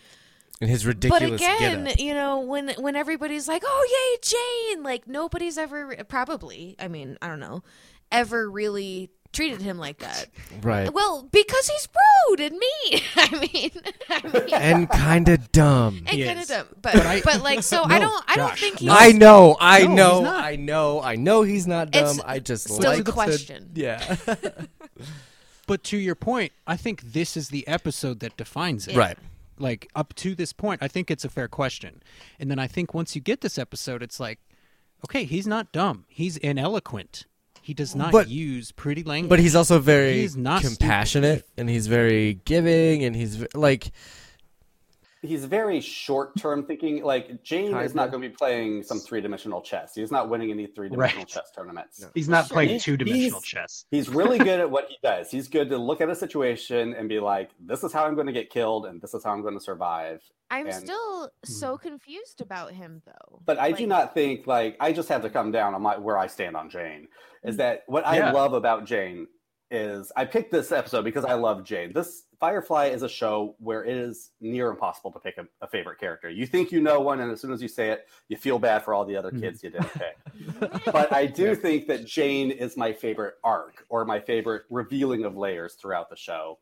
And 0.62 0.70
his 0.70 0.86
ridiculous 0.86 1.22
but 1.22 1.34
again, 1.42 1.84
getup. 1.86 2.00
you 2.00 2.14
know, 2.16 2.40
when 2.42 2.70
when 2.80 2.96
everybody's 2.96 3.48
like, 3.48 3.62
"Oh 3.64 3.84
yay, 3.94 4.74
Jayne!" 4.74 4.84
Like 4.84 5.08
nobody's 5.08 5.56
ever 5.56 5.96
probably, 6.08 6.76
I 6.80 6.88
mean, 6.88 7.16
I 7.22 7.28
don't 7.28 7.40
know, 7.40 7.62
ever 8.12 8.50
really 8.50 9.12
treated 9.34 9.62
him 9.62 9.78
like 9.78 10.00
that. 10.00 10.28
Right. 10.62 10.92
Well, 10.94 11.28
because 11.32 11.68
he's 11.68 11.88
rude 12.30 12.40
and 12.40 12.58
mean. 12.58 13.02
I 13.16 13.40
mean, 13.52 13.72
I 14.10 14.28
mean 14.28 14.54
And 14.54 14.90
kind 14.90 15.30
of 15.30 15.52
dumb. 15.52 16.04
and 16.08 16.24
kind 16.24 16.40
of 16.40 16.48
dumb. 16.48 16.68
But 16.82 16.94
But 16.94 17.06
I- 17.06 17.22
but 17.22 17.42
like 17.42 17.64
so 17.64 17.84
I 17.86 18.00
don't 18.00 18.24
I 18.28 18.36
don't 18.36 18.50
Josh, 18.50 18.60
think 18.62 18.80
he's. 18.80 18.90
I 18.92 19.12
know, 19.12 19.56
I 19.60 19.84
No, 19.88 20.22
know. 20.22 20.26
I 20.30 20.56
know, 20.56 21.02
I 21.02 21.16
know 21.16 21.42
he's 21.44 21.68
not 21.68 21.92
dumb. 21.92 22.16
It's 22.18 22.20
I 22.26 22.40
just 22.40 22.66
still 22.70 22.90
like 22.92 23.02
a 23.02 23.04
to- 23.04 23.12
question. 23.12 23.72
yeah. 23.76 24.16
But 25.68 25.84
to 25.86 25.98
your 25.98 26.16
point, 26.16 26.54
I 26.66 26.78
think 26.78 27.02
this 27.02 27.36
is 27.36 27.50
the 27.50 27.68
episode 27.68 28.22
that 28.22 28.38
defines 28.38 28.88
it. 28.88 28.94
Yeah. 28.94 29.00
right. 29.00 29.18
Like 29.60 29.90
up 29.96 30.14
to 30.16 30.34
this 30.36 30.54
point, 30.54 30.82
I 30.84 30.88
think 30.88 31.10
it's 31.12 31.26
a 31.26 31.30
fair 31.30 31.48
question. 31.48 32.02
And 32.40 32.50
then 32.50 32.60
I 32.60 32.68
think 32.68 32.94
once 32.94 33.16
you 33.16 33.22
get 33.22 33.42
this 33.42 33.58
episode, 33.58 34.02
it's 34.04 34.20
like, 34.20 34.40
okay, 35.06 35.26
he's 35.26 35.48
not 35.48 35.72
dumb. 35.72 36.06
He's 36.08 36.38
ineloquent. 36.40 37.26
He 37.68 37.74
does 37.74 37.94
not 37.98 38.14
But- 38.14 38.30
use 38.30 38.72
pretty 38.72 39.04
language. 39.04 39.28
But 39.30 39.40
he's 39.40 39.54
also 39.54 39.78
very 39.78 40.22
He's 40.22 40.38
not 40.38 40.62
compassionate 40.62 41.46
and 41.58 41.70
he's 41.70 41.88
very 41.88 42.40
giving 42.46 43.04
and 43.04 43.14
he's 43.14 43.36
v- 43.36 43.48
like 43.56 43.92
He's 45.22 45.46
very 45.46 45.82
short-term 45.82 46.66
thinking. 46.66 47.04
Like 47.04 47.44
Jayne 47.44 47.68
is 47.68 47.92
Kinda. 47.92 47.96
not 47.96 48.12
going 48.12 48.24
to 48.24 48.30
be 48.30 48.36
playing 48.36 48.84
some 48.84 49.00
three-dimensional 49.00 49.62
chess. 49.62 49.96
He's 49.96 50.12
not 50.12 50.30
winning 50.30 50.52
any 50.52 50.68
three-dimensional 50.68 51.22
Right. 51.22 51.28
chess 51.28 51.52
tournaments. 51.56 52.06
He's 52.14 52.30
not 52.30 52.50
playing 52.50 52.80
two 52.80 52.98
dimensional 52.98 53.42
chess. 53.42 53.86
He's 53.92 54.10
really 54.10 54.38
good 54.38 54.60
at 54.60 54.70
what 54.70 54.86
he 54.90 54.98
does. 55.02 55.32
He's 55.32 55.48
good 55.48 55.70
to 55.70 55.78
look 55.78 56.02
at 56.02 56.10
a 56.10 56.16
situation 56.16 56.94
and 56.94 57.10
be 57.10 57.20
like, 57.20 57.52
"This 57.60 57.84
is 57.84 57.92
how 57.92 58.06
I'm 58.06 58.16
going 58.16 58.28
to 58.28 58.34
get 58.34 58.50
killed, 58.50 58.86
and 58.86 59.02
this 59.02 59.14
is 59.14 59.24
how 59.24 59.32
I'm 59.32 59.42
going 59.42 59.56
to 59.56 59.64
survive." 59.64 60.22
I'm 60.50 60.68
And- 60.68 60.76
still 60.76 61.32
so 61.44 61.76
hmm. 61.76 61.88
confused 61.88 62.42
about 62.42 62.72
him 62.72 63.02
though. 63.06 63.42
But 63.46 63.60
I 63.60 63.72
do 63.72 63.86
not 63.88 64.14
think 64.14 64.48
like 64.48 64.78
I 64.80 64.94
just 64.94 65.10
have 65.10 65.22
to 65.24 65.30
come 65.30 65.52
down 65.52 65.74
on 65.74 65.82
my 65.82 65.98
where 65.98 66.18
I 66.18 66.28
stand 66.28 66.56
on 66.56 66.70
Jayne. 66.70 67.08
Is 67.44 67.56
hmm. 67.56 67.58
that 67.58 67.84
what 67.88 68.06
I 68.06 68.32
love 68.32 68.54
about 68.54 68.86
Jayne 68.86 69.28
is 69.70 70.12
I 70.16 70.26
picked 70.26 70.52
this 70.52 70.72
episode 70.72 71.04
because 71.04 71.26
I 71.26 71.34
love 71.34 71.64
Jayne. 71.64 71.94
This 71.94 72.24
Firefly 72.40 72.88
is 72.88 73.02
a 73.02 73.10
show 73.10 73.56
where 73.60 73.84
it 73.84 73.98
is 73.98 74.30
near 74.40 74.70
impossible 74.70 75.12
to 75.12 75.20
pick 75.20 75.38
a, 75.38 75.48
a 75.62 75.68
favorite 75.68 76.00
character. 76.00 76.30
You 76.30 76.46
think 76.46 76.72
you 76.72 76.80
know 76.80 77.00
one, 77.00 77.20
and 77.20 77.32
as 77.32 77.42
soon 77.42 77.52
as 77.52 77.62
you 77.62 77.68
say 77.68 77.90
it, 77.90 78.08
you 78.30 78.38
feel 78.38 78.60
bad 78.60 78.84
for 78.86 78.94
all 78.94 79.06
the 79.06 79.16
other 79.16 79.32
kids 79.32 79.64
you 79.64 79.72
didn't 79.72 79.92
pick. 79.94 80.86
but 80.86 81.12
I 81.12 81.26
do 81.26 81.56
think 81.56 81.88
that 81.88 82.06
Jayne 82.06 82.52
is 82.52 82.78
my 82.78 82.94
favorite 82.94 83.36
arc 83.44 83.86
or 83.90 84.06
my 84.06 84.20
favorite 84.20 84.64
revealing 84.70 85.26
of 85.26 85.36
layers 85.36 85.74
throughout 85.74 86.10
the 86.10 86.16
show. 86.16 86.60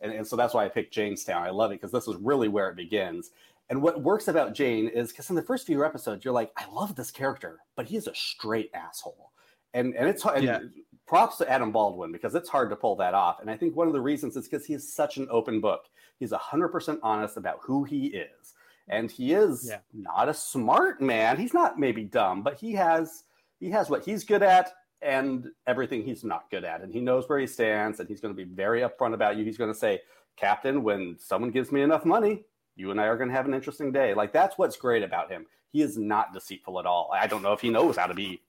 And, 0.00 0.12
and 0.12 0.26
so 0.26 0.36
that's 0.36 0.54
why 0.54 0.64
I 0.64 0.68
picked 0.68 0.94
Jaynestown. 0.94 1.42
I 1.42 1.50
love 1.50 1.72
it 1.72 1.74
because 1.74 1.92
this 1.92 2.08
is 2.08 2.16
really 2.16 2.48
where 2.48 2.70
it 2.70 2.76
begins. 2.76 3.30
And 3.70 3.82
what 3.82 4.00
works 4.02 4.28
about 4.28 4.54
Jayne 4.54 4.88
is 4.88 5.10
because 5.10 5.28
in 5.28 5.36
the 5.36 5.42
first 5.42 5.66
few 5.66 5.84
episodes, 5.84 6.24
you're 6.24 6.32
like, 6.32 6.52
I 6.56 6.64
love 6.72 6.94
this 6.94 7.10
character, 7.10 7.58
but 7.76 7.86
he 7.86 7.96
is 7.96 8.06
a 8.06 8.14
straight 8.14 8.70
asshole. 8.72 9.32
And 9.74 9.94
and 9.94 10.08
it's 10.08 10.22
hard. 10.22 10.42
Yeah. 10.42 10.60
Props 11.08 11.38
to 11.38 11.50
Adam 11.50 11.72
Baldwin 11.72 12.12
because 12.12 12.34
it's 12.34 12.48
hard 12.50 12.68
to 12.70 12.76
pull 12.76 12.94
that 12.96 13.14
off. 13.14 13.40
And 13.40 13.50
I 13.50 13.56
think 13.56 13.74
one 13.74 13.86
of 13.86 13.94
the 13.94 14.00
reasons 14.00 14.36
is 14.36 14.46
because 14.46 14.66
he 14.66 14.74
is 14.74 14.92
such 14.94 15.16
an 15.16 15.26
open 15.30 15.58
book. 15.60 15.86
He's 16.18 16.32
100% 16.32 16.98
honest 17.02 17.36
about 17.38 17.60
who 17.62 17.82
he 17.84 18.08
is. 18.08 18.54
And 18.88 19.10
he 19.10 19.32
is 19.32 19.68
Yeah. 19.70 19.78
not 19.94 20.28
a 20.28 20.34
smart 20.34 21.00
man. 21.00 21.38
He's 21.38 21.54
not 21.54 21.78
maybe 21.78 22.04
dumb, 22.04 22.42
but 22.42 22.60
he 22.60 22.72
has 22.74 23.24
he 23.58 23.70
has 23.70 23.90
what 23.90 24.04
he's 24.04 24.22
good 24.22 24.42
at 24.42 24.72
and 25.02 25.48
everything 25.66 26.04
he's 26.04 26.22
not 26.24 26.50
good 26.50 26.62
at. 26.64 26.80
And 26.82 26.92
he 26.92 27.00
knows 27.00 27.28
where 27.28 27.38
he 27.40 27.46
stands 27.46 27.98
and 28.00 28.08
he's 28.08 28.20
going 28.20 28.34
to 28.34 28.44
be 28.44 28.48
very 28.48 28.82
upfront 28.82 29.14
about 29.14 29.36
you. 29.36 29.44
He's 29.44 29.58
going 29.58 29.72
to 29.72 29.78
say, 29.78 30.00
Captain, 30.36 30.82
when 30.84 31.16
someone 31.18 31.50
gives 31.50 31.72
me 31.72 31.82
enough 31.82 32.04
money, 32.04 32.44
you 32.76 32.90
and 32.92 33.00
I 33.00 33.04
are 33.06 33.16
going 33.16 33.28
to 33.30 33.34
have 33.34 33.46
an 33.46 33.54
interesting 33.54 33.90
day. 33.92 34.14
Like 34.14 34.32
that's 34.32 34.58
what's 34.58 34.76
great 34.76 35.02
about 35.02 35.30
him. 35.30 35.46
He 35.72 35.82
is 35.82 35.96
not 35.98 36.32
deceitful 36.32 36.78
at 36.78 36.86
all. 36.86 37.10
I 37.12 37.26
don't 37.26 37.42
know 37.42 37.52
if 37.52 37.60
he 37.60 37.70
knows 37.70 37.96
how 37.96 38.06
to 38.06 38.14
be 38.14 38.42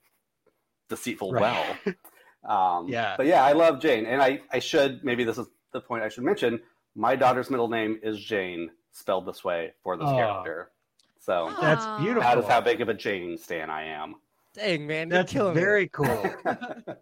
deceitful 0.90 1.32
Right. 1.32 1.42
well. 1.42 1.78
Um, 2.44 2.88
Yeah. 2.88 3.16
But 3.18 3.26
yeah, 3.28 3.44
I 3.44 3.52
love 3.54 3.80
Jayne. 3.82 4.06
And 4.06 4.22
I, 4.22 4.42
I 4.52 4.60
should, 4.60 5.04
maybe 5.04 5.24
this 5.24 5.38
is 5.38 5.48
the 5.72 5.82
point 5.82 6.04
I 6.04 6.10
should 6.10 6.24
mention. 6.24 6.60
My 6.96 7.16
daughter's 7.16 7.50
middle 7.50 7.68
name 7.70 8.00
is 8.02 8.20
Jayne, 8.20 8.72
spelled 8.92 9.26
this 9.26 9.44
way 9.44 9.74
for 9.84 9.96
this 9.98 10.08
Aw. 10.08 10.16
character. 10.16 10.72
So 11.20 11.54
That's 11.62 11.86
beautiful. 12.02 12.22
that 12.24 12.38
is 12.38 12.46
how 12.48 12.62
big 12.62 12.82
of 12.82 12.90
a 12.90 12.94
Jayne 12.94 13.38
stan 13.38 13.70
I 13.70 13.84
am. 13.84 14.16
dang 14.56 14.88
man, 14.88 15.10
That's 15.10 15.32
you're 15.34 15.42
killing 15.44 15.56
me. 15.56 15.62
very 15.62 15.88
cool. 15.94 16.34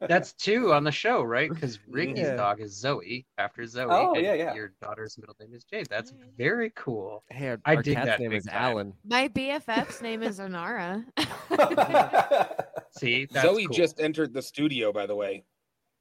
That's 0.02 0.34
two 0.34 0.74
on 0.74 0.84
the 0.84 0.92
show, 0.92 1.22
right? 1.22 1.50
Because 1.50 1.80
Ricky's 1.88 2.18
Yeah. 2.20 2.36
dog 2.36 2.60
is 2.60 2.74
Zoe 2.76 3.26
after 3.38 3.66
Zoe. 3.66 3.88
Oh, 3.90 4.14
and 4.16 4.24
yeah, 4.26 4.34
yeah. 4.34 4.54
Your 4.54 4.74
daughter's 4.82 5.18
middle 5.18 5.36
name 5.40 5.54
is 5.54 5.64
Jayne. 5.64 5.86
That's 5.90 6.14
very 6.38 6.72
cool. 6.76 7.24
Hey, 7.30 7.50
our, 7.50 7.60
I 7.64 7.76
our 7.76 7.82
dig 7.84 7.96
cat's 7.96 8.08
that 8.08 8.20
name 8.20 8.32
big 8.32 8.40
is 8.40 8.46
time. 8.46 8.56
Alan. 8.62 8.94
My 9.08 9.30
BFF's 9.30 10.02
name 10.02 10.24
is 10.24 10.40
Inara. 10.40 11.06
See, 12.92 13.26
that's 13.32 13.46
Zoe 13.46 13.66
cool. 13.66 13.76
just 13.76 14.00
entered 14.00 14.34
the 14.34 14.42
studio, 14.42 14.92
by 14.92 15.06
the 15.06 15.16
way. 15.16 15.44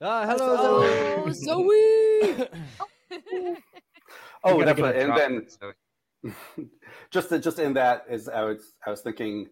Ah, 0.00 0.26
hello, 0.26 0.56
oh, 0.58 1.30
Zoe. 1.30 2.34
Zoe. 2.34 2.48
Oh, 4.44 4.58
gotta 4.60 4.64
definitely. 4.64 5.02
And 5.02 5.16
then 5.16 5.46
in, 6.56 6.70
just 7.10 7.30
to, 7.30 7.38
just 7.38 7.58
in 7.58 7.72
that 7.74 8.04
is 8.10 8.28
I 8.28 8.42
was 8.42 8.74
I 8.86 8.90
was 8.90 9.00
thinking 9.00 9.48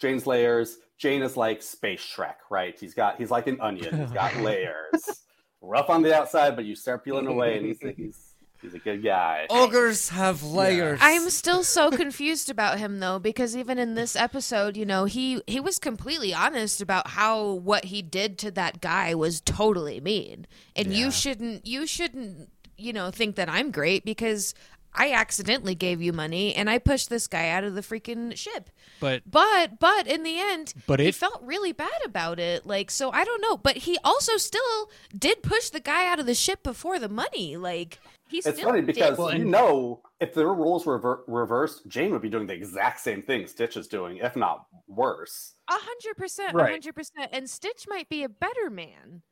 Jayne's 0.00 0.26
layers. 0.26 0.78
Jayne 0.98 1.22
is 1.22 1.36
like 1.36 1.62
space 1.62 2.00
Shrek, 2.00 2.36
right? 2.50 2.78
He's 2.78 2.94
got 2.94 3.16
he's 3.18 3.30
like 3.30 3.46
an 3.46 3.60
onion. 3.60 3.96
He's 3.96 4.10
got 4.10 4.34
layers. 4.38 5.22
Rough 5.60 5.90
on 5.90 6.02
the 6.02 6.14
outside, 6.14 6.56
but 6.56 6.64
you 6.64 6.74
start 6.74 7.04
peeling 7.04 7.26
away, 7.26 7.58
and 7.58 7.66
he's 7.66 7.80
he's 7.96 8.25
he's 8.66 8.74
a 8.74 8.78
good 8.84 9.02
guy. 9.02 9.46
Ogres 9.50 10.10
have 10.10 10.42
layers. 10.42 10.98
I'm 11.02 11.30
still 11.30 11.62
so 11.64 11.90
confused 11.90 12.50
about 12.50 12.78
him 12.78 13.00
though 13.00 13.18
because 13.18 13.56
even 13.56 13.78
in 13.78 13.94
this 13.94 14.14
episode, 14.16 14.76
you 14.76 14.84
know, 14.84 15.04
he 15.06 15.40
he 15.46 15.60
was 15.60 15.78
completely 15.78 16.34
honest 16.34 16.80
about 16.80 17.08
how 17.10 17.52
what 17.52 17.86
he 17.86 18.02
did 18.02 18.38
to 18.38 18.50
that 18.52 18.80
guy 18.80 19.14
was 19.14 19.40
totally 19.40 20.00
mean. 20.00 20.46
And 20.74 20.88
Yeah. 20.92 20.98
you 21.06 21.10
shouldn't 21.10 21.66
you 21.66 21.86
shouldn't, 21.86 22.50
you 22.76 22.92
know, 22.92 23.10
think 23.10 23.36
that 23.36 23.48
I'm 23.48 23.70
great 23.70 24.04
because 24.04 24.54
I 24.98 25.12
accidentally 25.12 25.74
gave 25.74 26.00
you 26.00 26.14
money 26.14 26.54
and 26.54 26.70
I 26.70 26.78
pushed 26.78 27.10
this 27.10 27.26
guy 27.26 27.50
out 27.50 27.64
of 27.64 27.74
the 27.74 27.82
freaking 27.82 28.34
ship. 28.34 28.70
but 28.98 29.22
But 29.30 29.78
but 29.78 30.06
in 30.06 30.22
the 30.22 30.38
end, 30.38 30.72
But 30.86 31.00
he 31.00 31.08
it- 31.08 31.14
felt 31.14 31.42
really 31.42 31.72
bad 31.72 32.00
about 32.06 32.38
it. 32.40 32.64
Like 32.64 32.90
so 32.90 33.10
I 33.10 33.22
don't 33.24 33.42
know, 33.42 33.58
but 33.58 33.76
he 33.78 33.98
also 34.02 34.38
still 34.38 34.90
did 35.16 35.42
push 35.42 35.68
the 35.68 35.80
guy 35.80 36.10
out 36.10 36.18
of 36.18 36.24
the 36.24 36.34
ship 36.34 36.62
before 36.62 36.98
the 36.98 37.10
money. 37.10 37.58
Like 37.58 37.98
he 38.28 38.38
It's 38.38 38.50
still 38.50 38.68
funny 38.70 38.80
because 38.82 39.18
Well, 39.18 39.36
you 39.36 39.44
know 39.44 40.02
if 40.20 40.34
the 40.34 40.46
roles 40.46 40.84
were 40.86 40.96
rever- 40.96 41.24
reversed, 41.26 41.86
Jayne 41.86 42.10
would 42.12 42.22
be 42.22 42.28
doing 42.28 42.46
the 42.46 42.54
exact 42.54 43.00
same 43.00 43.22
thing 43.22 43.46
Stitch 43.46 43.76
is 43.76 43.86
doing, 43.86 44.16
if 44.18 44.34
not 44.36 44.66
worse. 44.88 45.54
A 45.68 45.72
hundred 45.74 46.16
percent, 46.16 46.54
a 46.54 46.56
Right. 46.56 46.70
hundred 46.70 46.94
percent. 46.94 47.28
And 47.32 47.48
Stitch 47.48 47.86
might 47.88 48.08
be 48.08 48.22
a 48.24 48.28
better 48.28 48.70
man 48.70 49.22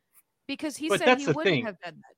because 0.47 0.77
he 0.77 0.89
But 0.89 1.01
said 1.01 1.19
he 1.19 1.27
wouldn't 1.27 1.45
thing. 1.45 1.65
have 1.65 1.81
done 1.81 1.95
that. 1.97 2.15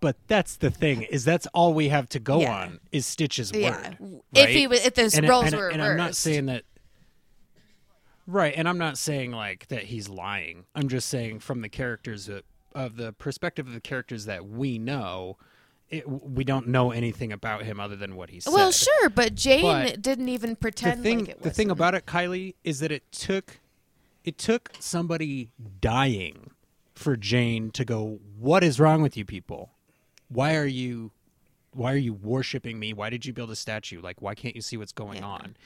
but 0.00 0.16
that's 0.28 0.56
the 0.56 0.70
thing 0.70 1.02
is 1.02 1.24
that's 1.24 1.46
all 1.54 1.72
we 1.74 1.88
have 1.88 2.08
to 2.10 2.20
go 2.20 2.40
Yeah. 2.40 2.54
on 2.64 2.80
is 2.92 3.06
Stitch's 3.06 3.50
Yeah, 3.52 3.70
word. 3.70 3.98
w- 3.98 4.22
if 4.34 4.50
he 4.50 4.66
was, 4.66 4.84
if 4.84 4.94
those 4.94 5.14
and, 5.16 5.26
roles 5.28 5.46
and, 5.46 5.56
were 5.56 5.68
and 5.70 5.82
I'm 5.82 5.96
not 5.96 6.14
saying 6.14 6.46
that 6.46 6.64
right 8.28 8.54
and 8.56 8.68
i'm 8.68 8.76
not 8.78 8.98
saying 8.98 9.30
like 9.30 9.68
that 9.68 9.84
he's 9.84 10.08
lying 10.08 10.64
i'm 10.74 10.88
just 10.88 11.08
saying 11.08 11.38
from 11.38 11.60
the 11.60 11.68
characters 11.68 12.28
of, 12.28 12.42
of 12.74 12.96
the 12.96 13.12
perspective 13.12 13.68
of 13.68 13.72
the 13.72 13.80
characters 13.80 14.24
that 14.24 14.44
we 14.46 14.78
know 14.80 15.36
it, 15.90 16.08
we 16.08 16.44
don't 16.44 16.68
know 16.68 16.90
anything 16.90 17.32
about 17.32 17.62
him 17.62 17.78
other 17.78 17.96
than 17.96 18.16
what 18.16 18.30
he 18.30 18.40
said. 18.40 18.52
Well, 18.52 18.72
sure, 18.72 19.08
but 19.08 19.34
Jayne 19.34 19.62
But 19.62 20.02
didn't 20.02 20.28
even 20.28 20.50
the 20.50 20.56
pretend 20.56 21.02
thing 21.02 21.20
like 21.20 21.28
it 21.28 21.42
the 21.42 21.50
thing 21.50 21.70
about 21.70 21.94
it 21.94 22.06
kylie 22.06 22.54
is 22.64 22.80
that 22.80 22.90
it 22.90 23.10
took 23.12 23.58
it 24.24 24.38
took 24.38 24.72
somebody 24.80 25.50
dying 25.80 26.50
for 26.94 27.16
jayne 27.16 27.70
to 27.70 27.84
go 27.84 28.18
what 28.38 28.64
is 28.64 28.80
wrong 28.80 29.02
with 29.02 29.16
you 29.16 29.24
people? 29.24 29.70
Why 30.28 30.56
are 30.56 30.66
you 30.66 31.12
why 31.72 31.92
are 31.92 31.98
you 31.98 32.14
worshiping 32.14 32.78
me? 32.78 32.92
Why 32.92 33.10
did 33.10 33.26
you 33.26 33.32
build 33.32 33.50
a 33.50 33.56
statue? 33.56 34.00
Like 34.00 34.20
why 34.20 34.34
can't 34.34 34.56
you 34.56 34.62
see 34.62 34.76
what's 34.76 34.92
going 34.92 35.18
Yeah. 35.18 35.26
on? 35.26 35.56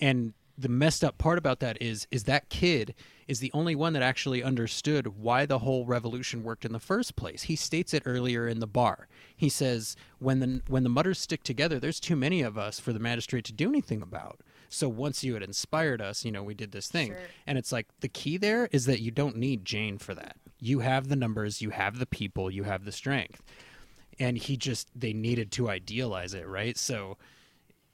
And 0.00 0.34
the 0.58 0.68
messed 0.68 1.02
up 1.02 1.16
part 1.16 1.38
about 1.38 1.60
that 1.60 1.80
is 1.80 2.06
is 2.10 2.24
that 2.24 2.48
kid 2.50 2.94
is 3.26 3.40
the 3.40 3.50
only 3.52 3.74
one 3.74 3.92
that 3.92 4.02
actually 4.02 4.42
understood 4.42 5.18
why 5.18 5.46
the 5.46 5.60
whole 5.60 5.86
revolution 5.86 6.42
worked 6.42 6.64
in 6.64 6.72
the 6.72 6.78
first 6.78 7.16
place. 7.16 7.44
He 7.44 7.56
states 7.56 7.94
it 7.94 8.02
earlier 8.06 8.46
in 8.46 8.60
the 8.60 8.66
bar. 8.66 9.08
He 9.36 9.48
says 9.48 9.96
when 10.18 10.40
the 10.40 10.62
when 10.68 10.82
the 10.82 10.88
mudders 10.88 11.18
stick 11.18 11.42
together, 11.42 11.78
there's 11.78 12.00
too 12.00 12.16
many 12.16 12.42
of 12.42 12.58
us 12.58 12.78
for 12.78 12.92
the 12.92 12.98
magistrate 12.98 13.44
to 13.46 13.52
do 13.52 13.68
anything 13.68 14.02
about. 14.02 14.40
So 14.68 14.88
once 14.88 15.22
you 15.22 15.34
had 15.34 15.42
inspired 15.42 16.00
us, 16.00 16.24
you 16.24 16.32
know, 16.32 16.42
we 16.42 16.54
did 16.54 16.72
this 16.72 16.88
thing. 16.88 17.08
Sure. 17.08 17.18
And 17.46 17.58
it's 17.58 17.72
like 17.72 17.86
the 18.00 18.08
key 18.08 18.36
there 18.36 18.68
is 18.72 18.86
that 18.86 19.00
you 19.00 19.10
don't 19.10 19.36
need 19.36 19.64
Jayne 19.64 19.98
for 19.98 20.14
that. 20.14 20.36
You 20.58 20.80
have 20.80 21.08
the 21.08 21.16
numbers, 21.16 21.62
you 21.62 21.70
have 21.70 21.98
the 21.98 22.06
people, 22.06 22.50
you 22.50 22.64
have 22.64 22.84
the 22.84 22.92
strength. 22.92 23.42
And 24.18 24.36
he 24.36 24.56
just 24.56 24.88
they 24.94 25.12
needed 25.12 25.52
to 25.52 25.68
idealize 25.68 26.34
it, 26.34 26.46
right? 26.46 26.76
So 26.76 27.18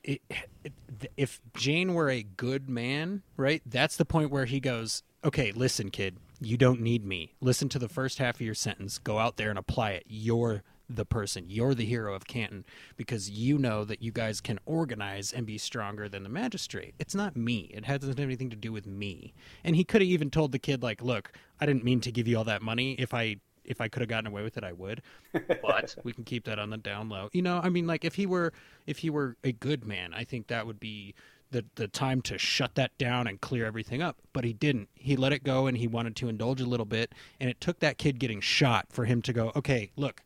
it, 0.03 0.22
it, 0.64 0.72
if 1.16 1.41
Jayne 1.55 1.95
were 1.95 2.11
a 2.11 2.22
good 2.22 2.68
man, 2.68 3.22
right? 3.37 3.62
That's 3.66 3.97
the 3.97 4.05
point 4.05 4.31
where 4.31 4.47
he 4.47 4.61
goes, 4.61 5.03
"Okay, 5.25 5.53
listen, 5.53 5.91
kid, 5.91 6.16
you 6.41 6.57
don't 6.57 6.81
need 6.81 7.05
me. 7.05 7.35
Listen 7.41 7.68
to 7.71 7.79
the 7.79 7.89
first 7.89 8.18
half 8.18 8.37
of 8.37 8.41
your 8.41 8.55
sentence. 8.55 8.99
Go 8.99 9.18
out 9.18 9.37
there 9.37 9.51
and 9.51 9.59
apply 9.59 9.93
it. 9.93 10.05
You're 10.09 10.62
the 10.89 11.05
person. 11.05 11.45
You're 11.49 11.75
the 11.75 11.85
hero 11.85 12.14
of 12.14 12.27
Canton 12.27 12.64
because 12.97 13.31
you 13.31 13.59
know 13.59 13.85
that 13.85 14.03
you 14.03 14.11
guys 14.11 14.41
can 14.41 14.59
organize 14.66 15.33
and 15.33 15.47
be 15.47 15.57
stronger 15.57 16.09
than 16.09 16.25
the 16.25 16.29
magistrate. 16.29 16.95
It's 16.99 17.14
not 17.14 17.37
me. 17.37 17.71
It 17.73 17.85
hasn't 17.85 18.18
anything 18.18 18.51
to 18.51 18.57
do 18.57 18.73
with 18.73 18.87
me." 18.87 19.33
And 19.62 19.77
he 19.77 19.85
could 19.85 20.01
have 20.01 20.11
even 20.11 20.31
told 20.31 20.53
the 20.53 20.59
kid 20.59 20.83
like, 20.83 21.03
"Look, 21.03 21.33
I 21.61 21.66
didn't 21.66 21.85
mean 21.85 22.01
to 22.01 22.12
give 22.12 22.27
you 22.27 22.39
all 22.39 22.45
that 22.45 22.62
money. 22.62 22.95
If 22.95 23.14
I 23.14 23.37
if 23.64 23.81
I 23.81 23.89
could 23.89 24.01
have 24.01 24.09
gotten 24.09 24.27
away 24.27 24.43
with 24.43 24.57
it, 24.57 24.64
I 24.64 24.73
would. 24.73 25.03
But 25.62 25.95
we 26.05 26.12
can 26.12 26.25
keep 26.25 26.45
that 26.45 26.59
on 26.59 26.71
the 26.71 26.77
down 26.77 27.09
low. 27.09 27.29
You 27.33 27.43
know, 27.43 27.61
I 27.62 27.68
mean, 27.68 27.87
like 27.87 28.05
if 28.05 28.14
he 28.14 28.27
were 28.27 28.53
if 28.87 28.99
he 28.99 29.11
were 29.11 29.37
a 29.45 29.53
good 29.53 29.85
man, 29.85 30.12
I 30.12 30.25
think 30.25 30.49
that 30.49 30.66
would 30.66 30.81
be 30.81 31.14
the 31.51 31.64
the 31.76 31.88
time 31.88 32.22
to 32.22 32.38
shut 32.38 32.74
that 32.76 32.96
down 32.98 33.26
and 33.26 33.40
clear 33.40 33.66
everything 33.66 34.03
up. 34.03 34.18
But 34.32 34.44
he 34.44 34.53
didn't. 34.53 34.88
He 34.94 35.16
let 35.16 35.32
it 35.32 35.44
go, 35.44 35.66
and 35.66 35.76
he 35.76 35.86
wanted 35.88 36.16
to 36.16 36.28
indulge 36.28 36.61
a 36.61 36.66
little 36.66 36.86
bit. 36.86 37.12
And 37.40 37.51
it 37.51 37.61
took 37.61 37.80
that 37.80 37.98
kid 37.98 38.18
getting 38.18 38.40
shot 38.40 38.86
for 38.90 39.05
him 39.05 39.22
to 39.22 39.32
go, 39.32 39.53
okay, 39.57 39.90
look, 39.96 40.22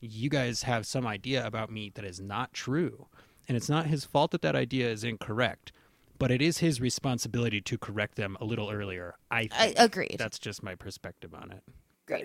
you 0.00 0.28
guys 0.30 0.64
have 0.64 0.86
some 0.86 1.06
idea 1.06 1.44
about 1.46 1.70
me 1.70 1.90
that 1.94 2.04
is 2.04 2.20
not 2.20 2.52
true. 2.52 3.06
And 3.48 3.56
it's 3.56 3.68
not 3.68 3.86
his 3.86 4.04
fault 4.04 4.32
that 4.32 4.42
that 4.42 4.56
idea 4.56 4.90
is 4.90 5.04
incorrect, 5.04 5.72
but 6.18 6.30
it 6.30 6.42
is 6.42 6.58
his 6.58 6.80
responsibility 6.80 7.60
to 7.62 7.78
correct 7.78 8.16
them 8.16 8.36
a 8.40 8.44
little 8.44 8.70
earlier. 8.70 9.14
I 9.30 9.48
I 9.52 9.74
think. 9.74 9.78
agreed. 9.78 10.16
That's 10.18 10.38
just 10.38 10.62
my 10.62 10.74
perspective 10.74 11.34
on 11.34 11.52
it. 11.52 11.62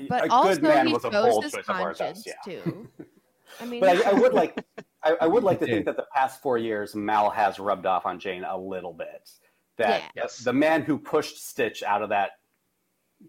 but 0.10 0.26
a 0.26 0.32
also 0.32 0.56
good 0.56 0.64
man 0.64 0.88
he 0.88 0.94
was 0.94 1.06
a 1.06 1.12
chose 1.12 1.24
bold 1.30 1.44
his 1.44 1.54
choice 1.54 1.70
of 1.70 1.80
ours, 1.80 1.98
conscience 2.00 2.24
yeah. 2.26 2.34
too. 2.44 2.90
I 3.60 3.66
mean, 3.66 3.80
But 3.80 4.06
I, 4.06 4.12
I 4.12 4.14
would 4.14 4.34
like, 4.34 4.64
I, 5.04 5.18
I 5.22 5.28
would 5.28 5.44
like 5.44 5.60
to 5.60 5.66
think 5.66 5.86
that 5.86 5.98
the 5.98 6.06
past 6.14 6.42
four 6.42 6.58
years, 6.58 6.96
Mal 6.96 7.30
has 7.30 7.60
rubbed 7.60 7.86
off 7.86 8.06
on 8.06 8.20
Jayne 8.20 8.44
a 8.44 8.58
little 8.58 8.94
bit. 8.94 9.30
That 9.78 10.02
Yeah. 10.16 10.24
Yes. 10.24 10.40
the 10.40 10.54
man 10.54 10.84
who 10.84 10.98
pushed 10.98 11.44
Stitch 11.48 11.82
out 11.84 12.02
of 12.02 12.10
that 12.10 12.32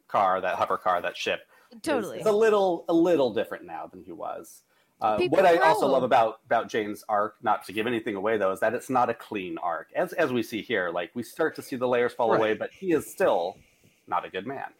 car, 0.08 0.40
that 0.40 0.56
hover 0.56 0.76
car, 0.76 1.00
that 1.00 1.16
ship, 1.16 1.40
totally, 1.82 2.20
is, 2.20 2.26
a 2.26 2.32
little, 2.32 2.84
a 2.88 2.92
little 2.92 3.32
different 3.32 3.64
now 3.64 3.86
than 3.86 4.02
he 4.04 4.12
was. 4.12 4.62
Uh, 5.00 5.18
what 5.30 5.44
I 5.44 5.56
also 5.56 5.88
love 5.88 6.04
about 6.04 6.38
about 6.46 6.68
Jayne's 6.68 7.02
arc, 7.08 7.34
not 7.42 7.66
to 7.66 7.72
give 7.72 7.88
anything 7.88 8.14
away 8.14 8.36
though, 8.36 8.52
is 8.52 8.60
that 8.60 8.72
it's 8.72 8.88
not 8.88 9.10
a 9.10 9.14
clean 9.14 9.58
arc, 9.58 9.88
as 9.96 10.12
as 10.12 10.32
we 10.32 10.44
see 10.44 10.62
here. 10.62 10.90
Like 10.90 11.10
we 11.14 11.24
start 11.24 11.56
to 11.56 11.62
see 11.62 11.74
the 11.74 11.88
layers 11.88 12.12
fall 12.12 12.30
Right. 12.30 12.38
away, 12.38 12.54
but 12.54 12.70
he 12.70 12.92
is 12.92 13.10
still 13.10 13.56
not 14.06 14.24
a 14.24 14.30
good 14.30 14.46
man. 14.46 14.72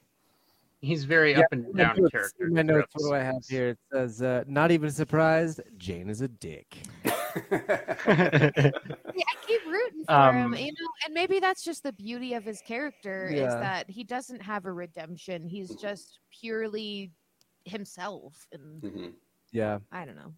He's 0.82 1.04
very 1.04 1.30
Yeah, 1.30 1.40
up 1.40 1.52
and 1.52 1.64
down 1.76 1.96
In 1.96 2.02
my 2.02 2.08
character. 2.10 2.18
notes, 2.18 2.34
in 2.40 2.54
my 2.54 2.62
notes, 2.62 2.88
what 2.94 3.08
do 3.08 3.14
I 3.14 3.20
have 3.22 3.42
here? 3.48 3.68
It 3.68 3.78
says, 3.92 4.20
uh, 4.20 4.42
"Not 4.48 4.72
even 4.72 4.90
surprised. 4.90 5.60
Jayne 5.78 6.10
is 6.10 6.20
a 6.20 6.28
dick." 6.28 6.76
Yeah, 9.14 9.24
I 9.28 9.46
keep 9.46 9.60
rooting 9.66 10.04
for 10.06 10.12
Um, 10.14 10.54
him, 10.54 10.54
you 10.54 10.72
know, 10.72 10.88
and 11.04 11.12
maybe 11.12 11.38
that's 11.38 11.62
just 11.62 11.82
the 11.82 11.92
beauty 11.92 12.32
of 12.32 12.44
his 12.44 12.62
character 12.62 13.28
is 13.28 13.52
that 13.56 13.88
he 13.90 14.04
doesn't 14.04 14.40
have 14.40 14.64
a 14.64 14.72
redemption. 14.72 15.46
He's 15.46 15.74
just 15.74 16.18
purely 16.40 17.12
himself, 17.66 18.46
and 18.52 18.82
Mhm. 18.82 19.12
Yeah, 19.52 19.80
I 19.92 20.04
don't 20.06 20.16
know. 20.16 20.34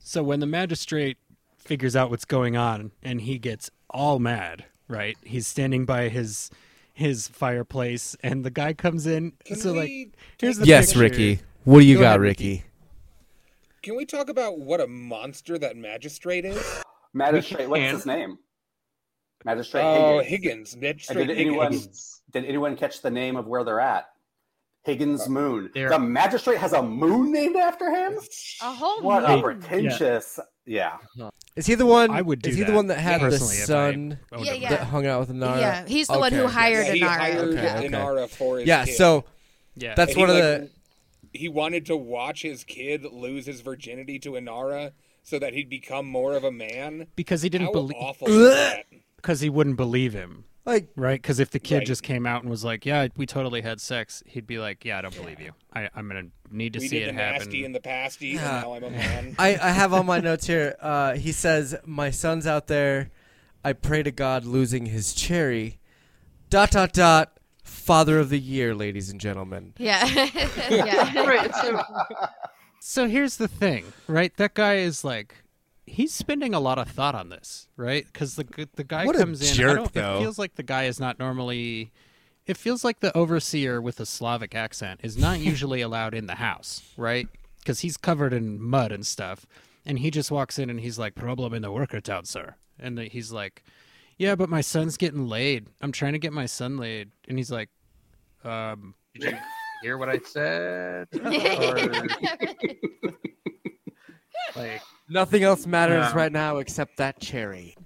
So 0.00 0.22
when 0.22 0.40
the 0.40 0.46
magistrate 0.46 1.18
figures 1.58 1.94
out 1.94 2.08
what's 2.10 2.24
going 2.24 2.56
on 2.56 2.90
and 3.02 3.20
he 3.20 3.38
gets 3.38 3.70
all 3.90 4.18
mad, 4.18 4.64
right? 4.88 5.16
He's 5.24 5.46
standing 5.46 5.84
by 5.84 6.08
his 6.08 6.50
his 6.94 7.28
fireplace 7.28 8.16
and 8.22 8.44
the 8.44 8.50
guy 8.50 8.72
comes 8.72 9.06
in. 9.06 9.32
Can 9.44 9.56
so 9.56 9.72
we 9.72 9.78
like 9.78 10.18
here's 10.40 10.56
the 10.58 10.66
yes, 10.66 10.86
picture. 10.86 11.00
Ricky. 11.00 11.40
What 11.64 11.80
do 11.80 11.86
you 11.86 11.96
Go 11.96 12.02
got, 12.02 12.08
ahead, 12.10 12.20
Ricky? 12.20 12.64
Can 13.82 13.96
we 13.96 14.06
talk 14.06 14.30
about 14.30 14.58
what 14.58 14.80
a 14.80 14.86
monster 14.86 15.58
that 15.58 15.76
magistrate 15.76 16.44
is? 16.44 16.82
Magistrate, 17.12 17.68
what's 17.68 17.90
his 17.92 18.06
name? 18.06 18.38
Magistrate 19.44 19.82
Oh, 19.82 20.20
Higgins. 20.20 20.72
Higgins. 20.72 20.76
Magistrate 20.76 21.26
did 21.26 21.36
anyone 21.38 21.72
Higgins. 21.72 22.22
did 22.30 22.44
anyone 22.46 22.76
catch 22.76 23.02
the 23.02 23.10
name 23.10 23.36
of 23.36 23.46
where 23.46 23.62
they're 23.64 23.80
at? 23.80 24.06
Higgins 24.84 25.22
uh, 25.26 25.30
Moon. 25.30 25.70
They're- 25.74 25.88
The 25.88 25.98
magistrate 25.98 26.58
has 26.58 26.72
a 26.72 26.82
moon 26.82 27.32
named 27.32 27.56
after 27.56 27.90
him. 27.90 28.18
A 28.62 28.72
whole 28.72 29.02
What 29.02 29.28
a 29.28 29.40
pretentious! 29.42 30.38
Yeah. 30.66 30.94
Uh-huh. 31.18 31.30
Is 31.56 31.66
he 31.66 31.74
the 31.74 31.86
one? 31.86 32.10
I 32.10 32.22
would 32.22 32.40
do 32.42 32.50
Is 32.50 32.56
he 32.56 32.62
that, 32.62 32.70
the 32.70 32.76
one 32.76 32.86
that 32.88 32.98
had 32.98 33.20
the 33.20 33.26
personally, 33.30 33.56
if 33.56 33.62
I 33.62 33.66
son 33.66 34.18
Yeah, 34.38 34.52
yeah. 34.52 34.68
that 34.70 34.80
hung 34.84 35.06
out 35.06 35.20
with 35.20 35.30
Nara? 35.30 35.58
Yeah, 35.58 35.86
he's 35.86 36.06
the 36.06 36.18
one 36.18 36.32
who 36.32 36.46
hired 36.46 36.86
Yeah, 36.86 36.92
he 36.94 37.00
Inara. 37.00 37.06
hired 37.18 37.48
Okay, 37.48 37.76
okay. 37.78 37.88
Inara 37.88 38.28
for 38.28 38.58
his 38.58 38.66
Yeah. 38.68 38.84
kid. 38.84 38.94
So 38.96 39.24
Yeah. 39.76 39.94
that's 39.94 40.12
And 40.12 40.20
one 40.20 40.28
he, 40.30 40.38
of 40.40 40.60
like, 40.62 40.70
the. 41.32 41.38
he 41.38 41.48
wanted 41.48 41.86
to 41.86 41.96
watch 41.96 42.42
his 42.42 42.64
kid 42.64 43.04
lose 43.04 43.46
his 43.46 43.60
virginity 43.60 44.18
to 44.20 44.32
Inara 44.32 44.92
so 45.22 45.38
that 45.38 45.52
he'd 45.54 45.68
become 45.70 46.06
more 46.06 46.34
of 46.34 46.44
a 46.44 46.50
man. 46.52 47.06
because 47.16 47.42
he 47.42 47.48
didn't 47.48 47.68
How 47.68 47.72
believe 47.72 47.96
awful 47.98 48.26
because 49.16 49.40
he 49.40 49.48
wouldn't 49.50 49.76
believe 49.76 50.12
him. 50.12 50.44
Like 50.66 50.88
Right? 50.96 51.20
Because 51.20 51.40
if 51.40 51.50
the 51.50 51.58
kid 51.58 51.78
Right. 51.78 51.86
just 51.86 52.02
came 52.02 52.26
out 52.26 52.40
and 52.42 52.50
was 52.50 52.64
like, 52.64 52.86
"Yeah, 52.86 53.08
we 53.16 53.26
totally 53.26 53.60
had 53.60 53.80
sex," 53.80 54.22
he'd 54.26 54.46
be 54.46 54.58
like, 54.58 54.84
"Yeah, 54.84 54.98
I 54.98 55.02
don't 55.02 55.14
believe 55.14 55.40
you. 55.40 55.52
I, 55.74 55.90
I'm 55.94 56.08
gonna 56.08 56.28
need 56.50 56.72
to 56.72 56.78
We 56.78 56.88
see 56.88 57.00
did 57.00 57.08
it 57.08 57.14
the 57.16 57.20
happen." 57.22 57.38
nasty 57.40 57.64
and 57.64 57.74
the 57.74 57.80
pasty, 57.80 58.28
Yeah. 58.28 58.60
now 58.62 58.72
I'm 58.74 58.84
a 58.84 58.90
man. 58.90 59.34
I, 59.38 59.50
I 59.60 59.70
have 59.72 59.92
on 59.92 60.06
my 60.06 60.20
notes 60.28 60.46
here. 60.46 60.74
Uh, 60.80 61.14
he 61.16 61.32
says, 61.32 61.74
"My 61.84 62.10
son's 62.10 62.46
out 62.46 62.66
there. 62.68 63.10
I 63.62 63.72
pray 63.74 64.02
to 64.02 64.10
God 64.10 64.44
losing 64.46 64.86
his 64.86 65.12
cherry." 65.14 65.78
Dot 66.50 66.70
dot 66.70 66.92
dot. 66.92 67.30
Father 67.62 68.18
of 68.18 68.28
the 68.30 68.38
year, 68.38 68.74
ladies 68.74 69.08
and 69.10 69.18
gentlemen. 69.20 69.72
Yeah, 69.78 70.04
yeah. 70.70 71.24
Right, 71.26 71.54
so- 71.54 71.82
So 72.80 73.08
here's 73.08 73.36
the 73.38 73.48
thing, 73.48 73.84
right? 74.06 74.34
That 74.36 74.52
guy 74.54 74.76
is 74.76 75.02
like, 75.04 75.34
he's 75.86 76.12
spending 76.12 76.54
a 76.54 76.60
lot 76.60 76.78
of 76.78 76.88
thought 76.88 77.14
on 77.14 77.28
this, 77.28 77.68
right? 77.76 78.06
Because 78.12 78.36
the 78.36 78.68
the 78.76 78.84
guy 78.84 79.04
What 79.06 79.16
a 79.16 79.18
comes 79.18 79.40
in. 79.42 79.48
I 79.48 79.52
jerk, 79.52 79.76
don't, 79.76 79.92
though. 79.92 80.16
It 80.16 80.20
feels 80.20 80.38
like 80.38 80.54
the 80.56 80.62
guy 80.62 80.84
is 80.84 81.00
not 81.00 81.18
normally. 81.18 81.90
It 82.46 82.56
feels 82.56 82.84
like 82.84 83.00
the 83.00 83.16
overseer 83.16 83.80
with 83.80 84.00
a 84.00 84.06
Slavic 84.06 84.54
accent 84.54 85.00
is 85.02 85.16
not 85.16 85.40
usually 85.40 85.80
allowed 85.80 86.14
in 86.14 86.26
the 86.26 86.34
house, 86.36 86.82
right? 86.96 87.26
Because 87.58 87.80
he's 87.80 87.96
covered 87.96 88.32
in 88.34 88.60
mud 88.60 88.92
and 88.92 89.06
stuff, 89.06 89.46
and 89.86 89.98
he 89.98 90.10
just 90.10 90.30
walks 90.30 90.58
in 90.58 90.68
and 90.68 90.80
he's 90.80 90.98
like, 90.98 91.14
"Problem 91.14 91.54
in 91.54 91.62
the 91.62 91.72
worker 91.72 92.00
town, 92.02 92.26
sir," 92.26 92.56
and 92.78 92.98
the- 92.98 93.04
he's 93.08 93.32
like, 93.32 93.64
"Yeah, 94.18 94.34
but 94.34 94.50
my 94.50 94.60
son's 94.60 94.98
getting 94.98 95.26
laid. 95.26 95.68
I'm 95.80 95.92
trying 95.92 96.12
to 96.12 96.18
get 96.18 96.32
my 96.34 96.44
son 96.46 96.76
laid," 96.76 97.10
and 97.28 97.38
he's 97.38 97.50
like, 97.50 97.70
um, 98.44 98.94
Did 99.14 99.32
you 99.32 99.38
hear 99.82 99.96
what 99.96 100.10
I 100.10 100.18
said? 100.18 101.08
Or, 104.56 104.62
like, 104.62 104.82
Nothing 105.08 105.42
else 105.42 105.66
matters 105.66 106.10
No. 106.10 106.14
right 106.16 106.32
now 106.32 106.58
except 106.58 106.96
that 106.96 107.20
cherry. 107.20 107.76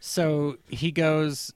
So 0.00 0.56
he 0.68 0.90
goes, 0.90 1.52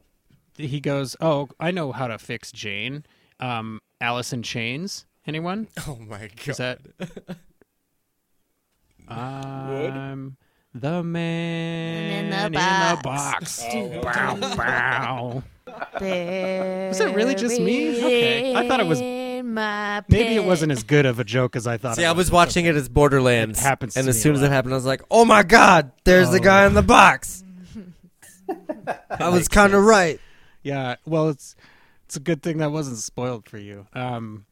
he 0.58 0.78
goes. 0.80 1.16
Oh, 1.20 1.48
I 1.58 1.70
know 1.70 1.90
how 1.92 2.06
to 2.06 2.18
fix 2.18 2.52
Jayne. 2.52 3.04
Um, 3.40 3.80
Alice 4.00 4.32
in 4.34 4.42
Chains. 4.42 5.06
Anyone? 5.26 5.68
Oh 5.88 5.96
my 5.96 6.28
god. 6.36 6.48
Is 6.48 6.56
that? 6.58 6.80
I'm 9.08 10.36
the 10.74 11.02
man 11.02 12.24
In 12.24 12.30
the 12.30 12.46
in 12.46 12.52
the 12.52 12.58
box. 12.58 13.02
box. 13.02 13.64
Oh, 13.72 14.00
Bow, 14.02 14.36
bow. 14.56 15.42
Was 16.00 17.00
it 17.00 17.14
really 17.14 17.34
just 17.34 17.60
me? 17.60 17.96
Okay. 17.98 18.54
I 18.54 18.68
thought 18.68 18.80
it 18.80 18.86
was- 18.86 19.00
Maybe 20.08 20.34
it 20.36 20.44
wasn't 20.44 20.72
as 20.72 20.82
good 20.82 21.06
of 21.06 21.18
a 21.20 21.24
joke 21.24 21.54
as 21.56 21.66
I 21.66 21.76
thought. 21.76 21.96
See, 21.96 22.02
it 22.02 22.06
I 22.06 22.12
was 22.12 22.30
watching 22.30 22.64
it 22.66 22.74
as 22.76 22.88
Borderlands, 22.88 23.58
It 23.58 23.62
happens 23.62 23.96
and 23.96 24.04
to 24.04 24.10
as 24.10 24.16
me 24.16 24.20
soon 24.22 24.32
a 24.32 24.34
as 24.36 24.40
it 24.42 24.44
lot. 24.46 24.52
happened, 24.52 24.74
I 24.74 24.76
was 24.76 24.86
like, 24.86 25.02
"Oh 25.10 25.24
my 25.24 25.42
God, 25.42 25.92
there's 26.04 26.30
the 26.30 26.38
Oh. 26.38 26.42
guy 26.42 26.66
in 26.66 26.74
the 26.74 26.82
box." 26.82 27.42
I 29.10 29.28
was 29.28 29.48
kind 29.48 29.74
of 29.74 29.84
right. 29.84 30.20
Yeah, 30.62 30.96
well, 31.06 31.28
it's 31.28 31.56
it's 32.06 32.16
a 32.16 32.20
good 32.20 32.42
thing 32.42 32.58
that 32.58 32.70
wasn't 32.72 32.98
spoiled 32.98 33.48
for 33.48 33.58
you. 33.58 33.86
Um, 33.92 34.46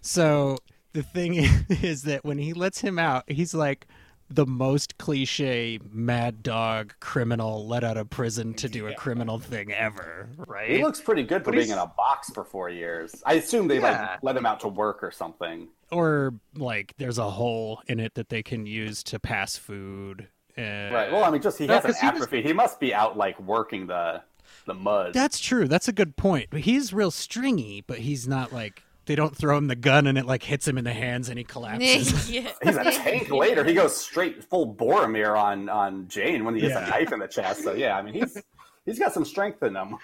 so 0.00 0.58
the 0.92 1.02
thing 1.02 1.34
is 1.68 2.02
that 2.04 2.24
when 2.24 2.38
he 2.38 2.52
lets 2.52 2.80
him 2.80 2.98
out, 2.98 3.24
he's 3.30 3.54
like 3.54 3.86
the 4.32 4.46
most 4.46 4.96
cliche 4.98 5.78
mad 5.92 6.42
dog 6.42 6.94
criminal 7.00 7.66
let 7.66 7.82
out 7.82 7.96
of 7.96 8.08
prison 8.10 8.54
to 8.54 8.68
do 8.68 8.86
a 8.86 8.94
criminal 8.94 9.38
thing 9.38 9.72
ever, 9.72 10.28
right? 10.46 10.70
He 10.70 10.82
looks 10.84 11.00
pretty 11.00 11.24
good 11.24 11.40
for 11.42 11.46
But 11.46 11.52
being 11.56 11.66
he's- 11.66 11.76
in 11.76 11.82
a 11.82 11.86
box 11.96 12.30
for 12.32 12.44
four 12.44 12.68
years. 12.70 13.22
I 13.26 13.34
assume 13.34 13.66
they 13.68 13.80
Yeah. 13.80 14.10
like 14.12 14.22
let 14.22 14.36
him 14.36 14.46
out 14.46 14.60
to 14.60 14.68
work 14.68 15.02
or 15.02 15.10
something. 15.10 15.68
Or 15.90 16.34
like 16.56 16.94
there's 16.98 17.18
a 17.18 17.28
hole 17.30 17.82
in 17.88 17.98
it 17.98 18.14
that 18.14 18.28
they 18.28 18.42
can 18.42 18.66
use 18.66 19.02
to 19.04 19.18
pass 19.18 19.56
food. 19.56 20.28
Uh, 20.56 20.62
Right. 20.62 21.10
Well, 21.10 21.24
I 21.24 21.30
mean, 21.30 21.42
just 21.42 21.58
he 21.58 21.66
No, 21.66 21.74
has 21.74 21.84
an 21.84 21.94
he 22.00 22.06
was- 22.06 22.14
atrophy. 22.22 22.42
He 22.42 22.52
must 22.52 22.78
be 22.80 22.94
out 22.94 23.16
like 23.16 23.38
working 23.40 23.86
the 23.88 24.22
the 24.66 24.74
mud. 24.74 25.12
That's 25.14 25.38
true. 25.40 25.66
That's 25.68 25.88
a 25.88 25.92
good 25.92 26.16
point. 26.16 26.52
He's 26.54 26.92
real 26.92 27.10
stringy, 27.10 27.82
but 27.86 27.98
he's 27.98 28.26
not 28.28 28.52
like 28.52 28.82
they 29.06 29.14
don't 29.16 29.36
throw 29.36 29.56
him 29.56 29.66
the 29.66 29.74
gun 29.76 30.06
and 30.06 30.16
it 30.18 30.26
like 30.26 30.42
hits 30.42 30.66
him 30.68 30.78
in 30.78 30.84
the 30.84 30.92
hands 30.92 31.28
and 31.28 31.38
he 31.38 31.44
collapses. 31.44 32.30
yeah. 32.30 32.50
He's 32.62 32.76
a 32.76 32.84
tank 32.84 33.30
later. 33.30 33.64
He 33.64 33.74
goes 33.74 33.96
straight 33.96 34.44
full 34.44 34.74
Boromir 34.74 35.36
on 35.38 35.68
on 35.68 36.06
Jayne 36.08 36.44
when 36.44 36.54
he 36.54 36.60
gets 36.60 36.74
Yeah. 36.74 36.86
a 36.86 36.90
knife 36.90 37.12
in 37.12 37.18
the 37.20 37.28
chest. 37.28 37.62
So 37.64 37.72
yeah, 37.74 37.96
I 37.96 38.02
mean 38.02 38.14
he's 38.14 38.40
he's 38.84 38.98
got 38.98 39.12
some 39.12 39.24
strength 39.24 39.62
in 39.62 39.74
him. 39.76 39.96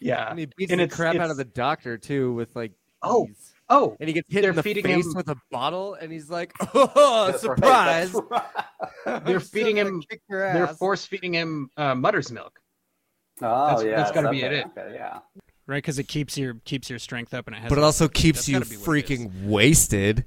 yeah. 0.00 0.28
And 0.30 0.38
he 0.38 0.46
beats 0.56 0.70
And 0.72 0.80
the 0.80 0.84
it's- 0.84 0.96
crap 0.96 1.16
out 1.16 1.30
of 1.30 1.36
the 1.36 1.44
doctor 1.44 1.96
too 1.98 2.32
with 2.34 2.54
like. 2.56 2.72
Oh. 3.02 3.26
ease. 3.28 3.48
Oh, 3.68 3.96
And 4.00 4.08
he 4.08 4.12
gets 4.12 4.30
hit 4.30 4.42
They're 4.42 4.50
in 4.50 4.56
the 4.56 4.62
feeding 4.62 4.84
face 4.84 5.06
him- 5.06 5.14
with 5.14 5.28
a 5.30 5.36
bottle, 5.50 5.94
and 5.94 6.12
he's 6.12 6.28
like, 6.28 6.52
"Oh, 6.74 7.28
That's 7.28 7.40
surprise!" 7.40 8.12
that's 8.12 8.26
right. 9.06 9.24
they're 9.24 9.40
feeding 9.40 9.76
him. 9.78 10.02
They're 10.28 10.66
force 10.66 11.06
feeding 11.06 11.32
him 11.32 11.70
uh, 11.78 11.94
Mudder's 11.94 12.30
milk. 12.30 12.60
Oh 13.40 13.66
That's- 13.68 13.84
yeah, 13.84 13.96
that's 13.96 14.12
gotta 14.12 14.28
okay, 14.28 14.40
be 14.40 14.44
it. 14.44 14.66
okay, 14.76 14.90
yeah. 14.94 15.20
Right? 15.72 15.78
Because 15.78 15.98
it 15.98 16.06
keeps 16.08 16.38
your 16.38 16.54
keeps 16.64 16.88
your 16.90 16.98
strength 16.98 17.34
up 17.34 17.46
and 17.48 17.56
it 17.56 17.60
has. 17.60 17.68
but 17.68 17.78
it 17.78 17.84
also 17.84 18.06
keeps 18.08 18.48
you 18.48 18.58
gotta 18.58 18.70
be 18.70 18.76
what 18.76 18.96
it 18.96 19.10
is. 19.10 19.18
freaking 19.18 19.44
wasted. 19.48 20.24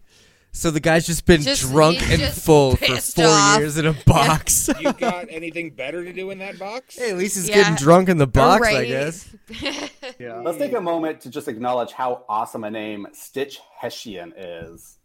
So 0.51 0.72
the 0.72 0.80
guy's 0.80 1.05
just 1.05 1.26
been 1.26 1.41
Just- 1.41 1.63
drunk 1.63 1.97
he's 1.97 2.11
and 2.11 2.19
just 2.22 2.45
full 2.45 2.77
for 2.77 2.85
pissed 2.85 3.17
four 3.17 3.26
off. 3.27 3.59
years 3.59 3.77
in 3.77 3.85
a 3.85 3.93
box. 4.05 4.69
You 4.80 4.93
got 4.93 5.27
anything 5.30 5.72
better 5.72 6.01
to 6.03 6.13
do 6.13 6.30
in 6.31 6.38
that 6.39 6.57
box? 6.57 6.95
hey, 6.99 7.11
at 7.11 7.17
least 7.17 7.35
he's 7.35 7.49
Yeah. 7.49 7.55
getting 7.55 7.76
drunk 7.76 8.07
in 8.07 8.17
the 8.17 8.26
box, 8.27 8.65
I 8.65 8.85
guess. 8.85 9.30
Yeah. 10.19 10.35
Let's 10.45 10.57
take 10.57 10.72
a 10.73 10.80
moment 10.80 11.19
to 11.22 11.30
just 11.30 11.47
acknowledge 11.49 11.91
how 11.91 12.23
awesome 12.30 12.63
a 12.63 12.72
name 12.72 13.05
Stitch 13.11 13.59
Hessian 13.77 14.31
is. 14.38 14.97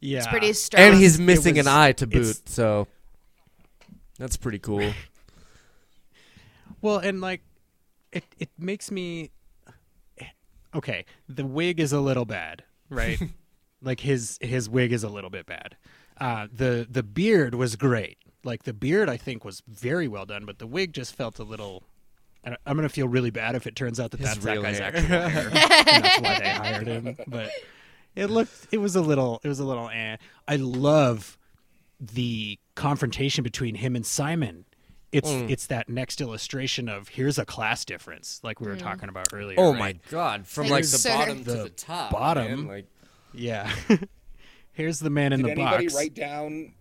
Yeah. 0.00 0.18
It's 0.18 0.26
pretty 0.28 0.52
strong. 0.54 0.82
And 0.82 0.94
he's 0.94 1.18
missing 1.20 1.56
was- 1.56 1.66
an 1.66 1.72
eye 1.72 1.92
to 1.92 2.04
it's- 2.06 2.38
boot, 2.38 2.48
so 2.48 2.86
that's 4.18 4.38
pretty 4.38 4.58
cool. 4.58 4.90
Well, 6.80 6.98
and 6.98 7.20
like, 7.20 7.42
it 8.12 8.24
it 8.38 8.48
makes 8.58 8.90
me. 8.90 9.30
Okay, 10.74 11.04
the 11.28 11.44
wig 11.46 11.80
is 11.80 11.92
a 11.92 12.00
little 12.00 12.24
bad, 12.24 12.64
right? 12.90 13.18
like 13.82 14.00
his 14.00 14.38
his 14.40 14.68
wig 14.68 14.92
is 14.92 15.02
a 15.04 15.08
little 15.08 15.30
bit 15.30 15.46
bad. 15.46 15.76
Uh, 16.20 16.48
the 16.52 16.86
the 16.88 17.02
beard 17.02 17.54
was 17.54 17.76
great. 17.76 18.18
Like 18.44 18.64
the 18.64 18.72
beard, 18.72 19.08
I 19.08 19.16
think 19.16 19.44
was 19.44 19.62
very 19.66 20.08
well 20.08 20.26
done, 20.26 20.44
but 20.44 20.58
the 20.58 20.66
wig 20.66 20.92
just 20.92 21.14
felt 21.14 21.38
a 21.38 21.44
little. 21.44 21.82
I'm 22.44 22.76
gonna 22.76 22.88
feel 22.88 23.08
really 23.08 23.30
bad 23.30 23.54
if 23.56 23.66
it 23.66 23.76
turns 23.76 23.98
out 24.00 24.10
that 24.12 24.20
His 24.20 24.28
that's 24.30 24.44
that 24.44 24.62
guy's 24.62 24.78
hair. 24.78 24.86
actual 24.96 25.28
hair. 25.28 25.50
that's 25.84 26.20
why 26.20 26.38
they 26.38 26.48
hired 26.48 26.86
him. 26.86 27.16
But 27.26 27.50
it 28.14 28.26
looked, 28.26 28.68
it 28.72 28.78
was 28.78 28.96
a 28.96 29.02
little, 29.02 29.40
it 29.42 29.48
was 29.48 29.58
a 29.58 29.64
little. 29.64 29.90
Eh. 29.90 30.16
I 30.46 30.56
love 30.56 31.36
the 32.00 32.58
confrontation 32.74 33.42
between 33.42 33.74
him 33.74 33.96
and 33.96 34.06
Simon. 34.06 34.64
It's 35.10 35.28
Mm. 35.30 35.48
it's 35.50 35.66
that 35.68 35.88
next 35.88 36.20
illustration 36.20 36.88
of 36.88 37.08
here's 37.08 37.38
a 37.38 37.44
class 37.46 37.84
difference, 37.84 38.40
like 38.42 38.60
we 38.60 38.66
were 38.68 38.76
talking 38.76 39.08
about 39.08 39.28
earlier. 39.32 39.56
Oh 39.58 39.70
right? 39.72 39.78
my 39.78 39.92
god! 40.10 40.46
From 40.46 40.64
Like, 40.64 40.70
like 40.72 40.82
the 40.82 40.88
sir. 40.98 41.08
bottom 41.16 41.38
to 41.44 41.50
The 41.50 41.62
the 41.64 41.68
top, 41.70 42.10
bottom. 42.12 42.60
man, 42.62 42.66
Like 42.68 42.86
Yeah. 43.32 43.72
here's 44.72 44.98
the 45.00 45.10
man 45.10 45.32
in 45.32 45.40
Did 45.42 45.46
the 45.56 45.60
anybody 45.62 45.86
box. 45.86 45.94
write 45.94 46.14
down? 46.14 46.72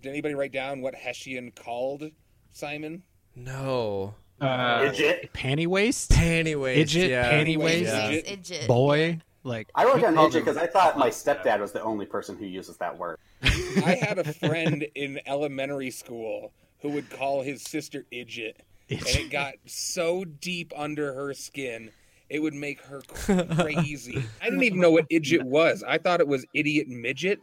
Did 0.00 0.08
anybody 0.10 0.34
write 0.34 0.52
down 0.52 0.80
what 0.82 0.94
Hessian 0.94 1.50
called 1.52 2.10
Simon? 2.50 3.02
no 3.34 4.14
Uh, 4.40 4.80
Idjit. 4.90 5.30
Panty 5.32 5.66
waist, 5.66 6.10
panty 6.10 6.60
waist. 6.60 6.92
Idjit, 6.94 7.08
yeah. 7.08 7.32
panty 7.32 7.56
waist. 7.56 7.92
waist, 7.92 8.26
Yeah. 8.26 8.34
Idjit. 8.36 8.42
Idjit. 8.64 8.66
boy. 8.66 9.20
Like 9.44 9.68
I 9.74 9.84
wrote 9.84 10.00
down 10.00 10.14
called 10.14 10.32
Idjit 10.32 10.40
because 10.40 10.56
I 10.56 10.66
thought 10.66 10.98
my 10.98 11.08
stepdad 11.10 11.60
was 11.60 11.72
the 11.72 11.82
only 11.82 12.06
person 12.06 12.36
who 12.36 12.44
uses 12.46 12.76
that 12.78 12.96
word. 12.98 13.18
I 13.42 13.98
had 14.00 14.18
a 14.18 14.32
friend 14.34 14.86
in 14.94 15.20
elementary 15.26 15.90
school 15.90 16.52
who 16.82 16.90
would 16.90 17.08
call 17.08 17.42
his 17.42 17.62
sister 17.62 18.04
Idjit, 18.12 18.54
and 18.90 19.06
it 19.06 19.30
got 19.30 19.54
so 19.66 20.24
deep 20.24 20.72
under 20.76 21.14
her 21.14 21.32
skin, 21.32 21.90
it 22.28 22.40
would 22.40 22.54
make 22.54 22.80
her 22.82 23.02
crazy. 23.54 24.22
I 24.40 24.46
didn't 24.46 24.64
even 24.64 24.80
know 24.80 24.90
what 24.90 25.08
Idjit 25.08 25.44
was. 25.44 25.84
I 25.86 25.98
thought 25.98 26.20
it 26.20 26.28
was 26.28 26.44
idiot 26.54 26.88
midget. 26.88 27.38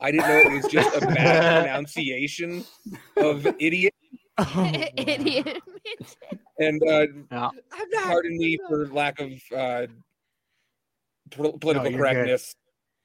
I 0.00 0.10
didn't 0.10 0.28
know 0.28 0.36
it 0.36 0.62
was 0.62 0.72
just 0.72 0.96
a 0.96 1.00
bad 1.00 1.62
pronunciation 1.64 2.64
of 3.16 3.46
idiot. 3.58 3.94
oh, 4.38 4.72
Idiot. 4.96 5.62
And 6.58 6.82
uh, 6.82 7.06
no. 7.30 7.50
pardon 8.02 8.36
me 8.36 8.58
for 8.68 8.88
lack 8.88 9.20
of 9.20 9.32
uh, 9.56 9.86
political 11.30 11.90
you're 11.90 11.98
correctness. 11.98 12.54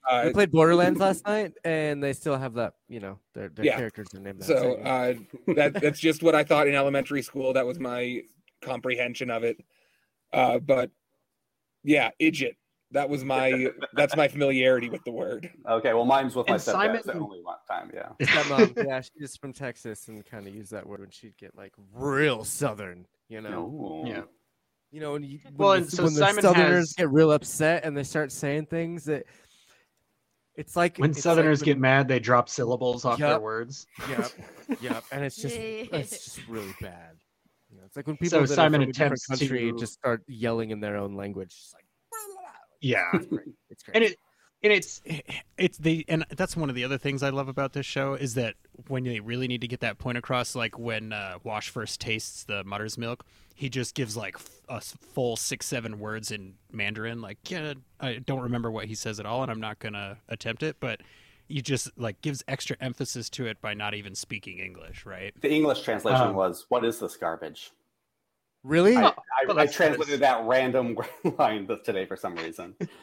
Uh, 0.10 0.24
We 0.28 0.34
played 0.34 0.52
Borderlands 0.52 1.00
last 1.00 1.26
night, 1.26 1.54
and 1.64 2.02
they 2.04 2.14
still 2.14 2.38
have 2.38 2.54
that. 2.56 2.74
You 2.88 3.00
know, 3.00 3.20
their 3.34 3.50
their 3.50 3.66
Yeah. 3.66 3.78
characters 3.78 4.08
are 4.14 4.20
named. 4.20 4.40
That 4.42 4.46
So 4.46 4.76
same. 4.76 4.86
uh, 4.86 5.54
that 5.56 5.74
that's 5.82 6.00
just 6.00 6.24
what 6.24 6.36
I 6.36 6.44
thought 6.44 6.68
in 6.68 6.76
elementary 6.76 7.22
school. 7.22 7.54
That 7.54 7.66
was 7.66 7.80
my 7.80 8.24
comprehension 8.62 9.30
of 9.30 9.44
it. 9.44 9.58
Uh, 10.34 10.60
but 10.60 10.92
yeah, 11.84 12.12
idjit. 12.22 12.56
That 12.92 13.08
was 13.08 13.24
my 13.24 13.68
that's 13.94 14.16
my 14.16 14.28
familiarity 14.28 14.90
with 14.90 15.04
the 15.04 15.12
word. 15.12 15.52
Okay, 15.70 15.94
well, 15.94 16.06
mine's 16.06 16.36
with 16.36 16.48
my 16.48 16.54
And 16.56 16.62
stepdad. 16.62 16.72
Simon- 16.72 16.96
It's 16.96 17.06
the 17.06 17.14
only 17.14 17.42
one 17.44 17.58
time, 17.70 17.92
yeah. 17.94 18.10
Stepmom, 18.20 18.88
yeah, 18.88 19.02
she's 19.02 19.38
from 19.38 19.54
Texas 19.54 20.08
and 20.08 20.26
kind 20.26 20.48
of 20.48 20.56
use 20.56 20.70
that 20.72 20.88
word 20.88 21.02
when 21.02 21.12
she'd 21.12 21.38
get 21.38 21.56
like 21.56 21.74
real 21.94 22.44
southern. 22.44 23.06
You 23.28 23.42
know, 23.42 24.04
Ooh. 24.06 24.10
Yeah. 24.10 24.24
you 24.92 25.02
know, 25.02 25.12
when, 25.12 25.22
you, 25.24 25.38
when 25.44 25.56
Well, 25.56 25.70
the, 25.74 25.78
and 25.78 25.92
so 25.92 26.04
when 26.06 26.14
the 26.16 26.42
Southerners 26.42 26.78
has- 26.80 26.94
get 26.94 27.10
real 27.12 27.32
upset 27.32 27.86
and 27.86 27.96
they 27.96 28.02
start 28.04 28.32
saying 28.32 28.66
things 28.66 29.06
that 29.06 29.26
it's 30.60 30.76
like 30.76 30.98
When 30.98 31.12
it's 31.12 31.22
Southerners 31.24 31.62
like 31.62 31.66
get 31.66 31.80
mad, 31.80 32.08
they 32.08 32.20
drop 32.20 32.50
syllables 32.50 33.06
off 33.06 33.18
their 33.18 33.40
words. 33.40 33.88
Yep, 34.10 34.32
yep, 34.82 35.04
and 35.12 35.24
it's 35.24 35.38
just 35.38 35.56
it's 35.58 36.10
just 36.26 36.48
really 36.48 36.76
bad. 36.82 37.16
You 37.72 37.78
know, 37.78 37.84
it's 37.86 37.96
like 37.96 38.08
when 38.08 38.18
people 38.18 38.40
So 38.40 38.46
that 38.46 38.54
Simon 38.54 38.82
are 38.82 38.84
from 38.86 38.90
a 38.90 38.94
different 38.94 39.14
attempts 39.14 39.28
country 39.28 39.72
to- 39.72 39.78
just 39.78 39.94
start 39.94 40.24
yelling 40.28 40.72
in 40.72 40.80
their 40.80 40.98
own 40.98 41.16
language. 41.16 41.56
Just 41.56 41.74
like 41.74 41.86
Yeah. 42.82 43.10
it's 43.14 43.26
great. 43.28 43.46
It's 43.70 43.84
great. 43.84 43.96
and 43.96 44.04
it 44.04 44.18
and 44.62 44.74
it's 44.74 45.02
it's 45.58 45.78
the 45.78 46.04
and 46.08 46.26
that's 46.36 46.58
one 46.58 46.70
of 46.70 46.76
the 46.76 46.84
other 46.84 46.98
things 46.98 47.24
I 47.24 47.30
love 47.30 47.48
about 47.48 47.74
this 47.74 47.86
show 47.86 48.14
is 48.16 48.34
that 48.36 48.56
when 48.88 49.04
they 49.04 49.20
really 49.20 49.48
need 49.48 49.62
to 49.62 49.68
get 49.68 49.80
that 49.82 49.98
point 49.98 50.18
across, 50.18 50.56
like 50.56 50.78
when 50.78 51.14
uh, 51.14 51.38
Wash 51.44 51.70
first 51.70 52.02
tastes 52.02 52.44
the 52.44 52.64
mother's 52.64 52.98
milk, 52.98 53.26
he 53.60 53.68
just 53.68 53.94
gives 53.94 54.16
like 54.16 54.36
f- 54.36 54.62
a 54.70 54.76
s- 54.76 54.96
full 55.14 55.36
six 55.36 55.66
seven 55.66 56.00
words 56.00 56.32
in 56.32 56.54
Mandarin. 56.72 57.20
Like, 57.22 57.38
yeah, 57.52 57.74
I 58.00 58.20
don't 58.26 58.40
remember 58.40 58.72
what 58.72 58.86
he 58.86 58.96
says 58.96 59.20
at 59.20 59.26
all, 59.26 59.44
and 59.44 59.52
I'm 59.52 59.60
not 59.60 59.80
gonna 59.80 60.18
attempt 60.30 60.64
it, 60.64 60.78
but. 60.80 61.02
He 61.52 61.64
just 61.64 61.90
like 61.98 62.22
gives 62.22 62.44
extra 62.48 62.78
emphasis 62.80 63.28
to 63.32 63.48
it 63.48 63.60
by 63.60 63.74
not 63.74 63.96
even 63.96 64.14
speaking 64.14 64.60
English, 64.60 65.04
right? 65.04 65.34
The 65.42 65.50
English 65.52 65.82
translation 65.82 66.28
Um, 66.28 66.36
was, 66.36 66.68
"What 66.70 66.86
is 66.86 67.00
this 67.00 67.18
garbage?" 67.18 67.72
really? 68.64 68.96
I, 68.96 69.02
well, 69.48 69.58
I, 69.58 69.64
I 69.64 69.66
translated 69.66 70.20
that 70.20 70.46
random 70.46 70.96
line 71.40 71.66
th- 71.66 71.82
today 71.84 72.06
for 72.06 72.16
some 72.16 72.36
reason. 72.36 72.76
Just 72.80 72.94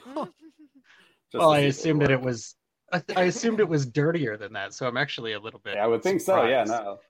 Well, 1.35 1.51
I 1.51 1.62
see 1.62 1.66
if 1.66 1.74
assumed 1.77 2.03
that 2.03 2.12
it 2.12 2.20
was. 2.20 2.55
I, 2.93 3.03
I 3.16 3.23
assumed 3.24 3.59
it 3.59 3.69
was 3.69 3.85
dirtier 3.85 4.37
than 4.37 4.53
that, 4.53 4.74
so 4.74 4.87
I'm 4.87 4.97
actually 4.97 5.33
a 5.33 5.41
little 5.41 5.59
bit. 5.59 5.74
Yeah, 5.74 5.83
I 5.83 5.89
would 5.89 6.05
think 6.05 6.20
so. 6.20 6.45
Yeah, 6.45 6.62
no. 6.62 7.01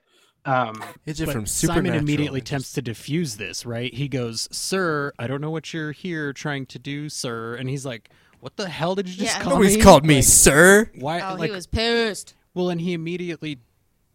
Um, 0.46 0.82
It's 1.04 1.18
just 1.18 1.26
But 1.26 1.32
from 1.32 1.46
Simon 1.46 1.92
immediately 1.94 2.38
It 2.38 2.42
attempts 2.48 2.72
to 2.74 2.82
diffuse 2.82 3.36
this, 3.36 3.66
right? 3.66 3.92
He 3.92 4.08
goes, 4.08 4.48
"Sir, 4.52 5.12
I 5.18 5.26
don't 5.26 5.40
know 5.40 5.50
what 5.50 5.74
you're 5.74 5.92
here 5.92 6.32
trying 6.32 6.66
to 6.66 6.78
do, 6.78 7.08
sir." 7.08 7.54
And 7.56 7.68
he's 7.68 7.84
like, 7.84 8.08
"What 8.40 8.56
the 8.56 8.68
hell 8.68 8.94
did 8.94 9.08
you 9.08 9.16
just 9.16 9.36
Yeah. 9.36 9.42
call 9.42 9.52
Nobody's 9.54 9.76
me?" 9.76 9.82
called 9.82 10.06
me 10.06 10.14
Like, 10.16 10.24
sir. 10.24 10.90
Why? 10.94 11.20
Oh, 11.20 11.34
like, 11.34 11.50
he 11.50 11.54
was 11.54 11.66
pissed. 11.66 12.34
well, 12.54 12.70
and 12.70 12.80
he 12.80 12.92
immediately, 12.92 13.58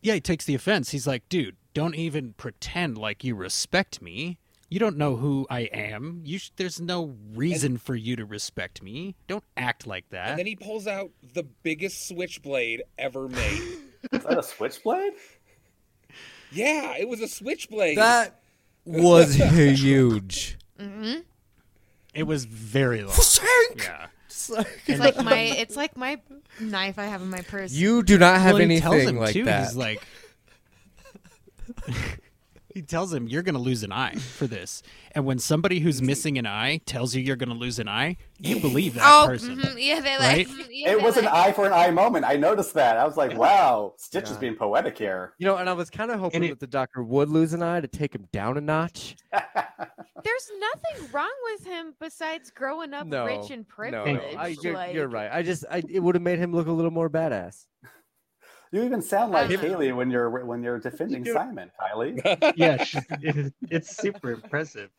yeah, 0.01 0.13
he 0.15 0.21
takes 0.21 0.45
the 0.45 0.55
offense. 0.55 0.91
He's 0.91 1.05
like, 1.05 1.27
"Dude, 1.29 1.57
don't 1.73 1.95
even 1.95 2.33
pretend 2.33 2.97
like 2.97 3.23
you 3.23 3.35
respect 3.35 4.01
me. 4.01 4.37
You 4.69 4.79
don't 4.79 4.95
know 4.97 5.17
who 5.17 5.45
I 5.49 5.61
am. 5.73 6.21
You, 6.23 6.37
sh- 6.39 6.51
there's 6.55 6.79
no 6.79 7.15
reason 7.33 7.77
for 7.77 7.93
you 7.93 8.15
to 8.15 8.23
respect 8.25 8.81
me. 8.81 9.15
Don't 9.27 9.43
act 9.57 9.85
like 9.85 10.07
that." 10.11 10.29
And 10.29 10.39
then 10.39 10.45
he 10.45 10.55
pulls 10.55 10.87
out 10.87 11.11
the 11.33 11.43
biggest 11.43 12.07
switchblade 12.07 12.83
ever 12.97 13.27
made. 13.27 13.61
Is 14.13 14.23
that 14.23 14.39
a 14.39 14.43
switchblade? 14.43 15.11
Yeah, 16.51 16.95
it 16.97 17.07
was 17.07 17.21
a 17.21 17.27
switchblade. 17.27 17.97
That 17.97 18.39
was 18.85 19.35
huge. 19.35 20.57
Mm-hmm. 20.79 21.19
it 22.13 22.23
was 22.23 22.45
very 22.45 23.03
long. 23.03 23.15
yeah. 23.77 24.07
It's 24.87 24.99
like 24.99 25.23
my 25.23 25.39
it's 25.39 25.75
like 25.75 25.95
my 25.95 26.19
knife 26.59 26.97
I 26.99 27.05
have 27.05 27.21
in 27.21 27.29
my 27.29 27.41
purse. 27.41 27.71
You 27.71 28.03
do 28.03 28.17
not 28.17 28.41
have 28.41 28.55
well, 28.55 28.67
he 28.67 28.79
tells 28.79 28.95
anything 28.95 29.15
him 29.15 29.21
like 29.21 29.33
too. 29.33 29.43
that. 29.45 29.67
He's 29.67 29.75
like, 29.77 30.01
he 32.73 32.81
tells 32.81 33.13
him, 33.13 33.27
"You're 33.27 33.41
going 33.43 33.55
to 33.55 33.61
lose 33.61 33.83
an 33.83 33.91
eye 33.91 34.15
for 34.15 34.47
this." 34.47 34.81
And 35.13 35.25
when 35.25 35.39
somebody 35.39 35.79
who's 35.79 36.01
missing 36.01 36.37
an 36.37 36.45
eye 36.47 36.77
tells 36.85 37.15
you 37.15 37.21
you're 37.21 37.35
going 37.35 37.49
to 37.49 37.55
lose 37.55 37.79
an 37.79 37.87
eye, 37.87 38.17
you 38.39 38.59
believe 38.61 38.93
that 38.95 39.03
oh, 39.05 39.27
person. 39.27 39.57
mhm, 39.57 39.75
yeah, 39.77 39.99
they 39.99 40.17
Right? 40.17 40.47
yeah, 40.69 40.91
It 40.91 40.97
they 40.97 41.03
was 41.03 41.17
an 41.17 41.27
eye 41.27 41.51
for 41.51 41.65
an 41.65 41.73
eye 41.73 41.91
moment. 41.91 42.25
I 42.25 42.35
noticed 42.35 42.73
that. 42.75 42.97
I 42.97 43.05
was 43.05 43.17
like, 43.17 43.37
"Wow, 43.37 43.93
Stitch 43.97 44.29
is 44.29 44.37
being 44.37 44.55
poetic 44.55 44.97
here." 44.97 45.33
you 45.37 45.45
know, 45.47 45.57
and 45.57 45.69
I 45.69 45.73
was 45.73 45.89
kind 45.89 46.11
of 46.11 46.19
hoping 46.19 46.43
it- 46.43 46.49
that 46.49 46.59
the 46.59 46.67
doctor 46.67 47.03
would 47.03 47.29
lose 47.29 47.53
an 47.53 47.61
eye 47.63 47.81
to 47.81 47.87
take 47.87 48.13
him 48.15 48.27
down 48.31 48.57
a 48.57 48.61
notch. 48.61 49.15
There's 50.23 50.51
nothing 50.59 51.11
wrong 51.11 51.31
with 51.51 51.65
him 51.65 51.95
besides 51.99 52.51
growing 52.51 52.93
up 52.93 53.07
No, 53.07 53.25
rich 53.25 53.49
and 53.49 53.65
No, 53.67 53.75
privileged. 53.75 54.33
no, 54.35 54.39
I, 54.39 54.47
you're, 54.61 54.73
like, 54.73 54.93
you're 54.93 55.07
right. 55.07 55.31
I 55.31 55.41
just, 55.41 55.65
I, 55.69 55.81
it 55.89 55.99
would 55.99 56.13
have 56.15 56.21
made 56.21 56.37
him 56.37 56.53
look 56.53 56.67
a 56.67 56.71
little 56.71 56.91
more 56.91 57.09
badass. 57.09 57.65
You 58.71 58.83
even 58.83 59.01
sound 59.01 59.33
like 59.33 59.49
Kaylee 59.49 59.93
when 59.95 60.09
you're 60.09 60.29
when 60.45 60.63
you're 60.63 60.79
defending 60.79 61.23
do- 61.23 61.33
Simon, 61.33 61.71
Kylie. 61.79 62.53
yeah, 62.55 62.83
she- 62.83 62.99
it- 63.21 63.53
it's 63.69 63.95
super 63.97 64.31
impressive. 64.31 64.89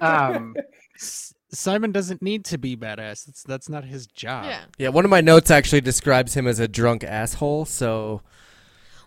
Um, 0.00 0.56
Simon 0.96 1.92
doesn't 1.92 2.22
need 2.22 2.44
to 2.46 2.58
be 2.58 2.76
badass. 2.76 3.24
That's 3.26 3.42
that's 3.42 3.68
not 3.68 3.84
his 3.84 4.06
job. 4.06 4.46
Yeah. 4.46 4.60
Yeah, 4.78 4.88
one 4.88 5.04
of 5.04 5.10
my 5.10 5.20
notes 5.20 5.50
actually 5.50 5.80
describes 5.82 6.34
him 6.34 6.46
as 6.46 6.58
a 6.58 6.68
drunk 6.68 7.04
asshole. 7.04 7.66
So 7.66 8.22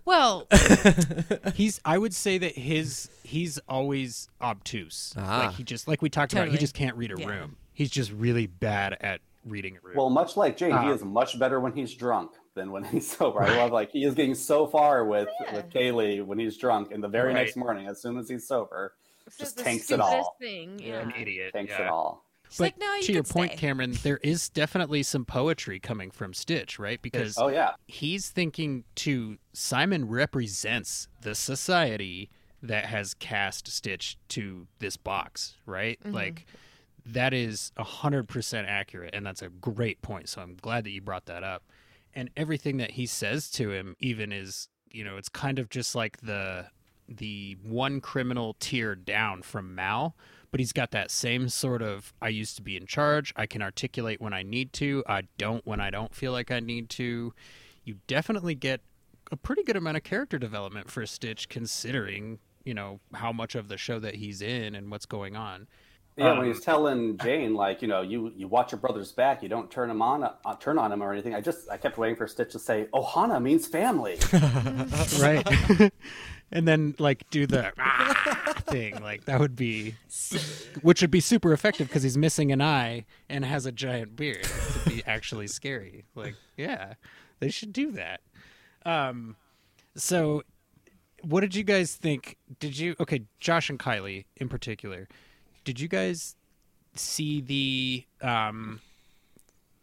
Well, 0.06 0.48
He's. 1.56 1.80
I 1.86 1.98
would 1.98 2.14
say 2.14 2.38
that 2.38 2.56
his. 2.56 3.10
He's 3.24 3.58
always 3.68 4.30
obtuse. 4.42 5.14
Ah. 5.18 5.46
Like 5.48 5.56
he 5.56 5.64
just 5.64 5.88
like 5.88 6.02
we 6.04 6.10
talked 6.10 6.34
about. 6.34 6.50
He 6.50 6.58
just 6.58 6.76
can't 6.76 6.96
read 6.96 7.12
a 7.12 7.20
Yeah. 7.20 7.28
room. 7.28 7.58
He's 7.74 7.90
just 7.90 8.12
really 8.12 8.46
bad 8.48 8.96
at 9.02 9.22
reading 9.44 9.78
a 9.78 9.86
room. 9.86 9.96
Well, 9.98 10.10
much 10.12 10.38
like 10.38 10.56
Jayne, 10.58 10.72
he 10.72 10.90
Uh, 10.90 10.94
is 10.94 11.04
much 11.04 11.38
better 11.40 11.60
when 11.60 11.74
he's 11.74 11.94
drunk 11.96 12.32
than 12.56 12.72
when 12.72 12.84
he's 12.92 13.08
sober. 13.16 13.44
I 13.44 13.56
love 13.58 13.72
like 13.72 13.92
he 13.92 14.04
is 14.06 14.16
getting 14.16 14.34
so 14.36 14.66
far 14.66 15.06
with 15.06 15.30
Yeah. 15.42 15.56
with 15.58 15.70
Kaylee 15.70 16.26
when 16.26 16.40
he's 16.40 16.58
drunk, 16.58 16.92
and 16.92 17.04
the 17.04 17.08
very 17.08 17.34
Right. 17.34 17.42
next 17.44 17.56
morning, 17.56 17.88
as 17.88 18.02
soon 18.02 18.18
as 18.18 18.28
he's 18.28 18.48
sober, 18.48 18.96
this 19.26 19.38
just 19.38 19.60
tanks 19.60 19.92
it 19.92 20.00
all. 20.00 20.36
Thing. 20.40 20.80
You're 20.80 20.96
Yeah. 20.96 21.02
an 21.02 21.14
idiot. 21.20 21.54
tanks 21.54 21.74
yeah. 21.78 21.84
it 21.84 21.88
all. 21.90 22.24
She's 22.50 22.58
But 22.60 22.64
like, 22.64 22.78
no, 22.80 22.94
you 22.96 23.02
to 23.04 23.14
your 23.14 23.24
can 23.24 23.34
point, 23.34 23.52
stay." 23.54 23.60
Cameron, 23.60 23.94
there 24.04 24.18
is 24.24 24.50
definitely 24.50 25.02
some 25.04 25.26
poetry 25.26 25.80
coming 25.80 26.12
from 26.12 26.34
Stitch, 26.34 26.78
right? 26.80 27.02
Because 27.02 27.38
Oh 27.38 27.48
yeah. 27.48 27.72
he's 27.88 28.30
thinking 28.30 28.84
to 28.96 29.38
Simon 29.54 30.08
represents 30.08 31.08
the 31.22 31.34
society 31.36 32.30
that 32.62 32.86
has 32.86 33.14
cast 33.16 33.68
Stitch 33.68 34.18
to 34.30 34.68
this 34.80 34.96
box, 34.96 35.56
right? 35.66 36.00
Mm-hmm. 36.02 36.14
Like 36.14 36.46
that 37.08 37.34
is 37.34 37.72
a 37.78 37.84
hundred 37.84 38.28
percent 38.28 38.68
accurate, 38.68 39.14
and 39.14 39.26
that's 39.26 39.42
a 39.42 39.50
great 39.50 40.02
point. 40.04 40.30
So 40.30 40.42
I'm 40.42 40.56
glad 40.56 40.84
that 40.86 40.92
you 40.92 41.02
brought 41.02 41.26
that 41.26 41.44
up. 41.44 41.64
And 42.16 42.30
everything 42.38 42.78
that 42.78 42.92
he 42.92 43.06
says 43.06 43.50
to 43.52 43.72
him, 43.72 43.96
even 44.00 44.32
is 44.32 44.70
you 44.96 45.04
know, 45.04 45.18
it's 45.18 45.30
kind 45.30 45.60
of 45.60 45.70
just 45.70 45.94
like 45.94 46.22
the 46.22 46.68
the 47.08 47.58
one 47.62 48.02
criminal 48.02 48.56
tier 48.60 48.96
down 48.96 49.44
from 49.44 49.76
Mal, 49.76 50.16
but 50.50 50.60
he's 50.60 50.72
got 50.72 50.92
that 50.92 51.12
same 51.12 51.50
sort 51.50 51.82
of 51.82 52.14
I 52.22 52.30
used 52.30 52.56
to 52.56 52.62
be 52.62 52.78
in 52.78 52.88
charge. 52.88 53.34
I 53.36 53.46
can 53.46 53.62
articulate 53.62 54.22
when 54.22 54.34
I 54.34 54.42
need 54.42 54.72
to. 54.74 55.04
I 55.08 55.24
don't 55.38 55.66
when 55.68 55.82
I 55.82 55.90
don't 55.90 56.16
feel 56.16 56.32
like 56.32 56.50
I 56.50 56.62
need 56.62 56.90
to. 56.92 57.34
You 57.84 57.98
definitely 58.08 58.56
get 58.56 58.82
a 59.32 59.36
pretty 59.36 59.64
good 59.64 59.76
amount 59.76 59.98
of 59.98 60.04
character 60.04 60.40
development 60.40 60.90
for 60.90 61.06
Stitch 61.06 61.50
considering, 61.50 62.40
you 62.64 62.74
know, 62.74 63.02
how 63.14 63.34
much 63.34 63.54
of 63.54 63.68
the 63.68 63.78
show 63.78 64.00
that 64.00 64.16
he's 64.16 64.42
in 64.42 64.76
and 64.76 64.90
what's 64.90 65.06
going 65.06 65.36
on. 65.36 65.68
Yeah, 66.18 66.32
Um, 66.32 66.38
when 66.38 66.48
he's 66.48 66.62
telling 66.62 67.18
Jayne, 67.18 67.56
like, 67.56 67.82
you 67.82 67.90
know, 67.90 68.02
you 68.02 68.32
you 68.36 68.48
watch 68.48 68.72
your 68.72 68.80
brother's 68.80 69.12
back, 69.12 69.44
you 69.44 69.50
don't 69.50 69.70
turn 69.70 69.90
him 69.90 70.02
on, 70.02 70.24
uh, 70.24 70.56
turn 70.62 70.78
on 70.78 70.92
him 70.92 71.04
or 71.04 71.12
anything. 71.12 71.36
I 71.36 71.42
just 71.42 71.70
I 71.70 71.76
kept 71.78 71.98
waiting 71.98 72.16
for 72.16 72.26
Stitch 72.26 72.54
to 72.54 72.60
say, 72.60 72.88
"Ohana 72.94 73.42
means 73.42 73.68
family." 73.68 74.18
right. 75.20 75.92
And 76.52 76.68
then 76.68 76.96
like 77.00 77.28
do 77.32 77.48
the 77.48 77.74
ah, 77.80 78.54
thing 78.68 79.02
like 79.02 79.26
that 79.26 79.40
would 79.40 79.56
be 79.56 79.96
which 80.84 81.02
would 81.02 81.10
be 81.12 81.20
super 81.20 81.52
effective 81.54 81.88
because 81.88 82.04
he's 82.04 82.18
missing 82.18 82.52
an 82.52 82.62
eye 82.62 83.06
and 83.28 83.44
has 83.44 83.66
a 83.66 83.72
giant 83.72 84.16
beard. 84.16 84.46
It 84.46 84.76
would 84.76 84.94
be 84.94 85.04
actually 85.08 85.48
scary. 85.48 86.06
Like 86.14 86.36
yeah 86.56 86.94
they 87.40 87.50
should 87.50 87.74
do 87.74 87.92
that. 87.94 88.22
Um 88.86 89.36
so 89.96 90.44
what 91.24 91.42
did 91.42 91.56
you 91.56 91.64
guys 91.64 91.96
think? 91.96 92.38
Did 92.60 92.78
you 92.78 92.96
okay 93.00 93.24
josh 93.40 93.70
and 93.70 93.80
kylie 93.80 94.26
in 94.38 94.48
particular 94.48 95.08
did 95.66 95.80
you 95.82 95.90
guys 95.90 96.36
see 96.96 97.42
the 97.42 98.06
um 98.26 98.80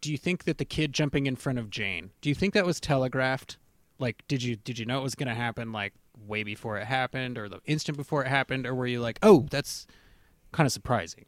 do 0.00 0.10
you 0.10 0.16
think 0.16 0.44
that 0.44 0.56
the 0.56 0.64
kid 0.64 0.92
jumping 0.94 1.26
in 1.26 1.36
front 1.36 1.58
of 1.58 1.68
jayne 1.68 2.10
do 2.22 2.30
you 2.30 2.34
think 2.34 2.54
that 2.54 2.64
was 2.64 2.80
telegraphed? 2.80 3.58
Like 3.98 4.22
did 4.28 4.42
you 4.42 4.56
did 4.56 4.78
you 4.78 4.86
know 4.86 4.98
it 4.98 5.02
was 5.02 5.14
going 5.14 5.28
to 5.28 5.34
happen 5.34 5.70
like 5.70 5.92
way 6.26 6.42
before 6.42 6.78
it 6.78 6.86
happened 6.86 7.36
or 7.38 7.48
the 7.48 7.60
instant 7.66 7.96
before 7.98 8.24
it 8.24 8.28
happened? 8.28 8.66
Or 8.66 8.74
were 8.74 8.86
you 8.86 9.00
like 9.00 9.18
oh 9.22 9.46
that's 9.50 9.86
kind 10.52 10.66
of 10.66 10.72
surprising 10.72 11.24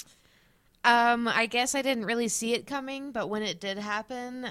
Um, 0.85 1.29
I 1.29 1.47
guess 1.47 1.75
I 1.75 1.83
didn't 1.83 2.05
really 2.05 2.29
see 2.29 2.53
it 2.55 2.67
coming, 2.67 3.13
but 3.13 3.29
when 3.29 3.43
it 3.43 3.61
did 3.61 3.79
happen, 3.79 4.49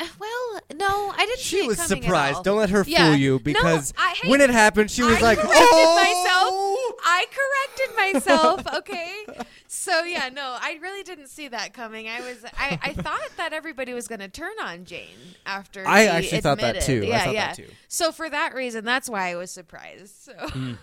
well, 0.18 0.60
no, 0.74 1.12
I 1.16 1.24
didn't. 1.26 1.38
see 1.38 1.56
She 1.58 1.64
it 1.64 1.66
was 1.68 1.78
at 1.78 1.88
surprised. 1.88 2.42
Don't 2.44 2.58
let 2.58 2.70
her 2.70 2.84
Yeah. 2.86 3.06
fool 3.10 3.16
you 3.16 3.32
No, 3.34 3.38
because 3.38 3.94
I- 3.96 4.14
hey, 4.20 4.28
when 4.28 4.40
it 4.40 4.50
happened, 4.50 4.90
she 4.90 5.02
was 5.02 5.18
I 5.18 5.20
like, 5.20 5.38
corrected 5.38 5.58
"Oh." 5.60 6.94
myself. 6.94 7.00
I 7.06 7.26
corrected 7.30 7.96
myself. 7.96 8.66
Okay, 8.78 9.12
so 9.68 10.02
yeah, 10.04 10.30
no, 10.32 10.56
I 10.60 10.78
really 10.82 11.02
didn't 11.04 11.28
see 11.28 11.48
that 11.48 11.72
coming. 11.74 12.08
I 12.08 12.20
was, 12.20 12.44
I, 12.58 12.78
I 12.82 12.92
thought 12.92 13.20
that 13.36 13.52
everybody 13.52 13.92
was 13.94 14.08
going 14.08 14.20
to 14.20 14.28
turn 14.28 14.52
on 14.62 14.84
Jayne 14.84 15.08
after. 15.46 15.86
I 15.86 16.02
he 16.02 16.08
actually 16.08 16.40
thought 16.40 16.58
that 16.58 16.76
admitted. 16.76 17.02
too. 17.02 17.06
I 17.06 17.08
Yeah, 17.08 17.24
thought 17.24 17.34
yeah. 17.34 17.46
that 17.48 17.56
too. 17.56 17.68
So 17.88 18.10
for 18.10 18.28
that 18.30 18.54
reason, 18.54 18.84
that's 18.84 19.08
why 19.08 19.30
I 19.30 19.36
was 19.36 19.50
surprised. 19.50 20.14
So 20.24 20.32
mm. 20.32 20.78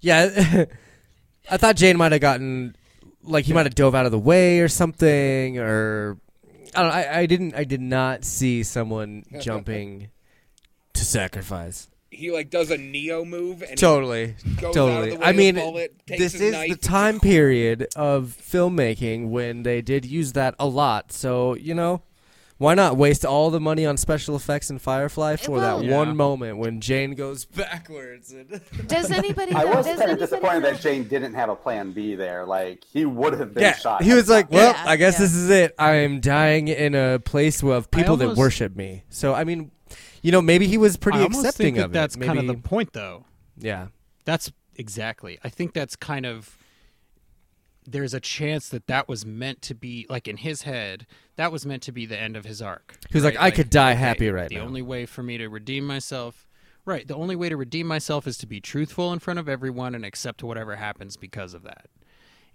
Yeah, 0.00 0.64
I 1.50 1.56
thought 1.56 1.76
Jayne 1.76 1.96
might 1.96 2.12
have 2.12 2.20
gotten 2.20 2.74
like 3.22 3.44
he 3.44 3.52
might 3.52 3.66
have 3.66 3.74
dove 3.74 3.94
out 3.94 4.06
of 4.06 4.12
the 4.12 4.18
way 4.18 4.60
or 4.60 4.68
something, 4.68 5.58
or 5.58 6.18
I 6.74 6.82
know. 6.82 6.88
I, 6.88 7.18
I 7.20 7.26
didn't. 7.26 7.54
I 7.54 7.64
did 7.64 7.80
not 7.80 8.24
see 8.24 8.62
someone 8.62 9.24
jumping 9.40 10.08
to 10.94 11.04
sacrifice. 11.04 11.88
He 12.10 12.30
like 12.30 12.48
does 12.48 12.70
a 12.70 12.78
Neo 12.78 13.22
move 13.24 13.60
and 13.62 13.76
Totally, 13.78 14.34
goes 14.56 14.64
out 14.64 14.66
of 14.68 14.74
totally. 14.74 15.10
the 15.10 15.16
way 15.18 15.26
I 15.26 15.30
of 15.30 15.36
mean, 15.36 15.54
bullet, 15.56 16.06
takes 16.06 16.18
this 16.20 16.32
his 16.32 16.40
is 16.40 16.52
knife. 16.52 16.70
the 16.70 16.76
time 16.76 17.20
period 17.20 17.86
of 17.96 18.34
filmmaking 18.40 19.28
when 19.28 19.62
they 19.62 19.82
did 19.82 20.06
use 20.06 20.32
that 20.32 20.54
a 20.58 20.66
lot. 20.66 21.12
So 21.12 21.54
you 21.54 21.74
know, 21.74 22.00
why 22.58 22.74
not 22.74 22.96
waste 22.96 23.24
all 23.24 23.50
the 23.50 23.60
money 23.60 23.86
on 23.86 23.96
special 23.96 24.36
effects 24.36 24.68
in 24.70 24.78
Firefly 24.78 25.36
for 25.36 25.52
Well- 25.52 25.78
that 25.78 25.86
Yeah. 25.86 25.96
one 25.96 26.16
moment 26.16 26.58
when 26.58 26.80
Jayne 26.80 27.14
goes 27.14 27.44
backwards? 27.44 28.32
And 28.32 28.60
does 28.88 29.10
anybody? 29.10 29.54
I 29.54 29.64
know, 29.64 29.76
was 29.76 29.86
does 29.86 29.98
kind 29.98 30.10
of 30.12 30.18
disappointed 30.18 30.60
know- 30.60 30.70
that 30.72 30.80
Jayne 30.80 31.04
didn't 31.04 31.34
have 31.34 31.48
a 31.48 31.56
plan 31.56 31.92
B 31.92 32.14
there. 32.16 32.44
Like 32.44 32.84
he 32.92 33.04
would 33.04 33.34
have 33.38 33.54
been 33.54 33.62
yeah, 33.62 33.76
shot. 33.76 34.02
he 34.02 34.12
was 34.12 34.28
like, 34.28 34.50
"Well, 34.50 34.72
Yeah, 34.72 34.82
I 34.86 34.96
guess 34.96 35.14
yeah. 35.14 35.20
this 35.20 35.34
is 35.34 35.50
it. 35.50 35.74
I 35.78 35.92
am 35.96 36.20
dying 36.20 36.68
in 36.68 36.94
a 36.94 37.18
place 37.18 37.62
of 37.62 37.90
people 37.90 38.16
that 38.18 38.36
worship 38.36 38.76
me." 38.76 39.04
So 39.08 39.34
I 39.34 39.44
mean, 39.44 39.70
you 40.22 40.32
know, 40.32 40.42
maybe 40.42 40.66
he 40.66 40.76
was 40.78 40.96
pretty 40.96 41.20
I 41.20 41.22
accepting 41.24 41.74
think 41.74 41.76
that 41.78 41.84
of 41.86 41.92
that's 41.92 42.16
it. 42.16 42.22
kind 42.22 42.38
of 42.38 42.46
the 42.46 42.54
point 42.54 42.92
though 42.92 43.24
yeah. 43.56 43.86
That's 44.24 44.52
exactly. 44.76 45.38
I 45.42 45.48
think 45.48 45.72
that's 45.72 45.96
kind 45.96 46.26
of. 46.26 46.57
There's 47.90 48.14
a 48.14 48.20
chance 48.20 48.68
that 48.68 48.86
that 48.86 49.08
was 49.08 49.24
meant 49.24 49.62
to 49.62 49.74
be 49.74 50.06
like 50.08 50.28
in 50.28 50.36
his 50.38 50.62
head. 50.62 51.06
That 51.36 51.52
was 51.52 51.64
meant 51.64 51.82
to 51.84 51.92
be 51.92 52.06
the 52.06 52.18
end 52.18 52.36
of 52.36 52.44
his 52.44 52.60
arc. 52.60 52.96
he's 53.06 53.14
was 53.14 53.24
like, 53.24 53.36
right? 53.36 53.44
"I 53.44 53.50
could 53.50 53.70
die 53.70 53.92
okay, 53.92 54.00
happy 54.00 54.30
right 54.30 54.42
now. 54.44 54.48
the 54.48 54.62
now." 54.62 54.66
only 54.66 54.82
way 54.82 55.06
for 55.06 55.22
me 55.22 55.38
to 55.38 55.48
redeem 55.48 55.86
myself, 55.86 56.48
right? 56.84 57.06
The 57.06 57.14
only 57.14 57.36
way 57.36 57.48
to 57.48 57.56
redeem 57.56 57.86
myself 57.86 58.26
is 58.26 58.36
to 58.38 58.46
be 58.46 58.60
truthful 58.60 59.12
in 59.12 59.18
front 59.18 59.38
of 59.38 59.48
everyone 59.48 59.94
and 59.94 60.04
accept 60.04 60.42
whatever 60.42 60.76
happens 60.76 61.16
because 61.16 61.54
of 61.54 61.62
that. 61.62 61.86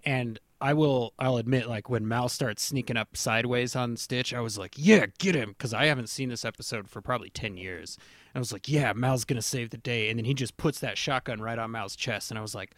And 0.04 0.38
I 0.60 0.72
will, 0.74 1.14
I'll 1.18 1.36
admit, 1.38 1.66
like 1.68 1.90
when 1.90 2.06
Mal 2.06 2.28
starts 2.28 2.62
sneaking 2.62 2.96
up 2.96 3.16
sideways 3.16 3.74
on 3.74 3.96
Stitch, 3.96 4.32
I 4.32 4.40
was 4.40 4.56
like, 4.58 4.74
"Yeah, 4.76 5.06
get 5.18 5.34
him," 5.34 5.50
because 5.50 5.74
I 5.74 5.86
haven't 5.86 6.08
seen 6.08 6.28
this 6.28 6.44
episode 6.44 6.88
for 6.88 7.00
probably 7.00 7.30
ten 7.30 7.56
years. 7.56 7.98
I 8.34 8.38
was 8.38 8.52
like, 8.52 8.68
"Yeah, 8.68 8.92
Mal's 8.92 9.24
gonna 9.24 9.42
save 9.42 9.70
the 9.70 9.78
day," 9.78 10.08
and 10.10 10.18
then 10.18 10.24
he 10.24 10.34
just 10.34 10.56
puts 10.56 10.78
that 10.80 10.96
shotgun 10.98 11.40
right 11.40 11.58
on 11.58 11.70
Mal's 11.70 11.96
chest, 11.96 12.30
and 12.30 12.38
I 12.38 12.42
was 12.42 12.54
like, 12.54 12.74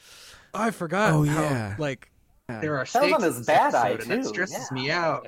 "I 0.55 0.71
forgot." 0.71 1.13
Oh, 1.13 1.25
how, 1.25 1.43
yeah. 1.43 1.77
like 1.79 2.11
There 2.49 2.79
are 2.79 2.85
That 2.85 3.03
was 3.03 3.13
on 3.13 3.23
his 3.23 3.37
this 3.39 3.47
bad 3.47 3.75
eye, 3.75 3.91
episode, 3.93 4.11
and 4.13 4.23
that 4.25 4.29
stresses 4.29 4.69
Yeah. 4.71 4.75
me 4.83 4.91
out. 4.91 5.27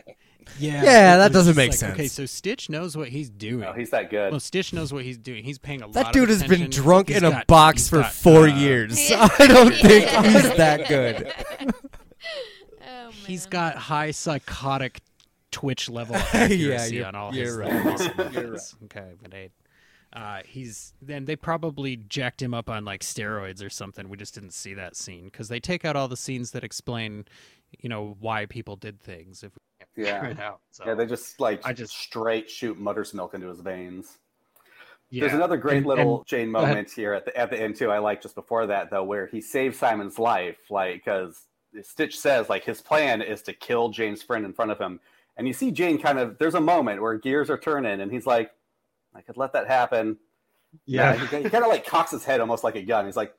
yeah, 0.59 0.85
Yeah, 0.85 1.17
that 1.19 1.33
doesn't 1.33 1.57
make 1.57 1.71
like, 1.71 1.79
sense. 1.79 1.95
Okay, 1.95 2.07
so 2.07 2.27
Stitch 2.27 2.71
knows 2.71 2.97
what 2.97 3.09
he's 3.09 3.29
doing. 3.29 3.65
Oh, 3.65 3.73
he's 3.73 3.91
that 3.91 4.09
good. 4.09 4.31
well, 4.31 4.39
Stitch 4.39 4.73
knows 4.73 4.93
what 4.93 5.03
he's 5.03 5.19
doing. 5.19 5.43
He's 5.43 5.59
paying 5.59 5.83
a 5.83 5.87
lot. 5.87 5.89
Of 5.89 5.95
things. 5.95 6.05
That 6.05 6.09
of 6.11 6.13
dude 6.15 6.29
has 6.29 6.45
been 6.45 6.71
drunk 6.71 7.09
He's 7.09 7.17
in 7.19 7.25
a 7.25 7.45
box 7.49 7.89
for 7.89 8.03
got, 8.03 8.13
four 8.13 8.45
uh, 8.45 8.57
years. 8.57 9.11
Yeah. 9.11 9.27
I 9.39 9.47
don't 9.49 9.75
think 9.75 10.09
he's 10.09 10.57
that 10.57 10.87
good. 10.89 11.33
Oh, 12.89 13.11
He's 13.27 13.45
man. 13.47 13.51
got 13.51 13.77
high 13.77 14.13
psychotic 14.13 15.01
twitch 15.51 15.91
level 15.91 16.15
of 16.15 16.23
accuracy 16.33 16.95
you're- 16.95 17.05
on 17.05 17.15
all 17.17 17.35
you're 17.35 17.47
his 17.47 17.57
right. 17.57 17.85
muscle 17.85 18.13
movements. 18.17 18.77
Okay, 18.85 19.15
but 19.21 19.33
hey, 19.35 19.51
uh, 20.13 20.41
he's 20.47 20.95
then 21.03 21.25
they 21.27 21.37
probably 21.37 21.97
jacked 21.97 22.41
him 22.43 22.55
up 22.55 22.69
on 22.71 22.85
like 22.85 23.01
steroids 23.03 23.65
or 23.65 23.71
something. 23.71 24.09
We 24.09 24.17
just 24.17 24.35
didn't 24.35 24.53
see 24.55 24.75
that 24.75 24.97
scene 24.97 25.25
because 25.25 25.49
they 25.49 25.61
take 25.61 25.85
out 25.85 25.97
all 25.97 26.09
the 26.09 26.17
scenes 26.17 26.51
that 26.53 26.65
explain, 26.65 27.27
you 27.81 27.89
know, 27.89 28.17
why 28.21 28.47
people 28.47 28.77
did 28.77 29.01
things. 29.01 29.43
If 29.43 29.53
yeah. 29.97 30.21
Right 30.21 30.39
out. 30.41 30.61
So, 30.71 30.85
Yeah, 30.87 30.95
they 30.95 31.07
just 31.07 31.41
like 31.41 31.61
I 31.67 31.73
just- 31.73 31.95
straight 31.97 32.49
shoot 32.49 32.79
mother's 32.79 33.13
milk 33.15 33.35
into 33.35 33.49
his 33.49 33.61
veins. 33.61 34.19
yeah. 35.11 35.23
There's 35.23 35.35
another 35.35 35.57
great 35.57 35.79
And- 35.79 35.87
little 35.87 36.19
and- 36.19 36.27
Jayne 36.27 36.51
moment 36.51 36.91
here 36.91 37.13
at 37.13 37.25
the 37.25 37.37
at 37.37 37.51
the 37.51 37.61
end 37.61 37.77
too. 37.77 37.91
I 37.91 37.99
like 37.99 38.23
just 38.23 38.35
before 38.35 38.67
that 38.67 38.91
though, 38.91 39.05
where 39.05 39.27
he 39.27 39.41
saves 39.41 39.79
Simon's 39.79 40.19
life, 40.19 40.59
like 40.71 41.05
because 41.05 41.47
Stitch 41.83 42.19
says 42.19 42.49
like 42.49 42.65
his 42.65 42.81
plan 42.81 43.21
is 43.23 43.43
to 43.43 43.53
kill 43.53 43.91
Jayne's 43.91 44.23
friend 44.23 44.45
in 44.47 44.53
front 44.55 44.71
of 44.71 44.79
him, 44.79 45.01
and 45.37 45.47
you 45.47 45.53
see 45.53 45.71
Jayne 45.71 45.99
kind 45.99 46.19
of. 46.19 46.39
There's 46.39 46.55
a 46.55 46.61
moment 46.61 47.03
where 47.03 47.17
gears 47.19 47.51
are 47.51 47.59
turning, 47.59 48.01
and 48.01 48.11
he's 48.11 48.27
like, 48.27 48.51
"I 49.15 49.23
could 49.23 49.37
let 49.37 49.53
that 49.53 49.67
happen." 49.67 50.19
yeah. 50.87 51.15
he, 51.15 51.43
he 51.43 51.51
kind 51.51 51.65
of 51.65 51.69
like 51.69 51.87
cocks 51.87 52.11
his 52.11 52.25
head 52.25 52.41
almost 52.41 52.65
like 52.65 52.77
a 52.77 52.83
gun. 52.83 53.07
He's 53.07 53.17
like, 53.17 53.35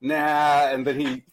"Nah," 0.00 0.68
and 0.68 0.86
then 0.86 1.00
he 1.00 1.24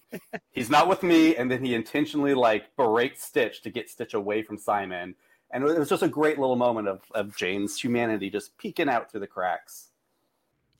he's 0.52 0.70
not 0.70 0.88
with 0.88 1.04
me, 1.04 1.36
and 1.36 1.50
then 1.50 1.64
he 1.64 1.76
intentionally 1.76 2.34
like 2.34 2.76
berates 2.76 3.24
Stitch 3.24 3.62
to 3.64 3.70
get 3.70 3.90
Stitch 3.90 4.14
away 4.14 4.44
from 4.44 4.58
Simon. 4.58 5.16
And 5.54 5.64
it 5.66 5.78
was 5.78 5.90
just 5.90 6.04
a 6.04 6.08
great 6.08 6.40
little 6.40 6.56
moment 6.56 6.88
of, 6.88 7.02
of 7.14 7.36
Jayne's 7.36 7.78
humanity 7.78 8.30
just 8.30 8.58
peeking 8.58 8.88
out 8.88 9.12
through 9.12 9.20
the 9.20 9.28
cracks. 9.28 9.90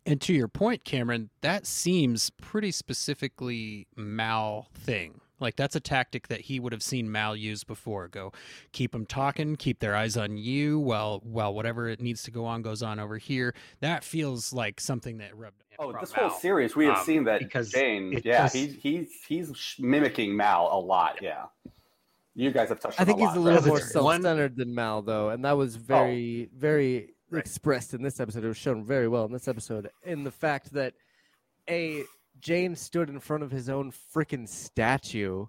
And 0.06 0.20
to 0.22 0.34
your 0.34 0.48
point, 0.48 0.84
Cameron, 0.84 1.30
that 1.42 1.68
seems 1.68 2.30
pretty 2.30 2.72
specifically 2.72 3.88
Mal 3.96 4.68
thing. 4.74 5.22
Like 5.42 5.56
that's 5.56 5.76
a 5.76 5.80
tactic 5.80 6.28
that 6.30 6.42
he 6.42 6.60
would 6.60 6.72
have 6.72 6.84
seen 6.84 7.12
Mal 7.12 7.36
use 7.36 7.64
before. 7.64 8.08
Go, 8.08 8.32
keep 8.72 8.92
them 8.92 9.06
talking, 9.06 9.56
keep 9.58 9.80
their 9.80 9.96
eyes 9.96 10.16
on 10.16 10.38
you, 10.38 10.80
while 10.80 11.20
while 11.24 11.54
whatever 11.54 11.90
it 11.90 12.00
needs 12.00 12.24
to 12.24 12.32
go 12.32 12.46
on 12.46 12.62
goes 12.62 12.82
on 12.84 13.00
over 13.00 13.18
here. 13.18 13.54
That 13.82 14.04
feels 14.04 14.54
like 14.54 14.80
something 14.80 15.18
that 15.18 15.36
rubbed. 15.36 15.64
Oh, 15.80 15.92
from 15.92 16.00
this 16.02 16.12
whole 16.12 16.28
Mal. 16.28 16.40
series 16.40 16.76
we 16.76 16.86
have 16.86 16.98
Um, 17.00 17.04
seen 17.06 17.24
that 17.24 17.40
because 17.40 17.72
Jayne, 17.72 18.22
yeah, 18.24 18.44
just- 18.44 18.56
he, 18.56 18.68
he's 18.68 19.10
he's 19.28 19.52
sh- 19.58 19.80
mimicking 19.80 20.36
Mal 20.38 20.70
a 20.72 20.80
lot. 20.80 21.18
Yeah, 21.22 21.46
you 22.36 22.52
guys 22.52 22.70
have 22.70 22.80
touched. 22.80 23.02
I 23.02 23.06
think 23.06 23.20
a 23.20 23.26
he's 23.28 23.36
a 23.36 23.40
little 23.40 23.60
right? 23.60 23.68
more 23.68 23.78
Because 23.78 23.92
self-centered 23.92 24.56
than 24.56 24.76
Mal, 24.76 25.02
though, 25.02 25.30
and 25.30 25.44
that 25.44 25.58
was 25.58 25.76
very, 25.76 26.50
very 26.56 27.14
Right. 27.32 27.40
expressed 27.40 27.94
in 27.94 28.04
this 28.04 28.20
episode. 28.20 28.44
It 28.44 28.48
was 28.50 28.58
shown 28.58 28.84
very 28.84 29.08
well 29.08 29.26
in 29.26 29.32
this 29.32 29.48
episode 29.48 29.90
in 30.04 30.24
the 30.24 30.32
fact 30.32 30.74
that 30.74 30.94
a 31.70 32.04
Jayne 32.42 32.76
stood 32.76 33.10
in 33.10 33.20
front 33.20 33.44
of 33.44 33.52
his 33.52 33.70
own 33.70 33.92
freaking 34.14 34.48
statue 34.48 35.46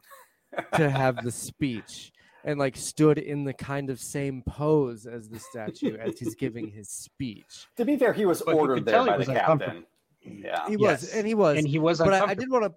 to 0.74 0.90
have 0.90 1.22
the 1.24 1.32
speech 1.32 2.12
and 2.44 2.58
like 2.58 2.76
stood 2.76 3.18
in 3.18 3.44
the 3.44 3.52
kind 3.52 3.90
of 3.90 3.98
same 4.00 4.42
pose 4.46 5.06
as 5.06 5.28
the 5.28 5.38
statue 5.38 5.96
as 5.96 6.18
he's 6.18 6.34
giving 6.34 6.68
his 6.68 6.88
speech. 6.88 7.66
To 7.76 7.84
be 7.84 7.96
fair, 7.96 8.12
he 8.12 8.26
was 8.26 8.42
But 8.42 8.54
ordered 8.54 8.84
there 8.84 9.04
by 9.04 9.16
the 9.16 9.26
captain. 9.26 9.84
Yeah. 10.22 10.68
He 10.68 10.76
Yes. 10.76 11.02
was, 11.02 11.14
and 11.14 11.26
he 11.26 11.34
was, 11.34 11.58
and 11.58 11.66
he 11.66 11.78
was 11.78 11.98
but 11.98 12.12
I, 12.12 12.30
I 12.30 12.34
did 12.34 12.50
want 12.50 12.64
to 12.64 12.72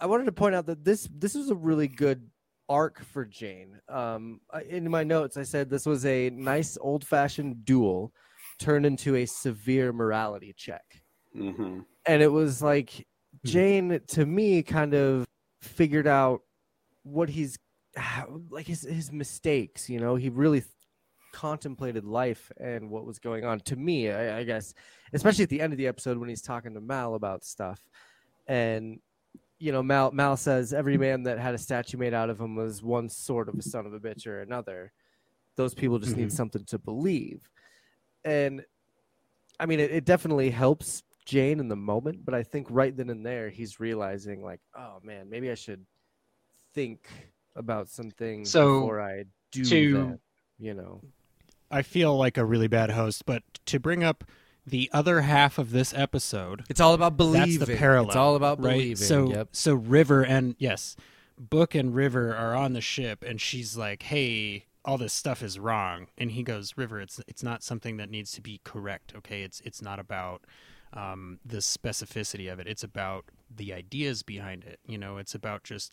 i 0.00 0.06
wanted 0.06 0.24
to 0.24 0.32
point 0.32 0.54
out 0.54 0.66
that 0.66 0.84
this 0.84 1.08
this 1.12 1.34
was 1.34 1.50
a 1.50 1.54
really 1.54 1.88
good 1.88 2.28
arc 2.68 3.00
for 3.02 3.24
jayne 3.24 3.80
um 3.88 4.40
in 4.68 4.88
my 4.90 5.02
notes 5.02 5.36
i 5.36 5.42
said 5.42 5.68
this 5.68 5.86
was 5.86 6.04
a 6.06 6.30
nice 6.30 6.78
old-fashioned 6.80 7.64
duel 7.64 8.12
turned 8.58 8.86
into 8.86 9.16
a 9.16 9.26
severe 9.26 9.92
morality 9.92 10.54
check 10.56 10.84
hmm 11.32 11.80
and 12.06 12.22
it 12.22 12.30
was 12.30 12.62
like 12.62 13.06
jayne 13.44 14.00
to 14.06 14.26
me 14.26 14.62
kind 14.62 14.94
of 14.94 15.26
figured 15.60 16.06
out 16.06 16.42
what 17.02 17.28
he's 17.28 17.58
like 18.50 18.66
his 18.66 18.82
his 18.82 19.10
mistakes 19.12 19.88
you 19.90 19.98
know? 20.00 20.14
He 20.16 20.28
really 20.28 20.60
th- 20.60 20.70
contemplated 21.32 22.04
life 22.04 22.50
and 22.58 22.90
what 22.90 23.04
was 23.04 23.18
going 23.18 23.44
on. 23.44 23.60
To 23.60 23.76
me 23.76 24.10
I, 24.10 24.38
I 24.40 24.44
guess 24.44 24.74
especially 25.12 25.44
at 25.44 25.50
the 25.50 25.60
end 25.60 25.72
of 25.72 25.78
the 25.78 25.86
episode 25.86 26.18
when 26.18 26.28
he's 26.28 26.42
talking 26.42 26.74
to 26.74 26.80
mal 26.80 27.14
about 27.14 27.44
stuff 27.44 27.80
and 28.46 28.98
you 29.58 29.72
know 29.72 29.82
mal 29.82 30.10
mal 30.12 30.36
says 30.36 30.72
every 30.72 30.96
man 30.96 31.24
that 31.24 31.38
had 31.38 31.54
a 31.54 31.58
statue 31.58 31.96
made 31.98 32.14
out 32.14 32.30
of 32.30 32.40
him 32.40 32.54
was 32.56 32.82
one 32.82 33.08
sort 33.08 33.48
of 33.48 33.54
a 33.56 33.62
son 33.62 33.86
of 33.86 33.92
a 33.92 34.00
bitch 34.00 34.26
or 34.26 34.40
another. 34.42 34.92
Those 35.56 35.74
people 35.74 35.98
just 35.98 36.16
need 36.16 36.28
Mhm. 36.28 36.32
something 36.32 36.64
to 36.66 36.78
believe. 36.78 37.48
And 38.24 38.64
i 39.60 39.66
mean 39.66 39.80
it, 39.80 39.90
it 39.90 40.04
definitely 40.04 40.50
helps 40.50 41.02
jayne 41.28 41.60
in 41.60 41.68
the 41.68 41.76
moment 41.76 42.24
but 42.24 42.34
i 42.34 42.42
think 42.42 42.66
right 42.70 42.96
then 42.96 43.10
and 43.10 43.24
there 43.26 43.48
he's 43.50 43.78
realizing 43.80 44.42
like 44.42 44.60
oh 44.76 44.98
man 45.02 45.28
maybe 45.28 45.50
i 45.50 45.54
should 45.54 45.84
think 46.74 47.08
about 47.56 47.88
some 47.88 48.10
things 48.10 48.50
So, 48.50 48.80
before 48.80 49.00
i 49.00 49.24
do 49.52 49.64
to- 49.64 49.94
that 49.94 50.18
you 50.58 50.74
know 50.74 51.00
I 51.70 51.82
feel 51.82 52.16
like 52.16 52.38
a 52.38 52.46
really 52.46 52.66
bad 52.66 52.92
host, 52.92 53.26
but 53.26 53.42
to 53.66 53.78
bring 53.78 54.02
up 54.02 54.24
the 54.66 54.88
other 54.90 55.20
half 55.20 55.58
of 55.58 55.70
this 55.70 55.92
episode, 55.92 56.64
it's 56.70 56.80
all 56.80 56.94
about 56.94 57.18
believing 57.18 57.58
that's 57.58 57.70
the 57.70 57.76
parallel. 57.76 58.08
it's 58.08 58.16
all 58.16 58.36
about 58.36 58.62
right? 58.64 58.96
So, 58.96 59.28
yep 59.28 59.48
so 59.52 59.74
River 59.74 60.22
and 60.24 60.54
yes, 60.58 60.96
Book 61.38 61.74
and 61.74 61.94
River 61.94 62.34
are 62.34 62.54
on 62.54 62.72
the 62.72 62.80
ship, 62.80 63.22
and 63.22 63.38
she's 63.38 63.76
like, 63.76 64.04
"Hey, 64.04 64.64
all 64.82 64.96
this 64.96 65.12
stuff 65.12 65.42
is 65.42 65.58
wrong," 65.58 66.06
and 66.16 66.30
he 66.32 66.42
goes, 66.42 66.72
"River, 66.78 67.02
it's 67.02 67.20
it's 67.28 67.42
not 67.42 67.62
something 67.62 67.98
that 67.98 68.08
needs 68.08 68.32
to 68.32 68.40
be 68.40 68.62
correct. 68.64 69.12
Okay, 69.14 69.42
it's 69.42 69.60
it's 69.60 69.82
not 69.82 69.98
about." 69.98 70.44
Um, 70.92 71.38
the 71.44 71.58
specificity 71.58 72.50
of 72.50 72.58
it. 72.58 72.66
It's 72.66 72.82
about 72.82 73.26
the 73.54 73.74
ideas 73.74 74.22
behind 74.22 74.64
it. 74.64 74.80
You 74.86 74.96
know, 74.98 75.18
it's 75.18 75.34
about 75.34 75.62
just 75.62 75.92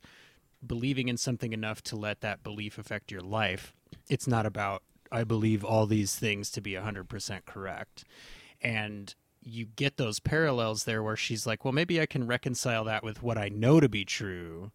believing 0.65 1.09
in 1.09 1.17
something 1.17 1.53
enough 1.53 1.81
to 1.84 1.95
let 1.95 2.22
that 2.22 2.43
belief 2.43 2.77
affect 2.77 3.11
your 3.11 3.22
life. 3.22 3.73
It's 4.09 4.27
not 4.27 4.45
about 4.45 4.84
I 5.11 5.23
believe 5.23 5.63
all 5.63 5.85
these 5.85 6.15
things 6.15 6.49
to 6.51 6.61
be 6.61 6.72
100% 6.72 7.45
correct. 7.45 8.03
And 8.61 9.13
you 9.41 9.65
get 9.65 9.97
those 9.97 10.19
parallels 10.19 10.85
there 10.85 11.03
where 11.03 11.15
she's 11.15 11.45
like, 11.45 11.63
well, 11.63 11.72
maybe 11.72 12.01
I 12.01 12.05
can 12.05 12.26
reconcile 12.26 12.84
that 12.85 13.03
with 13.03 13.22
what 13.22 13.38
I 13.38 13.49
know 13.49 13.80
to 13.80 13.88
be 13.88 14.03
true. 14.03 14.72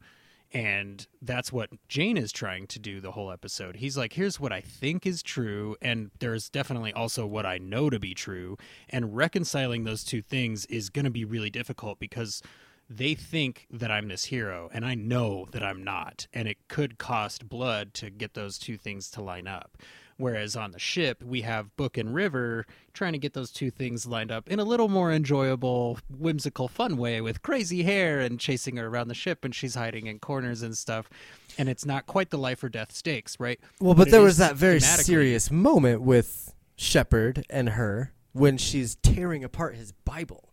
And 0.52 1.06
that's 1.22 1.52
what 1.52 1.70
Jayne 1.88 2.16
is 2.16 2.32
trying 2.32 2.66
to 2.68 2.78
do 2.80 3.00
the 3.00 3.12
whole 3.12 3.30
episode. 3.30 3.76
He's 3.76 3.96
like, 3.96 4.14
here's 4.14 4.40
what 4.40 4.52
I 4.52 4.60
think 4.60 5.06
is 5.06 5.22
true. 5.22 5.76
And 5.80 6.10
there's 6.18 6.48
definitely 6.48 6.92
also 6.92 7.24
what 7.24 7.46
I 7.46 7.58
know 7.58 7.88
to 7.88 8.00
be 8.00 8.14
true. 8.14 8.56
And 8.88 9.16
reconciling 9.16 9.84
those 9.84 10.02
two 10.02 10.22
things 10.22 10.66
is 10.66 10.90
going 10.90 11.04
to 11.04 11.10
be 11.10 11.24
really 11.24 11.50
difficult 11.50 12.00
because 12.00 12.42
they 12.88 13.14
think 13.14 13.68
that 13.70 13.92
I'm 13.92 14.08
this 14.08 14.24
hero 14.24 14.68
and 14.72 14.84
I 14.84 14.96
know 14.96 15.46
that 15.52 15.62
I'm 15.62 15.84
not. 15.84 16.26
And 16.34 16.48
it 16.48 16.56
could 16.66 16.98
cost 16.98 17.48
blood 17.48 17.94
to 17.94 18.10
get 18.10 18.34
those 18.34 18.58
two 18.58 18.76
things 18.76 19.08
to 19.12 19.22
line 19.22 19.46
up. 19.46 19.78
Whereas 20.20 20.54
on 20.54 20.72
the 20.72 20.78
ship, 20.78 21.22
we 21.24 21.40
have 21.40 21.74
Book 21.76 21.96
and 21.96 22.14
River 22.14 22.66
trying 22.92 23.12
to 23.12 23.18
get 23.18 23.32
those 23.32 23.50
two 23.50 23.70
things 23.70 24.04
lined 24.04 24.30
up 24.30 24.48
in 24.50 24.60
a 24.60 24.64
little 24.64 24.88
more 24.88 25.10
enjoyable, 25.10 25.98
whimsical, 26.10 26.68
fun 26.68 26.98
way 26.98 27.22
with 27.22 27.40
crazy 27.40 27.84
hair 27.84 28.20
and 28.20 28.38
chasing 28.38 28.76
her 28.76 28.86
around 28.86 29.08
the 29.08 29.14
ship 29.14 29.46
and 29.46 29.54
she's 29.54 29.74
hiding 29.74 30.06
in 30.06 30.18
corners 30.18 30.60
and 30.60 30.76
stuff. 30.76 31.08
And 31.56 31.70
it's 31.70 31.86
not 31.86 32.06
quite 32.06 32.28
the 32.28 32.36
life 32.36 32.62
or 32.62 32.68
death 32.68 32.92
stakes, 32.92 33.40
right? 33.40 33.58
Well, 33.80 33.94
but 33.94 34.08
it 34.08 34.10
there 34.10 34.20
was 34.20 34.36
that 34.36 34.56
very 34.56 34.80
serious 34.80 35.50
moment 35.50 36.02
with 36.02 36.54
Shepard 36.76 37.46
and 37.48 37.70
her 37.70 38.12
when 38.32 38.58
she's 38.58 38.96
tearing 38.96 39.42
apart 39.42 39.74
his 39.74 39.92
Bible. 39.92 40.49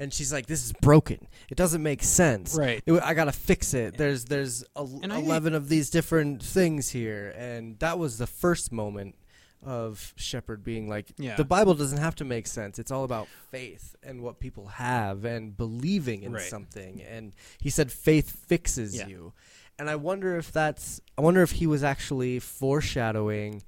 And 0.00 0.12
she's 0.12 0.32
like, 0.32 0.46
"This 0.46 0.64
is 0.64 0.72
broken. 0.72 1.28
It 1.50 1.56
doesn't 1.56 1.82
make 1.82 2.02
sense. 2.02 2.56
Right. 2.56 2.82
It- 2.86 3.02
I 3.02 3.14
gotta 3.14 3.32
fix 3.32 3.74
it. 3.74 3.96
There's 3.98 4.24
there's 4.24 4.64
a, 4.74 4.80
I- 5.10 5.18
eleven 5.18 5.54
of 5.54 5.68
these 5.68 5.90
different 5.90 6.42
things 6.42 6.88
here." 6.88 7.32
And 7.36 7.78
that 7.78 7.98
was 7.98 8.18
the 8.18 8.26
first 8.26 8.72
moment 8.72 9.14
of 9.62 10.14
Shepard 10.16 10.64
being 10.64 10.88
like, 10.88 11.12
Yeah. 11.18 11.36
"The 11.36 11.44
Bible 11.44 11.74
doesn't 11.74 11.98
have 11.98 12.14
to 12.16 12.24
make 12.24 12.46
sense. 12.46 12.78
It's 12.78 12.90
all 12.90 13.04
about 13.04 13.28
faith 13.50 13.94
and 14.02 14.22
what 14.22 14.40
people 14.40 14.68
have 14.68 15.26
and 15.26 15.54
believing 15.54 16.22
in 16.22 16.32
Right. 16.32 16.42
something." 16.48 17.02
And 17.02 17.34
he 17.60 17.68
said, 17.68 17.92
"Faith 17.92 18.30
fixes 18.46 18.96
Yeah. 18.96 19.06
you." 19.06 19.34
And 19.78 19.90
I 19.90 19.96
wonder 19.96 20.36
if 20.38 20.50
that's 20.50 21.00
I 21.18 21.20
wonder 21.20 21.42
if 21.42 21.52
he 21.52 21.66
was 21.66 21.84
actually 21.84 22.38
foreshadowing 22.38 23.62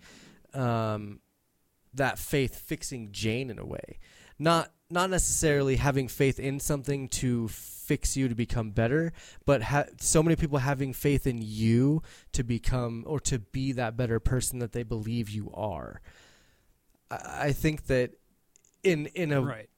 um, 0.55 1.21
that 1.95 2.19
faith 2.19 2.55
fixing 2.57 3.13
Jayne 3.13 3.51
in 3.51 3.59
a 3.59 3.67
way. 3.67 3.99
Not 4.39 4.73
not 4.93 5.11
necessarily 5.11 5.77
having 5.77 6.07
faith 6.09 6.39
in 6.39 6.61
something 6.61 7.09
to 7.09 7.49
fix 7.49 8.17
you 8.17 8.29
to 8.29 8.35
become 8.35 8.71
better, 8.71 9.13
but 9.45 9.63
ha- 9.63 9.87
so 9.99 10.23
many 10.23 10.37
people 10.37 10.59
having 10.59 10.93
faith 10.93 11.27
in 11.27 11.39
you 11.43 12.03
to 12.33 12.45
become 12.45 13.03
or 13.07 13.19
to 13.21 13.39
be 13.39 13.73
that 13.73 13.97
better 13.97 14.21
person 14.21 14.59
that 14.61 14.73
they 14.73 14.83
believe 14.83 15.29
you 15.31 15.51
are. 15.55 16.01
I, 17.11 17.49
I 17.49 17.53
think 17.53 17.87
that 17.87 18.13
in 18.85 19.07
in 19.07 19.33
a 19.33 19.41
Right. 19.43 19.69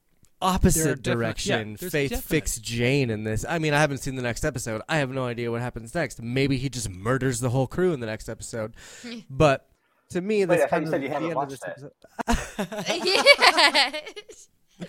opposite 0.41 1.03
There 1.03 1.15
direction, 1.15 1.77
yeah, 1.79 1.89
faith 1.89 2.09
definite- 2.11 2.23
fixed 2.23 2.61
Jayne 2.63 3.09
in 3.09 3.23
this. 3.23 3.45
I 3.47 3.57
mean, 3.59 3.73
I 3.73 3.79
haven't 3.79 3.99
seen 3.99 4.15
the 4.15 4.21
next 4.21 4.43
episode. 4.45 4.81
I 4.89 4.97
have 4.97 5.09
no 5.09 5.25
idea 5.25 5.49
what 5.51 5.61
happens 5.61 5.95
next. 5.95 6.21
Maybe 6.21 6.57
he 6.57 6.69
just 6.69 6.89
murders 6.89 7.39
the 7.39 7.49
whole 7.49 7.67
crew 7.67 7.93
in 7.93 7.99
the 8.01 8.05
next 8.07 8.29
episode. 8.29 8.75
but 9.29 9.67
to 10.09 10.21
me, 10.21 10.45
Wait, 10.45 10.57
that's 10.59 10.63
I 10.63 10.67
kind 10.67 10.83
you 10.83 10.89
of 10.89 10.93
said 10.93 11.01
you 11.03 11.07
the 11.09 11.13
haven't 11.15 11.31
end 11.31 11.41
of 11.41 11.49
this 11.49 11.61
watched 11.61 11.89
episode. 12.27 12.95
yes. 13.05 14.47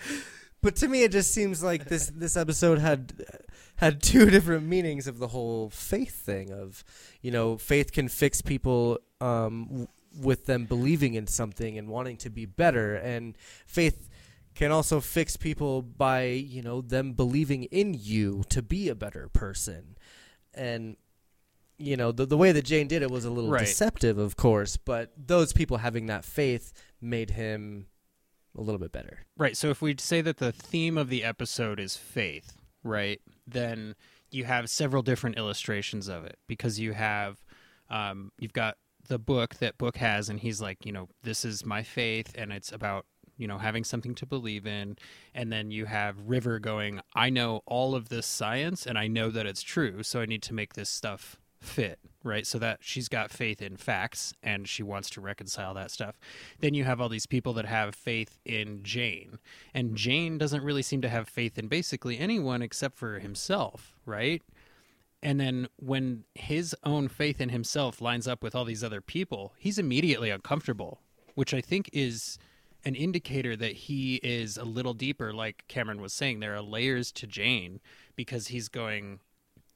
But 0.59 0.75
to 0.77 0.87
me, 0.87 1.03
it 1.03 1.11
just 1.11 1.31
seems 1.33 1.61
like 1.61 1.85
this 1.85 2.07
this 2.07 2.35
episode 2.35 2.79
had 2.79 3.13
had 3.75 4.01
two 4.01 4.25
different 4.31 4.65
meanings 4.65 5.05
of 5.07 5.19
the 5.19 5.27
whole 5.27 5.69
faith 5.69 6.15
thing. 6.15 6.51
Of 6.51 6.83
you 7.21 7.29
know, 7.29 7.57
faith 7.57 7.91
can 7.91 8.07
fix 8.09 8.41
people 8.41 8.97
um, 9.21 9.65
w- 9.69 9.87
with 10.19 10.47
them 10.47 10.65
believing 10.65 11.13
in 11.13 11.27
something 11.27 11.77
and 11.77 11.87
wanting 11.87 12.17
to 12.17 12.31
be 12.31 12.45
better, 12.47 12.95
and 12.95 13.37
faith 13.67 14.09
can 14.55 14.71
also 14.71 14.99
fix 14.99 15.37
people 15.37 15.83
by 15.83 16.23
you 16.23 16.63
know 16.63 16.81
them 16.81 17.13
believing 17.13 17.63
in 17.65 17.93
you 17.93 18.43
to 18.49 18.63
be 18.63 18.89
a 18.89 18.95
better 18.95 19.29
person. 19.29 19.95
And 20.55 20.97
you 21.77 21.95
know, 21.95 22.11
the 22.11 22.25
the 22.25 22.35
way 22.37 22.51
that 22.51 22.65
Jayne 22.65 22.87
did 22.87 23.03
it 23.03 23.11
was 23.11 23.25
a 23.25 23.29
little 23.29 23.51
Right. 23.51 23.59
deceptive, 23.59 24.17
of 24.17 24.35
course, 24.35 24.75
but 24.75 25.13
those 25.15 25.53
people 25.53 25.77
having 25.77 26.07
that 26.07 26.25
faith 26.25 26.73
made 26.99 27.29
him 27.29 27.85
a 28.57 28.61
little 28.61 28.79
bit 28.79 28.91
better. 28.91 29.19
Right. 29.37 29.55
So 29.55 29.69
if 29.69 29.81
we 29.81 29.95
say 29.99 30.21
that 30.21 30.37
the 30.37 30.51
theme 30.51 30.97
of 30.97 31.09
the 31.09 31.23
episode 31.23 31.79
is 31.79 31.95
faith, 31.95 32.57
right, 32.83 33.21
then 33.45 33.95
you 34.31 34.45
have 34.45 34.69
several 34.69 35.03
different 35.03 35.37
illustrations 35.37 36.07
of 36.07 36.25
it 36.25 36.37
because 36.47 36.79
you 36.79 36.93
have, 36.93 37.37
um, 37.89 38.31
you've 38.39 38.53
got 38.53 38.77
the 39.07 39.19
book 39.19 39.55
that 39.55 39.77
Book 39.77 39.97
has, 39.97 40.29
and 40.29 40.39
he's 40.39 40.61
like, 40.61 40.85
you 40.85 40.91
know, 40.91 41.07
this 41.23 41.45
is 41.45 41.65
my 41.65 41.83
faith, 41.83 42.33
and 42.35 42.51
it's 42.51 42.71
about 42.71 43.05
you 43.37 43.47
know 43.47 43.57
having 43.57 43.83
something 43.83 44.15
to 44.15 44.25
believe 44.25 44.65
in 44.65 44.97
and 45.35 45.51
then 45.51 45.69
you 45.69 45.85
have 45.85 46.15
river 46.25 46.57
going 46.57 46.99
i 47.13 47.29
know 47.29 47.61
all 47.67 47.93
of 47.93 48.09
this 48.09 48.25
science 48.25 48.87
and 48.87 48.97
i 48.97 49.07
know 49.07 49.29
that 49.29 49.45
it's 49.45 49.61
true 49.61 50.01
so 50.01 50.19
i 50.19 50.25
need 50.25 50.41
to 50.41 50.55
make 50.55 50.73
this 50.73 50.89
stuff 50.89 51.39
fit 51.59 51.99
right? 52.27 52.45
So 52.45 52.59
that 52.59 52.79
she's 52.81 53.09
got 53.09 53.31
faith 53.31 53.61
in 53.61 53.77
facts 53.77 54.33
and 54.43 54.67
she 54.67 54.83
wants 54.83 55.09
to 55.11 55.21
reconcile 55.21 55.73
that 55.75 55.91
stuff. 55.91 56.19
Then 56.59 56.73
you 56.73 56.83
have 56.83 57.01
all 57.01 57.09
these 57.09 57.25
people 57.25 57.53
that 57.53 57.65
have 57.65 57.95
faith 57.95 58.37
in 58.45 58.83
jayne. 58.83 59.39
And 59.73 59.95
jayne 59.95 60.37
doesn't 60.37 60.63
really 60.63 60.81
seem 60.81 61.01
to 61.01 61.09
have 61.09 61.27
faith 61.27 61.57
in 61.57 61.67
basically 61.67 62.17
anyone 62.19 62.61
except 62.61 62.97
for 62.97 63.19
himself 63.19 63.93
right? 64.05 64.41
And 65.21 65.39
then 65.39 65.67
when 65.77 66.23
his 66.35 66.75
own 66.83 67.07
faith 67.07 67.41
in 67.41 67.49
himself 67.49 68.01
lines 68.01 68.27
up 68.27 68.41
with 68.41 68.55
all 68.55 68.65
these 68.65 68.83
other 68.83 69.01
people 69.01 69.53
he's 69.57 69.77
immediately 69.77 70.29
uncomfortable 70.29 71.01
which 71.35 71.53
i 71.53 71.61
think 71.61 71.89
is 71.93 72.37
an 72.85 72.95
indicator 72.95 73.55
that 73.55 73.73
he 73.73 74.15
is 74.23 74.57
a 74.57 74.63
little 74.63 74.93
deeper. 74.93 75.33
Like 75.33 75.65
cameron 75.67 75.99
was 76.01 76.13
saying 76.13 76.39
there 76.39 76.55
are 76.55 76.61
layers 76.61 77.11
to 77.13 77.27
jayne 77.27 77.81
because 78.15 78.47
he's 78.47 78.69
going 78.69 79.19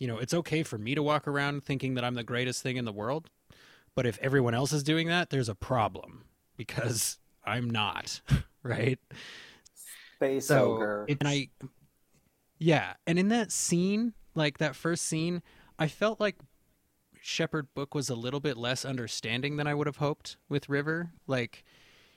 you 0.02 0.08
know 0.08 0.18
it's 0.18 0.34
okay 0.34 0.64
for 0.64 0.78
me 0.78 0.96
to 0.96 1.04
walk 1.04 1.28
around 1.28 1.64
thinking 1.64 1.94
that 1.94 2.04
i'm 2.04 2.16
the 2.16 2.24
greatest 2.24 2.64
thing 2.64 2.76
in 2.76 2.86
the 2.86 2.92
world 2.92 3.30
but 3.96 4.06
if 4.06 4.18
everyone 4.20 4.54
else 4.54 4.74
is 4.74 4.84
doing 4.84 5.08
that 5.08 5.30
there's 5.30 5.50
a 5.50 5.56
problem 5.56 6.24
because 6.58 7.20
i'm 7.46 7.70
not 7.70 8.22
right 8.64 9.00
Space 10.22 10.46
So 10.48 10.74
ogre. 10.74 11.06
and 11.10 11.24
I, 11.26 11.50
yeah, 12.60 12.94
and 13.08 13.18
in 13.18 13.30
that 13.30 13.52
scene, 13.52 14.14
like 14.36 14.60
that 14.60 14.76
first 14.76 15.08
scene, 15.08 15.42
I 15.80 15.88
felt 15.88 16.20
like 16.20 16.36
Shepherd 17.20 17.74
book 17.74 17.96
was 17.96 18.08
a 18.08 18.14
little 18.14 18.40
bit 18.40 18.56
less 18.56 18.86
understanding 18.86 19.58
than 19.58 19.66
I 19.66 19.74
would 19.74 19.88
have 19.88 19.98
hoped 19.98 20.38
with 20.48 20.70
River. 20.70 21.14
Like 21.26 21.64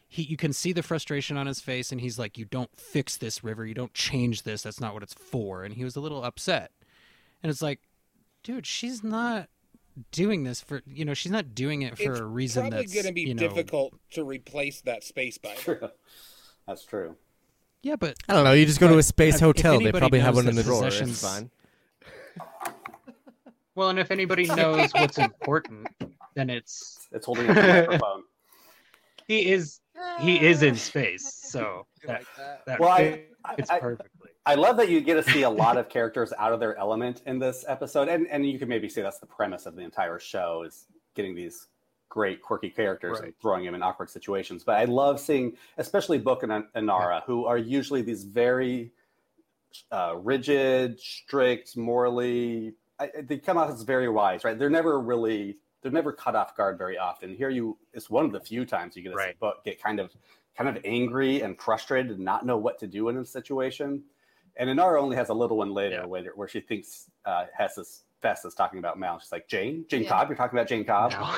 he 0.06 0.22
you 0.22 0.36
can 0.36 0.52
see 0.52 0.72
the 0.74 0.82
frustration 0.82 1.38
on 1.38 1.46
his 1.46 1.60
face 1.60 1.90
and 1.92 2.00
he's 2.02 2.18
like 2.18 2.36
you 2.36 2.44
don't 2.44 2.76
fix 2.76 3.16
this 3.16 3.42
River, 3.42 3.64
you 3.64 3.72
don't 3.72 3.94
change 3.94 4.42
this. 4.42 4.60
That's 4.62 4.80
not 4.80 4.92
what 4.92 5.02
it's 5.02 5.14
for. 5.14 5.64
And 5.64 5.72
he 5.72 5.82
was 5.84 5.96
a 5.96 6.00
little 6.00 6.22
upset. 6.22 6.72
And 7.44 7.50
it's 7.50 7.62
like 7.62 7.78
dude, 8.44 8.66
she's 8.66 9.02
not 9.02 9.48
doing 10.12 10.44
this 10.44 10.60
for, 10.60 10.82
you 10.86 11.04
know, 11.04 11.14
she's 11.14 11.32
not 11.32 11.54
doing 11.54 11.82
it 11.82 11.96
for 11.96 12.12
it's 12.12 12.20
a 12.20 12.24
reason 12.24 12.62
probably 12.64 12.78
that's 12.78 12.92
going 12.92 13.06
to 13.06 13.12
be 13.12 13.22
you 13.22 13.34
know, 13.34 13.40
difficult 13.40 13.94
to 14.12 14.22
replace 14.22 14.80
that 14.82 15.02
space 15.02 15.38
Bible. 15.38 15.56
True. 15.60 15.88
That's 16.66 16.84
true. 16.84 17.16
Yeah, 17.82 17.96
but 17.96 18.16
I 18.28 18.34
don't 18.34 18.44
know. 18.44 18.52
You 18.52 18.64
just 18.64 18.80
go 18.80 18.88
to 18.88 18.98
a 18.98 19.02
space 19.02 19.36
if 19.36 19.40
hotel. 19.40 19.78
They 19.78 19.92
probably 19.92 20.20
have 20.20 20.36
one 20.36 20.48
in 20.48 20.54
the 20.54 20.62
that 20.62 20.68
drawer. 20.68 20.86
It's 20.86 21.20
fine. 21.20 21.50
Well, 23.76 23.88
and 23.88 23.98
if 23.98 24.12
anybody 24.12 24.46
knows 24.46 24.92
what's 24.92 25.18
important, 25.18 25.88
then 26.34 26.48
it's 26.48 27.08
It's 27.10 27.26
holding 27.26 27.50
up 27.50 27.56
the 27.56 27.62
microphone. 27.62 28.22
he 29.26 29.50
is 29.50 29.80
he 30.20 30.40
is 30.40 30.62
in 30.62 30.76
space, 30.76 31.40
so 31.42 31.84
that, 32.06 32.22
that 32.66 32.78
Well, 32.78 32.90
I, 32.90 33.24
I, 33.44 33.56
fits 33.56 33.70
I, 33.70 33.80
perfectly. 33.80 34.13
I 34.46 34.56
love 34.56 34.76
that 34.76 34.90
you 34.90 35.00
get 35.00 35.14
to 35.14 35.22
see 35.30 35.42
a 35.42 35.50
lot 35.50 35.78
of 35.78 35.88
characters 35.88 36.32
out 36.38 36.52
of 36.52 36.60
their 36.60 36.76
element 36.76 37.22
in 37.26 37.38
this 37.38 37.64
episode, 37.66 38.08
and 38.08 38.26
and 38.28 38.48
you 38.48 38.58
can 38.58 38.68
maybe 38.68 38.88
say 38.88 39.02
that's 39.02 39.18
the 39.18 39.26
premise 39.26 39.66
of 39.66 39.74
the 39.74 39.82
entire 39.82 40.18
show 40.18 40.62
is 40.62 40.86
getting 41.14 41.34
these 41.34 41.68
great 42.10 42.42
quirky 42.42 42.70
characters 42.70 43.18
and 43.20 43.32
throwing 43.40 43.64
them 43.64 43.74
in 43.74 43.82
awkward 43.82 44.10
situations. 44.10 44.62
But 44.62 44.76
I 44.76 44.84
love 44.84 45.18
seeing, 45.18 45.56
especially 45.78 46.18
Book 46.18 46.42
and 46.42 46.64
Inara, 46.76 47.22
who 47.24 47.46
are 47.46 47.58
usually 47.58 48.02
these 48.02 48.24
very 48.24 48.92
uh, 49.90 50.14
rigid, 50.16 51.00
strict, 51.00 51.76
morally. 51.76 52.74
I, 52.98 53.10
they 53.22 53.38
come 53.38 53.58
out 53.58 53.70
as 53.70 53.82
very 53.82 54.08
wise, 54.08 54.44
right? 54.44 54.58
They're 54.58 54.70
never 54.70 55.00
really 55.00 55.56
they're 55.82 55.90
never 55.90 56.12
cut 56.12 56.36
off 56.36 56.56
guard 56.56 56.78
very 56.78 56.98
often. 56.98 57.34
Here, 57.34 57.50
you 57.50 57.78
it's 57.92 58.10
one 58.10 58.24
of 58.24 58.32
the 58.32 58.40
few 58.40 58.64
times 58.64 58.94
you 58.94 59.02
get 59.02 59.10
to 59.10 59.16
Right. 59.16 59.38
Book 59.40 59.64
get 59.64 59.82
kind 59.82 60.00
of 60.00 60.12
kind 60.56 60.68
of 60.68 60.82
angry 60.84 61.40
and 61.40 61.58
frustrated 61.58 62.12
and 62.12 62.20
not 62.20 62.46
know 62.46 62.56
what 62.56 62.78
to 62.80 62.86
do 62.86 63.08
in 63.08 63.16
a 63.16 63.24
situation. 63.24 64.04
And 64.56 64.70
Inara 64.70 65.00
only 65.00 65.16
has 65.16 65.28
a 65.30 65.34
little 65.34 65.56
one 65.56 65.72
later 65.74 65.96
Yeah. 65.96 66.06
where, 66.06 66.32
where 66.34 66.48
she 66.48 66.60
thinks 66.60 67.10
uh, 67.24 67.46
Hess 67.56 67.76
is 67.78 68.04
Fess 68.22 68.44
is 68.44 68.54
talking 68.54 68.78
about 68.78 68.98
Mal. 68.98 69.18
She's 69.18 69.32
like, 69.32 69.48
Jayne? 69.48 69.84
Jayne 69.88 70.04
Yeah. 70.04 70.08
Cobb? 70.10 70.28
You're 70.28 70.36
talking 70.36 70.58
about 70.58 70.68
Jayne 70.68 70.84
Cobb? 70.84 71.10
Now. 71.10 71.36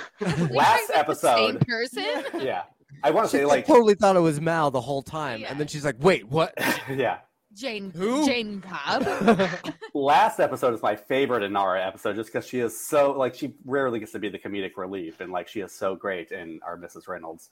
Last 0.50 0.86
Same 0.88 0.96
episode. 0.96 1.66
person. 1.66 2.04
Yeah. 2.40 2.62
I 3.02 3.10
want 3.10 3.28
to 3.28 3.36
say, 3.36 3.44
like, 3.44 3.66
totally 3.66 3.94
thought 3.94 4.14
it 4.16 4.20
was 4.20 4.40
Mal 4.40 4.70
the 4.70 4.80
whole 4.80 5.02
time, 5.02 5.40
Yeah. 5.40 5.50
and 5.50 5.58
then 5.58 5.66
she's 5.66 5.84
like, 5.84 5.96
"Wait, 5.98 6.28
what?" 6.28 6.54
yeah. 6.94 7.18
Jayne. 7.52 7.90
Who? 7.90 8.24
Jayne 8.24 8.60
Cobb. 8.62 9.50
Last 9.92 10.38
episode 10.40 10.72
is 10.74 10.82
my 10.82 10.94
favorite 10.94 11.42
Inara 11.42 11.84
episode 11.86 12.14
just 12.16 12.32
because 12.32 12.46
she 12.46 12.60
is 12.60 12.78
so, 12.78 13.12
like, 13.12 13.34
she 13.34 13.54
rarely 13.64 13.98
gets 13.98 14.12
to 14.12 14.18
be 14.18 14.28
the 14.28 14.38
comedic 14.38 14.76
relief. 14.76 15.20
And, 15.20 15.32
like, 15.32 15.48
she 15.48 15.60
is 15.60 15.72
so 15.72 15.96
great 15.96 16.30
in 16.32 16.60
our 16.64 16.76
Mrs. 16.78 17.08
Reynolds. 17.08 17.50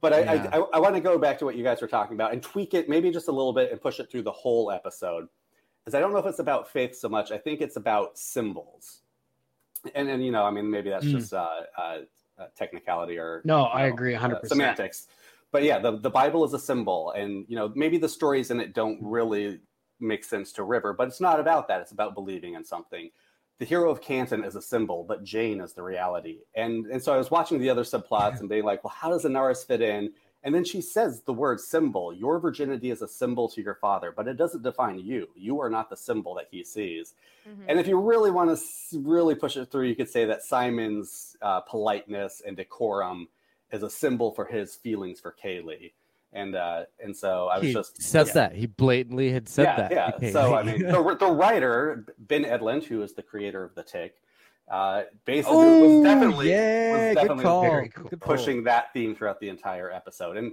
But 0.00 0.12
I, 0.12 0.20
Yeah. 0.20 0.48
I, 0.52 0.58
I, 0.58 0.64
I 0.74 0.78
want 0.78 0.94
to 0.94 1.00
go 1.00 1.18
back 1.18 1.38
to 1.38 1.44
what 1.44 1.56
you 1.56 1.64
guys 1.64 1.80
were 1.80 1.88
talking 1.88 2.14
about 2.16 2.32
and 2.32 2.42
tweak 2.42 2.74
it 2.74 2.88
maybe 2.88 3.10
just 3.10 3.28
a 3.28 3.32
little 3.32 3.52
bit 3.52 3.72
and 3.72 3.80
push 3.80 3.98
it 4.00 4.10
through 4.10 4.22
the 4.22 4.32
whole 4.32 4.70
episode. 4.70 5.28
Because 5.84 5.94
I 5.94 6.00
don't 6.00 6.12
know 6.12 6.18
if 6.18 6.26
it's 6.26 6.40
about 6.40 6.68
faith 6.68 6.96
so 6.96 7.08
much. 7.08 7.30
I 7.30 7.38
think 7.38 7.60
it's 7.60 7.76
about 7.76 8.18
symbols. 8.18 9.02
And, 9.94 10.08
and 10.08 10.24
you 10.24 10.32
know, 10.32 10.44
I 10.44 10.50
mean, 10.50 10.70
maybe 10.70 10.90
that's 10.90 11.06
Mm. 11.06 11.12
just 11.12 11.32
uh, 11.32 11.48
uh, 11.78 11.98
uh, 12.38 12.46
technicality 12.56 13.18
or 13.18 13.42
No, 13.44 13.60
you 13.62 13.66
I 13.68 13.86
know, 13.86 13.94
agree 13.94 14.14
uh, 14.14 14.20
100%. 14.20 14.48
semantics. 14.48 15.06
But 15.52 15.62
yeah, 15.62 15.78
the, 15.78 15.96
the 15.98 16.10
Bible 16.10 16.44
is 16.44 16.52
a 16.52 16.58
symbol, 16.58 17.12
and 17.12 17.46
you 17.48 17.54
know 17.56 17.72
maybe 17.74 17.98
the 17.98 18.08
stories 18.08 18.50
in 18.50 18.60
it 18.60 18.74
don't 18.74 18.98
really 19.00 19.60
make 20.00 20.24
sense 20.24 20.52
to 20.52 20.64
River, 20.64 20.92
but 20.92 21.06
it's 21.08 21.20
not 21.20 21.38
about 21.40 21.68
that. 21.68 21.80
It's 21.80 21.92
about 21.92 22.14
believing 22.14 22.54
in 22.54 22.64
something. 22.64 23.10
The 23.58 23.64
hero 23.64 23.90
of 23.90 24.02
Canton 24.02 24.44
is 24.44 24.54
a 24.54 24.62
symbol, 24.62 25.04
but 25.04 25.24
Jayne 25.24 25.60
is 25.60 25.72
the 25.72 25.82
reality. 25.82 26.40
And 26.54 26.86
and 26.86 27.02
so 27.02 27.14
I 27.14 27.16
was 27.16 27.30
watching 27.30 27.58
the 27.58 27.70
other 27.70 27.84
subplots 27.84 28.40
and 28.40 28.48
being 28.48 28.64
like, 28.64 28.84
well, 28.84 28.94
how 28.94 29.10
does 29.10 29.24
Inara's 29.24 29.64
fit 29.64 29.80
in? 29.80 30.12
And 30.42 30.54
then 30.54 30.64
she 30.64 30.80
says 30.80 31.22
the 31.22 31.32
word 31.32 31.58
symbol. 31.58 32.12
Your 32.12 32.38
virginity 32.38 32.90
is 32.90 33.02
a 33.02 33.08
symbol 33.08 33.48
to 33.48 33.62
your 33.62 33.74
father, 33.74 34.12
but 34.14 34.28
it 34.28 34.36
doesn't 34.36 34.62
define 34.62 34.98
you. 35.00 35.28
You 35.34 35.60
are 35.60 35.70
not 35.70 35.90
the 35.90 35.96
symbol 35.96 36.34
that 36.34 36.46
he 36.50 36.62
sees. 36.62 37.14
Mhm. 37.48 37.64
And 37.66 37.80
if 37.80 37.88
you 37.88 37.98
really 37.98 38.30
want 38.30 38.56
to 38.56 39.00
really 39.00 39.34
push 39.34 39.56
it 39.56 39.70
through, 39.70 39.86
you 39.86 39.96
could 39.96 40.10
say 40.10 40.24
that 40.26 40.44
Simon's 40.44 41.36
uh, 41.42 41.60
politeness 41.60 42.42
and 42.46 42.56
decorum 42.56 43.28
is 43.72 43.82
a 43.82 43.90
symbol 43.90 44.30
for 44.30 44.44
his 44.44 44.76
feelings 44.76 45.18
for 45.18 45.34
Kaylee. 45.42 45.92
And 46.36 46.54
uh, 46.54 46.84
and 47.02 47.16
so 47.16 47.48
I 47.48 47.58
was 47.58 47.66
he 47.66 47.72
just 47.72 48.02
says 48.02 48.28
yeah. 48.28 48.34
that. 48.34 48.54
He 48.54 48.66
blatantly 48.66 49.32
had 49.32 49.48
said 49.48 49.64
yeah, 49.64 49.76
that. 49.76 49.90
Yeah. 49.90 50.10
Okay. 50.16 50.32
So 50.32 50.54
I 50.54 50.62
mean, 50.64 50.80
the, 50.80 51.16
the 51.18 51.30
writer 51.30 52.04
Ben 52.18 52.44
Edlund, 52.44 52.84
who 52.84 53.02
is 53.02 53.14
the 53.14 53.22
creator 53.22 53.64
of 53.64 53.74
the 53.74 53.82
Tick, 53.82 54.16
uh, 54.70 55.02
basically 55.24 55.56
oh, 55.56 55.88
was 55.88 56.04
definitely 56.04 56.50
yeah, 56.50 56.92
was 56.92 57.14
definitely 57.14 57.68
very 57.68 57.88
cool. 57.88 58.10
Pushing 58.20 58.64
that 58.64 58.92
theme 58.92 59.14
throughout 59.14 59.40
the 59.40 59.48
entire 59.48 59.90
episode. 59.90 60.36
And 60.36 60.52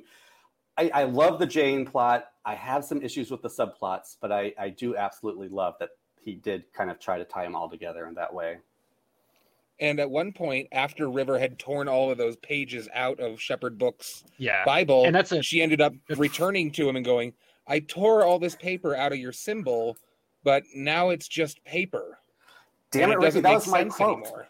I, 0.77 0.89
I 0.93 1.03
love 1.03 1.37
the 1.37 1.45
Jayne 1.45 1.85
plot. 1.85 2.27
I 2.45 2.55
have 2.55 2.85
some 2.85 3.01
issues 3.01 3.29
with 3.29 3.41
the 3.41 3.49
subplots, 3.49 4.15
but 4.21 4.31
I, 4.31 4.53
I 4.57 4.69
do 4.69 4.95
absolutely 4.95 5.49
love 5.49 5.75
that 5.79 5.89
he 6.21 6.35
did 6.35 6.71
kind 6.73 6.89
of 6.89 6.99
try 6.99 7.17
to 7.17 7.25
tie 7.25 7.43
them 7.43 7.55
all 7.55 7.69
together 7.69 8.07
in 8.07 8.13
that 8.15 8.33
way. 8.33 8.57
And 9.83 9.99
at 9.99 10.09
one 10.09 10.31
point, 10.31 10.69
after 10.71 11.09
River 11.09 11.37
had 11.37 11.59
torn 11.59 11.89
all 11.89 12.09
of 12.09 12.17
those 12.17 12.37
pages 12.37 12.87
out 12.93 13.19
of 13.19 13.41
Shepherd 13.41 13.77
Book's 13.77 14.23
Yeah. 14.37 14.63
Bible, 14.63 15.03
And 15.05 15.13
that's 15.13 15.33
a 15.33 15.43
she 15.43 15.61
ended 15.61 15.81
up 15.81 15.93
good- 16.07 16.17
returning 16.17 16.71
to 16.71 16.87
him 16.87 16.95
and 16.95 17.03
going, 17.03 17.33
I 17.67 17.79
tore 17.79 18.23
all 18.23 18.39
this 18.39 18.55
paper 18.55 18.95
out 18.95 19.11
of 19.11 19.17
your 19.19 19.33
symbol, 19.33 19.97
but 20.43 20.63
now 20.73 21.09
it's 21.09 21.27
just 21.27 21.61
paper. 21.65 22.17
Damn 22.91 23.03
and 23.03 23.11
it, 23.11 23.15
Ricky, 23.17 23.25
doesn't 23.25 23.41
that 23.43 23.49
make 23.49 23.55
was 23.57 23.67
my 23.67 23.79
sense 23.79 23.95
quote. 23.95 24.19
anymore. 24.19 24.47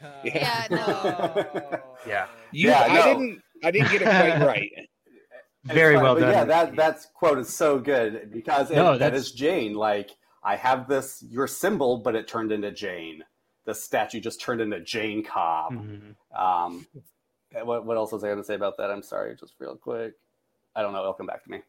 Yeah, 0.24 0.66
no. 0.70 1.80
yeah. 2.06 2.26
You, 2.52 2.68
Yeah, 2.68 2.82
I 2.82 2.94
no. 2.94 3.04
didn't 3.04 3.42
I 3.64 3.70
didn't 3.72 3.90
get 3.90 4.02
it 4.02 4.04
quite 4.04 4.46
right. 4.46 4.70
Very 5.64 5.94
fine, 5.96 6.04
well 6.04 6.14
but 6.14 6.20
done. 6.20 6.30
Yeah, 6.32 6.44
that 6.44 6.64
Ricky. 6.66 6.76
that's 6.76 7.06
quote 7.06 7.38
is 7.40 7.48
so 7.52 7.80
good 7.80 8.30
because 8.32 8.70
No, 8.70 8.92
that 8.92 8.98
that's- 8.98 9.32
Jayne. 9.32 9.74
Like 9.74 10.10
I 10.44 10.54
have 10.54 10.86
this 10.86 11.20
your 11.28 11.48
symbol, 11.48 11.98
but 11.98 12.14
it 12.14 12.28
turned 12.28 12.52
into 12.52 12.70
Jayne. 12.70 13.24
The 13.68 13.74
statue 13.74 14.18
just 14.18 14.40
turned 14.40 14.62
into 14.62 14.80
Jayne 14.80 15.22
Cobb. 15.22 15.74
Mhm. 15.74 16.14
Um, 16.34 16.86
what 17.52 17.84
what 17.84 17.98
else 17.98 18.12
was 18.12 18.24
I 18.24 18.28
going 18.28 18.38
to 18.38 18.44
say 18.44 18.54
about 18.54 18.78
that? 18.78 18.90
I'm 18.90 19.02
sorry, 19.02 19.36
just 19.36 19.52
real 19.58 19.76
quick. 19.76 20.14
I 20.74 20.80
don't 20.80 20.94
know. 20.94 21.00
It'll 21.00 21.12
come 21.12 21.26
back 21.26 21.44
to 21.44 21.50
me. 21.50 21.60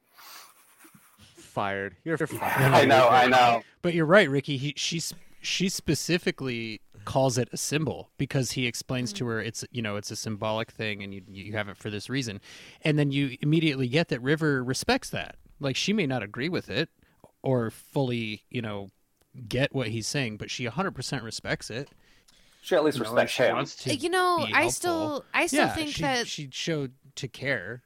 Fired. 1.36 1.98
You're 2.06 2.16
fired. 2.18 2.74
I 2.74 2.86
know. 2.86 3.10
I 3.10 3.28
know. 3.28 3.64
But 3.82 3.94
you're 3.96 4.06
right, 4.06 4.30
Ricky. 4.30 4.56
He 4.56 4.74
she 4.78 5.02
she 5.42 5.68
specifically 5.68 6.80
calls 7.04 7.38
it 7.38 7.50
a 7.52 7.58
symbol 7.58 8.12
because 8.18 8.52
he 8.52 8.66
explains 8.66 9.12
to 9.12 9.26
her 9.26 9.42
it's 9.42 9.66
you 9.70 9.82
know 9.82 9.98
it's 9.98 10.10
a 10.10 10.16
symbolic 10.16 10.72
thing 10.72 11.04
and 11.04 11.14
you 11.14 11.22
you 11.28 11.52
have 11.52 11.68
it 11.68 11.76
for 11.76 11.90
this 11.90 12.10
reason, 12.10 12.40
and 12.82 12.98
then 12.98 13.12
you 13.12 13.36
immediately 13.42 13.90
get 13.90 14.08
that 14.08 14.22
River 14.22 14.64
respects 14.64 15.10
that. 15.10 15.36
Like 15.60 15.76
she 15.76 15.92
may 15.92 16.08
not 16.08 16.24
agree 16.24 16.48
with 16.48 16.70
it 16.70 16.88
or 17.42 17.70
fully 17.70 18.46
you 18.50 18.62
know 18.62 18.90
get 19.48 19.74
what 19.74 19.88
he's 19.90 20.08
saying, 20.08 20.38
but 20.38 20.50
she 20.52 20.66
100% 20.68 21.24
respects 21.24 21.70
it. 21.70 21.90
She 22.62 22.76
at 22.76 22.84
least 22.84 22.98
You 22.98 23.04
know, 23.04 23.12
respects 23.14 23.32
she 23.34 23.44
him. 23.44 23.56
wants 23.56 23.76
to 23.78 23.96
you 23.96 24.10
know, 24.10 24.48
I 24.52 24.68
still, 24.70 25.26
I 25.34 25.48
still 25.48 25.68
yeah, 25.68 25.70
think 25.70 25.96
she, 25.96 26.02
that 26.02 26.28
she 26.28 26.50
showed 26.52 26.94
to 27.16 27.28
care. 27.28 27.84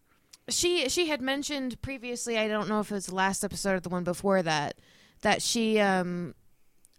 she 0.50 0.90
she 0.90 1.08
had 1.08 1.22
mentioned 1.22 1.82
previously 1.82 2.38
i 2.38 2.48
don't 2.48 2.68
know 2.68 2.80
if 2.82 2.92
it 2.92 2.94
was 2.96 3.06
the 3.08 3.16
last 3.16 3.44
episode 3.44 3.74
or 3.76 3.80
the 3.80 3.90
one 3.90 4.04
before 4.04 4.42
that 4.44 4.78
that 5.22 5.42
she 5.42 5.80
um 5.80 6.36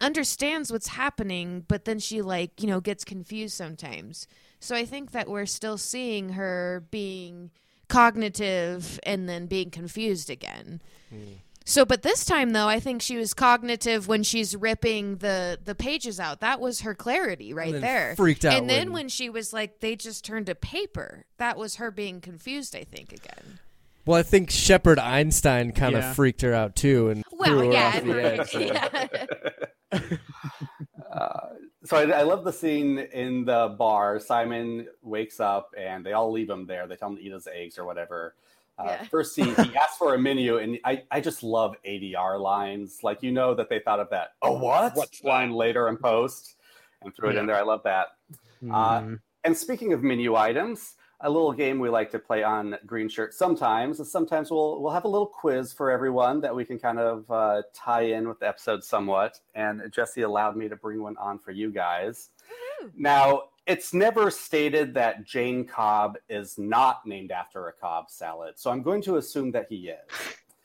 understands 0.01 0.73
what's 0.73 0.89
happening 0.89 1.65
but 1.69 1.85
then 1.85 1.99
she 1.99 2.23
like 2.23 2.61
you 2.61 2.67
know 2.67 2.81
gets 2.81 3.05
confused 3.05 3.55
sometimes 3.55 4.27
so 4.61 4.75
i 4.75 4.85
think 4.85 5.13
that 5.13 5.29
we're 5.29 5.47
still 5.47 5.77
seeing 5.79 6.31
her 6.31 6.85
being 6.91 7.51
cognitive 7.89 8.99
and 9.05 9.29
then 9.29 9.47
being 9.47 9.71
confused 9.71 10.31
again 10.31 10.81
so 11.65 11.85
but 11.85 12.03
this 12.03 12.25
time 12.25 12.51
though 12.53 12.69
i 12.69 12.79
think 12.79 13.01
she 13.03 13.17
was 13.17 13.33
cognitive 13.35 14.07
when 14.07 14.23
she's 14.23 14.55
ripping 14.55 15.17
the 15.17 15.59
the 15.65 15.75
pages 15.75 16.21
out 16.21 16.41
that 16.41 16.61
was 16.61 16.81
her 16.83 16.95
clarity 16.95 17.53
right 17.55 17.73
then 17.73 17.81
there 17.81 18.15
freaked 18.17 18.45
out 18.45 18.53
and 18.55 18.69
then 18.69 18.89
when- 18.89 18.93
when 19.05 19.09
she 19.09 19.29
was 19.31 19.53
like 19.53 19.81
they 19.81 19.97
just 19.97 20.25
turned 20.25 20.47
to 20.47 20.55
paper 20.55 21.25
that 21.39 21.57
was 21.57 21.77
her 21.77 21.91
being 21.91 22.21
confused 22.21 22.77
i 22.77 22.85
think 22.85 23.13
again 23.13 23.59
Well, 24.07 24.19
I 24.19 24.23
think 24.23 24.51
Shepard 24.51 24.99
Einstein 24.99 25.73
kind 25.73 25.95
of 25.97 26.03
Yeah. 26.03 26.13
freaked 26.13 26.43
her 26.43 26.53
out 26.53 26.77
too, 26.77 27.09
and 27.09 27.25
Well, 27.33 27.49
threw 27.49 27.59
her 27.69 27.73
yeah, 27.73 27.87
off 27.89 27.95
and 27.97 28.11
the 28.11 28.15
right, 28.17 28.41
edge. 28.41 28.51
so- 28.51 28.59
yeah. 28.59 29.07
Uh, 31.13 31.49
so 31.85 31.97
I, 31.97 32.03
I 32.11 32.23
love 32.23 32.45
the 32.45 32.53
scene 32.53 32.99
in 32.99 33.45
the 33.45 33.75
bar. 33.79 34.19
Simon 34.19 34.89
wakes 35.03 35.39
up 35.39 35.71
and 35.79 36.05
they 36.05 36.13
all 36.13 36.33
leave 36.33 36.51
him 36.51 36.67
there. 36.67 36.87
They 36.87 36.97
tell 36.97 37.11
him 37.11 37.17
to 37.17 37.23
eat 37.23 37.33
his 37.33 37.47
eggs 37.47 37.79
or 37.79 37.85
whatever. 37.85 38.35
Uh, 38.79 38.85
Yeah. 38.87 39.05
First, 39.05 39.37
he, 39.37 39.45
he 39.45 39.51
asks 39.77 39.97
for 39.99 40.15
a 40.15 40.19
menu, 40.19 40.59
and 40.59 40.79
I, 40.85 41.03
I 41.11 41.21
just 41.21 41.43
love 41.43 41.77
ADR 41.87 42.41
lines. 42.41 42.99
Like, 43.03 43.23
you 43.23 43.33
know, 43.33 43.55
that 43.55 43.69
they 43.69 43.79
thought 43.81 44.01
of 44.01 44.11
that, 44.11 44.31
oh, 44.43 44.53
what? 44.59 44.95
What's 44.97 45.23
line 45.25 45.53
later 45.53 45.89
in 45.89 45.97
post 45.97 46.57
and 47.03 47.15
threw 47.15 47.31
it 47.31 47.37
in 47.37 47.47
there. 47.47 47.57
I 47.57 47.63
love 47.63 47.83
that. 47.85 48.09
Uh, 48.71 49.01
Mhm. 49.01 49.21
And 49.45 49.55
speaking 49.57 49.93
of 49.93 50.03
menu 50.03 50.37
items, 50.37 50.95
a 51.21 51.29
little 51.31 51.53
game 51.53 51.79
we 51.79 51.89
like 51.91 52.11
to 52.13 52.19
play 52.19 52.43
on 52.43 52.77
Green 52.87 53.09
Shirt 53.11 53.35
sometimes 53.35 54.01
is 54.01 54.11
sometimes 54.11 54.51
we'll 54.51 54.81
we'll 54.83 54.93
have 54.93 55.05
a 55.05 55.09
little 55.09 55.27
quiz 55.27 55.71
for 55.73 55.91
everyone 55.91 56.41
that 56.41 56.55
we 56.55 56.65
can 56.65 56.79
kind 56.79 56.99
of 56.99 57.31
uh, 57.31 57.63
tie 57.75 58.03
in 58.03 58.27
with 58.27 58.41
the 58.41 58.49
episode 58.49 58.83
somewhat. 58.83 59.39
And 59.55 59.83
Jesse 59.93 60.23
allowed 60.23 60.57
me 60.57 60.69
to 60.69 60.77
bring 60.77 61.03
one 61.03 61.17
on 61.19 61.39
for 61.39 61.51
you 61.51 61.71
guys. 61.71 62.31
Woo. 62.83 62.91
Now, 62.97 63.43
it's 63.67 63.95
never 63.95 64.31
stated 64.31 64.95
that 64.95 65.25
Jayne 65.25 65.65
Cobb 65.65 66.17
is 66.29 66.59
not 66.59 67.07
named 67.07 67.31
after 67.31 67.69
a 67.69 67.73
Cobb 67.73 68.11
salad, 68.11 68.55
so 68.57 68.71
I'm 68.71 68.83
going 68.83 69.03
to 69.03 69.17
assume 69.17 69.51
that 69.53 69.67
he 69.69 69.89
is. 69.89 69.97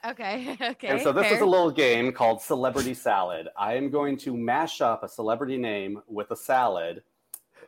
Okay. 0.06 0.58
Okay. 0.62 0.88
and 0.88 1.02
so 1.02 1.12
this 1.12 1.26
fair. 1.28 1.36
is 1.36 1.42
a 1.42 1.46
little 1.46 1.72
game 1.72 2.12
called 2.14 2.42
Celebrity 2.42 2.94
Salad. 2.94 3.50
I 3.58 3.74
am 3.76 3.90
going 3.90 4.18
to 4.20 4.36
mash 4.36 4.80
up 4.82 5.04
a 5.04 5.10
celebrity 5.10 5.58
name 5.58 6.02
with 6.08 6.32
a 6.32 6.36
salad. 6.38 7.04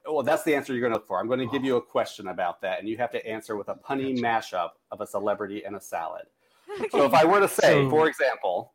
Well, 0.06 0.24
that's 0.24 0.44
the 0.44 0.56
answer 0.56 0.74
you're 0.74 0.82
going 0.82 0.94
to 0.94 0.98
look 0.98 1.08
for. 1.08 1.20
I'm 1.20 1.28
going 1.28 1.40
to 1.40 1.48
give 1.48 1.64
you 1.66 1.76
a 1.76 1.82
question 1.82 2.30
about 2.30 2.62
that, 2.62 2.80
and 2.80 2.88
you 2.88 2.98
have 2.98 3.12
to 3.12 3.26
answer 3.28 3.56
with 3.58 3.68
a 3.70 3.76
punny 3.76 4.18
mashup 4.18 4.72
of 4.92 5.02
a 5.02 5.08
celebrity 5.08 5.64
and 5.66 5.76
a 5.76 5.82
salad. 5.82 6.24
So 6.90 7.04
if 7.04 7.14
I 7.14 7.26
were 7.26 7.42
to 7.42 7.50
say, 7.50 7.84
So- 7.84 7.90
for 7.90 8.08
example, 8.08 8.72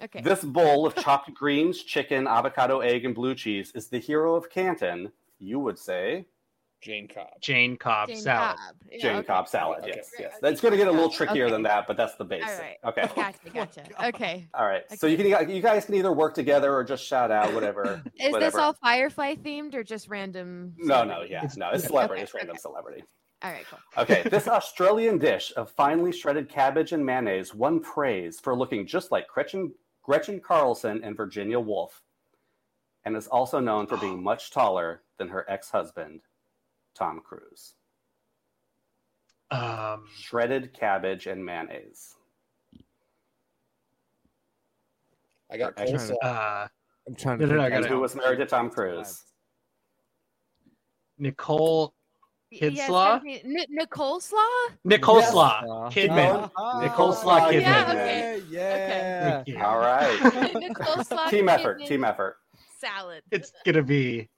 okay. 0.00 0.20
this 0.20 0.44
bowl 0.44 0.86
of 0.86 0.94
chopped 0.94 1.34
greens, 1.34 1.82
chicken, 1.82 2.28
avocado, 2.28 2.78
egg, 2.78 3.04
and 3.04 3.12
blue 3.14 3.34
cheese 3.34 3.72
is 3.74 3.88
the 3.88 3.98
hero 3.98 4.36
of 4.36 4.48
Canton, 4.50 5.10
you 5.40 5.58
would 5.58 5.78
say 5.78 6.26
Jayne 6.80 7.08
Cobb. 7.08 7.26
Jayne 7.42 7.76
Cobb 7.76 8.08
Jayne 8.08 8.16
salad. 8.18 8.56
Cobb. 8.56 8.74
Yeah, 8.90 8.98
Jayne 9.02 9.16
okay. 9.16 9.26
Cobb 9.26 9.48
salad. 9.48 9.80
Okay. 9.80 9.92
Yes, 9.96 10.10
yes. 10.18 10.28
okay. 10.28 10.36
That's 10.40 10.60
going 10.62 10.72
to 10.72 10.78
get 10.78 10.88
a 10.88 10.90
little 10.90 11.10
trickier 11.10 11.44
Okay. 11.46 11.52
than 11.52 11.62
that, 11.64 11.86
but 11.86 11.96
that's 11.98 12.14
the 12.16 12.24
basic. 12.24 12.48
right. 12.58 12.76
Okay. 12.86 13.08
Gotcha. 13.14 13.50
Gotcha. 13.52 13.82
Okay. 14.08 14.48
All 14.54 14.64
right. 14.66 14.82
So 14.98 15.06
you 15.06 15.16
can 15.18 15.50
you 15.50 15.60
guys 15.60 15.84
can 15.84 15.94
either 15.96 16.12
work 16.12 16.34
together 16.34 16.72
or 16.74 16.82
just 16.84 17.04
shout 17.04 17.30
out 17.30 17.52
whatever. 17.52 18.02
Is 18.18 18.32
whatever. 18.32 18.50
this 18.50 18.54
all 18.54 18.72
Firefly 18.72 19.34
themed 19.34 19.74
or 19.74 19.82
just 19.84 20.08
random? 20.08 20.74
No, 20.78 21.02
no, 21.04 21.04
celebrity? 21.04 21.32
yeah, 21.32 21.38
It's- 21.38 21.56
no. 21.58 21.70
It's 21.70 21.84
celebrity. 21.84 22.20
Okay, 22.20 22.24
It's 22.24 22.34
random 22.34 22.52
okay. 22.54 22.60
celebrity. 22.60 23.04
All 23.42 23.50
right. 23.50 23.64
Cool. 23.70 24.02
Okay, 24.02 24.22
this 24.30 24.48
Australian 24.48 25.18
dish 25.18 25.52
of 25.56 25.70
finely 25.72 26.12
shredded 26.12 26.48
cabbage 26.48 26.92
and 26.92 27.04
mayonnaise 27.04 27.54
won 27.54 27.80
praise 27.80 28.40
for 28.40 28.54
looking 28.56 28.86
just 28.86 29.10
like 29.12 29.26
Gretchen 29.28 29.72
Gretchen 30.02 30.40
Carlson 30.40 31.02
and 31.04 31.14
Virginia 31.16 31.60
Woolf, 31.60 32.00
and 33.04 33.16
is 33.16 33.26
also 33.26 33.60
known 33.60 33.86
for 33.86 33.96
being 33.96 34.22
much 34.30 34.50
taller 34.50 35.02
than 35.18 35.28
her 35.28 35.44
ex-husband, 35.48 36.20
Tom 36.94 37.20
Cruise. 37.24 37.74
Um, 39.50 40.04
Shredded 40.16 40.72
cabbage 40.72 41.26
and 41.26 41.44
mayonnaise. 41.44 42.14
I 45.50 45.56
got 45.56 45.72
Okay. 45.78 45.92
coleslaw. 45.92 46.14
uh, 46.22 46.68
I'm 47.08 47.14
trying 47.16 47.38
to. 47.40 47.46
No, 47.46 47.52
no, 47.52 47.58
no, 47.58 47.62
I 47.64 47.70
think 47.70 47.76
And 47.78 47.86
who 47.86 47.98
was 48.00 48.14
married 48.14 48.38
to 48.38 48.46
Tom 48.46 48.70
Cruise? 48.70 49.24
Nicole 51.18 51.92
Y- 52.52 52.58
Kid 52.58 52.72
yeah, 52.74 52.78
it's 52.82 52.86
Slaw? 52.88 53.08
gotta 53.14 53.24
be 53.24 53.40
Ni- 53.44 53.66
Nicole 53.68 54.20
Slaw. 54.20 54.38
Nicole 54.84 55.18
Yes. 55.20 55.30
Slaw 55.32 55.48
Uh, 55.86 55.90
Kidman. 55.90 56.50
uh, 56.56 56.80
Nicole 56.80 57.12
Slaw 57.12 57.40
Kidman. 57.48 57.62
Yeah, 57.62 57.90
okay. 57.90 58.42
Yeah. 58.48 59.30
Thank 59.44 59.48
you. 59.48 59.62
All 59.62 59.78
right. 59.78 60.54
Nicole 60.54 61.04
Slaw. 61.04 61.28
team 61.28 61.48
effort. 61.48 61.80
Kidman 61.80 61.86
Team 61.88 62.04
effort. 62.04 62.36
Salad. 62.80 63.22
It's 63.30 63.52
gonna 63.64 63.82
be. 63.82 64.28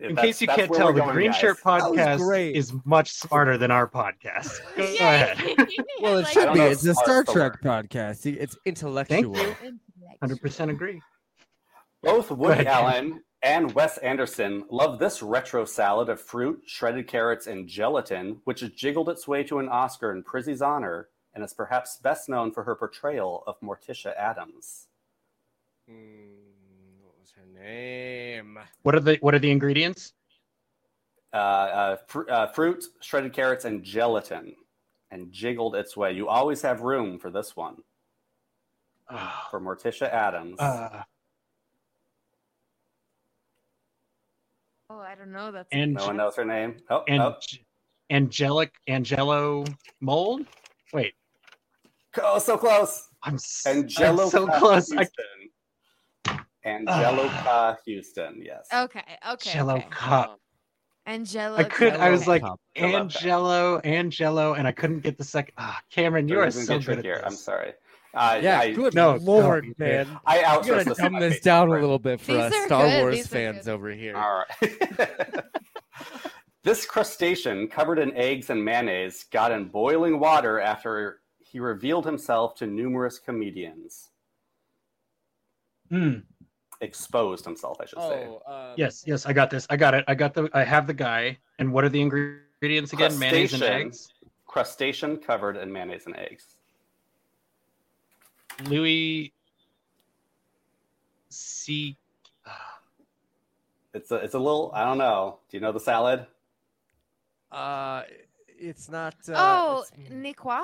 In 0.00 0.16
case 0.16 0.40
you 0.40 0.48
can't 0.48 0.72
tell, 0.72 0.92
the 0.92 1.00
going, 1.00 1.12
Green 1.12 1.30
guys. 1.30 1.40
Shirt 1.40 1.60
podcast 1.60 2.52
is 2.52 2.72
much 2.84 3.12
smarter 3.12 3.56
than 3.56 3.70
our 3.70 3.88
podcast. 3.88 4.58
Go 4.76 4.82
ahead. 4.82 5.38
Well, 6.00 6.18
it 6.18 6.24
like 6.24 6.32
should 6.32 6.52
be. 6.52 6.60
It's 6.60 6.84
a 6.84 6.94
Star 6.94 7.24
Trek 7.24 7.62
podcast. 7.62 8.26
It's 8.26 8.58
intellectual. 8.66 9.38
Hundred 10.20 10.40
percent 10.40 10.70
agree. 10.70 11.00
Both 12.02 12.30
Woody 12.30 12.54
ahead, 12.54 12.66
Allen 12.66 13.22
and 13.42 13.72
Wes 13.72 13.96
Anderson 13.98 14.64
love 14.70 14.98
this 14.98 15.22
retro 15.22 15.64
salad 15.64 16.08
of 16.08 16.20
fruit, 16.20 16.62
shredded 16.66 17.06
carrots, 17.06 17.46
and 17.46 17.68
gelatin, 17.68 18.40
which 18.44 18.60
has 18.60 18.70
jiggled 18.70 19.08
its 19.08 19.28
way 19.28 19.44
to 19.44 19.60
an 19.60 19.68
Oscar 19.68 20.12
in 20.12 20.22
Prizzi's 20.22 20.60
honor 20.60 21.08
and 21.34 21.44
is 21.44 21.54
perhaps 21.54 21.98
best 21.98 22.28
known 22.28 22.52
for 22.52 22.64
her 22.64 22.74
portrayal 22.74 23.44
of 23.46 23.60
Morticia 23.60 24.16
Addams. 24.16 24.86
Hmm, 25.88 25.94
what 25.94 26.24
was 26.24 26.42
her 26.42 26.43
name? 27.54 28.58
What 28.82 28.94
are 28.94 29.00
the 29.00 29.16
What 29.20 29.34
are 29.34 29.38
the 29.38 29.50
ingredients? 29.50 30.12
Uh, 31.32 31.36
uh, 31.36 31.96
fr- 32.06 32.30
uh, 32.30 32.46
fruit, 32.48 32.84
shredded 33.00 33.32
carrots, 33.32 33.64
and 33.64 33.82
gelatin, 33.82 34.54
and 35.10 35.32
jiggled 35.32 35.74
its 35.74 35.96
way. 35.96 36.12
You 36.12 36.28
always 36.28 36.62
have 36.62 36.82
room 36.82 37.18
for 37.18 37.30
this 37.30 37.56
one 37.56 37.78
Ah, 39.10 39.48
for 39.50 39.60
Morticia 39.60 40.08
Addams. 40.12 40.60
uh, 40.60 41.02
Oh, 44.90 44.98
I 44.98 45.14
don't 45.14 45.32
know. 45.32 45.50
That's 45.50 45.68
and 45.72 45.94
no 45.94 46.06
one 46.06 46.16
knows 46.18 46.36
her 46.36 46.44
name. 46.44 46.76
Oh, 46.90 47.02
and 47.08 47.22
oh. 47.22 47.36
angelic 48.10 48.72
Angelo 48.86 49.64
mold. 50.00 50.46
Wait, 50.92 51.14
oh, 52.22 52.38
so 52.38 52.56
close. 52.56 53.08
I'm, 53.22 53.34
s- 53.34 53.64
Anjelica 53.66 54.24
I'm 54.24 54.30
so 54.30 54.46
close. 54.46 54.92
I, 54.92 54.96
Huston. 54.96 55.24
Anjelica 56.66 57.76
Huston. 57.86 58.42
Yes. 58.42 58.66
okay. 58.72 59.02
Okay. 59.32 59.52
Jello 59.52 59.76
okay. 59.76 59.86
cup. 59.90 60.40
Angela. 61.06 61.58
I 61.58 61.64
could. 61.64 61.92
I 61.94 62.10
was 62.10 62.26
like 62.26 62.42
I 62.42 62.48
love 62.48 62.58
that. 62.76 62.82
Angelo, 62.82 63.78
Angelo, 63.80 64.54
and 64.54 64.66
I 64.66 64.72
couldn't 64.72 65.00
get 65.00 65.18
the 65.18 65.24
second. 65.24 65.54
Ah, 65.58 65.80
Cameron, 65.90 66.28
you 66.28 66.36
Don't 66.36 66.44
are 66.44 66.50
so 66.50 66.78
get 66.78 66.86
good 66.86 66.98
at 66.98 67.04
this. 67.04 67.22
I'm 67.24 67.34
sorry. 67.34 67.72
Uh, 68.14 68.40
Yeah, 68.42 68.60
I, 68.60 68.72
good 68.72 68.94
no, 68.94 69.16
lord, 69.16 69.66
no, 69.76 69.86
man. 69.86 70.20
I 70.24 70.38
You 70.38 70.44
outsourced 70.44 70.66
gotta 70.66 70.84
this. 70.84 70.98
dumb 70.98 71.20
this 71.20 71.34
Facebook 71.40 71.42
down 71.42 71.68
a 71.68 71.72
little 71.72 71.98
bit 71.98 72.20
for 72.20 72.32
These 72.32 72.40
us 72.40 72.54
are 72.54 72.66
Star 72.66 72.82
good. 72.86 73.02
Wars 73.02 73.16
These 73.16 73.26
fans 73.26 73.68
over 73.68 73.90
here. 73.90 74.16
All 74.16 74.44
right. 74.62 75.44
this 76.62 76.86
crustacean, 76.86 77.68
covered 77.68 77.98
in 77.98 78.16
eggs 78.16 78.50
and 78.50 78.64
mayonnaise, 78.64 79.24
got 79.30 79.52
in 79.52 79.66
boiling 79.66 80.18
water 80.20 80.60
after 80.60 81.20
he 81.40 81.58
revealed 81.58 82.06
himself 82.06 82.54
to 82.56 82.66
numerous 82.66 83.18
comedians. 83.18 84.08
Hmm. 85.90 86.18
Exposed 86.84 87.44
himself, 87.46 87.78
I 87.80 87.86
should 87.86 87.98
say. 87.98 88.28
Oh, 88.28 88.42
um, 88.46 88.74
Yes, 88.76 89.04
yes, 89.06 89.24
I 89.24 89.32
got 89.32 89.48
this. 89.48 89.66
I 89.70 89.76
got 89.76 89.94
it. 89.94 90.04
I 90.06 90.14
got 90.14 90.34
the. 90.34 90.50
I 90.52 90.64
have 90.64 90.86
the 90.86 90.92
guy. 90.92 91.38
And 91.58 91.72
what 91.72 91.82
are 91.82 91.88
the 91.88 92.00
ingredients 92.00 92.92
again? 92.92 93.18
Mayonnaise 93.18 93.54
and 93.54 93.62
eggs. 93.62 94.12
Crustacean 94.46 95.16
covered 95.16 95.56
in 95.56 95.72
mayonnaise 95.72 96.04
and 96.06 96.14
eggs. 96.16 96.56
Louis 98.66 99.32
C. 101.30 101.96
It's 103.94 104.10
a, 104.10 104.16
it's 104.16 104.34
a 104.34 104.38
little. 104.38 104.70
I 104.74 104.84
don't 104.84 104.98
know. 104.98 105.38
Do 105.50 105.56
you 105.56 105.60
know 105.62 105.72
the 105.72 105.80
salad? 105.80 106.26
Uh, 107.50 108.02
it's 108.58 108.90
not. 108.90 109.14
Uh, 109.28 109.34
Oh, 109.36 109.84
it's- 109.98 110.12
Niqua. 110.12 110.62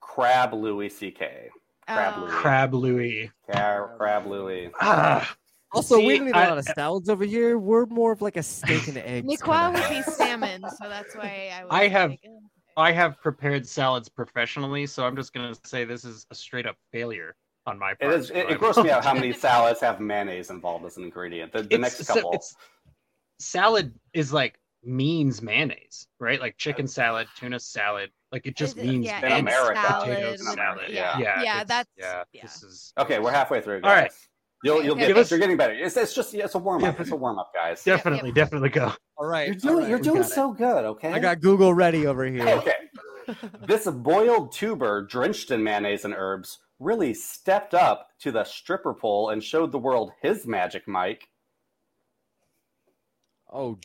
Crab 0.00 0.52
Louis 0.52 0.90
C.K. 0.90 1.48
Crab 1.86 2.14
Oh. 2.16 2.20
Louis. 2.22 2.30
Crab 2.32 2.74
Louis. 2.74 3.30
Car- 3.50 3.94
Crab 3.98 4.26
Louis. 4.26 4.70
Ah, 4.80 5.36
also, 5.72 5.96
we 5.98 6.10
See, 6.10 6.18
don't 6.18 6.28
eat 6.28 6.34
a 6.34 6.36
I- 6.38 6.48
lot 6.48 6.58
of 6.58 6.64
salads 6.64 7.08
over 7.08 7.24
here. 7.24 7.58
We're 7.58 7.86
more 7.86 8.12
of 8.12 8.22
like 8.22 8.36
a 8.36 8.42
steak 8.42 8.86
and 8.88 8.98
eggs. 9.04 9.26
Niqua 9.26 9.72
kinda 9.74 9.80
would 9.80 9.88
be 10.06 10.12
salmon, 10.12 10.62
so 10.62 10.88
that's 10.88 11.14
why 11.16 11.50
I. 11.58 11.64
Was 11.64 11.68
I 11.72 11.88
have- 11.88 12.10
like, 12.10 12.20
oh. 12.28 12.40
I 12.76 12.90
have 12.90 13.20
prepared 13.20 13.66
salads 13.68 14.08
professionally, 14.08 14.86
so 14.86 15.06
I'm 15.06 15.14
just 15.14 15.32
gonna 15.32 15.54
say 15.64 15.84
this 15.84 16.04
is 16.04 16.26
a 16.30 16.34
straight 16.34 16.66
up 16.66 16.76
failure 16.92 17.36
on 17.66 17.78
my 17.78 17.92
It 17.92 18.00
part. 18.00 18.14
is. 18.14 18.30
It, 18.30 18.50
it 18.50 18.58
grosses 18.58 18.82
me 18.84 18.90
out 18.90 19.04
how 19.04 19.14
many 19.14 19.32
salads 19.46 19.80
have 19.80 20.00
mayonnaise 20.00 20.50
involved 20.50 20.84
as 20.84 20.96
an 20.96 21.04
ingredient. 21.04 21.52
The, 21.52 21.62
the 21.62 21.78
next 21.78 22.04
couple. 22.06 22.30
it's- 22.32 22.54
salad 23.38 23.92
is 24.12 24.32
like 24.32 24.58
means 24.82 25.40
mayonnaise, 25.42 26.06
right? 26.20 26.40
Like 26.40 26.56
chicken 26.56 26.86
salad, 26.88 27.26
tuna 27.36 27.58
salad. 27.60 28.10
Like 28.34 28.46
it 28.46 28.56
just 28.56 28.76
it- 28.76 28.84
means 28.84 29.06
yeah, 29.06 29.24
In 29.24 29.40
America. 29.46 29.80
salad, 29.80 30.08
potatoes, 30.08 30.54
salad. 30.54 30.80
Yeah, 30.88 31.16
yeah, 31.20 31.42
yeah, 31.42 31.62
that's 31.64 31.88
yeah. 31.96 32.24
yeah. 32.32 32.42
This 32.42 32.64
is 32.64 32.92
Okay, 32.98 33.20
we're 33.20 33.30
halfway 33.30 33.60
through, 33.60 33.80
guys. 33.82 33.88
All 33.88 33.96
right. 33.96 34.12
You'll 34.64 34.82
you'll 34.82 34.92
Okay, 34.94 35.02
get 35.02 35.06
Give 35.08 35.16
this. 35.16 35.26
us- 35.26 35.30
You're 35.30 35.38
getting 35.38 35.56
better. 35.56 35.72
It's, 35.74 35.96
it's 35.96 36.14
just 36.16 36.34
it's 36.34 36.56
a 36.56 36.58
warm 36.58 36.82
up. 36.82 36.98
It's 36.98 37.12
a 37.12 37.16
warm 37.16 37.38
up, 37.38 37.52
guys. 37.54 37.86
Yep, 37.86 37.98
definitely, 37.98 38.32
definitely 38.32 38.70
go. 38.70 38.92
All 39.16 39.26
right. 39.28 39.46
You're 39.46 39.54
doing 39.54 39.76
right, 39.78 39.88
you're 39.88 39.98
doing 40.00 40.22
got 40.22 40.30
it. 40.30 40.34
so 40.34 40.52
good. 40.52 40.84
Okay. 40.84 41.12
I 41.12 41.20
got 41.20 41.40
Google 41.40 41.72
ready 41.74 42.08
over 42.08 42.24
here. 42.24 42.48
Okay. 42.48 42.74
this 43.68 43.86
boiled 43.86 44.50
tuber 44.50 45.02
drenched 45.02 45.52
in 45.52 45.62
mayonnaise 45.62 46.04
and 46.04 46.12
herbs 46.12 46.58
really 46.80 47.14
stepped 47.14 47.72
up 47.72 48.08
to 48.18 48.32
the 48.32 48.42
stripper 48.42 48.94
pole 48.94 49.30
and 49.30 49.44
showed 49.44 49.70
the 49.70 49.78
world 49.78 50.10
his 50.22 50.44
magic 50.44 50.88
mic. 50.88 51.28
Oh, 53.52 53.78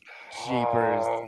jeepers. 0.46 1.04
Oh, 1.06 1.28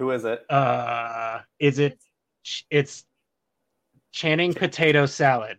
Who 0.00 0.12
is 0.12 0.24
it? 0.24 0.50
Uh, 0.50 1.40
is 1.58 1.78
it? 1.78 1.98
It's 2.70 3.04
Channing 4.12 4.54
potato 4.54 5.04
salad. 5.04 5.58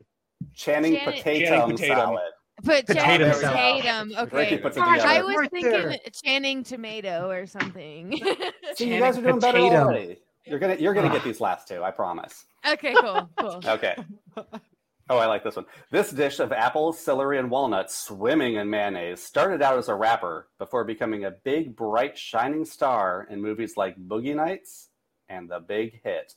Channing 0.55 0.95
Channing- 0.95 1.13
Potato 1.19 1.45
Channing 1.45 1.77
Tatum. 1.77 1.95
salad. 1.95 2.31
But 2.63 2.88
Potato 2.88 3.03
Channing 3.03 3.34
salad. 3.34 3.84
Tatum. 3.84 4.13
Okay. 4.18 4.57
puts 4.57 4.77
it 4.77 4.80
Gosh. 4.80 5.01
I 5.01 5.22
was 5.22 5.35
Right 5.38 5.51
thinking 5.51 5.72
there. 5.72 5.97
Channing 6.23 6.63
Tomato 6.63 7.30
or 7.30 7.45
something. 7.45 8.19
See, 8.76 8.91
you 8.95 8.99
guys 8.99 9.19
are 9.19 9.22
Channing 9.22 9.23
doing 9.23 9.39
better 9.39 9.59
already. 9.59 10.18
You're 10.47 10.57
gonna 10.57 10.76
you're 10.80 10.95
gonna 10.95 11.11
get 11.11 11.23
these 11.23 11.39
last 11.39 11.68
two. 11.68 11.84
I 11.84 11.91
promise. 11.91 12.43
okay, 12.68 12.95
cool, 12.99 13.30
cool. 13.38 13.61
Okay. 13.63 13.95
Oh, 15.11 15.17
I 15.17 15.25
like 15.25 15.43
this 15.43 15.57
one. 15.57 15.65
This 15.91 16.09
dish 16.09 16.39
of 16.39 16.53
apples, 16.53 16.97
celery, 16.97 17.38
and 17.38 17.51
walnuts 17.51 17.97
swimming 17.97 18.55
in 18.55 18.69
mayonnaise 18.69 19.21
started 19.21 19.61
out 19.61 19.77
as 19.77 19.89
a 19.89 19.93
wrapper 19.95 20.47
before 20.57 20.85
becoming 20.85 21.25
a 21.25 21.31
big, 21.31 21.75
bright, 21.75 22.17
shining 22.17 22.63
star 22.63 23.27
in 23.29 23.41
movies 23.41 23.75
like 23.75 23.97
Boogie 23.97 24.33
Nights 24.33 24.88
and 25.27 25.49
The 25.49 25.59
Big 25.59 25.99
Hit. 26.01 26.33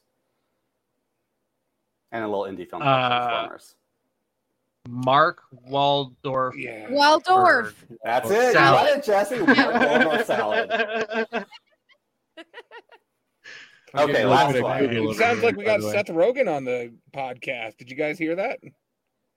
And 2.11 2.25
a 2.25 2.27
little 2.27 2.47
indie 2.47 2.69
film 2.69 2.83
called 2.83 3.13
Uh, 3.13 3.19
Transformers. 3.29 3.75
Mark 4.89 5.43
Waldorf. 5.53 6.57
Yeah. 6.59 6.89
Waldorf. 6.91 7.77
That's 8.03 8.29
Or 8.29 8.35
it. 8.35 8.47
You 8.47 8.53
salad. 8.55 8.89
got 8.89 8.99
it, 8.99 9.05
Jesse. 9.05 9.41
Waldorf 9.41 10.27
salad. 10.27 11.47
I'm 13.95 14.11
Okay, 14.11 14.25
last 14.25 14.61
one. 14.61 14.83
It 14.85 15.17
sounds 15.17 15.43
like 15.43 15.57
we 15.57 15.65
got. 15.65 15.81
Seth 15.83 16.07
Rogen 16.07 16.49
on 16.55 16.65
the 16.65 16.93
podcast. 17.15 17.77
Did 17.79 17.91
you 17.91 17.97
guys 17.97 18.19
hear 18.19 18.35
that? 18.37 18.59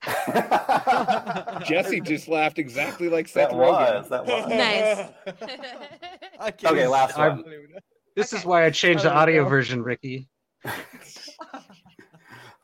Jesse 1.65 2.01
just 2.01 2.27
laughed 2.27 2.59
exactly 2.59 3.09
like 3.09 3.27
Seth 3.27 3.49
that 3.49 3.57
Rogen. 3.57 4.01
was. 4.01 4.09
That 4.09 4.25
was. 4.25 4.47
Nice. 4.49 5.07
Okay, 6.39 6.69
even- 6.81 6.89
last 6.91 7.17
I- 7.17 7.29
one. 7.29 7.43
This 8.15 8.31
is 8.33 8.45
why 8.45 8.65
I 8.65 8.69
changed 8.71 9.03
the 9.03 9.11
audio 9.13 9.43
know. 9.43 9.49
version, 9.49 9.83
Ricky. 9.83 10.27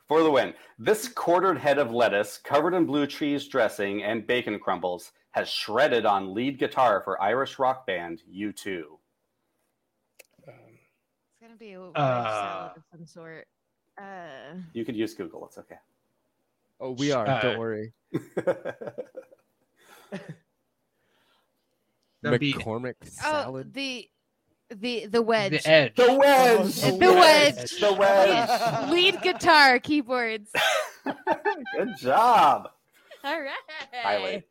For 0.07 0.21
the 0.23 0.29
win. 0.31 0.53
This 0.79 1.07
quartered 1.07 1.57
head 1.57 1.77
of 1.79 1.91
lettuce, 1.91 2.37
covered 2.37 2.73
in 2.75 2.85
blue 2.85 3.05
cheese 3.07 3.47
dressing 3.47 4.03
and 4.03 4.25
bacon 4.27 4.59
crumbles, 4.59 5.11
has 5.31 5.49
shredded 5.49 6.05
on 6.05 6.33
lead 6.33 6.59
guitar 6.59 7.01
for 7.03 7.21
Irish 7.21 7.57
rock 7.59 7.85
band 7.87 8.21
U2. 8.31 8.83
It's 11.53 11.59
gonna 11.59 11.69
be 11.69 11.73
a 11.73 12.01
Uh, 12.01 12.23
salad 12.23 12.77
of 12.77 12.83
some 12.91 13.05
sort. 13.05 13.47
Uh, 13.97 14.55
You 14.73 14.85
could 14.85 14.95
use 14.95 15.13
Google. 15.13 15.45
It's 15.45 15.57
okay. 15.59 15.77
Oh, 16.79 16.91
we 16.91 17.11
are. 17.11 17.27
Uh, 17.27 17.41
don't 17.41 17.59
worry. 17.59 17.93
That'd 22.21 22.39
be 22.39 22.53
McCormick 22.53 22.95
oh, 23.03 23.07
salad. 23.07 23.73
the 23.73 24.09
the 24.69 25.05
the 25.07 25.21
wedge. 25.21 25.51
the 25.51 25.69
edge. 25.69 25.95
the 25.95 26.13
wedge. 26.13 26.81
The 26.81 26.97
wedge. 26.97 27.79
The 27.79 27.93
wedge. 27.93 28.89
Lead 28.89 29.21
guitar 29.21 29.79
keyboards. 29.79 30.49
Good 31.75 31.97
job. 31.97 32.69
All 33.23 33.41
right. 33.41 33.53
Kylie. 34.03 34.43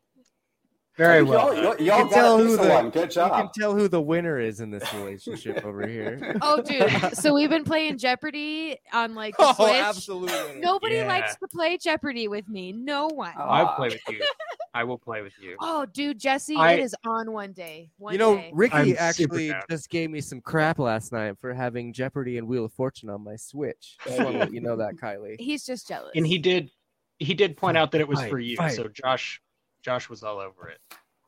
Very 1.03 1.19
Y'all- 1.27 1.29
well. 1.29 1.57
Y'all, 1.57 1.81
y'all 1.83 1.99
can 2.03 2.11
tell 2.11 2.39
who 2.39 2.57
the- 2.57 2.69
one. 2.69 2.91
Good 2.91 3.15
you 3.17 3.23
can 3.23 3.51
tell 3.59 3.75
who 3.75 3.89
the 3.89 4.01
winner 4.01 4.39
is 4.39 4.61
in 4.61 4.71
this 4.71 4.93
relationship 4.95 5.65
over 5.65 5.87
here. 5.87 6.37
Oh, 6.43 6.61
dude. 6.63 7.17
So 7.17 7.35
we've 7.35 7.51
been 7.51 7.65
playing 7.65 7.99
Jeopardy 7.99 8.79
on 8.93 9.15
like 9.15 9.37
the 9.37 9.45
oh, 9.49 9.53
Switch. 9.55 9.83
absolutely. 9.83 10.61
Nobody 10.61 10.97
Yeah. 10.97 11.07
likes 11.07 11.37
to 11.37 11.49
play 11.49 11.77
Jeopardy 11.77 12.29
with 12.29 12.49
me. 12.49 12.73
No 12.73 13.07
one. 13.09 13.33
Oh. 13.37 13.43
I'll 13.43 13.75
play 13.75 13.89
with 13.89 14.01
you. 14.09 14.25
I 14.75 14.85
will 14.85 14.97
play 14.99 15.23
with 15.23 15.35
you. 15.41 15.57
Oh, 15.61 15.85
dude, 15.87 16.19
Jesse, 16.19 16.57
I- 16.57 16.73
it 16.75 16.81
is 16.81 16.95
on 17.05 17.33
one 17.33 17.53
day. 17.53 17.91
One 17.99 18.13
You 18.13 18.19
know, 18.19 18.37
day. 18.37 18.51
Ricky 18.55 18.75
I'm 18.75 18.97
actually 18.99 19.53
just 19.69 19.91
gave 19.91 20.11
me 20.11 20.21
some 20.21 20.41
crap 20.41 20.79
last 20.79 21.13
night 21.13 21.37
for 21.41 21.53
having 21.53 21.93
Jeopardy 21.93 22.39
and 22.39 22.47
Wheel 22.47 22.65
of 22.65 22.73
Fortune 22.73 23.11
on 23.11 23.23
my 23.25 23.37
Switch. 23.37 23.97
Just 24.05 24.19
want 24.19 24.33
to 24.33 24.39
let 24.39 24.53
you 24.53 24.61
know 24.61 24.77
that, 24.77 24.95
Kylie. 24.97 25.37
He's 25.41 25.65
just 25.65 25.89
jealous. 25.89 26.13
And 26.15 26.27
he 26.27 26.39
did 26.39 26.71
he 27.19 27.35
did 27.35 27.57
point 27.57 27.77
out 27.77 27.93
that 27.93 28.01
it 28.01 28.09
was 28.09 28.19
Fight, 28.19 28.31
for 28.31 28.39
you. 28.39 28.57
fight. 28.57 28.73
So 28.73 28.89
Josh 28.89 29.41
Josh 29.83 30.09
was 30.09 30.23
all 30.23 30.39
over 30.39 30.69
it. 30.69 30.79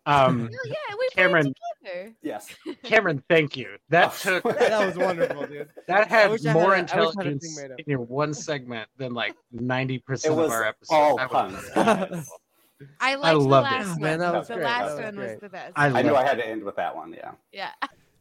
Um 0.07 0.49
Oh, 0.55 0.59
yeah, 0.67 0.97
we 0.99 1.09
Cameron- 1.15 1.55
together. 1.83 2.13
Yes. 2.23 2.55
Cameron, 2.83 3.23
thank 3.29 3.57
you. 3.57 3.77
That 3.89 4.13
took 4.21 4.43
that 4.45 4.87
was 4.87 4.97
wonderful, 4.97 5.47
dude. 5.47 5.69
that 5.89 6.09
had 6.09 6.09
more 6.09 6.09
had 6.09 6.11
a- 6.11 6.21
I 6.21 6.29
wish 6.29 6.47
I 6.47 6.49
had 6.75 6.79
intelligence 6.79 7.59
in 7.79 7.85
your 7.87 8.01
one 8.01 8.33
segment 8.35 8.89
than 8.97 9.13
like 9.15 9.35
90% 9.55 10.27
of 10.31 10.51
our 10.51 10.65
episodes. 10.65 10.91
all 10.91 11.17
That 11.17 11.31
puns. 11.31 11.55
was 11.55 11.71
wonderful. 11.77 12.25
I 13.01 13.15
liked 13.15 13.33
the 13.33 13.39
loved 13.39 13.69
it. 13.69 13.71
last 13.77 13.87
Oh, 13.87 13.91
one. 13.93 14.01
man, 14.03 14.19
that 14.19 14.35
was 14.35 14.49
the 14.49 14.55
great. 14.55 14.65
last 14.65 14.97
That 14.97 15.07
was 15.07 15.17
one 15.17 15.25
was 15.31 15.41
the 15.41 15.49
best. 15.49 15.73
I 15.77 15.87
I 15.87 16.03
knew 16.03 16.11
love 16.13 16.25
I 16.25 16.29
had 16.29 16.39
to 16.39 16.47
end 16.47 16.65
with 16.65 16.77
that 16.77 16.95
one. 16.95 17.13
Yeah. 17.15 17.33
yeah. 17.53 17.71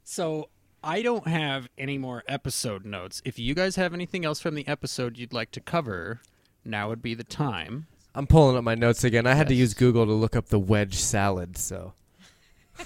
So 0.04 0.50
I 0.84 1.02
don't 1.02 1.28
have 1.28 1.68
any 1.78 1.98
more 1.98 2.24
episode 2.28 2.86
notes. 2.86 3.22
If 3.26 3.40
you 3.40 3.56
guys 3.56 3.76
have 3.78 3.94
anything 3.94 4.24
else 4.26 4.40
from 4.40 4.56
the 4.56 4.68
episode 4.68 5.18
you'd 5.18 5.34
like 5.34 5.52
to 5.52 5.60
cover, 5.60 6.22
now 6.64 6.88
would 6.90 7.02
be 7.02 7.14
the 7.14 7.24
time. 7.24 7.88
I'm 8.16 8.28
pulling 8.28 8.56
up 8.58 8.64
my 8.64 8.76
notes 8.76 9.04
again. 9.04 9.26
I 9.26 9.34
had 9.34 9.48
to 9.48 9.56
use 9.56 9.74
Google 9.74 10.06
to 10.06 10.12
look 10.14 10.36
up 10.36 10.48
the 10.48 10.60
wedge 10.60 10.96
salad, 10.96 11.58
so. 11.58 11.94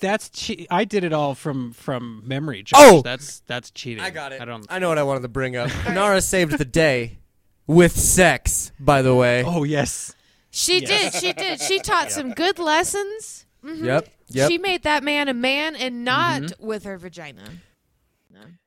That's 0.00 0.28
che- 0.28 0.66
I 0.70 0.84
did 0.84 1.04
it 1.04 1.12
all 1.12 1.34
from 1.34 1.72
from 1.72 2.22
memory. 2.26 2.62
Josh. 2.62 2.78
Oh! 2.80 3.00
that's 3.02 3.40
that's 3.46 3.70
cheating. 3.70 4.02
I 4.04 4.10
got 4.10 4.32
it. 4.32 4.40
I 4.42 4.44
don't. 4.44 4.66
I 4.68 4.78
know 4.78 4.88
what 4.88 4.98
I 4.98 5.02
wanted 5.04 5.22
to 5.22 5.28
bring 5.28 5.56
up. 5.56 5.70
Nara 5.88 6.20
saved 6.20 6.58
the 6.58 6.64
day 6.66 7.18
with 7.66 7.92
sex, 7.98 8.72
by 8.78 9.00
the 9.02 9.14
way. 9.14 9.42
Oh 9.46 9.64
yes. 9.64 10.14
She 10.50 10.80
Yes. 10.80 11.12
did. 11.12 11.20
She 11.22 11.32
did. 11.32 11.60
She 11.60 11.78
taught 11.78 12.10
some 12.12 12.32
good 12.32 12.58
lessons. 12.58 13.46
Mhm. 13.64 13.84
Yep. 13.84 14.08
Yep. 14.28 14.50
She 14.50 14.58
made 14.58 14.82
that 14.82 15.02
man 15.02 15.28
a 15.28 15.34
man 15.34 15.76
and 15.76 16.04
not 16.04 16.42
Mm-hmm. 16.42 16.66
with 16.66 16.84
her 16.84 16.98
vagina. 16.98 17.42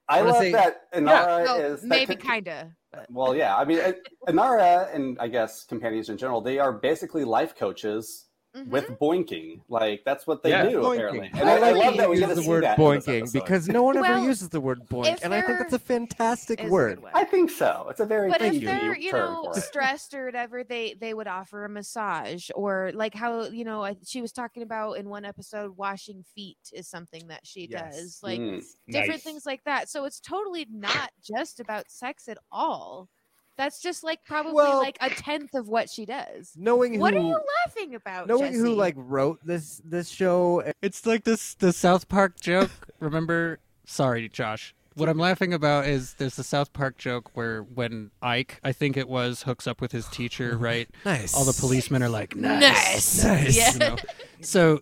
I 0.07 0.22
wanna 0.22 0.34
love 0.34 0.41
say- 0.41 0.52
that 0.52 0.91
Inara 0.94 1.44
Well, 1.44 1.60
is 1.61 1.82
that 1.82 1.88
maybe 1.88 2.15
con- 2.15 2.32
kinda. 2.44 2.76
Well, 3.09 3.35
yeah. 3.35 3.55
I 3.55 3.65
mean, 3.65 3.80
uh, 3.80 3.93
Inara 4.27 4.93
and 4.93 5.17
I 5.19 5.27
guess 5.27 5.63
companions 5.63 6.09
in 6.09 6.17
general, 6.17 6.41
they 6.41 6.59
are 6.59 6.72
basically 6.72 7.23
life 7.23 7.55
coaches 7.55 8.27
Mhm. 8.56 8.68
with 8.69 8.86
boinking. 8.99 9.60
Like 9.68 10.03
that's 10.06 10.26
what 10.26 10.41
they 10.41 10.49
Yeah. 10.52 10.69
do 10.69 10.77
Boinking. 10.80 10.94
apparently. 10.95 11.30
I 11.34 11.40
And 11.40 11.49
I, 11.49 11.69
I 11.69 11.72
love 11.72 11.98
that 11.98 12.10
we 12.10 12.15
use 12.18 12.26
get 12.27 12.36
to 12.36 12.41
the 12.41 12.48
word 12.48 12.64
that 12.64 12.80
in 12.80 12.86
this 12.95 13.06
boinking 13.06 13.34
because 13.34 13.68
no 13.68 13.84
one 13.84 13.98
ever 13.98 14.19
uses 14.23 14.49
the 14.49 14.61
word 14.61 14.88
boink, 14.90 15.19
and 15.23 15.34
I 15.34 15.38
think 15.41 15.48
they're- 15.48 15.57
that's 15.57 15.73
a 15.73 15.80
fantastic 15.80 16.61
is 16.61 16.68
a 16.69 16.72
word. 16.72 17.02
good. 17.02 17.11
I 17.14 17.23
think 17.26 17.49
so. 17.49 17.88
It's 17.90 17.99
a 17.99 18.06
very 18.06 18.30
but 18.30 18.41
if 18.41 18.64
they're 18.64 18.95
you 18.95 19.11
term 19.11 19.44
know 19.44 19.52
stressed 19.53 20.14
or 20.14 20.26
whatever 20.26 20.64
they 20.64 20.94
they 20.94 21.14
would 21.14 21.27
offer 21.27 21.65
a 21.65 21.69
massage 21.69 22.49
or 22.56 22.91
like 22.94 23.14
how 23.14 23.44
you 23.44 23.65
know 23.65 23.94
she 24.06 24.22
was 24.22 24.32
talking 24.32 24.64
about 24.64 24.94
in 24.94 25.10
one 25.10 25.26
episode 25.26 25.76
washing 25.77 26.23
feet 26.36 26.57
is 26.72 26.88
something 26.88 27.27
that 27.27 27.45
she 27.45 27.68
Yes. 27.69 27.95
does 27.98 28.19
like 28.23 28.40
Mm. 28.40 28.64
different 28.88 29.10
Nice. 29.15 29.23
things 29.23 29.45
like 29.45 29.64
that 29.65 29.90
so 29.90 30.06
it's 30.06 30.19
totally 30.19 30.65
not 30.69 31.11
just 31.22 31.60
about 31.60 31.90
sex 31.91 32.27
at 32.27 32.38
all 32.52 33.10
that's 33.57 33.82
just 33.82 34.03
like 34.03 34.23
probably 34.26 34.53
Well- 34.53 34.80
like 34.80 34.98
a 35.02 35.10
tenth 35.10 35.53
of 35.53 35.68
what 35.68 35.90
she 35.90 36.06
does 36.06 36.52
Knowing 36.56 36.94
who 36.95 36.99
what 36.99 37.14
who, 37.14 37.19
are 37.19 37.23
you 37.23 37.40
laughing 37.65 37.95
about 37.95 38.27
knowing 38.27 38.53
who 38.53 38.73
like 38.76 38.95
wrote 38.98 39.40
this 39.45 39.82
this 39.86 40.10
show, 40.10 40.64
It's 40.82 41.06
like 41.06 41.23
this 41.23 41.53
the 41.56 41.72
South 41.73 42.07
Park 42.10 42.40
joke. 42.40 42.72
Remember? 42.99 43.60
Sorry, 43.86 44.27
Josh. 44.30 44.73
What 44.95 45.10
I'm 45.10 45.18
laughing 45.18 45.53
about 45.53 45.88
is 45.88 46.14
there's 46.14 46.36
the 46.38 46.44
South 46.44 46.72
Park 46.72 46.98
joke 46.98 47.30
where 47.34 47.61
when 47.64 48.11
Ike, 48.22 48.60
I 48.64 48.72
think 48.72 48.95
it 48.95 49.10
was, 49.10 49.44
hooks 49.44 49.68
up 49.68 49.82
with 49.82 49.91
his 49.91 50.07
teacher, 50.07 50.52
oh, 50.53 50.57
right? 50.57 50.90
nice. 51.03 51.36
All 51.36 51.44
the 51.44 51.52
policemen 51.53 52.02
are 52.02 52.07
like, 52.10 52.34
Nice. 52.36 53.22
nice, 53.22 53.23
nice. 53.26 53.57
Yeah. 53.57 53.73
you 53.73 53.80
know? 53.80 53.95
So 54.40 54.82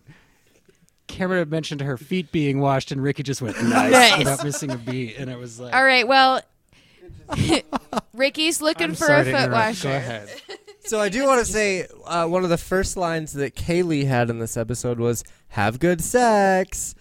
Cameron 1.08 1.40
had 1.40 1.50
mentioned 1.50 1.80
her 1.80 1.96
feet 1.98 2.30
being 2.32 2.60
washed, 2.60 2.92
and 2.92 3.02
Ricky 3.02 3.22
just 3.24 3.42
went 3.42 3.56
nice, 3.62 3.92
Nice. 3.92 4.18
without 4.18 4.44
missing 4.44 4.70
a 4.70 4.76
beat, 4.76 5.16
and 5.18 5.28
it 5.28 5.38
was 5.38 5.58
like, 5.60 5.74
all 5.74 5.84
right 5.84 6.06
well 6.06 6.40
Ricky's 8.14 8.60
looking 8.60 8.90
I'm 8.90 8.94
for 8.94 9.06
sorry 9.06 9.20
a 9.22 9.24
to 9.24 9.30
foot 9.30 9.40
interrupt. 9.44 9.52
washer 9.52 9.88
Go 9.88 9.96
ahead. 9.96 10.28
So 10.86 11.00
I 11.00 11.08
do 11.08 11.24
want 11.24 11.42
to 11.46 11.50
say 11.50 11.86
uh, 12.04 12.26
one 12.26 12.44
of 12.44 12.50
the 12.50 12.58
first 12.58 12.98
lines 12.98 13.32
that 13.32 13.54
Kaylee 13.54 14.06
had 14.06 14.28
in 14.28 14.38
this 14.38 14.54
episode 14.54 14.98
was 15.00 15.24
"Have 15.48 15.80
good 15.80 16.02
sex," 16.04 16.94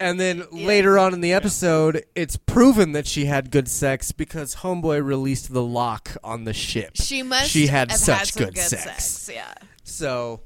and 0.00 0.18
then 0.18 0.42
later 0.50 0.98
on 0.98 1.14
in 1.14 1.20
the 1.20 1.32
episode, 1.32 2.04
it's 2.16 2.36
proven 2.36 2.90
that 2.90 3.06
she 3.06 3.26
had 3.26 3.52
good 3.52 3.68
sex 3.68 4.10
because 4.10 4.56
Homeboy 4.56 5.04
released 5.04 5.52
the 5.52 5.62
lock 5.62 6.16
on 6.24 6.42
the 6.42 6.52
ship. 6.52 6.96
she 6.96 7.22
must 7.22 7.50
She 7.52 7.68
had 7.68 7.92
have 7.92 8.00
such 8.00 8.18
had 8.18 8.26
some 8.26 8.44
good 8.46 8.54
good 8.56 8.64
sex. 8.64 8.82
sex 9.04 9.30
yeah 9.32 9.54
So 9.84 10.40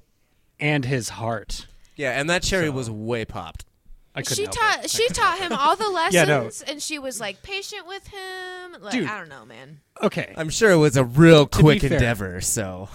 And 0.61 0.85
his 0.85 1.09
heart. 1.09 1.67
yeah, 1.97 2.21
and 2.21 2.29
that 2.29 2.43
cherry 2.43 2.69
was 2.69 2.91
way 2.91 3.25
popped. 3.25 3.65
I 4.15 4.23
she 4.23 4.47
taught 4.47 4.85
it. 4.85 4.91
she 4.91 5.09
taught 5.09 5.39
him 5.39 5.53
all 5.53 5.75
the 5.77 5.89
lessons 5.89 6.15
Yeah, 6.15 6.25
no. 6.25 6.51
and 6.69 6.81
she 6.83 6.99
was 6.99 7.19
like 7.21 7.43
patient 7.43 7.87
with 7.89 8.07
him 8.09 8.77
like 8.81 8.93
Dude. 8.93 9.09
i 9.09 9.19
don't 9.19 9.29
know 9.29 9.45
man 9.45 9.81
Okay. 10.03 10.35
I'm 10.37 10.51
sure 10.51 10.71
it 10.73 10.77
was 10.77 10.97
a 10.97 11.05
real 11.05 11.47
To 11.47 11.59
be 11.59 11.63
quick 11.63 11.81
fair. 11.83 11.93
endeavor. 11.95 12.41
So 12.41 12.89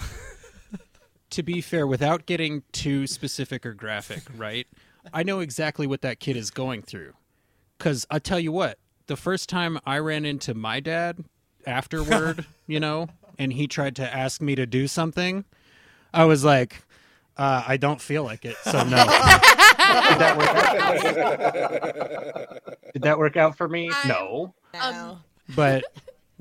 to 1.30 1.42
be 1.42 1.60
fair, 1.60 1.86
without 1.86 2.26
getting 2.26 2.62
too 2.72 3.06
specific 3.06 3.64
or 3.64 3.72
graphic, 3.72 4.22
right? 4.36 4.66
I 5.12 5.22
know 5.22 5.40
exactly 5.40 5.86
what 5.86 6.02
that 6.02 6.20
kid 6.20 6.36
is 6.36 6.50
going 6.50 6.82
through. 6.82 7.14
Because 7.78 8.06
I 8.10 8.18
tell 8.18 8.38
you 8.38 8.52
what, 8.52 8.78
the 9.06 9.16
first 9.16 9.48
time 9.48 9.78
I 9.86 9.98
ran 9.98 10.24
into 10.26 10.52
my 10.54 10.80
dad 10.80 11.24
afterward, 11.66 12.44
you 12.66 12.80
know, 12.80 13.08
and 13.38 13.52
he 13.52 13.66
tried 13.66 13.96
to 13.96 14.14
ask 14.14 14.40
me 14.42 14.54
to 14.56 14.66
do 14.66 14.86
something, 14.86 15.44
I 16.12 16.24
was 16.24 16.44
like, 16.44 16.82
uh, 17.40 17.64
I 17.66 17.76
don't 17.78 18.00
feel 18.00 18.22
like 18.24 18.44
it, 18.44 18.56
so 18.64 18.82
no. 18.84 18.96
Did 19.04 20.18
that 20.18 20.36
work 20.36 20.48
out? 20.80 22.62
Did 22.92 23.02
that 23.02 23.18
work 23.18 23.36
out 23.36 23.56
for 23.56 23.68
me? 23.68 23.90
I'm- 23.90 24.08
No. 24.08 24.54
um, 24.80 25.22
but 25.56 25.84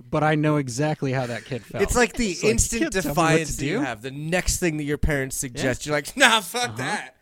but 0.09 0.23
I 0.23 0.35
know 0.35 0.57
exactly 0.57 1.11
how 1.11 1.25
that 1.27 1.45
kid 1.45 1.63
felt. 1.63 1.83
it's 1.83 1.95
like 1.95 2.13
the 2.13 2.29
It's 2.31 2.43
instant 2.43 2.81
"You 2.81 2.89
can't 2.89 2.93
tell 2.93 3.01
me 3.03 3.07
what 3.09 3.15
defiance 3.15 3.51
to 3.57 3.57
that 3.57 3.65
you 3.65 3.79
have. 3.79 4.01
The 4.01 4.11
next 4.11 4.59
thing 4.59 4.77
that 4.77 4.83
your 4.83 4.97
parents 4.97 5.35
suggest, 5.35 5.85
you're 5.85 5.95
like, 5.95 6.15
Nah, 6.15 6.39
fuck 6.41 6.75
that. 6.77 7.15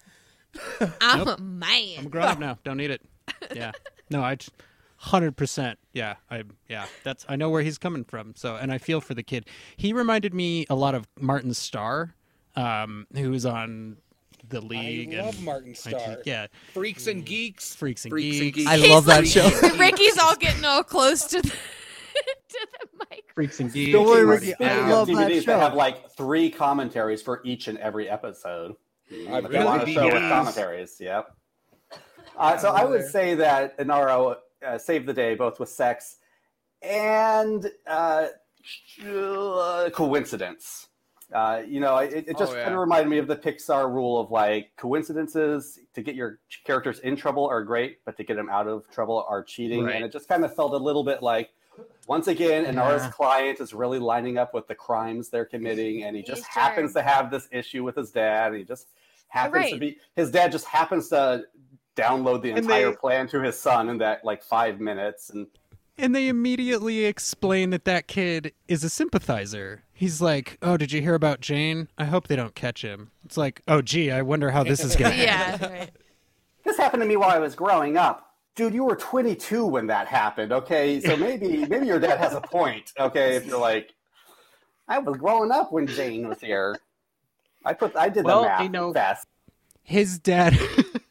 i'm 1.02 1.20
Nope. 1.26 1.40
a 1.40 1.42
man 1.42 1.96
I'm 2.00 2.06
a 2.08 2.10
grown 2.10 2.26
up 2.26 2.40
now. 2.40 2.58
Don't 2.64 2.78
need 2.78 2.92
it. 2.92 3.02
Yeah. 3.56 3.72
No, 4.10 4.22
I 4.22 4.38
hundred 4.98 5.36
percent. 5.38 5.78
Yeah. 5.94 6.16
I 6.32 6.44
yeah. 6.68 6.86
That's 7.04 7.26
I 7.30 7.36
know 7.36 7.50
where 7.50 7.62
he's 7.62 7.78
coming 7.78 8.04
from. 8.04 8.34
So 8.36 8.56
and 8.56 8.72
I 8.72 8.78
feel 8.80 9.02
for 9.02 9.14
the 9.14 9.24
kid. 9.24 9.48
He 9.76 9.94
reminded 9.94 10.34
me 10.34 10.66
a 10.70 10.76
lot 10.76 10.96
of 10.96 11.08
Martin 11.20 11.54
Starr, 11.54 12.16
um, 12.58 13.08
who 13.16 13.32
was 13.32 13.46
on 13.46 13.98
the 14.50 14.60
league. 14.62 15.14
I 15.14 15.22
love 15.26 15.36
and 15.36 15.46
Martin 15.46 15.72
IT 15.72 15.78
Starr. 15.78 16.18
Yeah. 16.26 16.48
Freaks 16.74 17.08
and 17.08 17.26
geeks. 17.26 17.76
Freaks 17.76 18.06
and 18.06 18.12
Freaks 18.12 18.36
and 18.40 18.44
Geeks. 18.54 18.58
geeks. 18.58 18.70
I 18.70 18.78
He's 18.78 18.90
love 18.90 19.06
that 19.06 19.18
like- 19.20 19.26
show. 19.28 19.50
ricky's 19.78 20.18
all 20.18 20.36
getting 20.36 20.66
all 20.66 20.84
close 20.84 21.26
to 21.28 21.42
the, 21.42 21.48
to 21.50 22.68
the 22.72 22.88
microphone 23.00 23.24
Freaks 23.36 23.60
and 23.60 23.72
Geeks. 23.74 23.92
Don't 23.92 24.06
worry, 24.08 24.26
Ricky, 24.26 24.54
I 24.60 24.90
love 24.90 25.10
of 25.10 25.16
that 25.18 25.32
show. 25.34 25.40
that 25.52 25.60
have 25.60 25.74
like 25.74 26.12
three 26.12 26.50
commentaries 26.50 27.22
for 27.22 27.42
each 27.46 27.68
and 27.68 27.78
every 27.80 28.10
episode. 28.10 28.76
I 29.12 29.14
If 29.14 29.24
you 29.26 29.30
want 29.64 29.84
a 29.84 29.86
really 29.86 29.94
show 29.94 30.06
with 30.06 30.22
commentaries, 30.30 30.98
yep. 31.00 31.34
Uh, 32.38 32.58
so 32.58 32.70
I 32.72 32.84
would 32.86 33.06
say 33.08 33.36
that 33.36 33.78
Inara 33.80 34.36
uh, 34.66 34.78
saved 34.78 35.06
the 35.08 35.14
day 35.14 35.34
both 35.36 35.60
with 35.60 35.70
sex 35.70 36.18
and 36.82 37.70
uh, 37.88 38.28
uh, 39.06 39.90
coincidence. 39.92 40.87
Uh, 41.34 41.62
you 41.68 41.80
know, 41.82 41.98
it, 41.98 42.26
it 42.28 42.38
just 42.38 42.54
Oh, 42.54 42.56
yeah. 42.56 42.64
kind 42.64 42.74
of 42.74 42.80
reminded 42.80 43.10
me 43.10 43.18
of 43.18 43.28
the 43.28 43.36
Pixar 43.36 43.92
rule 43.94 44.20
of 44.20 44.32
like 44.32 44.72
coincidences 44.78 45.80
to 45.94 46.02
get 46.02 46.16
your 46.16 46.40
characters 46.64 47.00
in 47.00 47.16
trouble 47.18 47.46
are 47.46 47.64
great, 47.64 48.00
but 48.06 48.16
to 48.18 48.24
get 48.24 48.38
them 48.38 48.50
out 48.50 48.68
of 48.68 48.90
trouble 48.90 49.26
are 49.28 49.44
cheating. 49.44 49.84
Right. 49.84 49.96
And 49.96 50.06
it 50.06 50.12
just 50.12 50.30
kind 50.30 50.46
of 50.46 50.56
felt 50.56 50.72
a 50.74 50.78
little 50.78 51.04
bit 51.04 51.22
like, 51.22 51.50
once 52.08 52.28
again, 52.28 52.66
Inara's 52.66 53.04
Yeah. 53.04 53.12
client 53.12 53.60
is 53.60 53.74
really 53.74 54.00
lining 54.00 54.38
up 54.38 54.54
with 54.54 54.68
the 54.68 54.76
crimes 54.76 55.30
they're 55.30 55.46
committing, 55.46 56.04
and 56.06 56.16
he 56.16 56.24
just 56.24 56.46
He's 56.46 56.48
happens 56.48 56.94
to 56.94 57.02
have 57.04 57.30
this 57.30 57.48
issue 57.52 57.84
with 57.84 57.98
his 57.98 58.10
dad. 58.12 58.48
And 58.54 58.56
he 58.58 58.64
just 58.64 58.88
happens 59.28 59.70
to 59.72 59.78
be 59.78 59.98
his 60.16 60.32
dad 60.32 60.52
just 60.54 60.66
happens 60.66 61.10
to 61.10 61.44
download 61.98 62.42
the 62.42 62.52
And 62.52 62.60
entire 62.60 62.92
they- 62.92 62.96
plan 62.96 63.28
to 63.28 63.42
his 63.42 63.60
son 63.60 63.90
in 63.90 63.98
that 63.98 64.24
like 64.24 64.42
five 64.44 64.80
minutes 64.80 65.30
and 65.32 65.46
And 65.98 66.16
they 66.16 66.28
immediately 66.28 67.06
explain 67.06 67.72
that 67.72 67.86
that 67.86 68.08
kid 68.08 68.54
is 68.68 68.84
a 68.84 68.90
sympathizer. 68.90 69.84
He's 69.94 70.22
like, 70.22 70.58
"Oh, 70.62 70.78
did 70.78 70.92
you 70.92 71.02
hear 71.02 71.16
about 71.16 71.42
Jayne? 71.42 71.88
I 71.98 72.06
hope 72.06 72.28
they 72.28 72.36
don't 72.36 72.54
catch 72.54 72.84
him." 72.84 73.10
It's 73.26 73.38
like, 73.38 73.62
"Oh, 73.68 73.82
gee, 73.82 74.12
I 74.12 74.22
wonder 74.22 74.52
how 74.52 74.64
this 74.64 74.84
is 74.84 74.96
gonna." 74.96 75.10
end." 75.16 75.22
yeah. 75.22 75.68
Right. 75.72 75.92
this 76.64 76.78
happened 76.78 77.02
to 77.02 77.08
me 77.08 77.18
while 77.18 77.32
I 77.32 77.40
was 77.40 77.56
growing 77.56 77.98
up. 77.98 78.24
Dude, 78.56 78.74
you 78.76 78.84
were 78.84 78.96
22 78.96 79.66
when 79.66 79.88
that 79.88 80.08
happened. 80.08 80.52
Okay, 80.52 81.00
so 81.02 81.18
maybe 81.18 81.66
maybe 81.70 81.88
your 81.88 82.00
dad 82.00 82.20
has 82.20 82.34
a 82.34 82.42
point. 82.42 82.92
Okay, 83.00 83.36
if 83.36 83.46
you're 83.48 83.60
like, 83.60 83.94
I 84.88 85.00
was 85.00 85.18
growing 85.18 85.52
up 85.52 85.72
when 85.72 85.88
Jayne 85.88 86.28
was 86.28 86.40
here. 86.40 86.76
I 87.66 87.74
put 87.74 87.96
I 87.96 88.10
did 88.10 88.24
Well, 88.24 88.44
the 88.44 88.48
math 88.50 88.62
you 88.62 88.70
know- 88.70 88.94
fast. 88.94 89.26
His 89.82 90.20
dad, 90.20 90.54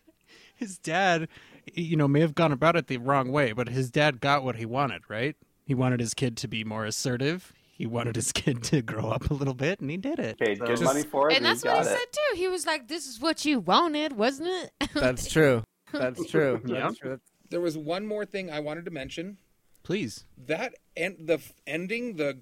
his 0.55 0.77
dad, 0.79 1.29
you 1.72 1.97
know, 1.97 2.09
may 2.09 2.20
have 2.20 2.34
gone 2.34 2.52
about 2.52 2.76
it 2.76 2.86
the 2.86 2.98
wrong 2.98 3.30
way, 3.32 3.52
but 3.52 3.68
his 3.68 3.90
dad 3.90 4.20
got 4.20 4.44
what 4.44 4.56
he 4.56 4.66
wanted. 4.66 5.02
Right? 5.09 5.36
He 5.64 5.74
wanted 5.74 6.01
his 6.01 6.14
kid 6.14 6.36
to 6.38 6.48
be 6.48 6.64
more 6.64 6.84
assertive. 6.84 7.52
He 7.72 7.84
wanted 7.86 8.16
his 8.16 8.32
kid 8.32 8.62
to 8.64 8.80
grow 8.80 9.10
up 9.10 9.30
a 9.30 9.34
little 9.34 9.52
bit, 9.55 9.80
and 9.80 9.90
he 9.90 9.97
did 9.98 10.18
it. 10.18 10.38
Paid 10.38 10.60
good 10.60 10.68
Just- 10.68 10.82
money 10.84 11.02
for 11.02 11.30
it. 11.30 11.36
And 11.36 11.44
that's 11.44 11.62
what 11.64 11.74
he 11.74 11.80
it. 11.80 11.84
said 11.84 12.06
too. 12.12 12.36
He 12.36 12.48
was 12.48 12.64
like, 12.66 12.88
"This 12.88 13.06
is 13.06 13.20
what 13.20 13.44
you 13.44 13.60
wanted, 13.60 14.12
wasn't 14.14 14.48
it?" 14.48 14.90
That's 14.94 15.30
true. 15.30 15.62
That's 15.93 16.26
true. 16.30 16.60
Yeah. 16.66 16.80
That's 16.80 16.98
true. 16.98 17.20
There 17.51 17.60
was 17.60 17.76
one 17.78 18.06
more 18.06 18.24
thing 18.24 18.51
I 18.51 18.60
wanted 18.60 18.84
to 18.86 18.90
mention. 18.90 19.36
Please. 19.82 20.24
That 20.47 20.74
and 20.97 21.16
the 21.20 21.34
f- 21.34 21.52
ending 21.66 22.16
the 22.16 22.40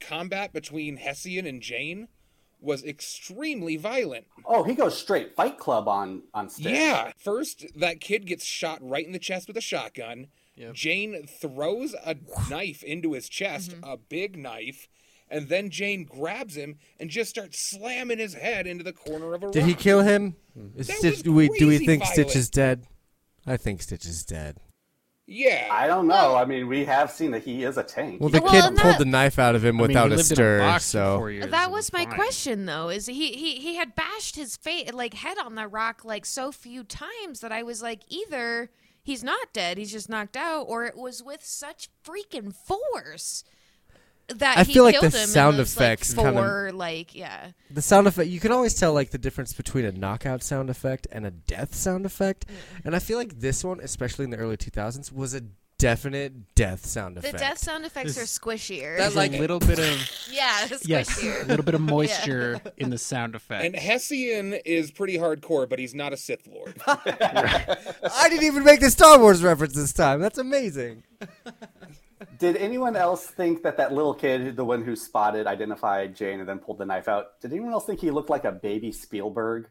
combat 0.00 0.52
between 0.52 0.96
Hessian 0.96 1.46
and 1.46 1.62
Jayne 1.62 2.08
was 2.62 2.84
extremely 2.84 3.76
violent. 3.76 4.26
Oh, 4.46 4.62
he 4.62 4.74
goes 4.74 4.96
straight 4.96 5.34
Fight 5.34 5.58
Club 5.58 5.88
on 5.88 6.22
on 6.32 6.48
stage. 6.48 6.74
Yeah. 6.74 7.12
First, 7.18 7.66
that 7.76 8.00
kid 8.00 8.26
gets 8.26 8.44
shot 8.44 8.78
right 8.80 9.04
in 9.04 9.12
the 9.12 9.18
chest 9.18 9.48
with 9.48 9.56
a 9.56 9.62
shotgun. 9.62 10.28
Yep. 10.54 10.74
Jayne 10.74 11.26
throws 11.26 11.94
a 12.04 12.16
knife 12.50 12.82
into 12.82 13.14
his 13.14 13.28
chest, 13.28 13.70
mm-hmm. 13.70 13.84
a 13.84 13.96
big 13.96 14.36
knife, 14.36 14.86
and 15.28 15.48
then 15.48 15.70
Jayne 15.70 16.04
grabs 16.04 16.56
him 16.56 16.76
and 17.00 17.08
just 17.08 17.30
starts 17.30 17.58
slamming 17.58 18.18
his 18.18 18.34
head 18.34 18.66
into 18.66 18.84
the 18.84 18.92
corner 18.92 19.34
of 19.34 19.42
a 19.42 19.50
Did 19.50 19.60
rock. 19.60 19.68
he 19.68 19.74
kill 19.74 20.02
him? 20.02 20.36
Is 20.76 20.88
That 20.88 20.98
Stitch, 20.98 21.22
do 21.22 21.32
we 21.32 21.48
do 21.58 21.68
we 21.68 21.78
crazy 21.78 21.86
think 21.86 22.04
Stitch 22.04 22.36
is 22.36 22.50
dead? 22.50 22.86
I 23.46 23.56
think 23.56 23.82
Stitch 23.82 24.04
is 24.04 24.24
dead. 24.24 24.58
Yeah. 25.26 25.68
I 25.70 25.86
don't 25.86 26.08
know. 26.08 26.34
I 26.34 26.44
mean, 26.44 26.66
we 26.68 26.84
have 26.84 27.10
seen 27.10 27.30
that 27.30 27.42
he 27.44 27.62
is 27.64 27.76
a 27.78 27.82
tank. 27.82 28.20
Well, 28.20 28.28
the 28.28 28.40
Well, 28.42 28.50
kid 28.50 28.62
pulled 28.76 28.94
that- 28.94 28.98
the 28.98 29.04
knife 29.04 29.38
out 29.38 29.54
of 29.54 29.64
him 29.64 29.76
I 29.76 29.78
mean, 29.78 29.88
without 29.88 30.08
he 30.08 30.14
a 30.14 30.16
lived 30.16 30.30
in 30.30 30.36
stir. 30.36 30.58
box 30.58 30.84
so 30.84 31.18
four 31.18 31.30
years. 31.30 31.50
That 31.50 31.70
was 31.70 31.92
my 31.92 32.04
fine. 32.04 32.14
question, 32.14 32.66
though. 32.66 32.88
Is 32.88 33.06
he 33.06 33.32
he 33.32 33.56
he 33.60 33.76
had 33.76 33.94
bashed 33.94 34.36
his 34.36 34.56
face 34.56 34.92
like 34.92 35.14
head 35.14 35.38
on 35.38 35.54
the 35.54 35.68
rock 35.68 36.04
like 36.04 36.26
so 36.26 36.50
few 36.52 36.82
times 36.84 37.40
that 37.40 37.52
I 37.52 37.62
was 37.62 37.80
like, 37.82 38.02
either 38.08 38.70
he's 39.02 39.22
not 39.24 39.52
dead, 39.52 39.78
he's 39.78 39.92
just 39.92 40.08
knocked 40.08 40.36
out, 40.36 40.62
or 40.64 40.84
it 40.84 40.96
was 40.96 41.22
with 41.22 41.44
such 41.44 41.88
freaking 42.04 42.52
force 42.54 43.44
that 44.34 44.58
I 44.58 44.64
he 44.64 44.74
feel 44.74 44.84
like 44.84 45.00
the 45.00 45.10
sound 45.10 45.58
those, 45.58 45.74
effects 45.74 46.16
like, 46.16 46.26
kinda- 46.26 46.72
like 46.74 47.14
yeah. 47.14 47.48
the 47.70 47.82
sound 47.82 48.06
effect 48.06 48.28
you 48.28 48.40
can 48.40 48.52
always 48.52 48.74
tell 48.74 48.92
like 48.92 49.10
the 49.10 49.18
difference 49.18 49.52
between 49.52 49.84
a 49.84 49.92
knockout 49.92 50.42
sound 50.42 50.70
effect 50.70 51.06
and 51.10 51.26
a 51.26 51.30
death 51.30 51.74
sound 51.74 52.06
effect 52.06 52.46
mm. 52.46 52.54
and 52.84 52.94
i 52.94 52.98
feel 52.98 53.18
like 53.18 53.40
this 53.40 53.64
one 53.64 53.80
especially 53.80 54.24
in 54.24 54.30
the 54.30 54.36
early 54.36 54.56
2000s 54.56 55.12
was 55.12 55.34
a 55.34 55.42
definite 55.82 56.54
death 56.54 56.86
sound 56.86 57.18
effect. 57.18 57.32
The 57.32 57.38
death 57.40 57.58
sound 57.58 57.84
effects 57.84 58.14
This- 58.14 58.38
are 58.38 58.40
squishier. 58.40 58.98
There's 58.98 59.16
a 59.16 59.38
little 59.40 59.58
bit 59.58 59.80
of 59.80 60.28
yeah, 60.30 60.68
yes, 60.84 61.20
a 61.20 61.44
little 61.44 61.64
bit 61.64 61.74
of 61.74 61.80
moisture 61.96 62.60
in 62.76 62.90
the 62.90 62.98
sound 62.98 63.34
effect. 63.34 63.64
and 63.64 63.74
Hessian 63.74 64.54
is 64.64 64.92
pretty 64.92 65.18
hardcore, 65.18 65.68
but 65.68 65.80
he's 65.80 65.92
not 65.92 66.12
a 66.12 66.16
Sith 66.16 66.46
Lord. 66.46 66.80
i 66.86 68.28
didn't 68.28 68.44
even 68.44 68.62
make 68.62 68.78
the 68.78 68.90
star 68.90 69.18
wars 69.18 69.42
reference 69.42 69.74
this 69.74 69.92
time 69.92 70.20
that's 70.20 70.38
amazing 70.38 71.02
Did 72.42 72.56
anyone 72.56 72.96
else 72.96 73.24
think 73.24 73.62
that 73.62 73.76
that 73.76 73.92
little 73.92 74.14
kid, 74.14 74.56
the 74.56 74.64
one 74.64 74.82
who 74.82 74.96
spotted, 74.96 75.46
identified 75.46 76.16
Jayne, 76.16 76.40
and 76.40 76.48
then 76.48 76.58
pulled 76.58 76.78
the 76.78 76.84
knife 76.84 77.06
out, 77.06 77.40
did 77.40 77.52
anyone 77.52 77.72
else 77.72 77.86
think 77.86 78.00
he 78.00 78.10
looked 78.10 78.30
like 78.30 78.44
a 78.44 78.50
baby 78.50 78.90
Spielberg? 78.90 79.68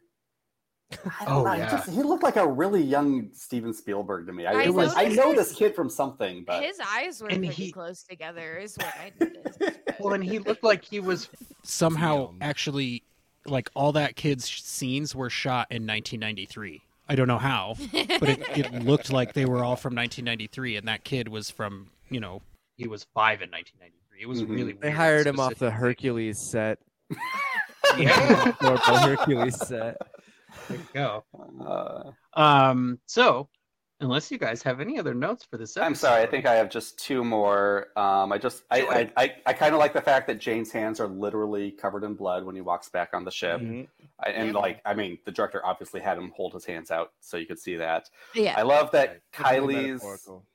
I 1.19 1.25
don't 1.25 1.33
Oh, 1.39 1.43
know. 1.43 1.51
He, 1.51 1.59
yeah. 1.59 1.69
just, 1.69 1.89
he 1.89 2.01
looked 2.01 2.23
like 2.23 2.37
a 2.37 2.47
really 2.47 2.81
young 2.81 3.27
Steven 3.33 3.73
Spielberg 3.73 4.25
to 4.27 4.31
me. 4.31 4.45
I, 4.45 4.63
I 4.65 4.69
was- 4.69 4.93
I 4.95 5.09
know 5.09 5.33
his- 5.33 5.49
this 5.49 5.57
kid 5.57 5.75
from 5.75 5.89
something, 5.89 6.45
but 6.47 6.63
His 6.63 6.79
eyes 6.93 7.21
were 7.21 7.27
And 7.27 7.39
pretty 7.39 7.53
he- 7.65 7.71
close 7.73 8.03
together, 8.03 8.57
is 8.57 8.77
what 8.77 8.87
I 8.87 9.11
noticed. 9.19 9.79
Well, 9.99 10.13
and 10.13 10.23
he 10.23 10.39
looked 10.39 10.63
like 10.63 10.85
he 10.85 11.01
was 11.01 11.27
Somehow, 11.63 12.35
actually, 12.39 13.03
like 13.45 13.69
all 13.75 13.91
that 13.91 14.15
kid's 14.15 14.49
scenes 14.49 15.13
were 15.13 15.29
shot 15.29 15.67
in 15.71 15.85
1993. 15.85 16.81
I 17.09 17.15
don't 17.15 17.27
know 17.27 17.37
how, 17.37 17.75
but 17.91 18.29
it, 18.29 18.57
it 18.57 18.73
looked 18.85 19.11
like 19.11 19.33
they 19.33 19.43
were 19.45 19.61
all 19.65 19.75
from 19.75 19.93
1993, 19.93 20.77
and 20.77 20.87
that 20.87 21.03
kid 21.03 21.27
was 21.27 21.49
from 21.49 21.87
you 22.09 22.21
know 22.21 22.41
he 22.81 22.87
was 22.87 23.05
five 23.13 23.41
in 23.41 23.49
1993. 23.51 24.21
It 24.21 24.27
was 24.27 24.41
Mhm. 24.43 24.49
really 24.49 24.73
they 24.73 24.87
weird, 24.89 24.93
hired 24.97 25.27
him 25.27 25.39
off 25.39 25.55
the 25.55 25.69
hercules 25.71 26.39
set 26.39 26.79
Yeah, 27.97 28.51
hercules 28.61 29.55
set 29.67 29.97
there 30.67 30.77
you 30.77 30.83
go. 30.93 31.23
uh, 31.65 32.11
Um, 32.39 32.99
so 33.05 33.49
unless 33.99 34.31
you 34.31 34.37
guys 34.37 34.63
have 34.63 34.79
any 34.81 34.97
other 34.99 35.13
notes 35.13 35.43
for 35.45 35.57
this 35.57 35.75
episode, 35.77 35.85
I'm 35.85 35.95
sorry. 35.95 36.21
I 36.23 36.25
think 36.25 36.45
I 36.45 36.55
have 36.55 36.69
just 36.69 36.97
two 36.99 37.23
more. 37.23 37.87
Um, 37.95 38.31
I 38.31 38.37
just 38.37 38.63
I 38.71 38.81
I, 38.81 39.23
I, 39.23 39.35
I 39.47 39.53
kind 39.53 39.73
of 39.73 39.79
like 39.79 39.93
the 39.93 40.01
fact 40.01 40.27
that 40.27 40.39
Jayne's 40.39 40.71
hands 40.71 40.99
are 40.99 41.07
literally 41.07 41.71
covered 41.71 42.03
in 42.03 42.15
blood 42.15 42.43
when 42.43 42.55
he 42.55 42.61
walks 42.61 42.89
back 42.89 43.09
on 43.13 43.23
the 43.25 43.31
ship. 43.31 43.59
Mhm. 43.61 43.87
I, 44.19 44.29
and 44.31 44.53
Yeah. 44.53 44.59
like 44.59 44.81
I 44.85 44.93
mean, 44.93 45.17
the 45.25 45.31
director 45.31 45.65
obviously 45.65 45.99
had 46.01 46.17
him 46.17 46.31
hold 46.35 46.53
his 46.53 46.65
hands 46.65 46.89
out 46.91 47.11
so 47.21 47.37
you 47.37 47.45
could 47.45 47.59
see 47.59 47.75
that. 47.77 48.09
yeah. 48.35 48.55
I 48.57 48.63
love 48.63 48.91
that 48.91 49.09
Right. 49.09 49.21
Kylie's 49.33 50.03
Metaphorical. 50.03 50.45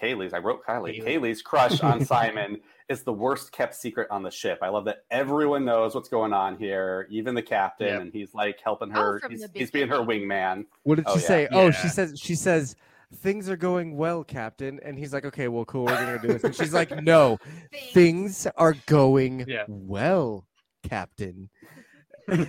Kaylee's, 0.00 0.32
I 0.34 0.38
wrote 0.38 0.64
Kylie. 0.64 1.00
Kaylee. 1.02 1.04
Kaylee's 1.20 1.42
crush 1.42 1.80
on 1.82 2.04
Simon 2.04 2.58
is 2.88 3.02
the 3.02 3.12
worst 3.12 3.52
kept 3.52 3.74
secret 3.74 4.08
on 4.10 4.22
the 4.22 4.30
ship. 4.30 4.58
I 4.62 4.68
love 4.68 4.84
that 4.86 4.98
everyone 5.10 5.64
knows 5.64 5.94
what's 5.94 6.08
going 6.08 6.32
on 6.32 6.56
here, 6.56 7.06
even 7.10 7.34
the 7.34 7.42
captain, 7.42 7.86
Yep. 7.88 8.00
and 8.00 8.12
he's 8.12 8.32
like 8.34 8.58
helping 8.64 8.90
Oh, 8.94 9.00
her. 9.00 9.20
from 9.20 9.32
he's, 9.32 9.46
he's 9.54 9.70
being 9.70 9.88
her 9.88 10.02
beginning. 10.02 10.28
wingman. 10.28 10.64
What 10.84 10.94
did 10.96 11.04
Oh, 11.06 11.14
she 11.16 11.20
yeah. 11.22 11.26
say? 11.26 11.48
Oh, 11.52 11.70
she 11.70 11.88
says 11.88 12.18
she 12.18 12.34
says 12.34 12.76
things 13.16 13.48
are 13.48 13.56
going 13.56 13.96
well, 13.96 14.22
Captain, 14.24 14.78
and 14.84 14.98
he's 14.98 15.12
like, 15.12 15.24
okay, 15.24 15.48
well, 15.48 15.64
cool, 15.64 15.84
we're 15.86 15.96
gonna 15.96 16.18
do 16.18 16.28
this. 16.28 16.44
And 16.44 16.54
she's 16.54 16.72
like, 16.74 16.90
no, 17.02 17.38
things 17.92 18.46
are 18.56 18.74
going 18.86 19.44
Yeah. 19.48 19.64
well, 19.68 20.46
Captain. 20.82 21.48
Wank. 22.28 22.48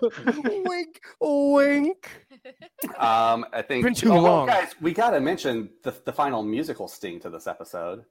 wink, 0.64 1.00
wink. 1.20 2.10
Um, 2.98 3.44
I 3.52 3.62
think. 3.62 3.84
Been 3.84 3.94
too 3.94 4.12
oh, 4.12 4.18
oh, 4.18 4.22
long. 4.22 4.46
guys, 4.46 4.74
we 4.80 4.92
got 4.92 5.10
to 5.10 5.20
mention 5.20 5.70
the 5.82 5.94
the 6.04 6.12
final 6.12 6.42
musical 6.42 6.88
sting 6.88 7.20
to 7.20 7.30
this 7.30 7.46
episode. 7.46 8.04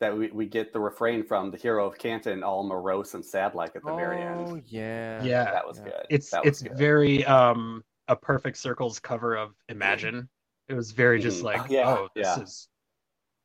That 0.00 0.16
we, 0.16 0.28
we 0.30 0.46
get 0.46 0.72
the 0.72 0.80
refrain 0.80 1.22
from 1.22 1.50
the 1.50 1.58
hero 1.58 1.86
of 1.86 1.98
Canton, 1.98 2.42
all 2.42 2.62
morose 2.64 3.12
and 3.12 3.22
sad 3.22 3.54
like 3.54 3.76
at 3.76 3.84
the 3.84 3.94
very 3.94 4.22
end. 4.22 4.46
Oh 4.48 4.60
yeah. 4.64 5.22
Yeah, 5.22 5.44
That 5.44 5.66
was 5.66 5.76
Yeah. 5.78 5.84
good. 5.84 6.06
it's 6.08 6.32
was 6.32 6.40
it's 6.46 6.62
good. 6.62 6.78
very 6.78 7.22
um 7.26 7.84
a 8.08 8.16
perfect 8.16 8.56
circles 8.56 8.98
cover 8.98 9.36
of 9.36 9.54
Imagine. 9.68 10.26
It 10.68 10.74
was 10.74 10.92
very 10.92 11.20
just 11.20 11.40
Mhm. 11.42 11.44
like, 11.44 11.60
Oh, 11.60 11.66
yeah, 11.68 11.88
oh, 11.90 12.08
this 12.14 12.24
yeah. 12.26 12.42
is 12.42 12.68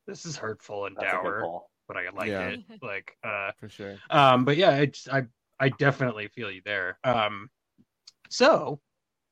this 0.08 0.26
is 0.26 0.38
hurtful 0.38 0.86
and 0.86 0.96
That's 0.96 1.12
a 1.14 1.18
good 1.18 1.42
dour, 1.42 1.64
but 1.90 1.98
I 1.98 2.10
like 2.12 2.30
Yeah. 2.30 2.48
it. 2.48 2.60
Like, 2.82 3.18
uh, 3.22 3.52
for 3.60 3.68
sure. 3.68 3.96
um, 4.10 4.46
but 4.46 4.56
yeah, 4.56 4.70
I 4.70 4.86
just, 4.86 5.10
I 5.10 5.24
I 5.60 5.70
definitely 5.70 6.28
feel 6.28 6.52
you 6.52 6.62
there. 6.66 6.98
Um, 7.04 7.50
so 8.30 8.80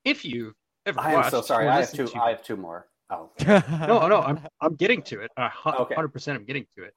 if 0.05 0.23
you 0.25 0.53
ever 0.85 0.99
I 0.99 1.13
am 1.13 1.29
so 1.29 1.41
sorry. 1.41 1.67
I 1.67 1.81
have 1.81 1.91
two. 1.91 2.07
to- 2.07 2.21
I 2.21 2.29
have 2.29 2.43
two 2.43 2.55
more. 2.57 2.87
Oh, 3.09 3.29
no, 3.45 4.07
no, 4.07 4.21
I'm 4.21 4.39
I'm 4.61 4.75
getting 4.75 5.01
to 5.03 5.21
it. 5.21 5.31
A 5.37 5.49
hu- 5.49 5.69
Okay. 5.71 5.95
hundred 5.95 6.09
percent, 6.09 6.37
I'm 6.37 6.45
getting 6.45 6.65
to 6.77 6.83
it. 6.83 6.93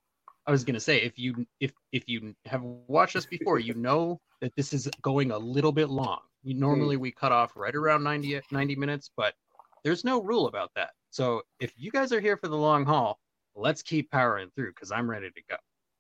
I 0.47 0.51
was 0.53 0.65
gonna 0.65 0.81
say 0.81 0.99
if 0.99 1.19
you 1.19 1.45
if 1.61 1.73
if 1.93 2.05
you 2.09 2.35
have 2.47 2.63
watched 2.63 3.17
us 3.17 3.27
before, 3.27 3.59
you 3.59 3.75
know 3.75 4.21
that 4.41 4.55
this 4.57 4.73
is 4.73 4.89
going 5.03 5.33
a 5.33 5.39
little 5.39 5.73
bit 5.73 5.89
long. 5.91 6.21
You, 6.45 6.55
normally 6.55 6.97
we 6.97 7.11
cut 7.11 7.33
off 7.33 7.53
right 7.57 7.75
around 7.75 8.05
90, 8.05 8.41
90 8.53 8.77
minutes, 8.77 9.11
but 9.17 9.35
there's 9.83 10.05
no 10.05 10.23
rule 10.23 10.47
about 10.47 10.71
that. 10.77 10.91
So 11.11 11.43
if 11.59 11.73
you 11.77 11.91
guys 11.91 12.13
are 12.13 12.21
here 12.21 12.37
for 12.37 12.47
the 12.49 12.57
long 12.57 12.85
haul, 12.85 13.19
let's 13.57 13.83
keep 13.83 14.11
powering 14.13 14.51
through 14.55 14.69
because 14.71 14.93
I'm 14.93 15.11
ready 15.11 15.31
to 15.31 15.43
go. 15.51 15.57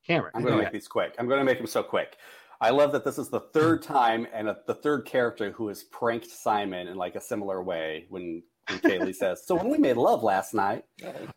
Cameron. 0.06 0.32
I'm 0.36 0.42
gonna 0.42 0.56
make 0.56 0.62
ahead. 0.64 0.72
these 0.74 0.86
quick. 0.86 1.16
I'm 1.18 1.26
going 1.26 1.40
to 1.40 1.44
make 1.44 1.58
them 1.58 1.66
so 1.66 1.82
quick. 1.82 2.16
I 2.60 2.70
love 2.70 2.92
that 2.92 3.04
this 3.04 3.18
is 3.18 3.28
the 3.28 3.40
third 3.40 3.82
mm. 3.82 3.86
time 3.86 4.26
and 4.32 4.48
a, 4.48 4.56
the 4.66 4.74
third 4.74 5.04
character 5.04 5.50
who 5.50 5.68
has 5.68 5.84
pranked 5.84 6.30
Simon 6.30 6.88
in 6.88 6.96
like 6.96 7.14
a 7.14 7.20
similar 7.20 7.62
way 7.62 8.06
when, 8.08 8.42
when 8.68 8.78
Kaylee 8.80 9.14
says, 9.14 9.46
So 9.46 9.54
when 9.54 9.68
we 9.68 9.78
made 9.78 9.96
love 9.96 10.22
last 10.22 10.54
night, 10.54 10.84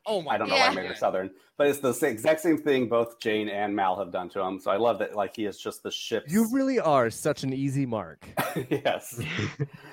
Oh 0.06 0.22
my 0.22 0.36
I 0.36 0.38
don't 0.38 0.50
know 0.50 0.56
Yeah. 0.56 0.68
why 0.68 0.72
I 0.72 0.76
made 0.76 0.86
her 0.88 0.96
Southern, 0.96 1.30
but 1.58 1.68
it's 1.68 1.80
the 1.80 1.94
sa- 1.94 2.08
exact 2.08 2.42
same 2.42 2.58
thing 2.58 2.88
both 2.88 3.20
Jayne 3.20 3.50
and 3.50 3.76
Mal 3.76 3.98
have 3.98 4.12
done 4.12 4.30
to 4.30 4.42
him. 4.42 4.60
So 4.60 4.72
I 4.72 4.78
love 4.78 5.00
that 5.00 5.16
like 5.16 5.36
he 5.36 5.46
is 5.46 5.60
just 5.60 5.84
the 5.84 5.92
ship. 5.92 6.26
You 6.28 6.48
really 6.52 6.80
are 6.80 7.10
such 7.10 7.44
an 7.44 7.54
easy 7.54 7.86
mark. 7.86 8.28
yes. 8.70 9.20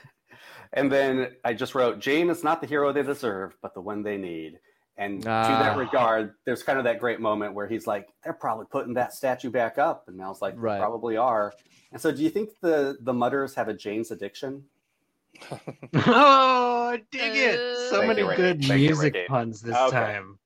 and 0.72 0.90
then 0.90 1.32
I 1.44 1.54
just 1.54 1.74
wrote, 1.74 1.98
Jayne 1.98 2.30
is 2.30 2.44
not 2.44 2.60
the 2.60 2.66
hero 2.66 2.92
they 2.92 3.02
deserve, 3.02 3.56
but 3.62 3.74
the 3.74 3.80
one 3.80 4.02
they 4.02 4.16
need. 4.16 4.58
And 4.98 5.22
to 5.22 5.30
Ah. 5.30 5.62
that 5.62 5.76
regard, 5.76 6.34
there's 6.46 6.62
kind 6.62 6.78
of 6.78 6.84
that 6.84 6.98
great 7.00 7.20
moment 7.20 7.52
where 7.54 7.66
he's 7.66 7.86
like, 7.86 8.08
they're 8.24 8.32
probably 8.32 8.64
putting 8.70 8.94
that 8.94 9.12
statue 9.12 9.50
back 9.50 9.76
up. 9.78 10.08
And 10.08 10.16
Mal's 10.16 10.40
like, 10.40 10.54
Right. 10.56 10.78
probably 10.80 11.16
are. 11.18 11.52
And 11.92 12.00
so 12.00 12.10
do 12.10 12.22
you 12.22 12.30
think 12.30 12.50
the, 12.62 12.96
the 13.00 13.12
Mudders 13.12 13.54
have 13.56 13.68
a 13.68 13.74
Jane's 13.74 14.10
addiction? 14.10 14.64
oh, 15.94 16.96
dig 17.10 17.20
it! 17.36 17.76
So 17.90 17.96
Thank 17.98 18.08
many 18.08 18.20
you, 18.22 18.36
good 18.36 18.64
Thank 18.64 18.80
music 18.80 19.14
Ricky. 19.14 19.26
puns 19.28 19.60
this 19.60 19.76
Okay. 19.76 19.90
time. 19.96 20.38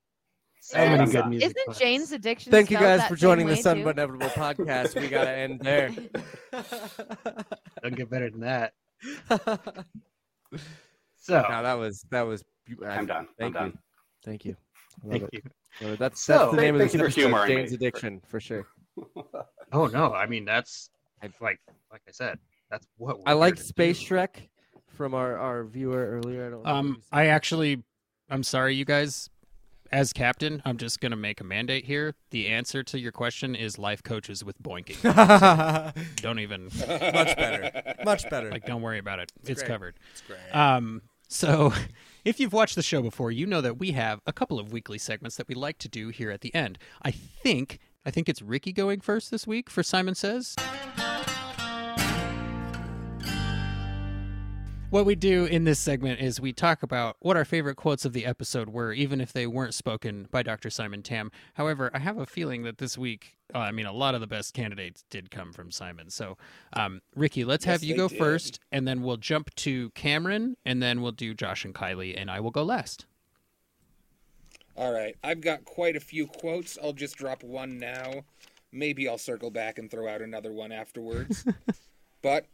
So 0.62 0.78
And 0.78 0.98
many 0.98 1.10
good 1.10 1.18
done. 1.20 1.31
music 1.31 1.51
Isn't 1.51 1.66
puns. 1.66 1.78
Jane's 1.78 2.12
addiction? 2.12 2.51
Thank 2.51 2.70
you 2.72 2.78
guys 2.78 3.06
for 3.06 3.14
joining 3.14 3.47
the 3.47 3.56
Sun 3.56 3.78
too? 3.78 3.85
But 3.85 3.97
Inevitable 3.98 4.27
podcast. 4.31 5.01
We 5.01 5.09
gotta 5.09 5.31
end 5.31 5.60
there. 5.60 5.90
Don't 7.82 7.94
get 7.97 8.10
better 8.10 8.31
than 8.31 8.40
that. 8.40 8.72
So, 11.22 11.43
now 11.48 11.62
that 11.62 11.74
was 11.74 12.05
that 12.10 12.22
was. 12.22 12.43
I'm 12.85 13.05
done. 13.06 13.28
Thank 13.39 13.55
I'm 13.56 13.66
you. 13.66 13.72
done. 13.72 13.78
Thank 14.24 14.44
you. 14.44 14.56
Love 15.05 15.20
thank 15.20 15.24
it. 15.24 15.30
you. 15.32 15.42
Well, 15.86 15.97
that's 15.97 16.22
So- 16.22 16.51
the 16.51 16.60
name 16.60 16.74
of 16.74 16.80
Thank 16.80 16.92
the 16.92 16.98
you 16.98 17.28
for 17.28 17.38
episode, 17.38 17.47
Jane's. 17.48 17.72
Addiction 17.72 18.20
for 18.28 18.40
sure. 18.40 18.66
Oh 19.72 19.86
no, 19.86 20.12
I 20.12 20.26
mean 20.26 20.44
that's 20.44 20.90
like 21.40 21.60
like 21.92 22.02
I 22.09 22.10
said, 22.10 22.38
that's 22.72 22.88
what 22.98 23.18
we're 23.18 23.22
I 23.26 23.30
here 23.30 23.36
liked 23.38 23.60
Space 23.60 24.01
do. 24.01 24.06
Trek 24.06 24.48
from 24.88 25.14
our 25.14 25.38
our 25.38 25.62
viewer 25.62 26.18
earlier. 26.18 26.48
I 26.48 26.51
don't. 26.51 26.66
Um, 26.66 27.02
I 27.12 27.26
actually, 27.26 27.82
I'm 28.28 28.42
sorry, 28.42 28.74
you 28.74 28.84
guys. 28.84 29.30
As 29.92 30.12
captain, 30.12 30.60
I'm 30.64 30.76
just 30.76 31.01
gonna 31.01 31.14
make 31.16 31.40
a 31.40 31.44
mandate 31.44 31.84
here. 31.84 32.14
The 32.30 32.48
answer 32.48 32.82
to 32.82 32.98
your 32.98 33.12
question 33.12 33.55
is 33.55 33.78
life 33.78 34.02
coaches 34.02 34.42
with 34.44 34.60
boinking. 34.60 34.97
said- 34.97 35.92
don't 36.16 36.40
even 36.40 36.64
Much 36.88 37.36
better. 37.36 37.94
Much 38.05 38.28
better. 38.28 38.51
like. 38.51 38.66
Don't 38.66 38.82
worry 38.82 38.98
about 38.98 39.20
it. 39.20 39.30
It's 39.47 39.60
great. 39.62 39.68
covered. 39.70 39.94
It's 40.12 40.20
great. 40.22 40.38
Um, 40.52 41.02
so, 41.28 41.72
if 42.24 42.38
you've 42.40 42.52
watched 42.52 42.76
the 42.76 42.82
show 42.82 43.02
before, 43.02 43.30
you 43.30 43.47
know 43.47 43.60
that 43.60 43.78
we 43.78 43.92
have 43.92 44.20
a 44.26 44.32
couple 44.32 44.59
of 44.59 44.72
weekly 44.72 44.98
segments 44.98 45.36
that 45.36 45.48
we 45.48 45.55
like 45.55 45.78
to 45.78 45.88
do 45.88 46.09
here 46.09 46.30
at 46.30 46.40
the 46.40 46.55
end. 46.55 46.78
I 47.02 47.10
think, 47.10 47.78
I 48.05 48.10
think 48.10 48.28
it's 48.28 48.42
Ricky 48.42 48.72
going 48.72 49.01
first 49.01 49.30
this 49.30 49.47
week 49.47 49.70
for 49.70 49.82
Simon 49.82 50.14
Says. 50.14 50.56
What 54.91 55.07
we 55.07 55.15
do 55.15 55.45
in 55.45 55.62
this 55.62 55.79
segment 55.79 56.21
is 56.21 56.41
we 56.41 56.53
talk 56.53 56.83
about 56.83 57.17
what 57.21 57.37
our 57.37 57.45
favorite 57.45 57.77
quotes 57.77 58.05
of 58.05 58.12
the 58.12 58.27
episode 58.27 58.71
were, 58.71 58.93
even 58.93 59.21
if 59.21 59.33
they 59.33 59.47
weren't 59.47 59.73
spoken 59.73 60.27
by 60.33 60.43
Dr. 60.43 60.69
Simon 60.69 61.05
Tam. 61.05 61.31
However, 61.55 61.93
I 61.95 62.01
have 62.01 62.19
a 62.19 62.27
feeling 62.27 62.65
that 62.65 62.79
this 62.79 62.99
week, 62.99 63.37
uh, 63.55 63.59
I 63.59 63.71
mean, 63.71 63.87
a 63.87 63.93
lot 63.93 64.17
of 64.17 64.21
the 64.21 64.27
best 64.27 64.53
candidates 64.53 65.05
did 65.09 65.31
come 65.31 65.53
from 65.53 65.71
Simon. 65.71 66.11
So, 66.11 66.37
um, 66.73 67.03
Ricky, 67.15 67.45
let's 67.45 67.65
have 67.67 67.85
you 67.85 67.95
go 67.95 68.09
did. 68.09 68.19
first, 68.19 68.59
and 68.73 68.87
then 68.89 69.03
we'll 69.03 69.17
jump 69.17 69.55
to 69.57 69.91
Cameron, 69.91 70.57
and 70.67 70.83
then 70.83 71.03
we'll 71.03 71.12
do 71.12 71.35
Josh 71.35 71.65
and 71.65 71.73
Kylie, 71.73 72.21
and 72.21 72.29
I 72.29 72.41
will 72.41 72.51
go 72.51 72.65
last. 72.65 73.07
All 74.77 74.93
right, 74.93 75.15
I've 75.23 75.41
got 75.41 75.65
quite 75.65 75.95
a 75.95 76.01
few 76.01 76.27
quotes. 76.27 76.77
I'll 76.83 76.93
just 76.93 77.15
drop 77.15 77.45
one 77.45 77.79
now. 77.79 78.25
Maybe 78.73 79.09
I'll 79.09 79.19
circle 79.19 79.53
back 79.53 79.79
and 79.79 79.89
throw 79.89 80.09
out 80.09 80.21
another 80.21 80.53
one 80.53 80.73
afterwards. 80.73 81.45
but 82.23 82.47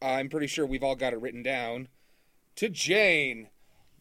I'm 0.00 0.28
pretty 0.28 0.46
sure 0.46 0.66
we've 0.66 0.82
all 0.84 0.96
got 0.96 1.12
it 1.12 1.20
written 1.20 1.42
down. 1.42 1.88
To 2.56 2.68
Jayne, 2.68 3.48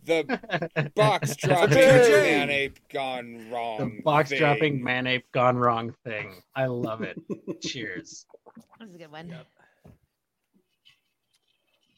the 0.06 0.92
box 0.96 1.36
dropping 1.36 1.70
Jayne. 1.78 2.24
man 2.24 2.50
ape 2.50 2.80
gone 2.90 3.50
wrong. 3.52 3.98
The 3.98 4.02
box 4.04 4.30
thing. 4.30 4.40
dropping 4.40 4.84
man 4.84 5.08
ape 5.08 5.32
gone 5.32 5.58
wrong 5.58 5.94
thing. 6.04 6.42
I 6.56 6.66
love 6.66 7.02
it. 7.02 7.18
Cheers. 7.62 8.26
That's 8.80 8.94
a 8.94 8.98
good 8.98 9.12
one. 9.12 9.34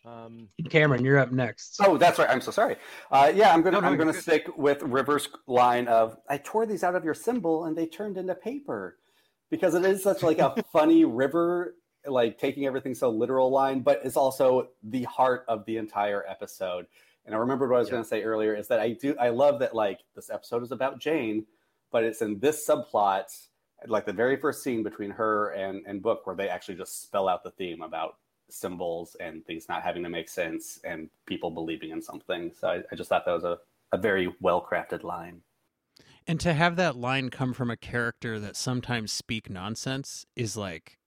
Um, 0.05 0.47
Cameron, 0.69 1.03
you're 1.03 1.19
up 1.19 1.31
next. 1.31 1.77
Oh, 1.83 1.97
that's 1.97 2.17
right. 2.19 2.29
I'm 2.29 2.41
so 2.41 2.51
sorry. 2.51 2.77
Uh, 3.11 3.31
yeah, 3.35 3.53
I'm 3.53 3.61
gonna 3.61 3.75
No, 3.77 3.81
no, 3.81 3.87
I'm 3.87 3.97
gonna 3.97 4.11
good. 4.13 4.21
stick 4.21 4.57
with 4.57 4.81
River's 4.81 5.29
line 5.45 5.87
of 5.87 6.17
I 6.29 6.37
tore 6.37 6.65
these 6.65 6.83
out 6.83 6.95
of 6.95 7.03
your 7.03 7.13
symbol 7.13 7.65
and 7.65 7.77
they 7.77 7.85
turned 7.85 8.17
into 8.17 8.33
paper 8.33 8.97
because 9.51 9.75
it 9.75 9.85
is 9.85 10.01
such 10.01 10.23
like 10.23 10.39
a 10.39 10.55
funny 10.73 11.03
River 11.05 11.75
like 12.07 12.37
taking 12.37 12.65
everything 12.65 12.93
so 12.95 13.09
literal 13.09 13.49
line, 13.51 13.81
but 13.81 14.01
it's 14.03 14.17
also 14.17 14.69
the 14.83 15.03
heart 15.03 15.45
of 15.47 15.65
the 15.65 15.77
entire 15.77 16.25
episode. 16.27 16.87
And 17.25 17.35
I 17.35 17.37
remembered 17.37 17.69
what 17.69 17.77
I 17.77 17.79
was 17.79 17.87
Yeah. 17.89 17.93
going 17.93 18.03
to 18.03 18.09
say 18.09 18.23
earlier 18.23 18.55
is 18.55 18.67
that 18.69 18.79
I 18.79 18.93
do 18.93 19.15
I 19.19 19.29
love 19.29 19.59
that 19.59 19.75
like 19.75 19.99
this 20.15 20.29
episode 20.29 20.63
is 20.63 20.71
about 20.71 20.99
Jayne, 20.99 21.45
but 21.91 22.03
it's 22.03 22.21
in 22.21 22.39
this 22.39 22.65
subplot, 22.65 23.25
like 23.87 24.05
the 24.05 24.13
very 24.13 24.37
first 24.37 24.63
scene 24.63 24.83
between 24.83 25.11
her 25.11 25.49
and 25.51 25.85
and 25.85 26.01
Book, 26.01 26.25
where 26.25 26.35
they 26.35 26.49
actually 26.49 26.75
just 26.75 27.01
spell 27.03 27.27
out 27.27 27.43
the 27.43 27.51
theme 27.51 27.81
about 27.81 28.15
symbols 28.49 29.15
and 29.19 29.45
things 29.45 29.67
not 29.69 29.83
having 29.83 30.01
to 30.03 30.09
make 30.09 30.29
sense 30.29 30.79
and 30.83 31.09
people 31.25 31.51
believing 31.51 31.91
in 31.91 32.01
something. 32.01 32.51
So 32.57 32.67
I, 32.69 32.83
I 32.91 32.95
just 32.95 33.09
thought 33.09 33.25
that 33.25 33.33
was 33.33 33.43
a, 33.43 33.59
a 33.91 33.97
very 33.97 34.33
well 34.41 34.65
crafted 34.65 35.03
line. 35.03 35.41
And 36.27 36.39
to 36.41 36.53
have 36.53 36.75
that 36.75 36.95
line 36.95 37.29
come 37.29 37.53
from 37.53 37.71
a 37.71 37.77
character 37.77 38.39
that 38.39 38.55
sometimes 38.55 39.11
speak 39.11 39.49
nonsense 39.49 40.25
is 40.35 40.55
like 40.55 40.98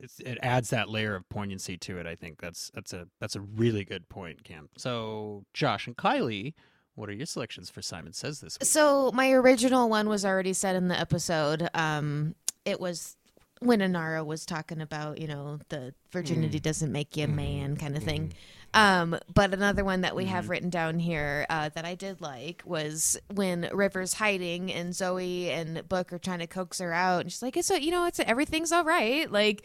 it 0.00 0.38
adds 0.42 0.70
that 0.70 0.88
layer 0.88 1.14
of 1.14 1.28
poignancy 1.28 1.76
to 1.78 1.98
it. 1.98 2.06
I 2.06 2.14
think 2.14 2.40
that's 2.40 2.70
that's 2.74 2.92
a 2.92 3.06
that's 3.20 3.36
a 3.36 3.40
really 3.40 3.84
good 3.84 4.08
point, 4.08 4.44
Cam. 4.44 4.68
So 4.76 5.44
Josh 5.54 5.86
and 5.86 5.96
Kylie, 5.96 6.54
what 6.94 7.08
are 7.08 7.14
your 7.14 7.26
selections 7.26 7.70
for 7.70 7.82
Simon 7.82 8.12
Says 8.12 8.40
this 8.40 8.58
week? 8.60 8.66
So 8.66 9.10
my 9.12 9.30
original 9.32 9.88
one 9.88 10.08
was 10.08 10.24
already 10.24 10.52
said 10.52 10.76
in 10.76 10.88
the 10.88 10.98
episode. 10.98 11.68
Um, 11.74 12.34
it 12.64 12.80
was 12.80 13.16
when 13.60 13.80
Inara 13.80 14.24
was 14.24 14.44
talking 14.44 14.80
about, 14.80 15.18
you 15.18 15.26
know, 15.26 15.58
the 15.68 15.94
virginity 16.10 16.60
doesn't 16.60 16.92
make 16.92 17.16
you 17.16 17.24
a 17.24 17.28
man 17.28 17.76
kind 17.76 17.96
of 17.96 18.02
thing. 18.02 18.32
Um, 18.74 19.18
but 19.32 19.54
another 19.54 19.84
one 19.84 20.02
that 20.02 20.14
we 20.14 20.26
have 20.26 20.50
written 20.50 20.68
down 20.68 20.98
here 20.98 21.46
uh, 21.48 21.70
that 21.70 21.86
I 21.86 21.94
did 21.94 22.20
like 22.20 22.62
was 22.66 23.18
when 23.32 23.68
River's 23.72 24.14
hiding 24.14 24.70
and 24.70 24.94
Zoe 24.94 25.50
and 25.50 25.88
Book 25.88 26.12
are 26.12 26.18
trying 26.18 26.40
to 26.40 26.46
coax 26.46 26.78
her 26.80 26.92
out, 26.92 27.22
and 27.22 27.32
she's 27.32 27.42
like, 27.42 27.56
"It's 27.56 27.70
a, 27.70 27.82
you 27.82 27.90
know, 27.90 28.04
it's 28.04 28.18
a, 28.18 28.28
everything's 28.28 28.72
all 28.72 28.84
right." 28.84 29.30
Like, 29.32 29.62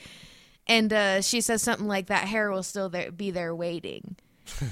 and 0.65 0.93
uh, 0.93 1.21
she 1.21 1.41
says 1.41 1.61
something 1.61 1.87
like 1.87 2.07
that 2.07 2.29
hair 2.29 2.49
will 2.51 2.63
still 2.63 2.87
there, 2.87 3.11
be 3.11 3.31
there 3.31 3.53
waiting. 3.53 4.15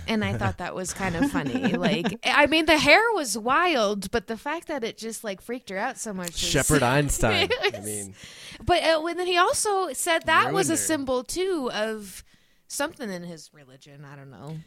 And 0.07 0.23
I 0.23 0.33
thought 0.33 0.57
that 0.57 0.75
was 0.75 0.93
kind 0.93 1.15
of 1.15 1.31
funny. 1.31 1.73
Like, 1.79 2.19
I 2.25 2.47
mean, 2.47 2.65
the 2.65 2.77
hair 2.77 3.01
was 3.13 3.37
wild, 3.37 4.11
but 4.11 4.27
the 4.27 4.37
fact 4.37 4.67
that 4.67 4.83
it 4.83 4.97
just 4.97 5.23
like 5.23 5.41
freaked 5.41 5.69
her 5.69 5.77
out 5.77 5.97
so 5.97 6.13
much. 6.13 6.31
is- 6.31 6.39
Shepard 6.39 6.83
Einstein. 6.95 7.49
It 7.51 7.75
I 7.75 7.79
mean, 7.81 8.15
but 8.63 8.83
uh, 8.83 8.99
when 9.01 9.19
he 9.25 9.37
also 9.37 9.93
said 9.93 10.25
that 10.25 10.51
was 10.53 10.69
a 10.69 10.73
her. 10.73 10.77
symbol 10.77 11.23
too 11.23 11.69
of 11.73 12.23
something 12.67 13.09
in 13.09 13.23
his 13.23 13.49
religion. 13.53 14.05
I 14.05 14.15
don't 14.15 14.29
know, 14.31 14.57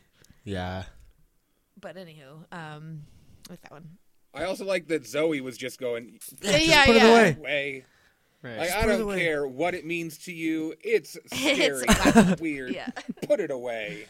yeah. 0.45 0.85
but 1.81 1.97
anywho, 1.97 2.45
um, 2.53 3.03
with 3.51 3.61
that 3.63 3.73
one, 3.73 3.99
I 4.35 4.45
also 4.45 4.65
like 4.65 4.89
that 4.89 5.07
Zoe 5.07 5.41
was 5.41 5.59
just 5.59 5.79
going 5.79 6.19
yeah, 6.43 6.57
yeah, 6.57 6.87
put 6.87 6.97
it 6.97 7.03
yeah. 7.03 7.09
away. 7.11 7.37
way. 7.41 7.85
Right. 8.43 8.59
Like, 8.59 8.73
I 8.73 8.87
don't 8.87 9.17
care 9.17 9.47
what 9.47 9.73
it 9.75 9.87
means 9.87 10.19
to 10.25 10.33
you. 10.33 10.75
It's 10.83 11.15
It's 11.17 11.37
scary. 11.39 11.85
fine. 11.87 12.33
It's 12.33 12.41
weird. 12.41 12.75
Yeah. 12.75 12.89
Put 13.29 13.39
it 13.39 13.53
away. 13.53 14.07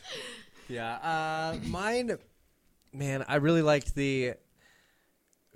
Yeah. 0.68 0.94
Uh, 0.97 1.59
mine, 1.66 2.16
man, 2.93 3.24
I 3.28 3.36
really 3.36 3.62
liked 3.62 3.94
the. 3.94 4.34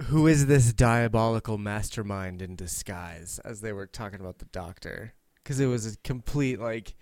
Who 0.08 0.26
is 0.26 0.46
this 0.46 0.72
diabolical 0.74 1.56
mastermind 1.56 2.42
in 2.42 2.54
disguise? 2.54 3.38
As 3.44 3.62
they 3.62 3.72
were 3.72 3.86
talking 3.86 4.20
about 4.20 4.38
the 4.38 4.44
doctor, 4.46 5.14
because 5.42 5.58
it 5.58 5.66
was 5.66 5.86
a 5.94 5.96
complete 6.04 6.60
like, 6.60 6.94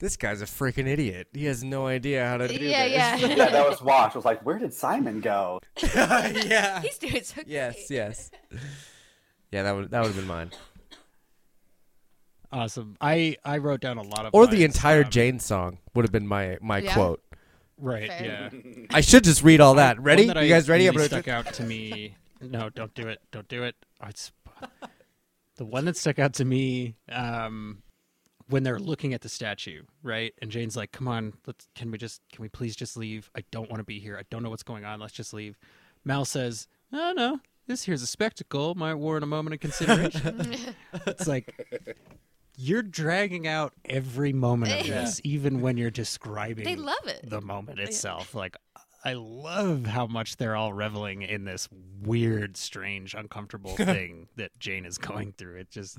this 0.00 0.16
guy's 0.16 0.42
a 0.42 0.46
freaking 0.46 0.88
idiot. 0.88 1.28
He 1.32 1.44
has 1.44 1.62
no 1.62 1.86
idea 1.86 2.26
how 2.26 2.38
to 2.38 2.48
do 2.48 2.54
Yeah, 2.54 2.88
this. 2.88 3.22
yeah. 3.22 3.34
Yeah, 3.36 3.50
that 3.50 3.68
was 3.68 3.80
Wash. 3.80 4.14
I 4.16 4.18
was 4.18 4.24
like, 4.24 4.44
where 4.44 4.58
did 4.58 4.74
Simon 4.74 5.20
go? 5.20 5.60
yeah. 5.94 6.80
He's 6.82 6.98
doing 6.98 7.22
so 7.22 7.34
great. 7.36 7.46
Yes. 7.48 7.88
Yes. 7.88 8.30
Yeah, 9.52 9.62
that 9.62 9.72
would 9.72 9.90
that 9.92 10.00
would 10.00 10.08
have 10.08 10.16
been 10.16 10.26
mine. 10.26 10.50
Awesome. 12.52 12.96
I 13.00 13.36
I 13.44 13.58
wrote 13.58 13.80
down 13.80 13.96
a 13.98 14.02
lot 14.02 14.26
of 14.26 14.34
Or 14.34 14.46
the 14.46 14.58
lines, 14.58 14.74
entire 14.76 15.04
um, 15.04 15.10
Jayne 15.10 15.38
song 15.38 15.78
would 15.94 16.04
have 16.04 16.10
been 16.12 16.26
my 16.26 16.58
my 16.60 16.78
Yeah. 16.78 16.94
quote. 16.94 17.22
Right. 17.80 18.08
Fair. 18.08 18.50
Yeah. 18.52 18.84
I 18.90 19.00
should 19.00 19.24
just 19.24 19.42
read 19.42 19.60
all 19.60 19.74
that. 19.74 20.00
Ready? 20.00 20.26
that 20.26 20.42
You 20.42 20.48
guys 20.48 20.68
ready? 20.68 20.86
I'm 20.86 20.94
really 20.94 21.08
gonna 21.08 21.22
stuck 21.22 21.28
out 21.46 21.54
to 21.54 21.62
me. 21.64 22.16
No, 22.42 22.70
don't 22.70 22.94
do 22.94 23.06
it. 23.06 23.20
Don't 23.32 23.46
do 23.48 23.64
it. 23.64 23.76
It's 24.08 24.32
the 25.56 25.66
one 25.66 25.84
that 25.84 25.98
stuck 25.98 26.18
out 26.18 26.32
to 26.36 26.44
me 26.46 26.96
um, 27.12 27.82
when 28.48 28.62
they're 28.62 28.78
looking 28.78 29.12
at 29.12 29.20
the 29.20 29.28
statue, 29.28 29.82
right? 30.02 30.32
And 30.40 30.50
Jayne's 30.50 30.74
like, 30.74 30.90
"Come 30.90 31.06
on, 31.06 31.34
let's. 31.46 31.68
Can 31.74 31.90
we 31.90 31.98
just? 31.98 32.22
Can 32.32 32.40
we 32.40 32.48
please 32.48 32.74
just 32.74 32.96
leave? 32.96 33.28
I 33.36 33.44
don't 33.50 33.68
want 33.68 33.80
to 33.80 33.84
be 33.84 34.00
here. 34.00 34.16
I 34.18 34.22
don't 34.30 34.42
know 34.42 34.48
what's 34.48 34.62
going 34.62 34.86
on. 34.86 35.00
Let's 35.00 35.12
just 35.12 35.34
leave." 35.34 35.58
Mal 36.02 36.24
says, 36.24 36.66
"No, 36.90 37.12
no, 37.12 37.40
this 37.66 37.84
here's 37.84 38.02
a 38.02 38.06
spectacle 38.06 38.74
might 38.74 38.94
warrant 38.94 39.22
a 39.22 39.26
moment 39.26 39.52
of 39.52 39.60
consideration. 39.60 40.74
it's 41.06 41.28
like 41.28 41.54
you're 42.56 42.82
dragging 42.82 43.46
out 43.46 43.72
every 43.84 44.32
moment 44.32 44.72
of 44.72 44.86
Yeah. 44.86 45.02
this, 45.02 45.20
even 45.24 45.60
when 45.60 45.76
you're 45.76 45.90
describing 45.90 46.64
They 46.64 46.76
love 46.76 47.06
it. 47.06 47.28
the 47.28 47.40
moment 47.40 47.78
itself. 47.80 48.34
Like 48.34 48.56
I 49.04 49.14
love 49.14 49.86
how 49.86 50.06
much 50.06 50.36
they're 50.36 50.56
all 50.56 50.72
reveling 50.74 51.22
in 51.22 51.44
this 51.44 51.68
weird, 52.02 52.56
strange, 52.56 53.14
uncomfortable 53.14 53.74
thing 53.76 54.28
that 54.36 54.50
Jayne 54.58 54.84
is 54.84 54.98
going 54.98 55.32
through. 55.38 55.56
It 55.56 55.70
just 55.70 55.98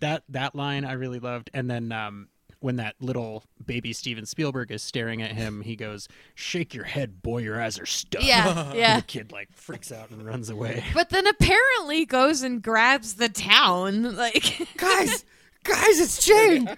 that 0.00 0.24
that 0.30 0.54
line 0.56 0.84
I 0.84 0.92
really 0.94 1.20
loved, 1.20 1.50
and 1.54 1.70
then 1.70 1.92
um, 1.92 2.28
when 2.58 2.76
that 2.76 2.96
little 3.00 3.44
baby 3.64 3.92
Steven 3.92 4.26
Spielberg 4.26 4.72
is 4.72 4.82
staring 4.82 5.22
at 5.22 5.30
him, 5.30 5.60
he 5.60 5.76
goes, 5.76 6.08
"Shake 6.34 6.74
your 6.74 6.84
head, 6.84 7.22
boy, 7.22 7.38
your 7.38 7.62
eyes 7.62 7.78
are 7.78 7.86
stuck." 7.86 8.24
Yeah, 8.24 8.64
And 8.70 8.78
yeah. 8.78 8.96
the 8.96 9.02
kid 9.06 9.30
like 9.30 9.50
freaks 9.52 9.92
out 9.92 10.10
and 10.10 10.26
runs 10.26 10.50
away. 10.50 10.82
But 10.92 11.10
then 11.10 11.28
apparently 11.28 12.04
goes 12.04 12.42
and 12.42 12.60
grabs 12.60 13.14
the 13.14 13.28
town. 13.28 14.16
Like 14.16 14.66
guys, 14.76 15.24
guys, 15.64 15.98
it's 16.00 16.24
Jayne. 16.24 16.68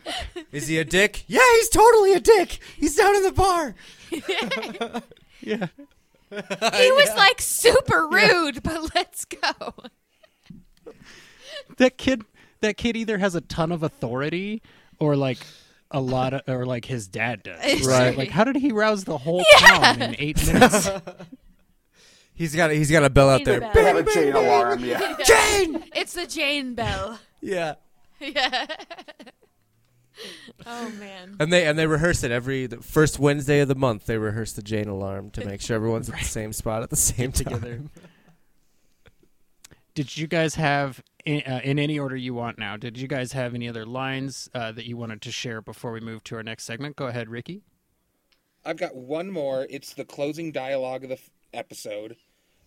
Is 0.53 0.69
he 0.69 0.79
a 0.79 0.85
dick? 0.85 1.25
Yeah, 1.27 1.41
he's 1.57 1.69
totally 1.69 2.13
a 2.15 2.21
dick. 2.21 2.59
He's 2.77 2.97
down 2.97 3.15
in 3.17 3.23
the 3.25 3.33
bar. 3.33 3.75
yeah. 5.41 5.67
he 6.31 6.93
was 6.93 7.09
like 7.17 7.41
super 7.41 8.09
rude, 8.09 8.63
but 8.63 8.95
let's 8.95 9.25
go. 9.27 9.73
that 11.79 11.99
kid 11.99 12.23
that 12.61 12.77
kid 12.77 12.97
either 12.97 13.19
has 13.19 13.35
a 13.35 13.41
ton 13.41 13.71
of 13.73 13.83
authority 13.83 14.63
or 14.99 15.15
like 15.17 15.39
a 15.91 16.01
lot 16.01 16.35
of 16.35 16.43
or 16.49 16.67
like 16.67 16.85
his 16.87 17.07
dad 17.07 17.43
does 17.43 17.87
Right. 17.87 18.17
like 18.19 18.31
how 18.31 18.45
did 18.45 18.57
he 18.57 18.73
rouse 18.73 19.05
the 19.05 19.19
whole 19.19 19.45
Yeah. 19.53 19.59
town 19.69 20.03
in 20.03 20.17
eight 20.19 20.45
minutes 20.47 20.91
He's 22.35 22.55
got 22.55 22.71
a, 22.71 22.75
he's 22.75 22.91
got 22.91 23.03
a 23.03 23.09
bell 23.09 23.31
out 23.31 23.39
Jayne 23.39 23.45
there. 23.47 23.61
bell. 23.61 23.73
They 23.73 23.85
have 23.85 23.97
a 23.97 24.03
chain 24.13 24.33
alarm. 24.35 24.85
Yeah. 24.85 25.17
Jayne. 25.25 25.83
It's 25.95 26.13
the 26.13 26.27
Jayne 26.27 26.75
Bell. 26.75 27.19
Yeah. 27.41 27.77
Yeah. 28.21 28.67
oh 30.65 30.89
man. 30.99 31.37
And 31.39 31.53
they 31.53 31.67
and 31.67 31.79
they 31.79 31.87
rehearse 31.87 32.23
it 32.25 32.31
every 32.31 32.67
the 32.67 32.79
first 32.79 33.19
Wednesday 33.19 33.61
of 33.61 33.69
the 33.69 33.75
month. 33.75 34.07
They 34.07 34.17
rehearse 34.17 34.53
the 34.53 34.63
Jayne 34.63 34.89
alarm 34.89 35.31
to 35.33 35.45
make 35.45 35.61
sure 35.61 35.77
everyone's 35.77 36.09
at 36.09 36.19
the 36.19 36.25
same 36.25 36.53
spot 36.55 36.83
at 36.83 36.89
the 36.91 36.97
same 36.97 37.33
time 37.33 37.45
together. 37.45 37.81
did 39.95 40.17
you 40.17 40.27
guys 40.27 40.55
have 40.55 41.03
in, 41.27 41.43
uh, 41.43 41.61
in 41.63 41.79
any 41.79 41.99
order 41.99 42.17
you 42.17 42.33
want 42.35 42.59
now 42.59 42.77
did 42.77 42.97
you 42.97 43.07
guys 43.09 43.33
have 43.33 43.55
any 43.55 43.69
other 43.69 43.85
lines 43.85 44.49
uh, 44.55 44.73
that 44.73 44.87
you 44.87 44.97
wanted 44.97 45.21
to 45.23 45.31
share 45.33 45.61
before 45.61 45.93
we 45.93 46.01
move 46.01 46.23
to 46.25 46.37
our 46.37 46.43
next 46.43 46.65
segment 46.65 46.97
go 46.97 47.07
ahead 47.07 47.29
ricky 47.29 47.63
I've 48.65 48.79
got 48.79 48.97
one 48.97 49.31
more. 49.31 49.65
It's 49.71 49.95
the 49.95 50.05
closing 50.05 50.51
dialogue 50.51 51.05
of 51.05 51.11
the 51.11 51.15
f- 51.17 51.31
episode. 51.55 52.17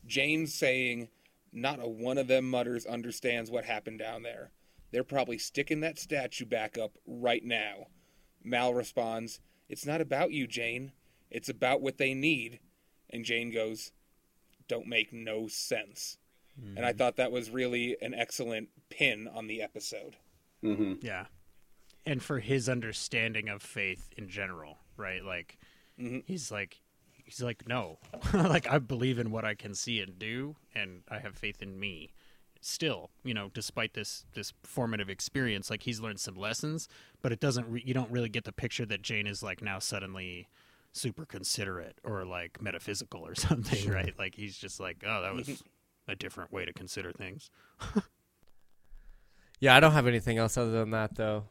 James 0.07 0.53
saying, 0.53 1.09
Not 1.51 1.83
a 1.83 1.89
one 1.89 2.17
of 2.17 2.27
them 2.27 2.49
mudders 2.49 2.85
understands 2.85 3.51
what 3.51 3.65
happened 3.65 3.99
down 3.99 4.23
there. 4.23 4.51
They're 4.91 5.03
probably 5.03 5.37
sticking 5.37 5.81
that 5.81 5.99
statue 5.99 6.45
back 6.45 6.77
up 6.77 6.93
right 7.05 7.43
now. 7.43 7.87
Mal 8.43 8.73
responds, 8.73 9.39
It's 9.67 9.85
not 9.85 10.01
about 10.01 10.31
you, 10.31 10.47
Jayne. 10.47 10.91
It's 11.29 11.49
about 11.49 11.81
what 11.81 11.97
they 11.97 12.13
need. 12.13 12.59
And 13.09 13.23
Jayne 13.25 13.51
goes, 13.51 13.91
Don't 14.67 14.87
make 14.87 15.13
no 15.13 15.47
sense. 15.47 16.17
And 16.75 16.85
I 16.85 16.91
thought 16.91 17.15
that 17.15 17.31
was 17.31 17.49
really 17.49 17.95
an 18.01 18.13
excellent 18.13 18.67
pin 18.89 19.29
on 19.33 19.47
the 19.47 19.61
episode. 19.61 20.17
Mm-hmm. 20.63 20.95
yeah 21.01 21.27
and 22.05 22.21
for 22.21 22.39
his 22.39 22.67
understanding 22.67 23.47
of 23.47 23.61
faith 23.61 24.09
in 24.17 24.27
general 24.27 24.77
right 24.97 25.23
like 25.23 25.57
Mhm. 25.97 26.23
he's 26.25 26.51
like 26.51 26.81
he's 27.23 27.41
like 27.41 27.65
no 27.65 27.97
like 28.33 28.67
i 28.69 28.77
believe 28.77 29.19
in 29.19 29.31
what 29.31 29.45
i 29.45 29.53
can 29.53 29.73
see 29.73 30.01
and 30.01 30.19
do 30.19 30.57
and 30.75 31.03
i 31.09 31.19
have 31.19 31.37
faith 31.37 31.61
in 31.61 31.79
me 31.79 32.11
still 32.61 33.09
you 33.23 33.33
know 33.33 33.49
despite 33.53 33.93
this 33.93 34.25
this 34.33 34.53
formative 34.63 35.09
experience 35.09 35.69
like 35.69 35.83
he's 35.83 35.99
learned 35.99 36.19
some 36.19 36.35
lessons 36.35 36.87
but 37.21 37.31
it 37.31 37.39
doesn't 37.39 37.69
re- 37.69 37.83
you 37.85 37.93
don't 37.93 38.11
really 38.11 38.29
get 38.29 38.43
the 38.43 38.51
picture 38.51 38.85
that 38.85 39.01
jayne 39.01 39.25
is 39.27 39.41
like 39.41 39.61
now 39.61 39.79
suddenly 39.79 40.47
super 40.91 41.25
considerate 41.25 41.97
or 42.03 42.25
like 42.25 42.61
metaphysical 42.61 43.25
or 43.25 43.33
something 43.47 43.89
right 43.89 44.13
like 44.19 44.35
he's 44.35 44.57
just 44.57 44.79
like 44.79 45.03
oh 45.07 45.21
that 45.21 45.33
was 45.33 45.63
a 46.07 46.15
different 46.15 46.51
way 46.51 46.65
to 46.65 46.73
consider 46.73 47.11
things 47.11 47.49
Yeah, 49.59 49.75
I 49.75 49.79
don't 49.79 49.91
have 49.91 50.07
anything 50.07 50.37
else 50.37 50.57
other 50.57 50.71
than 50.71 50.91
that 50.91 51.15
though. 51.15 51.43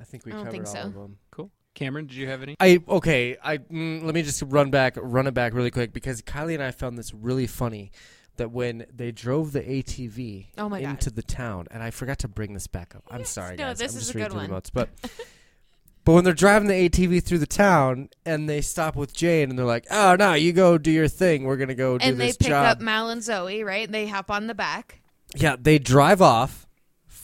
I 0.00 0.04
think 0.04 0.24
we 0.24 0.32
I 0.32 0.36
covered 0.36 0.50
think 0.52 0.66
all 0.66 0.72
so. 0.72 0.80
of 0.80 0.94
them. 0.94 1.18
cool 1.30 1.50
cameron 1.74 2.06
did 2.06 2.16
you 2.16 2.26
have 2.28 2.42
any 2.42 2.54
I 2.60 2.80
okay. 2.88 3.36
I 3.42 3.58
mm, 3.58 4.02
let 4.02 4.14
me 4.14 4.22
just 4.22 4.42
run 4.42 4.70
back, 4.70 4.96
run 5.00 5.26
it 5.26 5.32
back 5.34 5.54
really 5.54 5.70
quick 5.70 5.92
because 5.92 6.20
Kylie 6.22 6.54
and 6.54 6.62
I 6.62 6.70
found 6.70 6.98
this 6.98 7.14
really 7.14 7.46
funny. 7.46 7.92
That 8.38 8.50
when 8.50 8.86
they 8.94 9.12
drove 9.12 9.52
the 9.52 9.60
ATV 9.60 10.46
Oh 10.56 10.68
my 10.68 10.80
God. 10.80 10.90
into 10.90 11.10
the 11.10 11.22
town, 11.22 11.66
and 11.70 11.82
I 11.82 11.90
forgot 11.90 12.18
to 12.20 12.28
bring 12.28 12.54
this 12.54 12.66
back 12.66 12.94
up. 12.96 13.04
I'm 13.10 13.24
sorry, 13.24 13.56
No, 13.56 13.64
guys. 13.66 13.78
this 13.78 13.92
I'm 13.92 13.98
is 13.98 14.04
just 14.04 14.14
a 14.14 14.18
reading 14.18 14.24
good 14.28 14.32
through 14.32 14.40
the 14.40 14.48
one. 14.48 14.54
notes, 14.56 14.70
but 14.70 14.88
but 16.04 16.12
when 16.14 16.24
they're 16.24 16.32
driving 16.32 16.66
the 16.68 16.88
ATV 16.88 17.22
through 17.22 17.38
the 17.38 17.46
town 17.46 18.08
and 18.24 18.48
they 18.48 18.60
stop 18.62 18.96
with 18.96 19.12
Jayne 19.12 19.50
and 19.50 19.58
they're 19.58 19.66
like, 19.66 19.86
"Oh 19.90 20.16
no, 20.18 20.32
you 20.32 20.52
go 20.54 20.78
do 20.78 20.90
your 20.90 21.08
thing. 21.08 21.44
We're 21.44 21.58
gonna 21.58 21.74
go 21.74 21.98
do 21.98 22.04
and 22.06 22.18
they 22.18 22.28
this 22.28 22.36
pick 22.38 22.48
job." 22.48 22.64
up 22.66 22.80
Mal 22.80 23.10
and 23.10 23.22
Zoe, 23.22 23.62
right? 23.62 23.90
They 23.90 24.06
hop 24.06 24.30
on 24.30 24.46
the 24.46 24.54
back. 24.54 25.00
yeah, 25.36 25.56
they 25.60 25.78
drive 25.78 26.22
off 26.22 26.66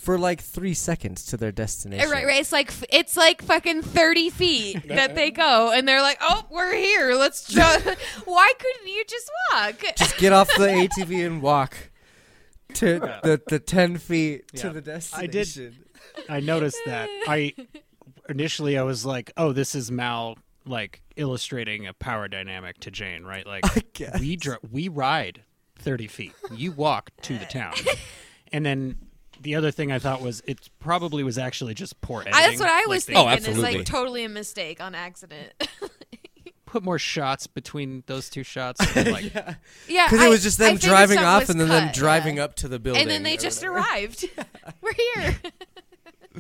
for 0.09 0.19
like 0.19 0.41
three 0.41 0.73
seconds 0.73 1.23
to 1.27 1.37
their 1.37 1.53
destination. 1.53 2.09
Right, 2.11 2.25
right. 2.25 2.41
It's 2.41 2.51
like 2.51 2.73
it's 2.89 3.15
like 3.15 3.43
fucking 3.43 3.83
thirty 3.83 4.31
feet 4.31 4.89
that 4.89 5.15
they 5.15 5.31
go, 5.31 5.71
and 5.71 5.87
they're 5.87 6.01
like, 6.01 6.17
"Oh, 6.23 6.47
we're 6.49 6.75
here. 6.75 7.13
Let's 7.13 7.47
jump." 7.47 7.85
Why 8.25 8.51
couldn't 8.59 8.89
you 8.89 9.05
just 9.07 9.31
walk? 9.53 9.75
Just 9.99 10.17
get 10.17 10.33
off 10.33 10.49
the 10.57 10.67
ATV 10.99 11.27
and 11.27 11.43
walk 11.43 11.77
to 12.73 13.01
the, 13.23 13.43
the 13.49 13.59
ten 13.59 13.99
feet 13.99 14.45
Yeah. 14.55 14.63
to 14.63 14.71
the 14.71 14.81
destination. 14.81 15.23
I 15.23 15.27
did- 15.27 15.75
I 16.31 16.41
noticed 16.41 16.79
that. 16.87 17.11
I 17.29 17.53
initially 18.31 18.79
I 18.79 18.85
was 18.85 19.05
like, 19.05 19.31
"Oh, 19.37 19.53
this 19.53 19.75
is 19.75 19.91
Mal 19.91 20.39
like 20.65 21.03
illustrating 21.17 21.87
a 21.87 21.93
power 21.93 22.29
dynamic 22.29 22.81
to 22.81 22.91
Jayne, 22.91 23.25
right? 23.25 23.47
Like 23.47 23.77
I 23.77 23.83
guess. 23.93 24.19
we 24.19 24.37
dr- 24.37 24.61
we 24.73 24.89
ride 24.89 25.43
30 25.79 26.07
feet. 26.07 26.33
You 26.51 26.73
walk 26.73 27.11
to 27.25 27.37
the 27.37 27.45
town." 27.45 27.75
And 28.51 28.65
then 28.65 28.97
the 29.41 29.55
other 29.55 29.71
thing 29.71 29.93
I 29.93 29.99
thought 29.99 30.21
was 30.21 30.43
it 30.47 30.69
probably 30.81 31.23
was 31.25 31.39
actually 31.39 31.75
just 31.75 32.01
poor 32.01 32.23
editing. 32.23 32.35
I, 32.39 32.49
that's 32.49 32.61
what 32.61 32.69
I 32.69 32.79
Like, 32.81 32.87
was 32.89 33.05
they 33.07 33.15
thinking. 33.15 33.47
Oh, 33.47 33.51
It's 33.51 33.59
like 33.59 33.85
totally 33.85 34.25
a 34.25 34.29
mistake 34.29 34.81
on 34.81 34.95
accident. 34.95 35.53
Put 36.67 36.85
more 36.85 36.99
shots 36.99 37.47
between 37.47 38.03
those 38.07 38.29
two 38.29 38.43
shots. 38.43 38.81
and, 38.97 39.11
like, 39.13 39.33
yeah, 39.35 39.55
Because 40.07 40.21
I- 40.21 40.27
it 40.27 40.29
was 40.29 40.43
just 40.43 40.59
them 40.59 40.75
figured 40.77 40.91
driving 40.91 41.17
something 41.17 41.25
off 41.45 41.49
and 41.49 41.61
then 41.61 41.69
them 41.69 41.91
driving 41.95 42.37
yeah. 42.37 42.45
up 42.45 42.57
to 42.57 42.69
the 42.69 42.79
building. 42.79 43.01
and 43.03 43.11
then 43.11 43.23
they 43.23 43.37
just 43.39 43.63
whatever. 43.63 43.79
arrived. 43.79 44.29
we're 44.83 44.93
here. 44.93 45.37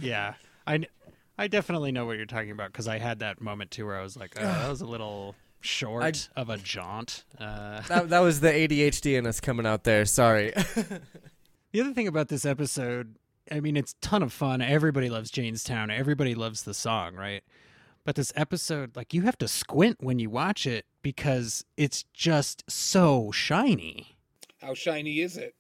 yeah. 0.00 0.34
I 0.66 0.86
I 1.38 1.46
definitely 1.48 1.92
know 1.92 2.04
what 2.04 2.16
you're 2.16 2.26
talking 2.26 2.50
about 2.50 2.72
because 2.72 2.88
I 2.88 2.98
had 2.98 3.20
that 3.20 3.40
moment 3.40 3.70
too 3.70 3.86
where 3.86 3.96
I 3.98 4.02
was 4.02 4.16
like, 4.16 4.34
oh, 4.38 4.42
that 4.42 4.68
was 4.68 4.80
a 4.82 4.86
little 4.86 5.34
short 5.60 6.28
of 6.36 6.50
a 6.50 6.58
jaunt. 6.58 7.24
Uh, 7.38 7.80
That, 7.88 8.10
that 8.10 8.20
was 8.20 8.40
the 8.40 8.48
ADHD 8.50 9.16
in 9.16 9.26
us 9.26 9.40
coming 9.40 9.64
out 9.64 9.84
there. 9.84 10.04
Sorry. 10.04 10.52
The 11.70 11.82
other 11.82 11.92
thing 11.92 12.08
about 12.08 12.28
this 12.28 12.46
episode, 12.46 13.16
I 13.52 13.60
mean, 13.60 13.76
it's 13.76 13.94
ton 14.00 14.22
of 14.22 14.32
fun. 14.32 14.62
Everybody 14.62 15.10
loves 15.10 15.30
Jaynestown. 15.30 15.90
Everybody 15.94 16.34
loves 16.34 16.62
the 16.62 16.72
song, 16.72 17.14
right? 17.14 17.42
But 18.04 18.16
this 18.16 18.32
episode, 18.34 18.96
like, 18.96 19.12
you 19.12 19.22
have 19.22 19.36
to 19.36 19.48
squint 19.48 19.98
when 20.00 20.18
you 20.18 20.30
watch 20.30 20.66
it 20.66 20.86
because 21.02 21.66
it's 21.76 22.04
just 22.14 22.64
so 22.70 23.30
shiny. 23.32 24.16
How 24.62 24.72
shiny 24.72 25.20
is 25.20 25.36
it? 25.36 25.54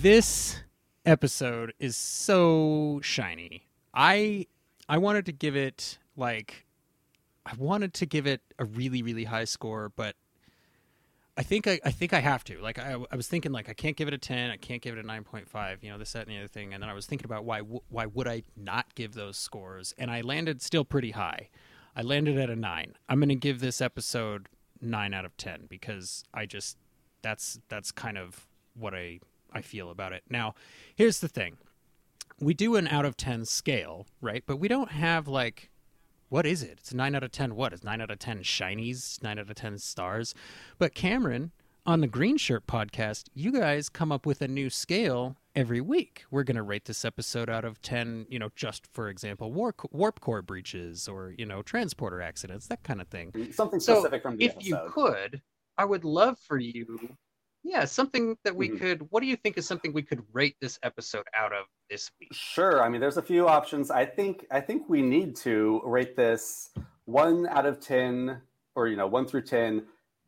This 0.00 0.62
episode 1.04 1.74
is 1.80 1.96
so 1.96 3.00
shiny. 3.02 3.66
I 3.92 4.46
I 4.88 4.98
wanted 4.98 5.26
to 5.26 5.32
give 5.32 5.56
it 5.56 5.98
like 6.16 6.66
I 7.44 7.54
wanted 7.56 7.94
to 7.94 8.06
give 8.06 8.28
it 8.28 8.42
a 8.60 8.64
really 8.64 9.02
really 9.02 9.24
high 9.24 9.44
score, 9.44 9.88
but 9.94 10.14
I 11.36 11.42
think 11.42 11.66
I, 11.66 11.80
I 11.84 11.90
think 11.90 12.12
I 12.12 12.20
have 12.20 12.44
to. 12.44 12.60
Like 12.60 12.78
I, 12.78 12.96
I 13.10 13.16
was 13.16 13.26
thinking 13.26 13.52
like 13.52 13.68
I 13.68 13.72
can't 13.72 13.96
give 13.96 14.06
it 14.08 14.14
a 14.14 14.18
10, 14.18 14.50
I 14.50 14.56
can't 14.56 14.82
give 14.82 14.96
it 14.96 15.04
a 15.04 15.08
9.5, 15.08 15.82
you 15.82 15.90
know, 15.90 15.98
this 15.98 16.12
that 16.12 16.26
and 16.26 16.36
the 16.36 16.38
other 16.40 16.48
thing 16.48 16.74
and 16.74 16.82
then 16.82 16.90
I 16.90 16.94
was 16.94 17.06
thinking 17.06 17.24
about 17.24 17.44
why 17.44 17.60
why 17.60 18.06
would 18.06 18.28
I 18.28 18.42
not 18.56 18.94
give 18.94 19.14
those 19.14 19.38
scores 19.38 19.94
and 19.96 20.10
I 20.10 20.20
landed 20.20 20.60
still 20.60 20.84
pretty 20.84 21.12
high. 21.12 21.48
I 21.96 22.02
landed 22.02 22.38
at 22.38 22.50
a 22.50 22.56
9. 22.56 22.94
I'm 23.08 23.18
going 23.18 23.28
to 23.28 23.34
give 23.34 23.60
this 23.60 23.80
episode 23.80 24.48
9 24.80 25.14
out 25.14 25.24
of 25.24 25.36
10 25.36 25.66
because 25.68 26.24
I 26.34 26.46
just 26.46 26.76
that's 27.22 27.58
that's 27.68 27.92
kind 27.92 28.18
of 28.18 28.46
what 28.74 28.94
I 28.94 29.20
I 29.52 29.62
feel 29.62 29.90
about 29.90 30.12
it. 30.12 30.22
Now, 30.28 30.54
here's 30.94 31.20
the 31.20 31.28
thing. 31.28 31.58
We 32.40 32.54
do 32.54 32.76
an 32.76 32.88
out 32.88 33.04
of 33.04 33.16
10 33.16 33.44
scale, 33.44 34.06
right? 34.20 34.42
But 34.46 34.56
we 34.56 34.68
don't 34.68 34.90
have 34.90 35.28
like 35.28 35.70
what 36.32 36.46
is 36.46 36.62
it? 36.62 36.78
It's 36.80 36.94
9 36.94 37.14
out 37.14 37.22
of 37.22 37.30
10 37.30 37.54
what? 37.54 37.74
It's 37.74 37.84
9 37.84 38.00
out 38.00 38.10
of 38.10 38.18
10 38.18 38.38
shinies, 38.38 39.22
9 39.22 39.38
out 39.38 39.50
of 39.50 39.54
10 39.54 39.76
stars. 39.76 40.34
But 40.78 40.94
Cameron, 40.94 41.52
on 41.84 42.00
the 42.00 42.06
Green 42.06 42.38
Shirt 42.38 42.66
podcast, 42.66 43.26
you 43.34 43.52
guys 43.52 43.90
come 43.90 44.10
up 44.10 44.24
with 44.24 44.40
a 44.40 44.48
new 44.48 44.70
scale 44.70 45.36
every 45.54 45.82
week. 45.82 46.24
We're 46.30 46.44
going 46.44 46.56
to 46.56 46.62
rate 46.62 46.86
this 46.86 47.04
episode 47.04 47.50
out 47.50 47.66
of 47.66 47.82
10, 47.82 48.28
you 48.30 48.38
know, 48.38 48.48
just 48.56 48.86
for 48.86 49.10
example, 49.10 49.52
war, 49.52 49.74
warp 49.90 50.20
core 50.20 50.40
breaches 50.40 51.06
or, 51.06 51.34
you 51.36 51.44
know, 51.44 51.60
transporter 51.60 52.22
accidents, 52.22 52.66
that 52.68 52.82
kind 52.82 53.02
of 53.02 53.08
thing. 53.08 53.30
Something 53.52 53.78
So, 53.78 53.96
specific 53.96 54.22
from 54.22 54.38
the 54.38 54.46
if 54.46 54.52
episode. 54.52 54.66
you 54.68 54.90
could, 54.90 55.42
I 55.76 55.84
would 55.84 56.06
love 56.06 56.38
for 56.38 56.56
you, 56.58 57.14
yeah, 57.62 57.84
something 57.84 58.36
that 58.44 58.54
we 58.56 58.68
Mhm. 58.70 58.78
could. 58.78 59.10
What 59.10 59.20
do 59.20 59.26
you 59.26 59.36
think 59.36 59.56
is 59.58 59.66
something 59.66 59.92
we 59.92 60.02
could 60.02 60.22
rate 60.32 60.56
this 60.60 60.78
episode 60.82 61.26
out 61.36 61.52
of 61.52 61.66
this 61.90 62.10
week? 62.20 62.32
Sure. 62.32 62.82
I 62.82 62.88
mean, 62.88 63.00
there's 63.00 63.16
a 63.18 63.22
few 63.22 63.48
options. 63.48 63.90
I 63.90 64.04
think 64.04 64.46
I 64.50 64.60
think 64.60 64.88
we 64.88 65.02
need 65.02 65.36
to 65.36 65.80
rate 65.84 66.16
this 66.16 66.70
one 67.04 67.46
out 67.48 67.66
of 67.66 67.80
ten, 67.80 68.40
or 68.74 68.88
you 68.88 68.96
know, 68.96 69.06
one 69.06 69.26
through 69.26 69.42
ten. 69.42 69.86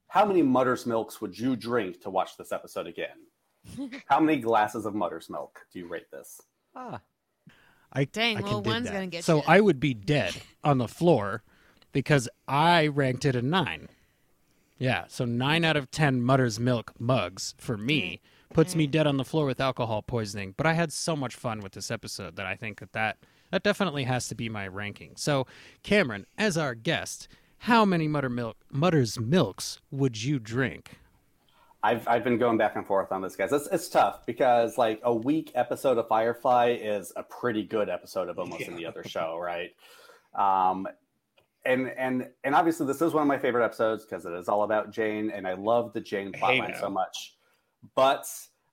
How 0.08 0.24
many 0.24 0.42
Mudder's 0.42 0.86
milks 0.86 1.20
would 1.20 1.36
you 1.38 1.56
drink 1.56 2.00
to 2.02 2.10
watch 2.10 2.36
this 2.36 2.52
episode 2.52 2.86
again? 2.86 3.26
How 4.06 4.20
many 4.20 4.38
glasses 4.40 4.86
of 4.86 4.94
Mudder's 4.94 5.28
milk 5.28 5.66
do 5.72 5.78
you 5.80 5.88
rate 5.88 6.10
this? 6.12 6.40
Ah, 6.76 7.00
I, 7.92 8.04
Dang, 8.04 8.36
I 8.36 8.40
can 8.42 8.50
well, 8.50 8.62
one's 8.62 8.86
that. 8.86 8.92
gonna 8.92 9.06
get 9.06 9.24
So 9.24 9.36
you. 9.38 9.42
I 9.46 9.60
would 9.60 9.80
be 9.80 9.94
dead 9.94 10.34
on 10.62 10.78
the 10.78 10.88
floor 10.88 11.42
because 11.92 12.28
I 12.46 12.88
ranked 12.88 13.24
it 13.24 13.34
a 13.36 13.42
nine. 13.42 13.88
Yeah, 14.78 15.04
so 15.08 15.24
nine 15.24 15.64
out 15.64 15.76
of 15.76 15.90
ten 15.90 16.20
Mudder's 16.20 16.58
Milk 16.58 16.92
mugs 16.98 17.54
for 17.58 17.76
me 17.76 18.20
puts 18.52 18.76
me 18.76 18.86
dead 18.86 19.06
on 19.06 19.16
the 19.16 19.24
floor 19.24 19.46
with 19.46 19.60
alcohol 19.60 20.02
poisoning. 20.02 20.54
But 20.56 20.66
I 20.66 20.72
had 20.74 20.92
so 20.92 21.16
much 21.16 21.34
fun 21.34 21.60
with 21.60 21.72
this 21.72 21.90
episode 21.90 22.36
that 22.36 22.46
I 22.46 22.54
think 22.54 22.80
that 22.80 22.92
that, 22.92 23.18
that 23.50 23.62
definitely 23.62 24.04
has 24.04 24.28
to 24.28 24.34
be 24.34 24.48
my 24.48 24.66
ranking. 24.66 25.12
So, 25.16 25.46
Cameron, 25.82 26.26
as 26.38 26.56
our 26.56 26.74
guest, 26.74 27.28
how 27.58 27.84
many 27.84 28.08
Mudder 28.08 28.28
milk 28.28 28.56
Mudder's 28.70 29.18
Milks 29.18 29.80
would 29.90 30.22
you 30.22 30.38
drink? 30.38 30.98
I've 31.82 32.08
I've 32.08 32.24
been 32.24 32.38
going 32.38 32.56
back 32.56 32.76
and 32.76 32.86
forth 32.86 33.12
on 33.12 33.20
this, 33.20 33.36
guys. 33.36 33.52
It's 33.52 33.68
it's 33.70 33.88
tough 33.88 34.24
because 34.24 34.78
like 34.78 35.00
a 35.02 35.14
week 35.14 35.52
episode 35.54 35.98
of 35.98 36.08
Firefly 36.08 36.78
is 36.80 37.12
a 37.14 37.22
pretty 37.22 37.62
good 37.62 37.88
episode 37.90 38.28
of 38.28 38.38
almost 38.38 38.68
any 38.68 38.86
other 38.86 39.04
show, 39.04 39.38
right? 39.38 39.74
Um, 40.34 40.88
and 41.64 41.90
and 41.96 42.28
and 42.44 42.54
obviously 42.54 42.86
this 42.86 43.00
is 43.00 43.12
one 43.12 43.22
of 43.22 43.28
my 43.28 43.38
favorite 43.38 43.64
episodes 43.64 44.04
because 44.04 44.26
it 44.26 44.32
is 44.32 44.48
all 44.48 44.62
about 44.62 44.92
Jayne, 44.92 45.30
and 45.30 45.46
I 45.46 45.54
love 45.54 45.92
the 45.92 46.00
Jayne 46.00 46.32
plotline 46.32 46.78
so 46.78 46.90
much. 46.90 47.36
But 47.94 48.26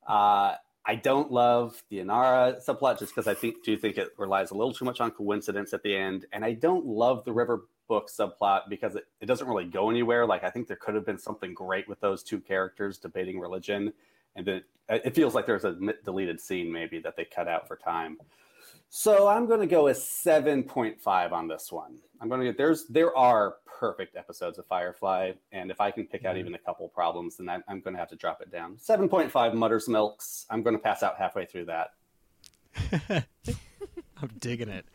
uh, 0.08 0.56
I 0.86 0.96
don't 0.96 1.32
love 1.32 1.82
the 1.90 2.00
Inara 2.00 2.64
subplot 2.66 3.00
just 3.00 3.14
because 3.14 3.28
I 3.28 3.34
think 3.34 3.64
do 3.64 3.78
think 3.78 3.98
it 3.98 4.10
relies 4.18 4.52
a 4.52 4.56
little 4.56 4.74
too 4.74 4.86
much 4.86 5.00
on 5.02 5.12
coincidence 5.12 5.74
at 5.74 5.84
the 5.84 5.96
end, 5.96 6.26
and 6.34 6.44
I 6.44 6.54
don't 6.54 6.86
love 6.86 7.24
the 7.24 7.34
River 7.34 7.66
Book 7.88 8.10
subplot 8.10 8.70
because 8.70 8.96
it, 8.96 9.06
it 9.20 9.26
doesn't 9.26 9.48
really 9.48 9.66
go 9.66 9.90
anywhere. 9.90 10.26
Like 10.26 10.44
I 10.44 10.50
think 10.50 10.68
there 10.68 10.78
could 10.78 10.96
have 10.96 11.06
been 11.06 11.18
something 11.18 11.54
great 11.54 11.88
with 11.88 12.00
those 12.00 12.24
two 12.24 12.40
characters 12.40 12.98
debating 12.98 13.40
religion, 13.40 13.94
and 14.36 14.46
then 14.46 14.64
it 14.90 15.16
feels 15.16 15.34
like 15.34 15.46
there's 15.46 15.64
a 15.64 15.78
deleted 16.04 16.42
scene 16.42 16.72
maybe 16.72 17.00
that 17.00 17.16
they 17.16 17.26
cut 17.26 17.48
out 17.48 17.68
for 17.68 17.78
time. 17.78 18.18
So 18.94 19.30
I'm 19.30 19.46
going 19.46 19.62
to 19.62 19.68
go 19.68 19.86
with 19.86 19.98
7.5 19.98 21.32
on 21.32 21.48
this 21.48 21.72
one. 21.72 21.96
I'm 22.20 22.28
going 22.28 22.42
to 22.42 22.48
get 22.48 22.58
there's 22.58 22.88
there 22.88 23.16
are 23.16 23.56
perfect 23.66 24.18
episodes 24.18 24.60
of 24.60 24.68
Firefly, 24.68 25.32
and 25.54 25.72
if 25.72 25.80
I 25.80 25.92
can 25.92 26.06
pick 26.08 26.26
out 26.26 26.38
even 26.38 26.54
a 26.56 26.58
couple 26.58 26.90
problems, 26.90 27.38
then 27.38 27.48
I'm, 27.48 27.64
I'm 27.70 27.80
going 27.80 27.94
to 27.94 28.00
have 28.02 28.10
to 28.10 28.18
drop 28.18 28.42
it 28.42 28.52
down. 28.52 28.76
7.5 28.76 29.54
Mudders 29.54 29.88
Milks. 29.88 30.46
I'm 30.50 30.62
going 30.62 30.76
to 30.76 30.82
pass 30.82 31.04
out 31.04 31.18
halfway 31.18 31.46
through 31.46 31.68
that. 31.68 31.94
I'm 34.22 34.32
digging 34.40 34.68
it. 34.68 34.86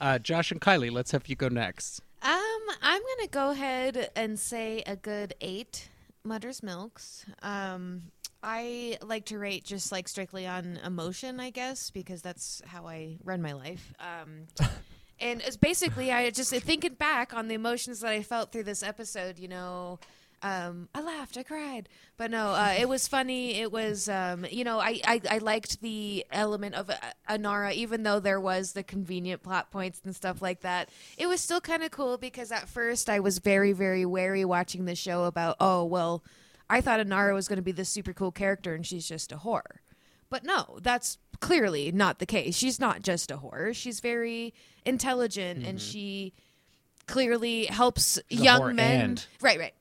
Uh, 0.00 0.20
Josh 0.20 0.52
and 0.52 0.60
Kylie, 0.60 0.92
let's 0.92 1.10
have 1.10 1.26
you 1.26 1.34
go 1.34 1.48
next. 1.48 2.02
Um, 2.22 2.60
I'm 2.80 3.02
gonna 3.02 3.28
go 3.30 3.50
ahead 3.50 4.10
and 4.14 4.38
say 4.38 4.82
a 4.86 4.94
good 4.94 5.34
eight 5.40 5.88
Mudder's 6.22 6.62
Milks. 6.62 7.26
Um, 7.42 8.12
I 8.42 8.98
like 9.02 9.26
to 9.26 9.38
rate 9.38 9.64
just 9.64 9.92
like 9.92 10.08
strictly 10.08 10.46
on 10.46 10.78
emotion, 10.84 11.40
I 11.40 11.50
guess, 11.50 11.90
because 11.90 12.22
that's 12.22 12.62
how 12.66 12.86
I 12.86 13.18
run 13.22 13.42
my 13.42 13.52
life. 13.52 13.92
Um, 14.00 14.46
and 15.20 15.42
it's 15.42 15.56
basically 15.56 16.10
I 16.10 16.30
just 16.30 16.50
thinking 16.50 16.94
back 16.94 17.34
on 17.34 17.48
the 17.48 17.54
emotions 17.54 18.00
that 18.00 18.10
I 18.10 18.22
felt 18.22 18.52
through 18.52 18.64
this 18.64 18.82
episode. 18.82 19.38
You 19.38 19.48
know, 19.48 19.98
um, 20.42 20.88
I 20.94 21.02
laughed, 21.02 21.36
I 21.36 21.42
cried, 21.42 21.90
but 22.16 22.30
no, 22.30 22.48
uh, 22.52 22.74
it 22.78 22.88
was 22.88 23.06
funny. 23.06 23.60
It 23.60 23.70
was, 23.70 24.08
um, 24.08 24.46
you 24.50 24.64
know, 24.64 24.80
I, 24.80 25.00
I, 25.04 25.20
I 25.30 25.38
liked 25.38 25.82
the 25.82 26.24
element 26.32 26.76
of 26.76 26.88
uh, 26.88 26.94
Inara, 27.28 27.74
even 27.74 28.04
though 28.04 28.20
there 28.20 28.40
was 28.40 28.72
the 28.72 28.82
convenient 28.82 29.42
plot 29.42 29.70
points 29.70 30.00
and 30.02 30.16
stuff 30.16 30.40
like 30.40 30.60
that. 30.62 30.88
It 31.18 31.26
was 31.26 31.42
still 31.42 31.60
kind 31.60 31.82
of 31.82 31.90
cool 31.90 32.16
because 32.16 32.52
at 32.52 32.68
first 32.68 33.10
I 33.10 33.20
was 33.20 33.38
very, 33.38 33.72
very 33.72 34.06
wary 34.06 34.46
watching 34.46 34.86
the 34.86 34.94
show 34.94 35.24
about, 35.24 35.56
oh, 35.60 35.84
well, 35.84 36.22
I 36.70 36.80
thought 36.80 37.00
Inara 37.00 37.34
was 37.34 37.48
going 37.48 37.56
to 37.58 37.62
be 37.62 37.72
this 37.72 37.88
super 37.90 38.12
cool 38.14 38.30
character 38.32 38.74
and 38.74 38.86
she's 38.86 39.06
just 39.06 39.32
a 39.32 39.36
whore. 39.36 39.78
But 40.30 40.44
no, 40.44 40.78
that's 40.80 41.18
clearly 41.40 41.90
not 41.92 42.18
the 42.20 42.26
case. 42.26 42.56
She's 42.56 42.78
not 42.78 43.02
just 43.02 43.30
a 43.30 43.36
whore. 43.38 43.74
She's 43.74 44.00
very 44.00 44.54
intelligent 44.86 45.66
and 45.66 45.80
she 45.80 46.32
clearly 47.06 47.66
helps 47.66 48.18
Mm-hmm. 48.30 48.40
A 48.40 48.44
young 48.44 48.76
men. 48.76 49.00
and- 49.00 49.26
Right, 49.42 49.58
right. 49.58 49.74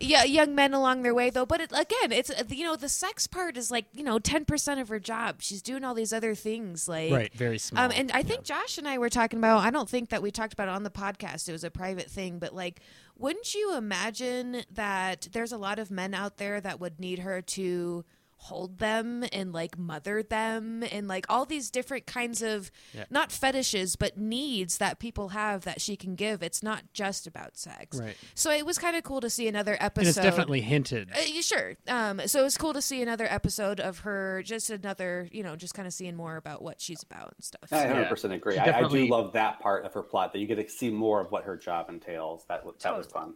Yeah, 0.00 0.24
young 0.24 0.54
men 0.56 0.74
along 0.74 1.02
their 1.02 1.14
way 1.14 1.30
though. 1.30 1.46
But 1.46 1.60
it, 1.60 1.70
again, 1.72 2.10
it's 2.12 2.30
uh, 2.30 2.44
you 2.48 2.64
know 2.64 2.74
the 2.76 2.88
sex 2.88 3.26
part 3.28 3.56
is 3.56 3.70
like 3.70 3.86
you 3.92 4.02
know 4.04 4.18
ten 4.18 4.44
percent 4.44 4.78
of 4.80 4.88
her 4.88 4.98
job. 5.00 5.36
She's 5.40 5.62
doing 5.62 5.82
all 5.84 5.94
these 5.94 6.12
other 6.12 6.34
things 6.34 6.88
like 6.88 7.12
Right, 7.12 7.32
very 7.34 7.58
small. 7.58 7.84
um, 7.84 7.92
and 7.94 8.10
I 8.12 8.22
think 8.22 8.42
Josh 8.44 8.78
and 8.78 8.86
I 8.88 8.98
were 8.98 9.08
talking 9.08 9.38
about. 9.38 9.58
I 9.64 9.70
don't 9.70 9.88
think 9.88 10.10
that 10.10 10.20
we 10.22 10.30
talked 10.32 10.52
about 10.52 10.68
it 10.68 10.72
on 10.72 10.82
the 10.84 10.90
podcast. 10.90 11.48
It 11.48 11.52
was 11.52 11.64
a 11.64 11.70
private 11.70 12.08
thing, 12.10 12.38
but 12.38 12.54
like, 12.54 12.80
wouldn't 13.18 13.54
you 13.54 13.76
imagine 13.76 14.62
that 14.70 15.28
there's 15.32 15.52
a 15.52 15.58
lot 15.58 15.78
of 15.78 15.90
men 15.90 16.14
out 16.14 16.36
there 16.36 16.60
that 16.60 16.80
would 16.80 17.00
need 17.00 17.18
her 17.18 17.42
to 17.42 18.04
hold 18.40 18.78
them 18.78 19.24
and 19.32 19.52
like 19.52 19.76
mother 19.76 20.22
them 20.22 20.84
and 20.92 21.08
like 21.08 21.26
all 21.28 21.44
these 21.44 21.70
different 21.70 22.06
kinds 22.06 22.40
of 22.40 22.70
Yeah. 22.94 23.04
not 23.10 23.32
fetishes 23.32 23.96
but 23.96 24.16
needs 24.16 24.78
that 24.78 24.98
people 25.00 25.30
have 25.30 25.64
that 25.64 25.80
she 25.80 25.96
can 25.96 26.14
give. 26.14 26.42
It's 26.42 26.62
not 26.62 26.84
just 26.92 27.26
about 27.26 27.56
sex. 27.56 27.98
Right. 27.98 28.16
So 28.34 28.50
it 28.52 28.64
was 28.64 28.78
kind 28.78 28.96
of 28.96 29.02
cool 29.02 29.20
to 29.20 29.28
see 29.28 29.48
another 29.48 29.76
episode. 29.80 30.00
and 30.00 30.08
it's 30.08 30.16
definitely 30.24 30.60
hinted. 30.60 31.10
Uh, 31.12 31.42
sure. 31.42 31.74
Um, 31.88 32.20
so 32.26 32.40
it 32.40 32.44
was 32.44 32.56
cool 32.56 32.72
to 32.74 32.80
see 32.82 33.02
another 33.02 33.26
episode 33.28 33.80
of 33.80 33.98
her, 34.00 34.42
just 34.44 34.70
another, 34.70 35.28
you 35.32 35.42
know, 35.42 35.56
just 35.56 35.74
kind 35.74 35.86
of 35.88 35.92
seeing 35.92 36.14
more 36.14 36.36
about 36.36 36.62
what 36.62 36.80
she's 36.80 37.02
about 37.02 37.34
and 37.36 37.44
stuff. 37.44 37.72
I 37.72 37.86
100% 37.86 38.32
agree. 38.32 38.54
She 38.54 38.60
I, 38.60 38.78
I 38.84 38.88
do 38.88 39.06
love 39.08 39.32
that 39.32 39.58
part 39.60 39.84
of 39.84 39.92
her 39.94 40.02
plot 40.02 40.32
that 40.32 40.38
you 40.38 40.46
get 40.46 40.56
to 40.56 40.68
see 40.68 40.90
more 40.90 41.20
of 41.20 41.30
what 41.32 41.44
her 41.44 41.56
job 41.56 41.88
entails. 41.88 42.44
That 42.48 42.64
was 42.64 42.76
that 42.82 42.96
was 42.96 43.06
fun. 43.08 43.34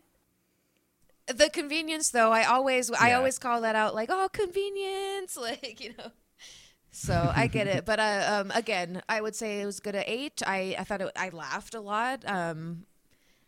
The 1.26 1.50
convenience, 1.50 2.10
though, 2.10 2.32
I 2.32 2.44
always, 2.44 2.90
I 2.90 3.12
always 3.12 3.38
call 3.38 3.60
that 3.60 3.76
out, 3.76 3.94
like, 3.94 4.10
oh, 4.10 4.28
convenience, 4.32 5.36
like 5.40 5.80
you 5.80 5.94
know. 5.98 6.10
So 6.90 7.32
I 7.34 7.46
get 7.46 7.66
it, 7.68 7.86
but 7.86 7.98
uh, 7.98 8.42
um, 8.42 8.50
again, 8.54 9.02
I 9.08 9.20
would 9.22 9.34
say 9.34 9.60
it 9.60 9.66
was 9.66 9.80
good 9.80 9.94
at 9.94 10.06
eight. 10.06 10.42
I, 10.46 10.76
I 10.78 10.84
thought 10.84 11.00
it, 11.00 11.10
I 11.16 11.30
laughed 11.30 11.74
a 11.74 11.80
lot. 11.80 12.22
Um, 12.26 12.84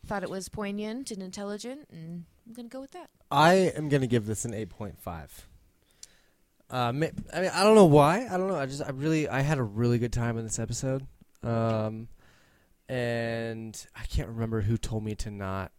thought 0.07 0.23
it 0.23 0.31
was 0.31 0.49
poignant 0.49 1.11
and 1.11 1.23
intelligent, 1.23 1.89
and 1.93 2.25
I'm 2.47 2.55
gonna 2.55 2.69
go 2.69 2.81
with 2.81 2.93
that. 2.93 3.11
I 3.31 3.73
am 3.77 3.91
gonna 3.91 4.07
give 4.07 4.25
this 4.25 4.47
an 4.47 4.55
eight 4.55 4.71
point 4.71 4.99
five. 4.99 5.47
Uh, 6.73 6.77
I 6.77 6.93
mean, 6.93 7.13
I 7.35 7.63
don't 7.63 7.75
know 7.75 7.85
why. 7.85 8.27
I 8.31 8.39
don't 8.39 8.49
know. 8.49 8.57
I 8.57 8.65
just, 8.65 8.83
I 8.83 8.91
really, 8.91 9.29
I 9.29 9.41
had 9.41 9.59
a 9.59 9.63
really 9.63 9.99
good 9.99 10.13
time 10.13 10.39
in 10.39 10.45
this 10.45 10.59
episode. 10.59 11.07
Um, 11.43 12.09
and 12.89 13.87
I 13.95 14.05
can't 14.07 14.29
remember 14.29 14.63
who 14.63 14.77
told 14.77 15.05
me 15.05 15.15
to 15.17 15.31
not. 15.31 15.73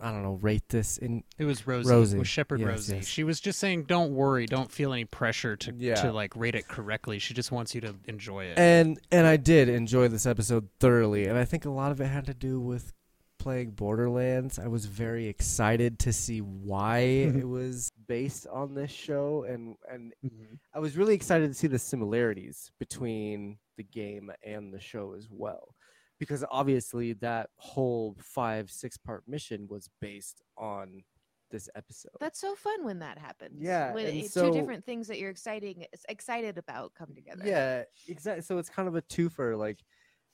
I 0.00 0.10
don't 0.10 0.22
know. 0.22 0.38
Rate 0.40 0.68
this 0.68 0.98
in. 0.98 1.24
It 1.38 1.44
was 1.44 1.66
Rosie. 1.66 1.90
Rosie. 1.90 2.16
It 2.16 2.20
was 2.20 2.28
Shepherd 2.28 2.60
Yes, 2.60 2.68
Rosie. 2.68 2.96
yes. 2.96 3.06
She 3.06 3.24
was 3.24 3.40
just 3.40 3.58
saying, 3.58 3.84
"Don't 3.84 4.12
worry, 4.12 4.46
don't 4.46 4.70
feel 4.70 4.92
any 4.92 5.04
pressure 5.04 5.56
to 5.56 5.74
Yeah. 5.76 5.96
to 5.96 6.12
like 6.12 6.34
rate 6.36 6.54
it 6.54 6.68
correctly. 6.68 7.18
She 7.18 7.34
just 7.34 7.52
wants 7.52 7.74
you 7.74 7.80
to 7.82 7.94
enjoy 8.06 8.44
it." 8.46 8.58
And 8.58 8.98
and 9.12 9.26
I 9.26 9.36
did 9.36 9.68
enjoy 9.68 10.08
this 10.08 10.26
episode 10.26 10.68
thoroughly, 10.78 11.26
and 11.26 11.36
I 11.36 11.44
think 11.44 11.64
a 11.64 11.70
lot 11.70 11.92
of 11.92 12.00
it 12.00 12.06
had 12.06 12.26
to 12.26 12.34
do 12.34 12.60
with 12.60 12.92
playing 13.38 13.70
Borderlands. 13.70 14.58
I 14.58 14.68
was 14.68 14.84
very 14.86 15.26
excited 15.26 15.98
to 16.00 16.12
see 16.12 16.40
why 16.40 16.98
it 17.42 17.48
was 17.48 17.90
based 18.06 18.46
on 18.46 18.74
this 18.74 18.90
show, 18.90 19.44
and 19.48 19.76
and 19.90 20.12
mm-hmm. 20.24 20.54
I 20.74 20.78
was 20.78 20.96
really 20.96 21.14
excited 21.14 21.48
to 21.48 21.54
see 21.54 21.66
the 21.66 21.78
similarities 21.78 22.70
between 22.78 23.58
the 23.76 23.82
game 23.84 24.30
and 24.44 24.72
the 24.72 24.80
show 24.80 25.14
as 25.16 25.28
well, 25.30 25.74
because 26.20 26.44
obviously 26.52 27.14
that 27.14 27.50
whole 27.56 28.14
five 28.20 28.70
six 28.70 28.96
part 28.96 29.24
mission 29.26 29.66
was 29.68 29.88
based 30.00 30.40
on 30.56 31.02
this 31.50 31.68
episode. 31.74 32.12
That's 32.20 32.38
so 32.40 32.54
fun 32.54 32.84
when 32.84 33.00
that 33.00 33.18
happens. 33.18 33.60
Yeah, 33.60 33.92
when 33.92 34.06
it- 34.06 34.30
so- 34.30 34.52
two 34.52 34.56
different 34.56 34.84
things 34.84 35.08
that 35.08 35.18
you're 35.18 35.30
exciting 35.30 35.86
excited 36.08 36.58
about 36.58 36.94
come 36.94 37.12
together. 37.14 37.42
Yeah, 37.44 37.82
exactly. 38.06 38.42
So 38.42 38.58
it's 38.58 38.68
kind 38.70 38.86
of 38.86 38.94
a 38.94 39.02
twofer. 39.02 39.58
Like 39.58 39.80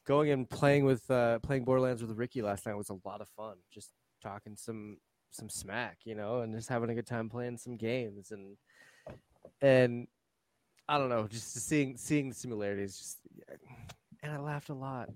going 0.07 0.31
and 0.31 0.49
playing 0.51 0.85
with 0.85 1.11
uh 1.11 1.39
playing 1.39 1.65
Borderlands 1.65 2.03
with 2.03 2.19
Ricky 2.19 2.43
last 2.43 2.67
night 2.67 2.77
was 2.77 2.91
a 2.91 2.99
lot 3.09 3.23
of 3.23 3.29
fun. 3.31 3.57
Just 3.73 3.93
talking 4.23 4.57
some 4.57 4.99
some 5.31 5.49
smack, 5.49 5.99
you 6.05 6.15
know, 6.15 6.41
and 6.41 6.55
just 6.55 6.69
having 6.69 6.91
a 6.91 6.95
good 6.95 7.07
time 7.07 7.29
playing 7.31 7.57
some 7.57 7.77
games 7.77 8.31
and 8.33 8.57
and 9.63 10.07
I 10.89 10.99
don't 10.99 11.09
know, 11.09 11.27
just 11.27 11.55
seeing 11.67 11.97
seeing 11.97 12.29
the 12.29 12.35
similarities. 12.35 12.99
Just 12.99 13.19
and 14.23 14.33
I 14.33 14.39
laughed 14.39 14.69
a 14.69 14.75
lot. 14.75 15.09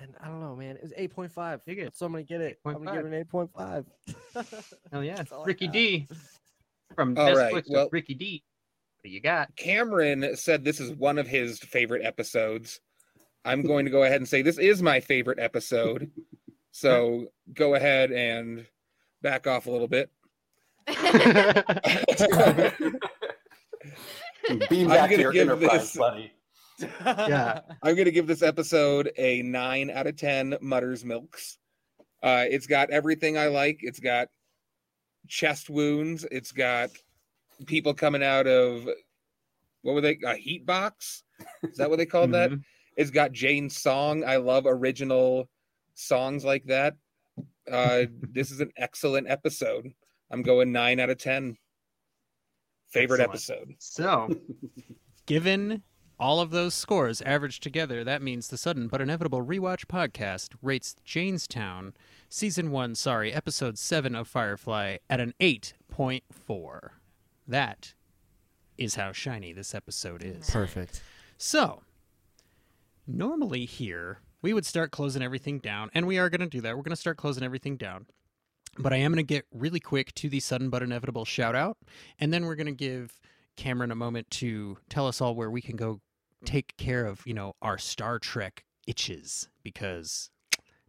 And 0.00 0.14
I 0.22 0.26
don't 0.28 0.40
know, 0.40 0.54
man. 0.54 0.76
It 0.76 0.82
was 0.82 0.92
eight 0.96 1.12
point 1.14 1.32
five. 1.32 1.60
Dig 1.66 1.78
it. 1.78 1.96
So 1.96 2.06
I'm 2.06 2.12
gonna 2.12 2.22
get 2.24 2.40
it. 2.40 2.58
I'm 2.64 2.84
gonna 2.84 2.96
give 2.96 3.04
it 3.06 3.08
an 3.08 3.14
eight 3.14 3.28
point 3.28 3.50
five. 3.56 3.84
Hell 4.92 5.02
yeah, 5.04 5.16
That's 5.16 5.32
all 5.32 5.44
Ricky. 5.44 5.66
D. 5.68 6.06
from 6.94 7.16
All 7.18 7.34
right, 7.34 7.52
Netflix 7.52 7.64
well- 7.68 7.88
Ricky 7.90 8.14
D. 8.14 8.44
What 9.00 9.04
do 9.04 9.10
you 9.10 9.20
got? 9.20 9.54
Cameron 9.56 10.36
said 10.36 10.64
this 10.64 10.80
is 10.80 10.92
one 10.92 11.18
of 11.18 11.26
his 11.28 11.58
favorite 11.60 12.04
episodes. 12.04 12.80
I'm 13.44 13.62
going 13.62 13.84
to 13.84 13.90
go 13.90 14.02
ahead 14.02 14.16
and 14.20 14.28
say 14.28 14.42
this 14.42 14.58
is 14.58 14.82
my 14.82 14.98
favorite 15.00 15.38
episode. 15.38 16.10
So 16.72 17.26
go 17.54 17.74
ahead 17.76 18.10
and 18.12 18.66
back 19.22 19.46
off 19.46 19.66
a 19.66 19.70
little 19.70 19.86
bit. 19.88 20.10
Beam 24.68 24.88
I'm 24.90 24.94
back 24.96 25.10
to 25.10 25.18
your 25.20 25.34
enterprise, 25.34 25.80
this- 25.92 25.96
buddy. 25.96 26.32
Yeah. 26.80 27.60
I'm 27.82 27.94
going 27.94 28.06
to 28.06 28.12
give 28.12 28.26
this 28.26 28.42
episode 28.42 29.10
a 29.16 29.42
nine 29.42 29.90
out 29.90 30.06
of 30.06 30.16
10 30.16 30.56
Mudder's 30.60 31.04
Milks. 31.04 31.58
Uh, 32.22 32.44
it's 32.48 32.66
got 32.66 32.90
everything 32.90 33.38
I 33.38 33.46
like. 33.48 33.78
It's 33.82 34.00
got 34.00 34.28
chest 35.28 35.70
wounds. 35.70 36.24
It's 36.30 36.52
got 36.52 36.90
people 37.66 37.94
coming 37.94 38.22
out 38.22 38.46
of 38.46 38.88
what 39.82 39.94
were 39.94 40.00
they? 40.00 40.18
A 40.24 40.34
heat 40.34 40.66
box? 40.66 41.22
Is 41.62 41.76
that 41.76 41.88
what 41.88 41.96
they 41.98 42.06
called 42.06 42.32
that? 42.32 42.50
Mhm. 42.50 42.62
It's 42.96 43.10
got 43.10 43.30
Jayne's 43.32 43.76
song. 43.76 44.24
I 44.24 44.36
love 44.36 44.64
original 44.66 45.48
songs 45.94 46.44
like 46.44 46.64
that. 46.64 46.94
Uh, 47.70 48.06
this 48.32 48.50
is 48.50 48.60
an 48.60 48.72
excellent 48.76 49.28
episode. 49.30 49.92
I'm 50.30 50.42
going 50.42 50.72
nine 50.72 50.98
out 50.98 51.10
of 51.10 51.18
10. 51.18 51.56
Favorite 52.90 53.20
Excellent. 53.20 53.60
episode. 53.60 53.74
So, 53.78 54.28
Given 55.26 55.82
all 56.18 56.40
of 56.40 56.50
those 56.50 56.74
scores 56.74 57.22
averaged 57.22 57.62
together, 57.62 58.02
that 58.04 58.22
means 58.22 58.48
the 58.48 58.56
sudden 58.56 58.88
but 58.88 59.00
inevitable 59.00 59.44
rewatch 59.44 59.86
podcast 59.86 60.54
rates 60.62 60.96
Jaynestown 61.06 61.92
season 62.28 62.70
1, 62.70 62.94
sorry, 62.94 63.32
episode 63.32 63.78
7 63.78 64.14
of 64.14 64.28
Firefly 64.28 64.98
at 65.08 65.20
an 65.20 65.34
8.4. 65.40 66.90
That 67.46 67.94
is 68.76 68.96
how 68.96 69.12
shiny 69.12 69.52
this 69.52 69.74
episode 69.74 70.22
is. 70.24 70.50
Perfect. 70.50 71.02
So, 71.36 71.82
normally 73.06 73.64
here, 73.64 74.20
we 74.42 74.52
would 74.52 74.66
start 74.66 74.90
closing 74.90 75.22
everything 75.22 75.58
down, 75.58 75.90
and 75.94 76.06
we 76.06 76.18
are 76.18 76.28
going 76.28 76.40
to 76.40 76.46
do 76.46 76.60
that. 76.60 76.76
We're 76.76 76.82
going 76.82 76.90
to 76.90 76.96
start 76.96 77.16
closing 77.16 77.42
everything 77.42 77.76
down. 77.76 78.06
But 78.78 78.92
I 78.92 78.96
am 78.96 79.12
going 79.12 79.24
to 79.24 79.34
get 79.34 79.46
really 79.52 79.80
quick 79.80 80.14
to 80.16 80.28
the 80.28 80.40
sudden 80.40 80.70
but 80.70 80.82
inevitable 80.82 81.24
shout 81.24 81.56
out, 81.56 81.78
and 82.20 82.32
then 82.32 82.44
we're 82.44 82.54
going 82.54 82.66
to 82.66 82.72
give 82.72 83.18
Cameron 83.56 83.90
a 83.90 83.96
moment 83.96 84.30
to 84.30 84.78
tell 84.88 85.08
us 85.08 85.20
all 85.20 85.34
where 85.34 85.50
we 85.50 85.60
can 85.60 85.74
go 85.74 86.00
take 86.44 86.76
care 86.76 87.06
of, 87.06 87.22
you 87.26 87.34
know, 87.34 87.54
our 87.62 87.78
Star 87.78 88.18
Trek 88.18 88.64
itches 88.86 89.48
because 89.62 90.30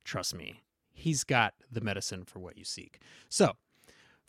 trust 0.04 0.36
me, 0.36 0.64
he's 0.94 1.24
got 1.24 1.54
the 1.72 1.82
medicine 1.82 2.26
for 2.26 2.40
what 2.40 2.58
you 2.58 2.64
seek. 2.64 3.00
So, 3.30 3.54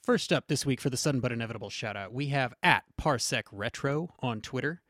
first 0.03 0.33
up 0.33 0.49
this 0.49 0.65
week 0.65 0.81
for 0.81 0.91
the 0.91 0.97
sudden 0.97 1.21
but 1.21 1.33
inevitable 1.33 1.71
shout 1.71 1.97
out, 1.97 2.13
we 2.13 2.29
have 2.29 2.55
at 2.63 2.85
Parsec 3.01 3.45
Retro 3.53 4.11
on 4.21 4.41
Twitter. 4.41 4.83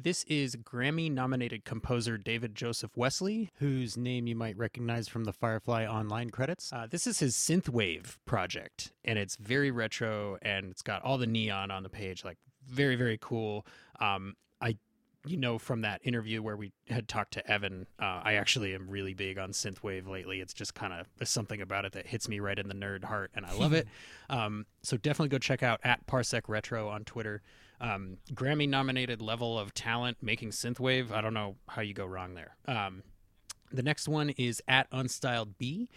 This 0.00 0.22
is 0.24 0.54
Grammy 0.54 1.10
nominated 1.10 1.64
composer 1.64 2.16
David 2.16 2.54
Joseph 2.54 2.96
Wesley, 2.96 3.50
whose 3.58 3.96
name 3.96 4.28
you 4.28 4.36
might 4.36 4.56
recognize 4.56 5.08
from 5.08 5.24
the 5.24 5.32
Firefly 5.32 5.86
Online 5.86 6.30
credits. 6.30 6.72
Uh, 6.72 6.86
this 6.88 7.04
is 7.04 7.18
his 7.18 7.34
Synthwave 7.34 8.16
project, 8.24 8.92
and 9.04 9.18
it's 9.18 9.34
very 9.34 9.72
retro 9.72 10.38
and 10.40 10.70
it's 10.70 10.82
got 10.82 11.02
all 11.02 11.18
the 11.18 11.26
neon 11.26 11.72
on 11.72 11.82
the 11.82 11.88
page, 11.88 12.24
like 12.24 12.38
very, 12.64 12.94
very 12.94 13.18
cool. 13.20 13.66
Um, 13.98 14.36
you 15.26 15.36
know 15.36 15.58
from 15.58 15.82
that 15.82 16.00
interview 16.04 16.42
where 16.42 16.56
we 16.56 16.72
had 16.88 17.08
talked 17.08 17.32
to 17.34 17.50
Evan, 17.50 17.86
uh, 18.00 18.20
I 18.24 18.34
actually 18.34 18.74
am 18.74 18.88
really 18.88 19.14
big 19.14 19.38
on 19.38 19.50
synthwave 19.50 20.08
lately. 20.08 20.40
It's 20.40 20.54
just 20.54 20.74
kind 20.74 20.92
of 20.92 21.06
there's 21.18 21.30
something 21.30 21.60
about 21.60 21.84
it 21.84 21.92
that 21.92 22.06
hits 22.06 22.28
me 22.28 22.40
right 22.40 22.58
in 22.58 22.68
the 22.68 22.74
nerd 22.74 23.04
heart, 23.04 23.30
and 23.34 23.44
I 23.44 23.54
love 23.54 23.72
it. 23.72 23.86
Um, 24.30 24.66
so 24.82 24.98
definitely 24.98 25.30
go 25.30 25.38
check 25.38 25.62
out 25.62 25.80
at 25.84 26.06
Parsec 26.06 26.42
Retro 26.48 26.90
on 26.90 27.04
Twitter. 27.04 27.40
Um, 27.80 28.18
Grammy 28.34 28.68
nominated 28.68 29.22
level 29.22 29.58
of 29.58 29.72
talent 29.72 30.18
making 30.20 30.50
synthwave. 30.50 31.12
I 31.12 31.22
don't 31.22 31.32
know 31.32 31.56
how 31.66 31.80
you 31.80 31.94
go 31.94 32.04
wrong 32.04 32.34
there. 32.34 32.54
Um, 32.66 33.04
the 33.72 33.82
next 33.82 34.06
one 34.06 34.28
is 34.30 34.60
at 34.68 34.90
Unstyled 34.90 35.54
B. 35.56 35.88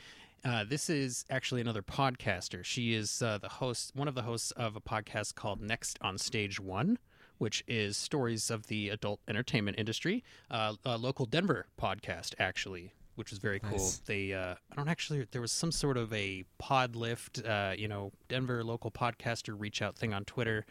Uh, 0.43 0.63
this 0.63 0.89
is 0.89 1.25
actually 1.29 1.61
another 1.61 1.81
podcaster. 1.81 2.63
She 2.63 2.93
is 2.93 3.21
uh, 3.21 3.37
the 3.37 3.49
host, 3.49 3.91
one 3.95 4.07
of 4.07 4.15
the 4.15 4.23
hosts 4.23 4.51
of 4.51 4.75
a 4.75 4.81
podcast 4.81 5.35
called 5.35 5.61
Next 5.61 5.99
on 6.01 6.17
Stage 6.17 6.59
One, 6.59 6.97
which 7.41 7.63
is 7.67 7.97
stories 7.97 8.51
of 8.51 8.67
the 8.67 8.89
adult 8.89 9.19
entertainment 9.27 9.79
industry. 9.79 10.23
Uh, 10.51 10.75
a 10.85 10.95
local 10.95 11.25
Denver 11.25 11.65
podcast, 11.75 12.35
actually, 12.37 12.93
which 13.15 13.31
is 13.31 13.39
very 13.39 13.59
cool. 13.59 13.79
Nice. 13.79 13.97
They, 14.05 14.31
uh, 14.31 14.53
I 14.71 14.75
don't 14.75 14.87
actually, 14.87 15.25
there 15.31 15.41
was 15.41 15.51
some 15.51 15.71
sort 15.71 15.97
of 15.97 16.13
a 16.13 16.43
pod 16.59 16.95
lift, 16.95 17.43
uh, 17.43 17.73
you 17.75 17.87
know, 17.87 18.11
Denver 18.29 18.63
local 18.63 18.91
podcaster 18.91 19.55
reach 19.57 19.81
out 19.81 19.97
thing 19.97 20.13
on 20.13 20.23
Twitter 20.23 20.67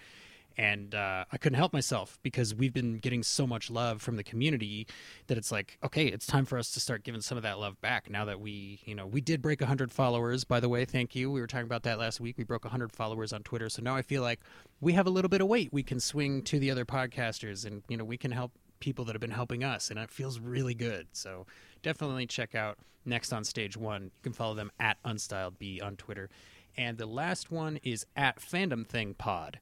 and 0.60 0.94
uh, 0.94 1.24
I 1.32 1.38
couldn't 1.38 1.56
help 1.56 1.72
myself 1.72 2.18
because 2.22 2.54
we've 2.54 2.74
been 2.74 2.98
getting 2.98 3.22
so 3.22 3.46
much 3.46 3.70
love 3.70 4.02
from 4.02 4.16
the 4.16 4.22
community 4.22 4.86
that 5.26 5.38
it's 5.38 5.50
like, 5.50 5.78
okay, 5.82 6.04
it's 6.04 6.26
time 6.26 6.44
for 6.44 6.58
us 6.58 6.70
to 6.72 6.80
start 6.80 7.02
giving 7.02 7.22
some 7.22 7.38
of 7.38 7.42
that 7.44 7.58
love 7.58 7.80
back. 7.80 8.10
Now 8.10 8.26
that 8.26 8.40
we, 8.40 8.78
you 8.84 8.94
know, 8.94 9.06
we 9.06 9.22
did 9.22 9.40
break 9.40 9.62
100 9.62 9.90
followers, 9.90 10.44
by 10.44 10.60
the 10.60 10.68
way. 10.68 10.84
Thank 10.84 11.16
you. 11.16 11.30
We 11.30 11.40
were 11.40 11.46
talking 11.46 11.64
about 11.64 11.84
that 11.84 11.98
last 11.98 12.20
week. 12.20 12.36
We 12.36 12.44
broke 12.44 12.64
100 12.64 12.92
followers 12.92 13.32
on 13.32 13.42
Twitter, 13.42 13.70
so 13.70 13.80
now 13.80 13.96
I 13.96 14.02
feel 14.02 14.20
like 14.20 14.40
we 14.82 14.92
have 14.92 15.06
a 15.06 15.10
little 15.10 15.30
bit 15.30 15.40
of 15.40 15.48
weight 15.48 15.72
we 15.72 15.82
can 15.82 15.98
swing 15.98 16.42
to 16.42 16.58
the 16.58 16.70
other 16.70 16.84
podcasters, 16.84 17.64
and 17.64 17.82
you 17.88 17.96
know, 17.96 18.04
we 18.04 18.18
can 18.18 18.30
help 18.30 18.52
people 18.80 19.06
that 19.06 19.14
have 19.14 19.20
been 19.22 19.30
helping 19.30 19.64
us, 19.64 19.88
and 19.88 19.98
it 19.98 20.10
feels 20.10 20.40
really 20.40 20.74
good. 20.74 21.06
So 21.12 21.46
definitely 21.82 22.26
check 22.26 22.54
out 22.54 22.76
Next 23.06 23.32
on 23.32 23.44
Stage 23.44 23.78
One. 23.78 24.02
You 24.02 24.10
can 24.22 24.34
follow 24.34 24.54
them 24.54 24.70
at 24.78 25.02
UnstyledB 25.04 25.82
on 25.82 25.96
Twitter. 25.96 26.28
And 26.76 26.98
the 26.98 27.06
last 27.06 27.50
one 27.50 27.78
is 27.82 28.04
at 28.14 28.40
Fandom 28.40 28.86
Thing 28.86 29.14
Pod. 29.14 29.58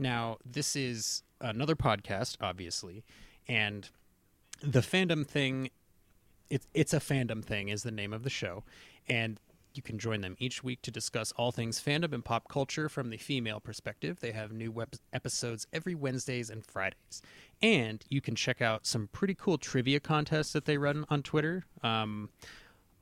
Now, 0.00 0.38
this 0.50 0.74
is 0.74 1.22
another 1.42 1.76
podcast, 1.76 2.38
obviously, 2.40 3.04
and 3.46 3.88
the 4.62 4.80
fandom 4.80 5.26
thing. 5.26 5.68
It's 6.48 6.66
it's 6.74 6.94
a 6.94 7.00
fandom 7.00 7.44
thing 7.44 7.68
is 7.68 7.82
the 7.82 7.90
name 7.92 8.14
of 8.14 8.22
the 8.22 8.30
show, 8.30 8.64
and 9.08 9.38
you 9.74 9.82
can 9.82 9.98
join 9.98 10.22
them 10.22 10.36
each 10.38 10.64
week 10.64 10.80
to 10.82 10.90
discuss 10.90 11.32
all 11.32 11.52
things 11.52 11.80
fandom 11.80 12.14
and 12.14 12.24
pop 12.24 12.48
culture 12.48 12.88
from 12.88 13.10
the 13.10 13.18
female 13.18 13.60
perspective. 13.60 14.20
They 14.20 14.32
have 14.32 14.52
new 14.52 14.72
web- 14.72 14.96
episodes 15.12 15.66
every 15.70 15.94
Wednesdays 15.94 16.48
and 16.48 16.64
Fridays, 16.64 17.20
and 17.60 18.02
you 18.08 18.22
can 18.22 18.34
check 18.34 18.62
out 18.62 18.86
some 18.86 19.08
pretty 19.12 19.34
cool 19.34 19.58
trivia 19.58 20.00
contests 20.00 20.54
that 20.54 20.64
they 20.64 20.78
run 20.78 21.04
on 21.10 21.22
Twitter. 21.22 21.66
Um, 21.82 22.30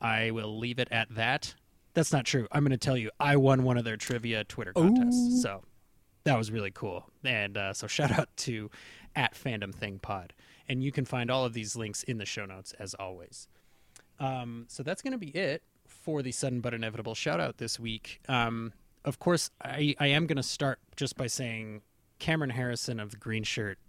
I 0.01 0.31
will 0.31 0.59
leave 0.59 0.79
it 0.79 0.89
at 0.91 1.15
that. 1.15 1.55
That's 1.93 2.11
not 2.11 2.25
true. 2.25 2.45
I'm 2.51 2.63
going 2.63 2.71
to 2.71 2.77
tell 2.77 2.97
you, 2.97 3.09
I 3.21 3.37
won 3.37 3.63
one 3.63 3.77
of 3.77 3.85
their 3.85 3.97
trivia 3.97 4.43
Twitter 4.43 4.73
contests. 4.73 5.41
So 5.41 5.63
that 6.23 6.37
was 6.37 6.51
really 6.51 6.71
cool. 6.71 7.09
And 7.23 7.57
uh, 7.57 7.73
so 7.73 7.87
shout 7.87 8.11
out 8.11 8.29
to 8.37 8.69
at 9.15 9.33
Fandom 9.33 9.73
Thing 9.73 9.99
Pod. 9.99 10.33
And 10.67 10.83
you 10.83 10.91
can 10.91 11.05
find 11.05 11.31
all 11.31 11.45
of 11.45 11.53
these 11.53 11.75
links 11.75 12.03
in 12.03 12.17
the 12.17 12.25
show 12.25 12.45
notes 12.45 12.73
as 12.77 12.93
always. 12.93 13.47
Um, 14.19 14.65
so 14.67 14.83
that's 14.83 15.01
going 15.01 15.13
to 15.13 15.17
be 15.17 15.29
it 15.29 15.63
for 15.87 16.21
the 16.21 16.31
sudden 16.31 16.61
but 16.61 16.73
inevitable 16.73 17.15
shout 17.15 17.39
out 17.39 17.57
this 17.57 17.79
week. 17.79 18.19
Um, 18.27 18.73
of 19.05 19.17
course, 19.19 19.49
I, 19.63 19.95
I 19.99 20.07
am 20.07 20.27
going 20.27 20.37
to 20.37 20.43
start 20.43 20.79
just 20.95 21.17
by 21.17 21.27
saying 21.27 21.81
Cameron 22.19 22.51
Harrison 22.51 22.99
of 22.99 23.11
the 23.11 23.17
Green 23.17 23.43
Shirt, 23.43 23.79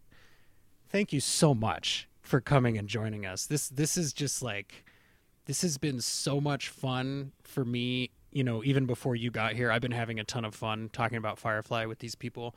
thank 0.89 1.13
you 1.13 1.21
so 1.21 1.55
much 1.55 2.09
for 2.23 2.41
coming 2.41 2.79
and 2.79 2.89
joining 2.89 3.27
us. 3.27 3.47
This 3.47 3.69
this 3.69 3.97
is 3.97 4.13
just 4.13 4.43
like 4.43 4.85
this 5.47 5.63
has 5.63 5.79
been 5.79 6.01
so 6.01 6.41
much 6.41 6.69
fun 6.69 7.33
for 7.43 7.65
me. 7.65 8.11
You 8.33 8.45
know, 8.45 8.63
even 8.65 8.87
before 8.87 9.17
you 9.17 9.31
got 9.31 9.55
here, 9.55 9.71
I've 9.71 9.83
been 9.83 9.91
having 9.91 10.21
a 10.21 10.25
ton 10.25 10.45
of 10.45 10.55
fun 10.55 10.91
talking 10.93 11.19
about 11.19 11.39
Firefly 11.39 11.87
with 11.87 11.99
these 11.99 12.15
people. 12.15 12.55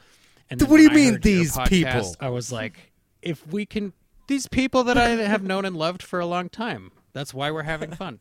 And 0.50 0.62
What 0.62 0.78
do 0.78 0.84
you 0.84 0.90
I 0.90 0.94
mean, 0.94 1.20
these 1.22 1.54
podcast, 1.56 1.70
people? 1.70 2.16
I 2.20 2.30
was 2.30 2.52
like, 2.52 2.92
if 3.22 3.46
we 3.48 3.66
can, 3.66 3.94
these 4.28 4.48
people 4.48 4.84
that 4.86 4.98
I 4.98 5.10
have 5.10 5.44
known 5.44 5.66
and 5.66 5.76
loved 5.76 6.04
for 6.04 6.20
a 6.20 6.26
long 6.26 6.50
time. 6.50 6.92
That's 7.14 7.34
why 7.34 7.52
we're 7.52 7.64
having 7.64 7.92
fun. 7.92 8.20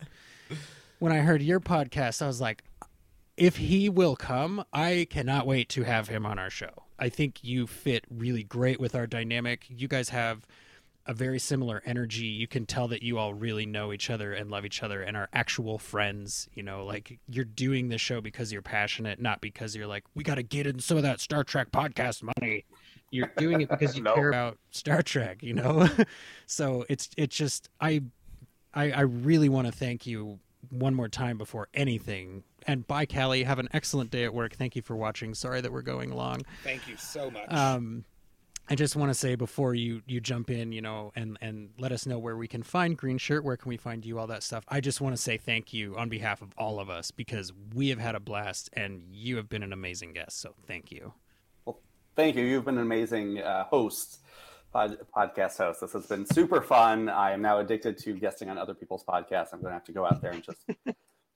when 0.98 1.12
I 1.12 1.18
heard 1.18 1.42
your 1.42 1.60
podcast, 1.60 2.22
I 2.22 2.26
was 2.26 2.40
like, 2.40 2.64
if 3.36 3.56
he 3.56 3.88
will 3.88 4.16
come, 4.16 4.64
I 4.72 5.06
cannot 5.10 5.46
wait 5.46 5.68
to 5.70 5.82
have 5.82 6.08
him 6.08 6.26
on 6.26 6.38
our 6.38 6.50
show. 6.50 6.84
I 6.98 7.08
think 7.08 7.42
you 7.42 7.66
fit 7.66 8.04
really 8.10 8.44
great 8.44 8.78
with 8.78 8.94
our 8.94 9.06
dynamic. 9.06 9.66
You 9.68 9.88
guys 9.88 10.10
have 10.10 10.46
a 11.06 11.14
very 11.14 11.38
similar 11.38 11.82
energy. 11.84 12.26
You 12.26 12.46
can 12.46 12.64
tell 12.66 12.88
that 12.88 13.02
you 13.02 13.18
all 13.18 13.34
really 13.34 13.66
know 13.66 13.92
each 13.92 14.08
other 14.10 14.32
and 14.32 14.50
love 14.50 14.64
each 14.64 14.82
other 14.82 15.02
and 15.02 15.16
are 15.16 15.28
actual 15.32 15.78
friends. 15.78 16.48
You 16.54 16.62
know, 16.62 16.84
like 16.84 17.18
you're 17.28 17.44
doing 17.44 17.88
this 17.88 18.00
show 18.00 18.20
because 18.20 18.52
you're 18.52 18.62
passionate, 18.62 19.20
not 19.20 19.40
because 19.40 19.74
you're 19.74 19.86
like, 19.86 20.04
we 20.14 20.22
got 20.24 20.36
to 20.36 20.42
get 20.42 20.66
in 20.66 20.78
some 20.78 20.96
of 20.96 21.02
that 21.02 21.20
Star 21.20 21.44
Trek 21.44 21.70
podcast 21.72 22.22
money. 22.40 22.64
You're 23.10 23.32
doing 23.36 23.60
it 23.60 23.68
because 23.68 23.96
you 23.96 24.02
No. 24.04 24.14
care 24.14 24.28
about 24.28 24.58
Star 24.70 25.02
Trek, 25.02 25.42
you 25.42 25.54
know? 25.54 25.88
so 26.46 26.84
it's 26.88 27.10
it's 27.16 27.36
just 27.36 27.68
I 27.80 28.02
I, 28.74 28.90
I 28.92 29.00
really 29.02 29.48
want 29.48 29.66
to 29.66 29.72
thank 29.72 30.06
you 30.06 30.38
one 30.70 30.94
more 30.94 31.08
time 31.08 31.36
before 31.36 31.68
anything. 31.74 32.44
And 32.66 32.86
bye, 32.86 33.04
Callie. 33.06 33.42
Have 33.42 33.58
an 33.58 33.68
excellent 33.72 34.10
day 34.12 34.24
at 34.24 34.32
work. 34.32 34.54
Thank 34.54 34.76
you 34.76 34.82
for 34.82 34.94
watching. 34.96 35.34
Sorry 35.34 35.60
that 35.60 35.72
we're 35.72 35.82
going 35.82 36.12
long. 36.14 36.42
Thank 36.62 36.86
you 36.88 36.96
so 36.96 37.30
much. 37.30 37.52
Um, 37.52 38.04
I 38.72 38.74
just 38.74 38.96
want 38.96 39.10
to 39.10 39.14
say 39.14 39.34
before 39.34 39.74
you 39.74 40.00
you 40.06 40.18
jump 40.18 40.48
in, 40.48 40.72
you 40.72 40.80
know, 40.80 41.12
and 41.14 41.36
and 41.42 41.68
let 41.78 41.92
us 41.92 42.06
know 42.06 42.18
where 42.18 42.38
we 42.38 42.48
can 42.48 42.62
find 42.62 42.96
Green 42.96 43.18
Shirt, 43.18 43.44
where 43.44 43.58
can 43.58 43.68
we 43.68 43.76
find 43.76 44.02
you, 44.02 44.18
all 44.18 44.26
that 44.28 44.42
stuff. 44.42 44.64
I 44.66 44.80
just 44.80 44.98
want 44.98 45.14
to 45.14 45.20
say 45.20 45.36
thank 45.36 45.74
you 45.74 45.94
on 45.98 46.08
behalf 46.08 46.40
of 46.40 46.54
all 46.56 46.80
of 46.80 46.88
us 46.88 47.10
because 47.10 47.52
we 47.74 47.90
have 47.90 47.98
had 47.98 48.14
a 48.14 48.20
blast 48.20 48.70
and 48.72 49.02
you 49.12 49.36
have 49.36 49.50
been 49.50 49.62
an 49.62 49.74
amazing 49.74 50.14
guest. 50.14 50.40
So 50.40 50.54
thank 50.66 50.90
you. 50.90 51.12
Well, 51.66 51.80
Thank 52.16 52.34
you. 52.34 52.44
You've 52.44 52.64
been 52.64 52.78
an 52.78 52.82
amazing 52.82 53.42
uh, 53.42 53.64
host, 53.64 54.20
pod, 54.72 54.96
podcast 55.14 55.58
host. 55.58 55.82
This 55.82 55.92
has 55.92 56.06
been 56.06 56.24
super 56.24 56.62
fun. 56.62 57.10
I 57.10 57.32
am 57.32 57.42
now 57.42 57.58
addicted 57.58 57.98
to 57.98 58.14
guesting 58.14 58.48
on 58.48 58.56
other 58.56 58.72
people's 58.72 59.04
podcasts. 59.04 59.48
I'm 59.52 59.60
going 59.60 59.72
to 59.72 59.74
have 59.74 59.84
to 59.84 59.92
go 59.92 60.06
out 60.06 60.22
there 60.22 60.32
and 60.32 60.42
just 60.42 60.64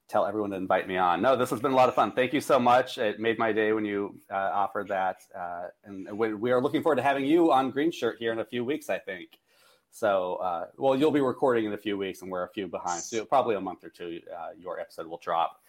tell 0.07 0.25
everyone 0.25 0.51
to 0.51 0.55
invite 0.55 0.87
me 0.87 0.97
on. 0.97 1.21
No, 1.21 1.35
this 1.35 1.49
has 1.49 1.59
been 1.59 1.71
a 1.71 1.75
lot 1.75 1.89
of 1.89 1.95
fun. 1.95 2.11
Thank 2.11 2.33
you 2.33 2.41
so 2.41 2.59
much. 2.59 2.97
It 2.97 3.19
made 3.19 3.37
my 3.37 3.51
day 3.51 3.73
when 3.73 3.85
you 3.85 4.19
uh, 4.31 4.35
offered 4.53 4.87
that. 4.87 5.17
Uh, 5.37 5.67
and 5.83 6.17
we, 6.17 6.33
we 6.33 6.51
are 6.51 6.61
looking 6.61 6.81
forward 6.81 6.95
to 6.95 7.03
having 7.03 7.25
you 7.25 7.51
on 7.51 7.71
Green 7.71 7.91
Shirt 7.91 8.17
here 8.19 8.31
in 8.31 8.39
a 8.39 8.45
few 8.45 8.63
weeks, 8.63 8.89
I 8.89 8.99
think. 8.99 9.37
So, 9.91 10.35
uh, 10.35 10.67
well, 10.77 10.95
you'll 10.95 11.11
be 11.11 11.21
recording 11.21 11.65
in 11.65 11.73
a 11.73 11.77
few 11.77 11.97
weeks, 11.97 12.21
and 12.21 12.31
we're 12.31 12.43
a 12.43 12.49
few 12.49 12.67
behind. 12.67 13.01
So, 13.01 13.25
probably 13.25 13.55
a 13.55 13.61
month 13.61 13.83
or 13.83 13.89
two, 13.89 14.21
uh, 14.33 14.49
your 14.57 14.79
episode 14.79 15.07
will 15.07 15.19
drop. 15.21 15.61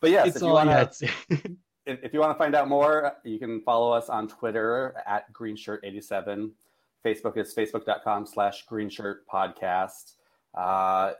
But 0.00 0.10
yes, 0.10 0.28
It's 0.28 0.36
if 0.36 0.42
you 0.42 0.48
want 0.48 0.68
yeah, 0.68 0.84
to 1.28 1.56
if, 1.86 2.04
if 2.04 2.12
you 2.12 2.20
want 2.20 2.32
to 2.32 2.38
find 2.38 2.54
out 2.54 2.68
more, 2.68 3.12
you 3.24 3.38
can 3.38 3.60
follow 3.62 3.92
us 3.92 4.08
on 4.08 4.28
Twitter 4.28 4.94
at 5.06 5.32
greenshirt87. 5.32 6.50
Facebook 7.04 7.36
is 7.36 7.54
facebook.com 7.54 8.26
slash 8.26 8.66
greenshirt 8.66 9.16
podcast. 9.32 10.14
Uh, 10.54 11.12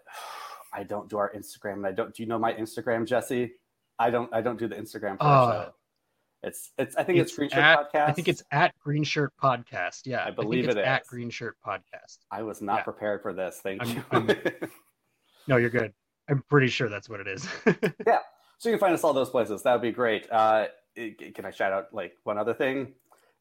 I 0.72 0.82
don't 0.84 1.08
do 1.08 1.18
our 1.18 1.32
Instagram. 1.34 1.74
And 1.74 1.86
I 1.86 1.92
don't, 1.92 2.14
do 2.14 2.22
you 2.22 2.28
know 2.28 2.38
my 2.38 2.52
Instagram, 2.52 3.06
Jesse? 3.06 3.52
I 3.98 4.10
don't, 4.10 4.32
I 4.32 4.40
don't 4.40 4.58
do 4.58 4.68
the 4.68 4.74
Instagram 4.76 5.18
for 5.18 5.24
Uh, 5.24 5.64
show. 5.64 5.74
It's, 6.44 6.72
it's, 6.76 6.96
I 6.96 7.04
think 7.04 7.18
it's, 7.18 7.36
Green 7.36 7.50
Shirt 7.50 7.58
at, 7.60 7.92
Podcast. 7.92 8.08
I 8.08 8.12
think 8.12 8.28
it's 8.28 8.42
at 8.50 8.74
Green 8.80 9.04
Shirt 9.04 9.32
Podcast. 9.40 10.06
Yeah, 10.06 10.24
I 10.24 10.30
believe 10.32 10.64
think 10.64 10.76
it's 10.78 10.86
it 10.86 10.88
at. 10.88 11.06
Green 11.06 11.30
Shirt 11.30 11.56
Podcast. 11.64 12.18
I 12.32 12.42
was 12.42 12.60
not 12.60 12.78
yeah. 12.78 12.82
prepared 12.82 13.22
for 13.22 13.32
this. 13.32 13.60
Thank 13.62 13.82
I'm- 13.82 13.96
you. 13.96 14.04
I'm- 14.10 14.70
No, 15.48 15.56
you're 15.56 15.70
good. 15.70 15.92
I'm 16.28 16.42
pretty 16.48 16.68
sure 16.68 16.88
that's 16.88 17.08
what 17.08 17.20
it 17.20 17.26
is. 17.28 17.46
Yeah. 18.06 18.18
So 18.58 18.68
you 18.68 18.74
can 18.76 18.78
find 18.78 18.94
us 18.94 19.02
all 19.02 19.12
those 19.12 19.30
places. 19.30 19.62
That 19.64 19.72
would 19.72 19.82
be 19.82 19.90
great. 19.90 20.30
Uh, 20.30 20.66
can 20.96 21.44
I 21.44 21.50
shout 21.50 21.72
out 21.72 21.92
like 21.92 22.12
one 22.22 22.38
other 22.38 22.54
thing? 22.54 22.92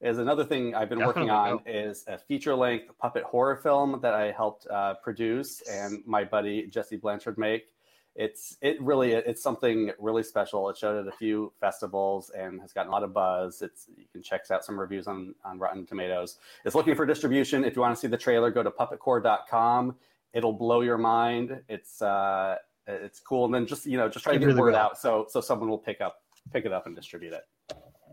Is 0.01 0.17
another 0.17 0.43
thing 0.43 0.73
I've 0.73 0.89
been 0.89 1.05
working 1.05 1.29
on 1.29 1.57
Definitely, 1.57 1.81
is 1.81 2.05
a 2.07 2.17
feature 2.17 2.55
length 2.55 2.91
puppet 2.97 3.23
horror 3.23 3.55
film 3.55 3.99
that 4.01 4.15
I 4.15 4.31
helped 4.31 4.65
uh, 4.67 4.95
produce 4.95 5.61
and 5.69 6.01
my 6.07 6.23
buddy 6.23 6.65
Jesse 6.67 6.97
Blanchard 6.97 7.37
make. 7.37 7.67
It's 8.15 8.57
it 8.61 8.81
really 8.81 9.13
it's 9.13 9.41
something 9.41 9.91
really 9.99 10.23
special. 10.23 10.69
It 10.69 10.77
showed 10.77 10.99
at 10.99 11.07
a 11.07 11.15
few 11.15 11.53
festivals 11.59 12.31
and 12.31 12.59
has 12.59 12.73
gotten 12.73 12.89
a 12.89 12.91
lot 12.91 13.03
of 13.03 13.13
buzz. 13.13 13.61
It's 13.61 13.87
you 13.95 14.05
can 14.11 14.21
check 14.23 14.41
out 14.51 14.65
some 14.65 14.77
reviews 14.77 15.07
on 15.07 15.35
on 15.45 15.59
Rotten 15.59 15.85
Tomatoes. 15.85 16.37
It's 16.65 16.75
looking 16.75 16.95
for 16.95 17.05
distribution. 17.05 17.63
If 17.63 17.75
you 17.75 17.81
want 17.81 17.95
to 17.95 17.99
see 17.99 18.07
the 18.07 18.17
trailer, 18.17 18.51
go 18.51 18.63
to 18.63 18.71
puppetcore.com. 18.71 19.95
It'll 20.33 20.53
blow 20.53 20.81
your 20.81 20.97
mind. 20.97 21.61
It's 21.69 22.01
uh 22.01 22.57
it's 22.87 23.19
cool. 23.19 23.45
And 23.45 23.53
then 23.53 23.65
just 23.67 23.85
you 23.85 23.97
know 23.97 24.09
just 24.09 24.23
try 24.23 24.33
to 24.33 24.39
get 24.39 24.47
really 24.47 24.59
word 24.59 24.73
will. 24.73 24.79
out 24.79 24.97
so 24.97 25.27
so 25.29 25.39
someone 25.39 25.69
will 25.69 25.77
pick 25.77 26.01
up 26.01 26.23
pick 26.51 26.65
it 26.65 26.73
up 26.73 26.87
and 26.87 26.95
distribute 26.95 27.33
it. 27.33 27.43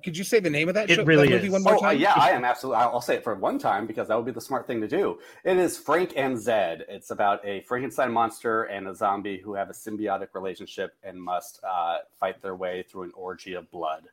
Could 0.03 0.17
you 0.17 0.25
say 0.25 0.41
the 0.41 0.51
name 0.51 0.69
of 0.69 0.75
that 0.75 0.91
It 0.91 0.97
show? 0.97 1.05
really 1.05 1.29
that 1.29 1.35
movie 1.35 1.47
is. 1.47 1.53
one 1.53 1.63
more 1.63 1.77
Oh 1.83 1.87
uh, 1.89 1.91
yeah, 1.91 2.13
I 2.17 2.31
am 2.31 2.45
absolutely. 2.45 2.83
I'll 2.83 2.91
I'll 2.95 3.01
say 3.01 3.15
it 3.17 3.25
for 3.25 3.35
one 3.35 3.59
time 3.59 3.87
because 3.87 4.09
that 4.09 4.17
would 4.17 4.27
be 4.27 4.33
the 4.33 4.41
smart 4.41 4.67
thing 4.67 4.81
to 4.81 4.89
do. 4.89 5.19
It 5.45 5.57
is 5.57 5.77
Frank 5.79 6.13
and 6.17 6.39
Zed. 6.39 6.85
It's 6.89 7.11
about 7.11 7.45
a 7.45 7.61
Frankenstein 7.63 8.13
monster 8.13 8.65
and 8.65 8.89
a 8.89 8.95
zombie 8.95 9.39
who 9.39 9.55
have 9.55 9.71
a 9.71 9.73
symbiotic 9.73 10.29
relationship 10.35 10.95
and 11.03 11.21
must 11.21 11.61
uh, 11.63 11.99
fight 12.19 12.41
their 12.43 12.55
way 12.57 12.85
through 12.89 13.03
an 13.05 13.13
orgy 13.15 13.55
of 13.55 13.71
blood. 13.71 14.05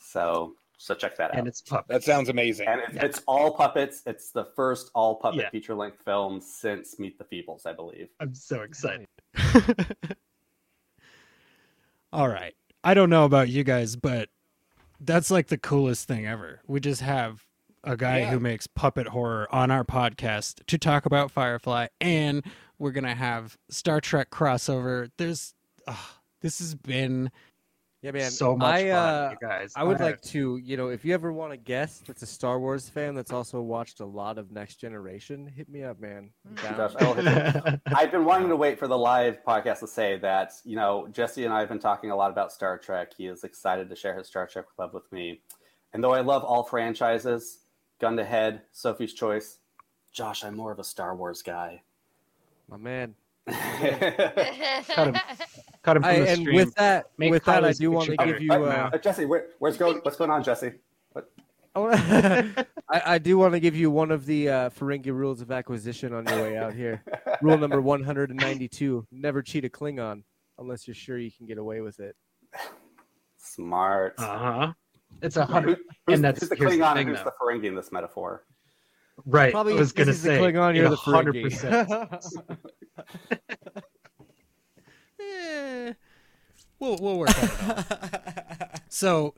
So 0.00 0.54
so 0.78 0.94
check 0.94 1.14
that 1.18 1.32
out. 1.32 1.36
and 1.36 1.46
it's 1.46 1.60
puppets. 1.60 1.88
That 1.90 2.02
sounds 2.10 2.30
amazing. 2.30 2.66
And 2.66 2.80
it, 2.80 3.02
it's 3.04 3.20
all 3.26 3.52
puppets. 3.52 4.00
It's 4.06 4.30
the 4.30 4.44
first 4.56 4.90
all 4.94 5.16
puppet 5.16 5.40
Yeah. 5.40 5.50
feature 5.50 5.74
length 5.74 5.98
film 6.04 6.40
since 6.40 6.98
Meet 6.98 7.18
the 7.18 7.24
Feebles, 7.24 7.66
I 7.66 7.74
believe. 7.74 8.08
I'm 8.18 8.34
so 8.34 8.62
excited. 8.62 9.06
All 12.12 12.28
right. 12.28 12.54
I 12.82 12.94
don't 12.94 13.10
know 13.10 13.24
about 13.24 13.48
you 13.48 13.62
guys, 13.62 13.94
but 13.94 14.28
that's 15.00 15.30
like 15.30 15.48
the 15.48 15.58
coolest 15.58 16.06
thing 16.06 16.26
ever. 16.26 16.60
We 16.66 16.80
just 16.80 17.00
have 17.00 17.44
a 17.82 17.96
guy 17.96 18.18
Yeah. 18.20 18.30
who 18.30 18.40
makes 18.40 18.66
puppet 18.66 19.08
horror 19.08 19.48
on 19.54 19.70
our 19.70 19.84
podcast 19.84 20.64
to 20.66 20.76
talk 20.78 21.06
about 21.06 21.30
Firefly, 21.30 21.86
and 22.00 22.44
we're 22.78 22.90
gonna 22.92 23.14
have 23.14 23.56
Star 23.70 24.00
Trek 24.00 24.30
crossover. 24.30 25.10
There's, 25.16 25.54
ah, 25.86 26.18
this 26.42 26.58
has 26.58 26.74
been 26.74 27.30
Yeah, 28.02 28.12
man. 28.12 28.30
so 28.30 28.56
much 28.56 28.74
I, 28.74 28.90
fun, 28.90 29.14
uh, 29.14 29.30
you 29.32 29.46
guys. 29.46 29.72
I 29.76 29.84
would 29.84 29.96
Okay. 29.96 30.04
like 30.04 30.22
to, 30.22 30.56
you 30.56 30.78
know, 30.78 30.88
if 30.88 31.04
you 31.04 31.12
ever 31.12 31.32
want 31.34 31.52
a 31.52 31.56
guest 31.58 32.06
that's 32.06 32.22
a 32.22 32.26
Star 32.26 32.58
Wars 32.58 32.88
fan 32.88 33.14
that's 33.14 33.30
also 33.30 33.60
watched 33.60 34.00
a 34.00 34.06
lot 34.06 34.38
of 34.38 34.50
Next 34.50 34.76
Generation, 34.76 35.46
hit 35.46 35.68
me 35.68 35.84
up, 35.84 36.00
man. 36.00 36.30
I'm 36.48 36.54
down. 36.54 36.76
Josh, 36.76 36.94
I'll 37.00 37.12
hit 37.14 37.54
you. 37.54 37.80
I've 37.94 38.10
been 38.10 38.24
wanting 38.24 38.48
to 38.48 38.56
wait 38.56 38.78
for 38.78 38.88
the 38.88 38.96
live 38.96 39.40
podcast 39.46 39.80
to 39.80 39.86
say 39.86 40.16
that, 40.20 40.52
you 40.64 40.76
know, 40.76 41.08
Jesse 41.12 41.44
and 41.44 41.52
I 41.52 41.60
have 41.60 41.68
been 41.68 41.78
talking 41.78 42.10
a 42.10 42.16
lot 42.16 42.30
about 42.30 42.52
Star 42.52 42.78
Trek. 42.78 43.12
He 43.14 43.26
is 43.26 43.44
excited 43.44 43.90
to 43.90 43.96
share 43.96 44.16
his 44.16 44.28
Star 44.28 44.46
Trek 44.46 44.64
love 44.78 44.94
with 44.94 45.10
me. 45.12 45.42
And 45.92 46.02
though 46.02 46.14
I 46.14 46.20
love 46.22 46.42
all 46.42 46.62
franchises, 46.62 47.58
Gun 48.00 48.16
to 48.16 48.24
Head, 48.24 48.62
Sophie's 48.72 49.12
Choice, 49.12 49.58
Josh, 50.10 50.42
I'm 50.42 50.56
more 50.56 50.72
of 50.72 50.78
a 50.78 50.84
Star 50.84 51.14
Wars 51.14 51.42
guy. 51.42 51.82
My 52.66 52.78
man. 52.78 53.14
Cut 54.88 55.06
him. 55.08 55.16
Cut 55.82 55.96
him 55.96 56.02
from 56.02 56.10
I, 56.12 56.18
the 56.20 56.28
and 56.28 56.40
stream. 56.40 56.56
with 56.56 56.74
that, 56.74 57.06
Make 57.18 57.30
with 57.30 57.44
that, 57.44 57.64
I 57.64 57.72
do 57.72 57.90
want 57.90 58.06
to 58.06 58.16
picture 58.16 58.32
give 58.34 58.42
you. 58.42 58.52
Uh, 58.52 58.90
Uh, 58.92 58.98
Jesse, 58.98 59.24
where, 59.26 59.46
where's 59.58 59.76
going? 59.76 59.98
What's 60.02 60.16
going 60.16 60.30
on, 60.30 60.42
Jesse? 60.42 60.72
What? 61.12 61.30
I, 61.74 62.54
I, 62.90 63.02
I 63.14 63.18
do 63.18 63.38
want 63.38 63.54
to 63.54 63.60
give 63.60 63.76
you 63.76 63.90
one 63.90 64.10
of 64.10 64.26
the 64.26 64.48
uh, 64.48 64.70
Ferengi 64.70 65.06
rules 65.06 65.40
of 65.40 65.50
acquisition 65.50 66.12
on 66.12 66.26
your 66.26 66.42
way 66.42 66.56
out 66.58 66.74
here. 66.74 67.02
Rule 67.42 67.56
number 67.58 67.80
192: 67.80 69.06
Never 69.12 69.42
cheat 69.42 69.64
a 69.64 69.68
Klingon 69.68 70.22
unless 70.58 70.86
you're 70.88 70.94
sure 70.94 71.16
you 71.18 71.30
can 71.30 71.46
get 71.46 71.58
away 71.58 71.80
with 71.80 72.00
it. 72.00 72.16
Smart. 73.38 74.14
Uh 74.18 74.38
huh. 74.38 74.72
It's 75.22 75.36
a 75.36 75.44
hundred. 75.44 75.78
who's, 76.06 76.16
and 76.16 76.24
that's- 76.24 76.40
who's 76.40 76.48
the 76.50 76.56
here's 76.56 76.72
the 76.72 76.76
Klingon 76.78 76.92
thing, 76.94 77.08
and 77.08 77.16
who's 77.16 77.24
though. 77.24 77.32
the 77.38 77.44
Ferengi 77.44 77.66
in 77.66 77.74
this 77.74 77.90
metaphor? 77.92 78.44
Right. 79.26 79.52
Probably 79.52 79.74
I 79.74 79.76
was 79.76 79.92
gonna 79.92 80.06
Jesse's 80.12 80.22
the 80.22 80.28
say 80.30 80.38
Klingon, 80.38 80.74
you're 80.76 80.88
the 80.88 80.96
hundred 80.96 81.34
Ferengi. 81.36 81.42
percent. 81.42 81.88
eh, 85.20 85.92
we'll 86.78 86.96
we'll 87.00 87.18
work 87.18 87.42
on 87.42 87.48
it 87.50 87.60
all. 87.60 87.84
so, 88.88 89.34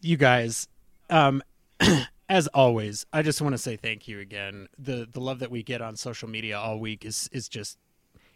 you 0.00 0.16
guys, 0.16 0.68
um, 1.10 1.42
as 2.28 2.46
always, 2.48 3.06
I 3.12 3.22
just 3.22 3.40
want 3.40 3.52
to 3.54 3.58
say 3.58 3.76
thank 3.76 4.08
you 4.08 4.20
again. 4.20 4.68
the 4.78 5.08
The 5.10 5.20
love 5.20 5.38
that 5.40 5.50
we 5.50 5.62
get 5.62 5.80
on 5.82 5.96
social 5.96 6.28
media 6.28 6.58
all 6.58 6.78
week 6.78 7.04
is 7.04 7.28
is 7.32 7.48
just 7.48 7.78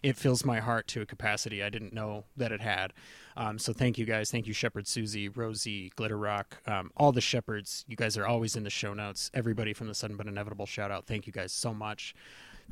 it 0.03 0.17
fills 0.17 0.45
my 0.45 0.61
heart 0.61 0.87
to 0.89 1.03
a 1.03 1.07
capacity 1.07 1.63
I 1.63 1.71
didn't 1.71 1.93
know 1.93 2.25
that 2.37 2.53
it 2.53 2.61
had. 2.61 2.93
Um, 3.37 3.59
so 3.59 3.73
thank 3.73 3.99
you 3.99 4.05
guys. 4.05 4.31
Thank 4.31 4.47
you, 4.47 4.53
Shepherd 4.53 4.87
Susie, 4.87 5.29
Rosie, 5.29 5.93
Glitter 5.97 6.19
Rock, 6.19 6.59
um, 6.67 6.91
all 6.97 7.13
the 7.13 7.21
shepherds. 7.21 7.85
You 7.89 7.97
guys 7.97 8.17
are 8.17 8.27
always 8.27 8.57
in 8.57 8.65
the 8.65 8.71
show 8.71 8.95
notes. 8.95 9.31
Everybody 9.35 9.73
from 9.73 9.87
the 9.89 9.95
Sudden 9.95 10.17
But 10.17 10.27
Inevitable 10.27 10.67
shout 10.67 10.91
out. 10.91 11.07
Thank 11.07 11.27
you 11.27 11.33
guys 11.33 11.53
so 11.53 11.73
much. 11.73 12.15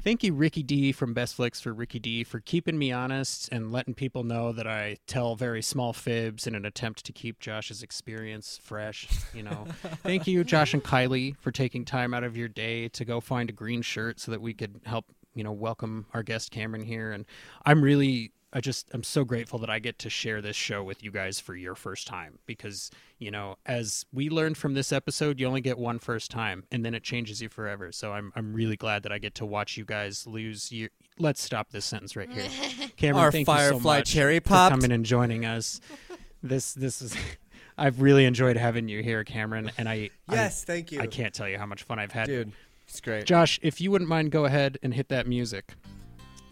Thank 0.00 0.22
you, 0.22 0.32
Ricky 0.32 0.62
D 0.62 0.92
from 0.92 1.12
Best 1.12 1.34
Flicks 1.34 1.60
for 1.60 1.74
Ricky 1.74 1.98
D 1.98 2.22
for 2.22 2.38
keeping 2.38 2.78
me 2.78 2.92
honest 2.92 3.48
and 3.50 3.72
letting 3.72 3.94
people 3.94 4.22
know 4.22 4.52
that 4.52 4.66
I 4.66 4.98
tell 5.08 5.34
very 5.34 5.60
small 5.60 5.92
fibs 5.92 6.46
in 6.46 6.54
an 6.54 6.64
attempt 6.64 7.04
to 7.06 7.12
keep 7.12 7.40
Josh's 7.40 7.82
experience 7.82 8.60
fresh. 8.62 9.08
You 9.34 9.42
know, 9.42 9.66
thank 10.04 10.28
you, 10.28 10.44
Josh 10.44 10.72
and 10.72 10.84
Kylie, 10.84 11.36
for 11.38 11.50
taking 11.50 11.84
time 11.84 12.14
out 12.14 12.22
of 12.22 12.36
your 12.36 12.46
day 12.46 12.88
to 12.90 13.04
go 13.04 13.20
find 13.20 13.50
a 13.50 13.52
green 13.52 13.82
shirt 13.82 14.20
so 14.20 14.30
that 14.30 14.40
we 14.40 14.54
could 14.54 14.80
help, 14.84 15.06
you 15.34 15.44
know, 15.44 15.52
welcome 15.52 16.06
our 16.14 16.22
guest 16.22 16.50
Cameron 16.50 16.82
here. 16.82 17.12
And 17.12 17.24
I'm 17.64 17.82
really, 17.82 18.32
I 18.52 18.60
just, 18.60 18.88
I'm 18.92 19.02
so 19.02 19.24
grateful 19.24 19.58
that 19.60 19.70
I 19.70 19.78
get 19.78 19.98
to 20.00 20.10
share 20.10 20.40
this 20.40 20.56
show 20.56 20.82
with 20.82 21.02
you 21.02 21.10
guys 21.10 21.38
for 21.38 21.54
your 21.54 21.74
first 21.74 22.06
time 22.06 22.38
because, 22.46 22.90
you 23.18 23.30
know, 23.30 23.56
as 23.66 24.06
we 24.12 24.30
learned 24.30 24.56
from 24.56 24.74
this 24.74 24.92
episode, 24.92 25.38
you 25.38 25.46
only 25.46 25.60
get 25.60 25.78
one 25.78 25.98
first 25.98 26.30
time 26.30 26.64
and 26.72 26.84
then 26.84 26.94
it 26.94 27.02
changes 27.02 27.42
you 27.42 27.48
forever. 27.48 27.92
So 27.92 28.12
I'm, 28.12 28.32
I'm 28.34 28.52
really 28.54 28.76
glad 28.76 29.02
that 29.02 29.12
I 29.12 29.18
get 29.18 29.34
to 29.36 29.46
watch 29.46 29.76
you 29.76 29.84
guys 29.84 30.26
lose 30.26 30.72
your. 30.72 30.88
Let's 31.18 31.42
stop 31.42 31.70
this 31.70 31.84
sentence 31.84 32.16
right 32.16 32.30
here. 32.30 32.46
Cameron, 32.96 33.24
Our 33.24 33.32
thank 33.32 33.46
you 33.46 33.54
so 33.54 33.58
Firefly 33.58 33.98
much 33.98 34.10
cherry 34.10 34.40
for 34.40 34.48
coming 34.48 34.92
and 34.92 35.04
joining 35.04 35.44
us. 35.44 35.80
This, 36.42 36.72
this 36.72 37.02
is. 37.02 37.16
I've 37.78 38.02
really 38.02 38.24
enjoyed 38.24 38.56
having 38.56 38.88
you 38.88 39.04
here, 39.04 39.22
Cameron, 39.22 39.70
and 39.78 39.88
I 39.88 40.10
Yes, 40.28 40.64
thank 40.64 40.90
you, 40.90 40.98
I, 41.00 41.04
I 41.04 41.06
can't 41.06 41.32
tell 41.32 41.48
you 41.48 41.58
how 41.58 41.66
much 41.66 41.84
fun 41.84 42.00
I've 42.00 42.10
had. 42.10 42.26
dude. 42.26 42.52
It's 42.88 43.00
great. 43.00 43.24
Josh, 43.26 43.58
if 43.62 43.80
you 43.80 43.90
wouldn't 43.90 44.08
mind, 44.08 44.32
go 44.32 44.46
ahead 44.46 44.78
and 44.82 44.94
hit 44.94 45.08
that 45.08 45.26
music. 45.26 45.74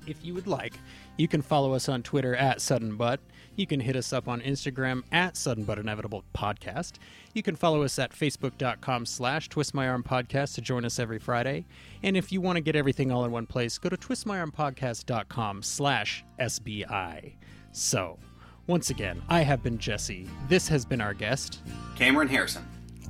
If 0.06 0.24
you 0.24 0.34
would 0.34 0.46
like, 0.46 0.74
you 1.16 1.26
can 1.26 1.42
follow 1.42 1.72
us 1.72 1.88
on 1.88 2.02
Twitter 2.02 2.36
at 2.36 2.60
Sudden 2.60 2.96
Butt. 2.96 3.20
You 3.56 3.66
can 3.66 3.80
hit 3.80 3.96
us 3.96 4.12
up 4.12 4.28
on 4.28 4.42
Instagram 4.42 5.02
at 5.10 5.36
Sudden 5.36 5.64
But 5.64 5.78
Inevitable 5.78 6.24
Podcast. 6.34 6.92
You 7.32 7.42
can 7.42 7.56
follow 7.56 7.82
us 7.82 7.98
at 7.98 8.12
facebook.com 8.12 9.06
slash 9.06 9.48
Twist 9.48 9.74
My 9.74 9.88
Arm 9.88 10.02
Podcast 10.02 10.54
to 10.56 10.60
join 10.60 10.84
us 10.84 10.98
every 10.98 11.18
Friday. 11.18 11.64
And 12.02 12.16
if 12.16 12.30
you 12.30 12.40
want 12.42 12.56
to 12.56 12.60
get 12.60 12.76
everything 12.76 13.10
all 13.10 13.24
in 13.24 13.30
one 13.30 13.46
place, 13.46 13.78
go 13.78 13.88
to 13.88 13.96
twistmyarmpodcast.com 13.96 15.62
slash 15.62 16.24
SBI. 16.38 17.32
So, 17.72 18.18
once 18.66 18.90
again, 18.90 19.22
I 19.28 19.40
have 19.40 19.62
been 19.62 19.78
Jesse. 19.78 20.28
This 20.48 20.68
has 20.68 20.84
been 20.84 21.00
our 21.00 21.14
guest, 21.14 21.62
Cameron 21.96 22.28
Harrison. 22.28 22.66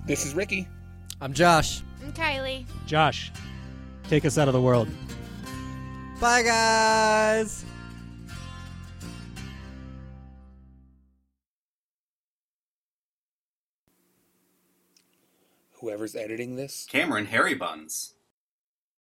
This 0.07 0.25
is 0.25 0.35
Ricky. 0.35 0.69
I'm 1.21 1.33
Josh. 1.33 1.83
And 2.07 2.15
Kylie. 2.15 2.65
Josh. 2.87 3.33
Take 4.09 4.25
us 4.25 4.39
out 4.39 4.47
of 4.47 4.55
the 4.55 4.61
world. 4.61 4.87
Bye, 6.21 6.45
guys. 6.45 7.65
Whoever's 15.81 16.15
editing 16.15 16.55
this. 16.55 16.87
Cameron 16.89 17.27
Harry 17.27 17.55
Buns. 17.55 18.15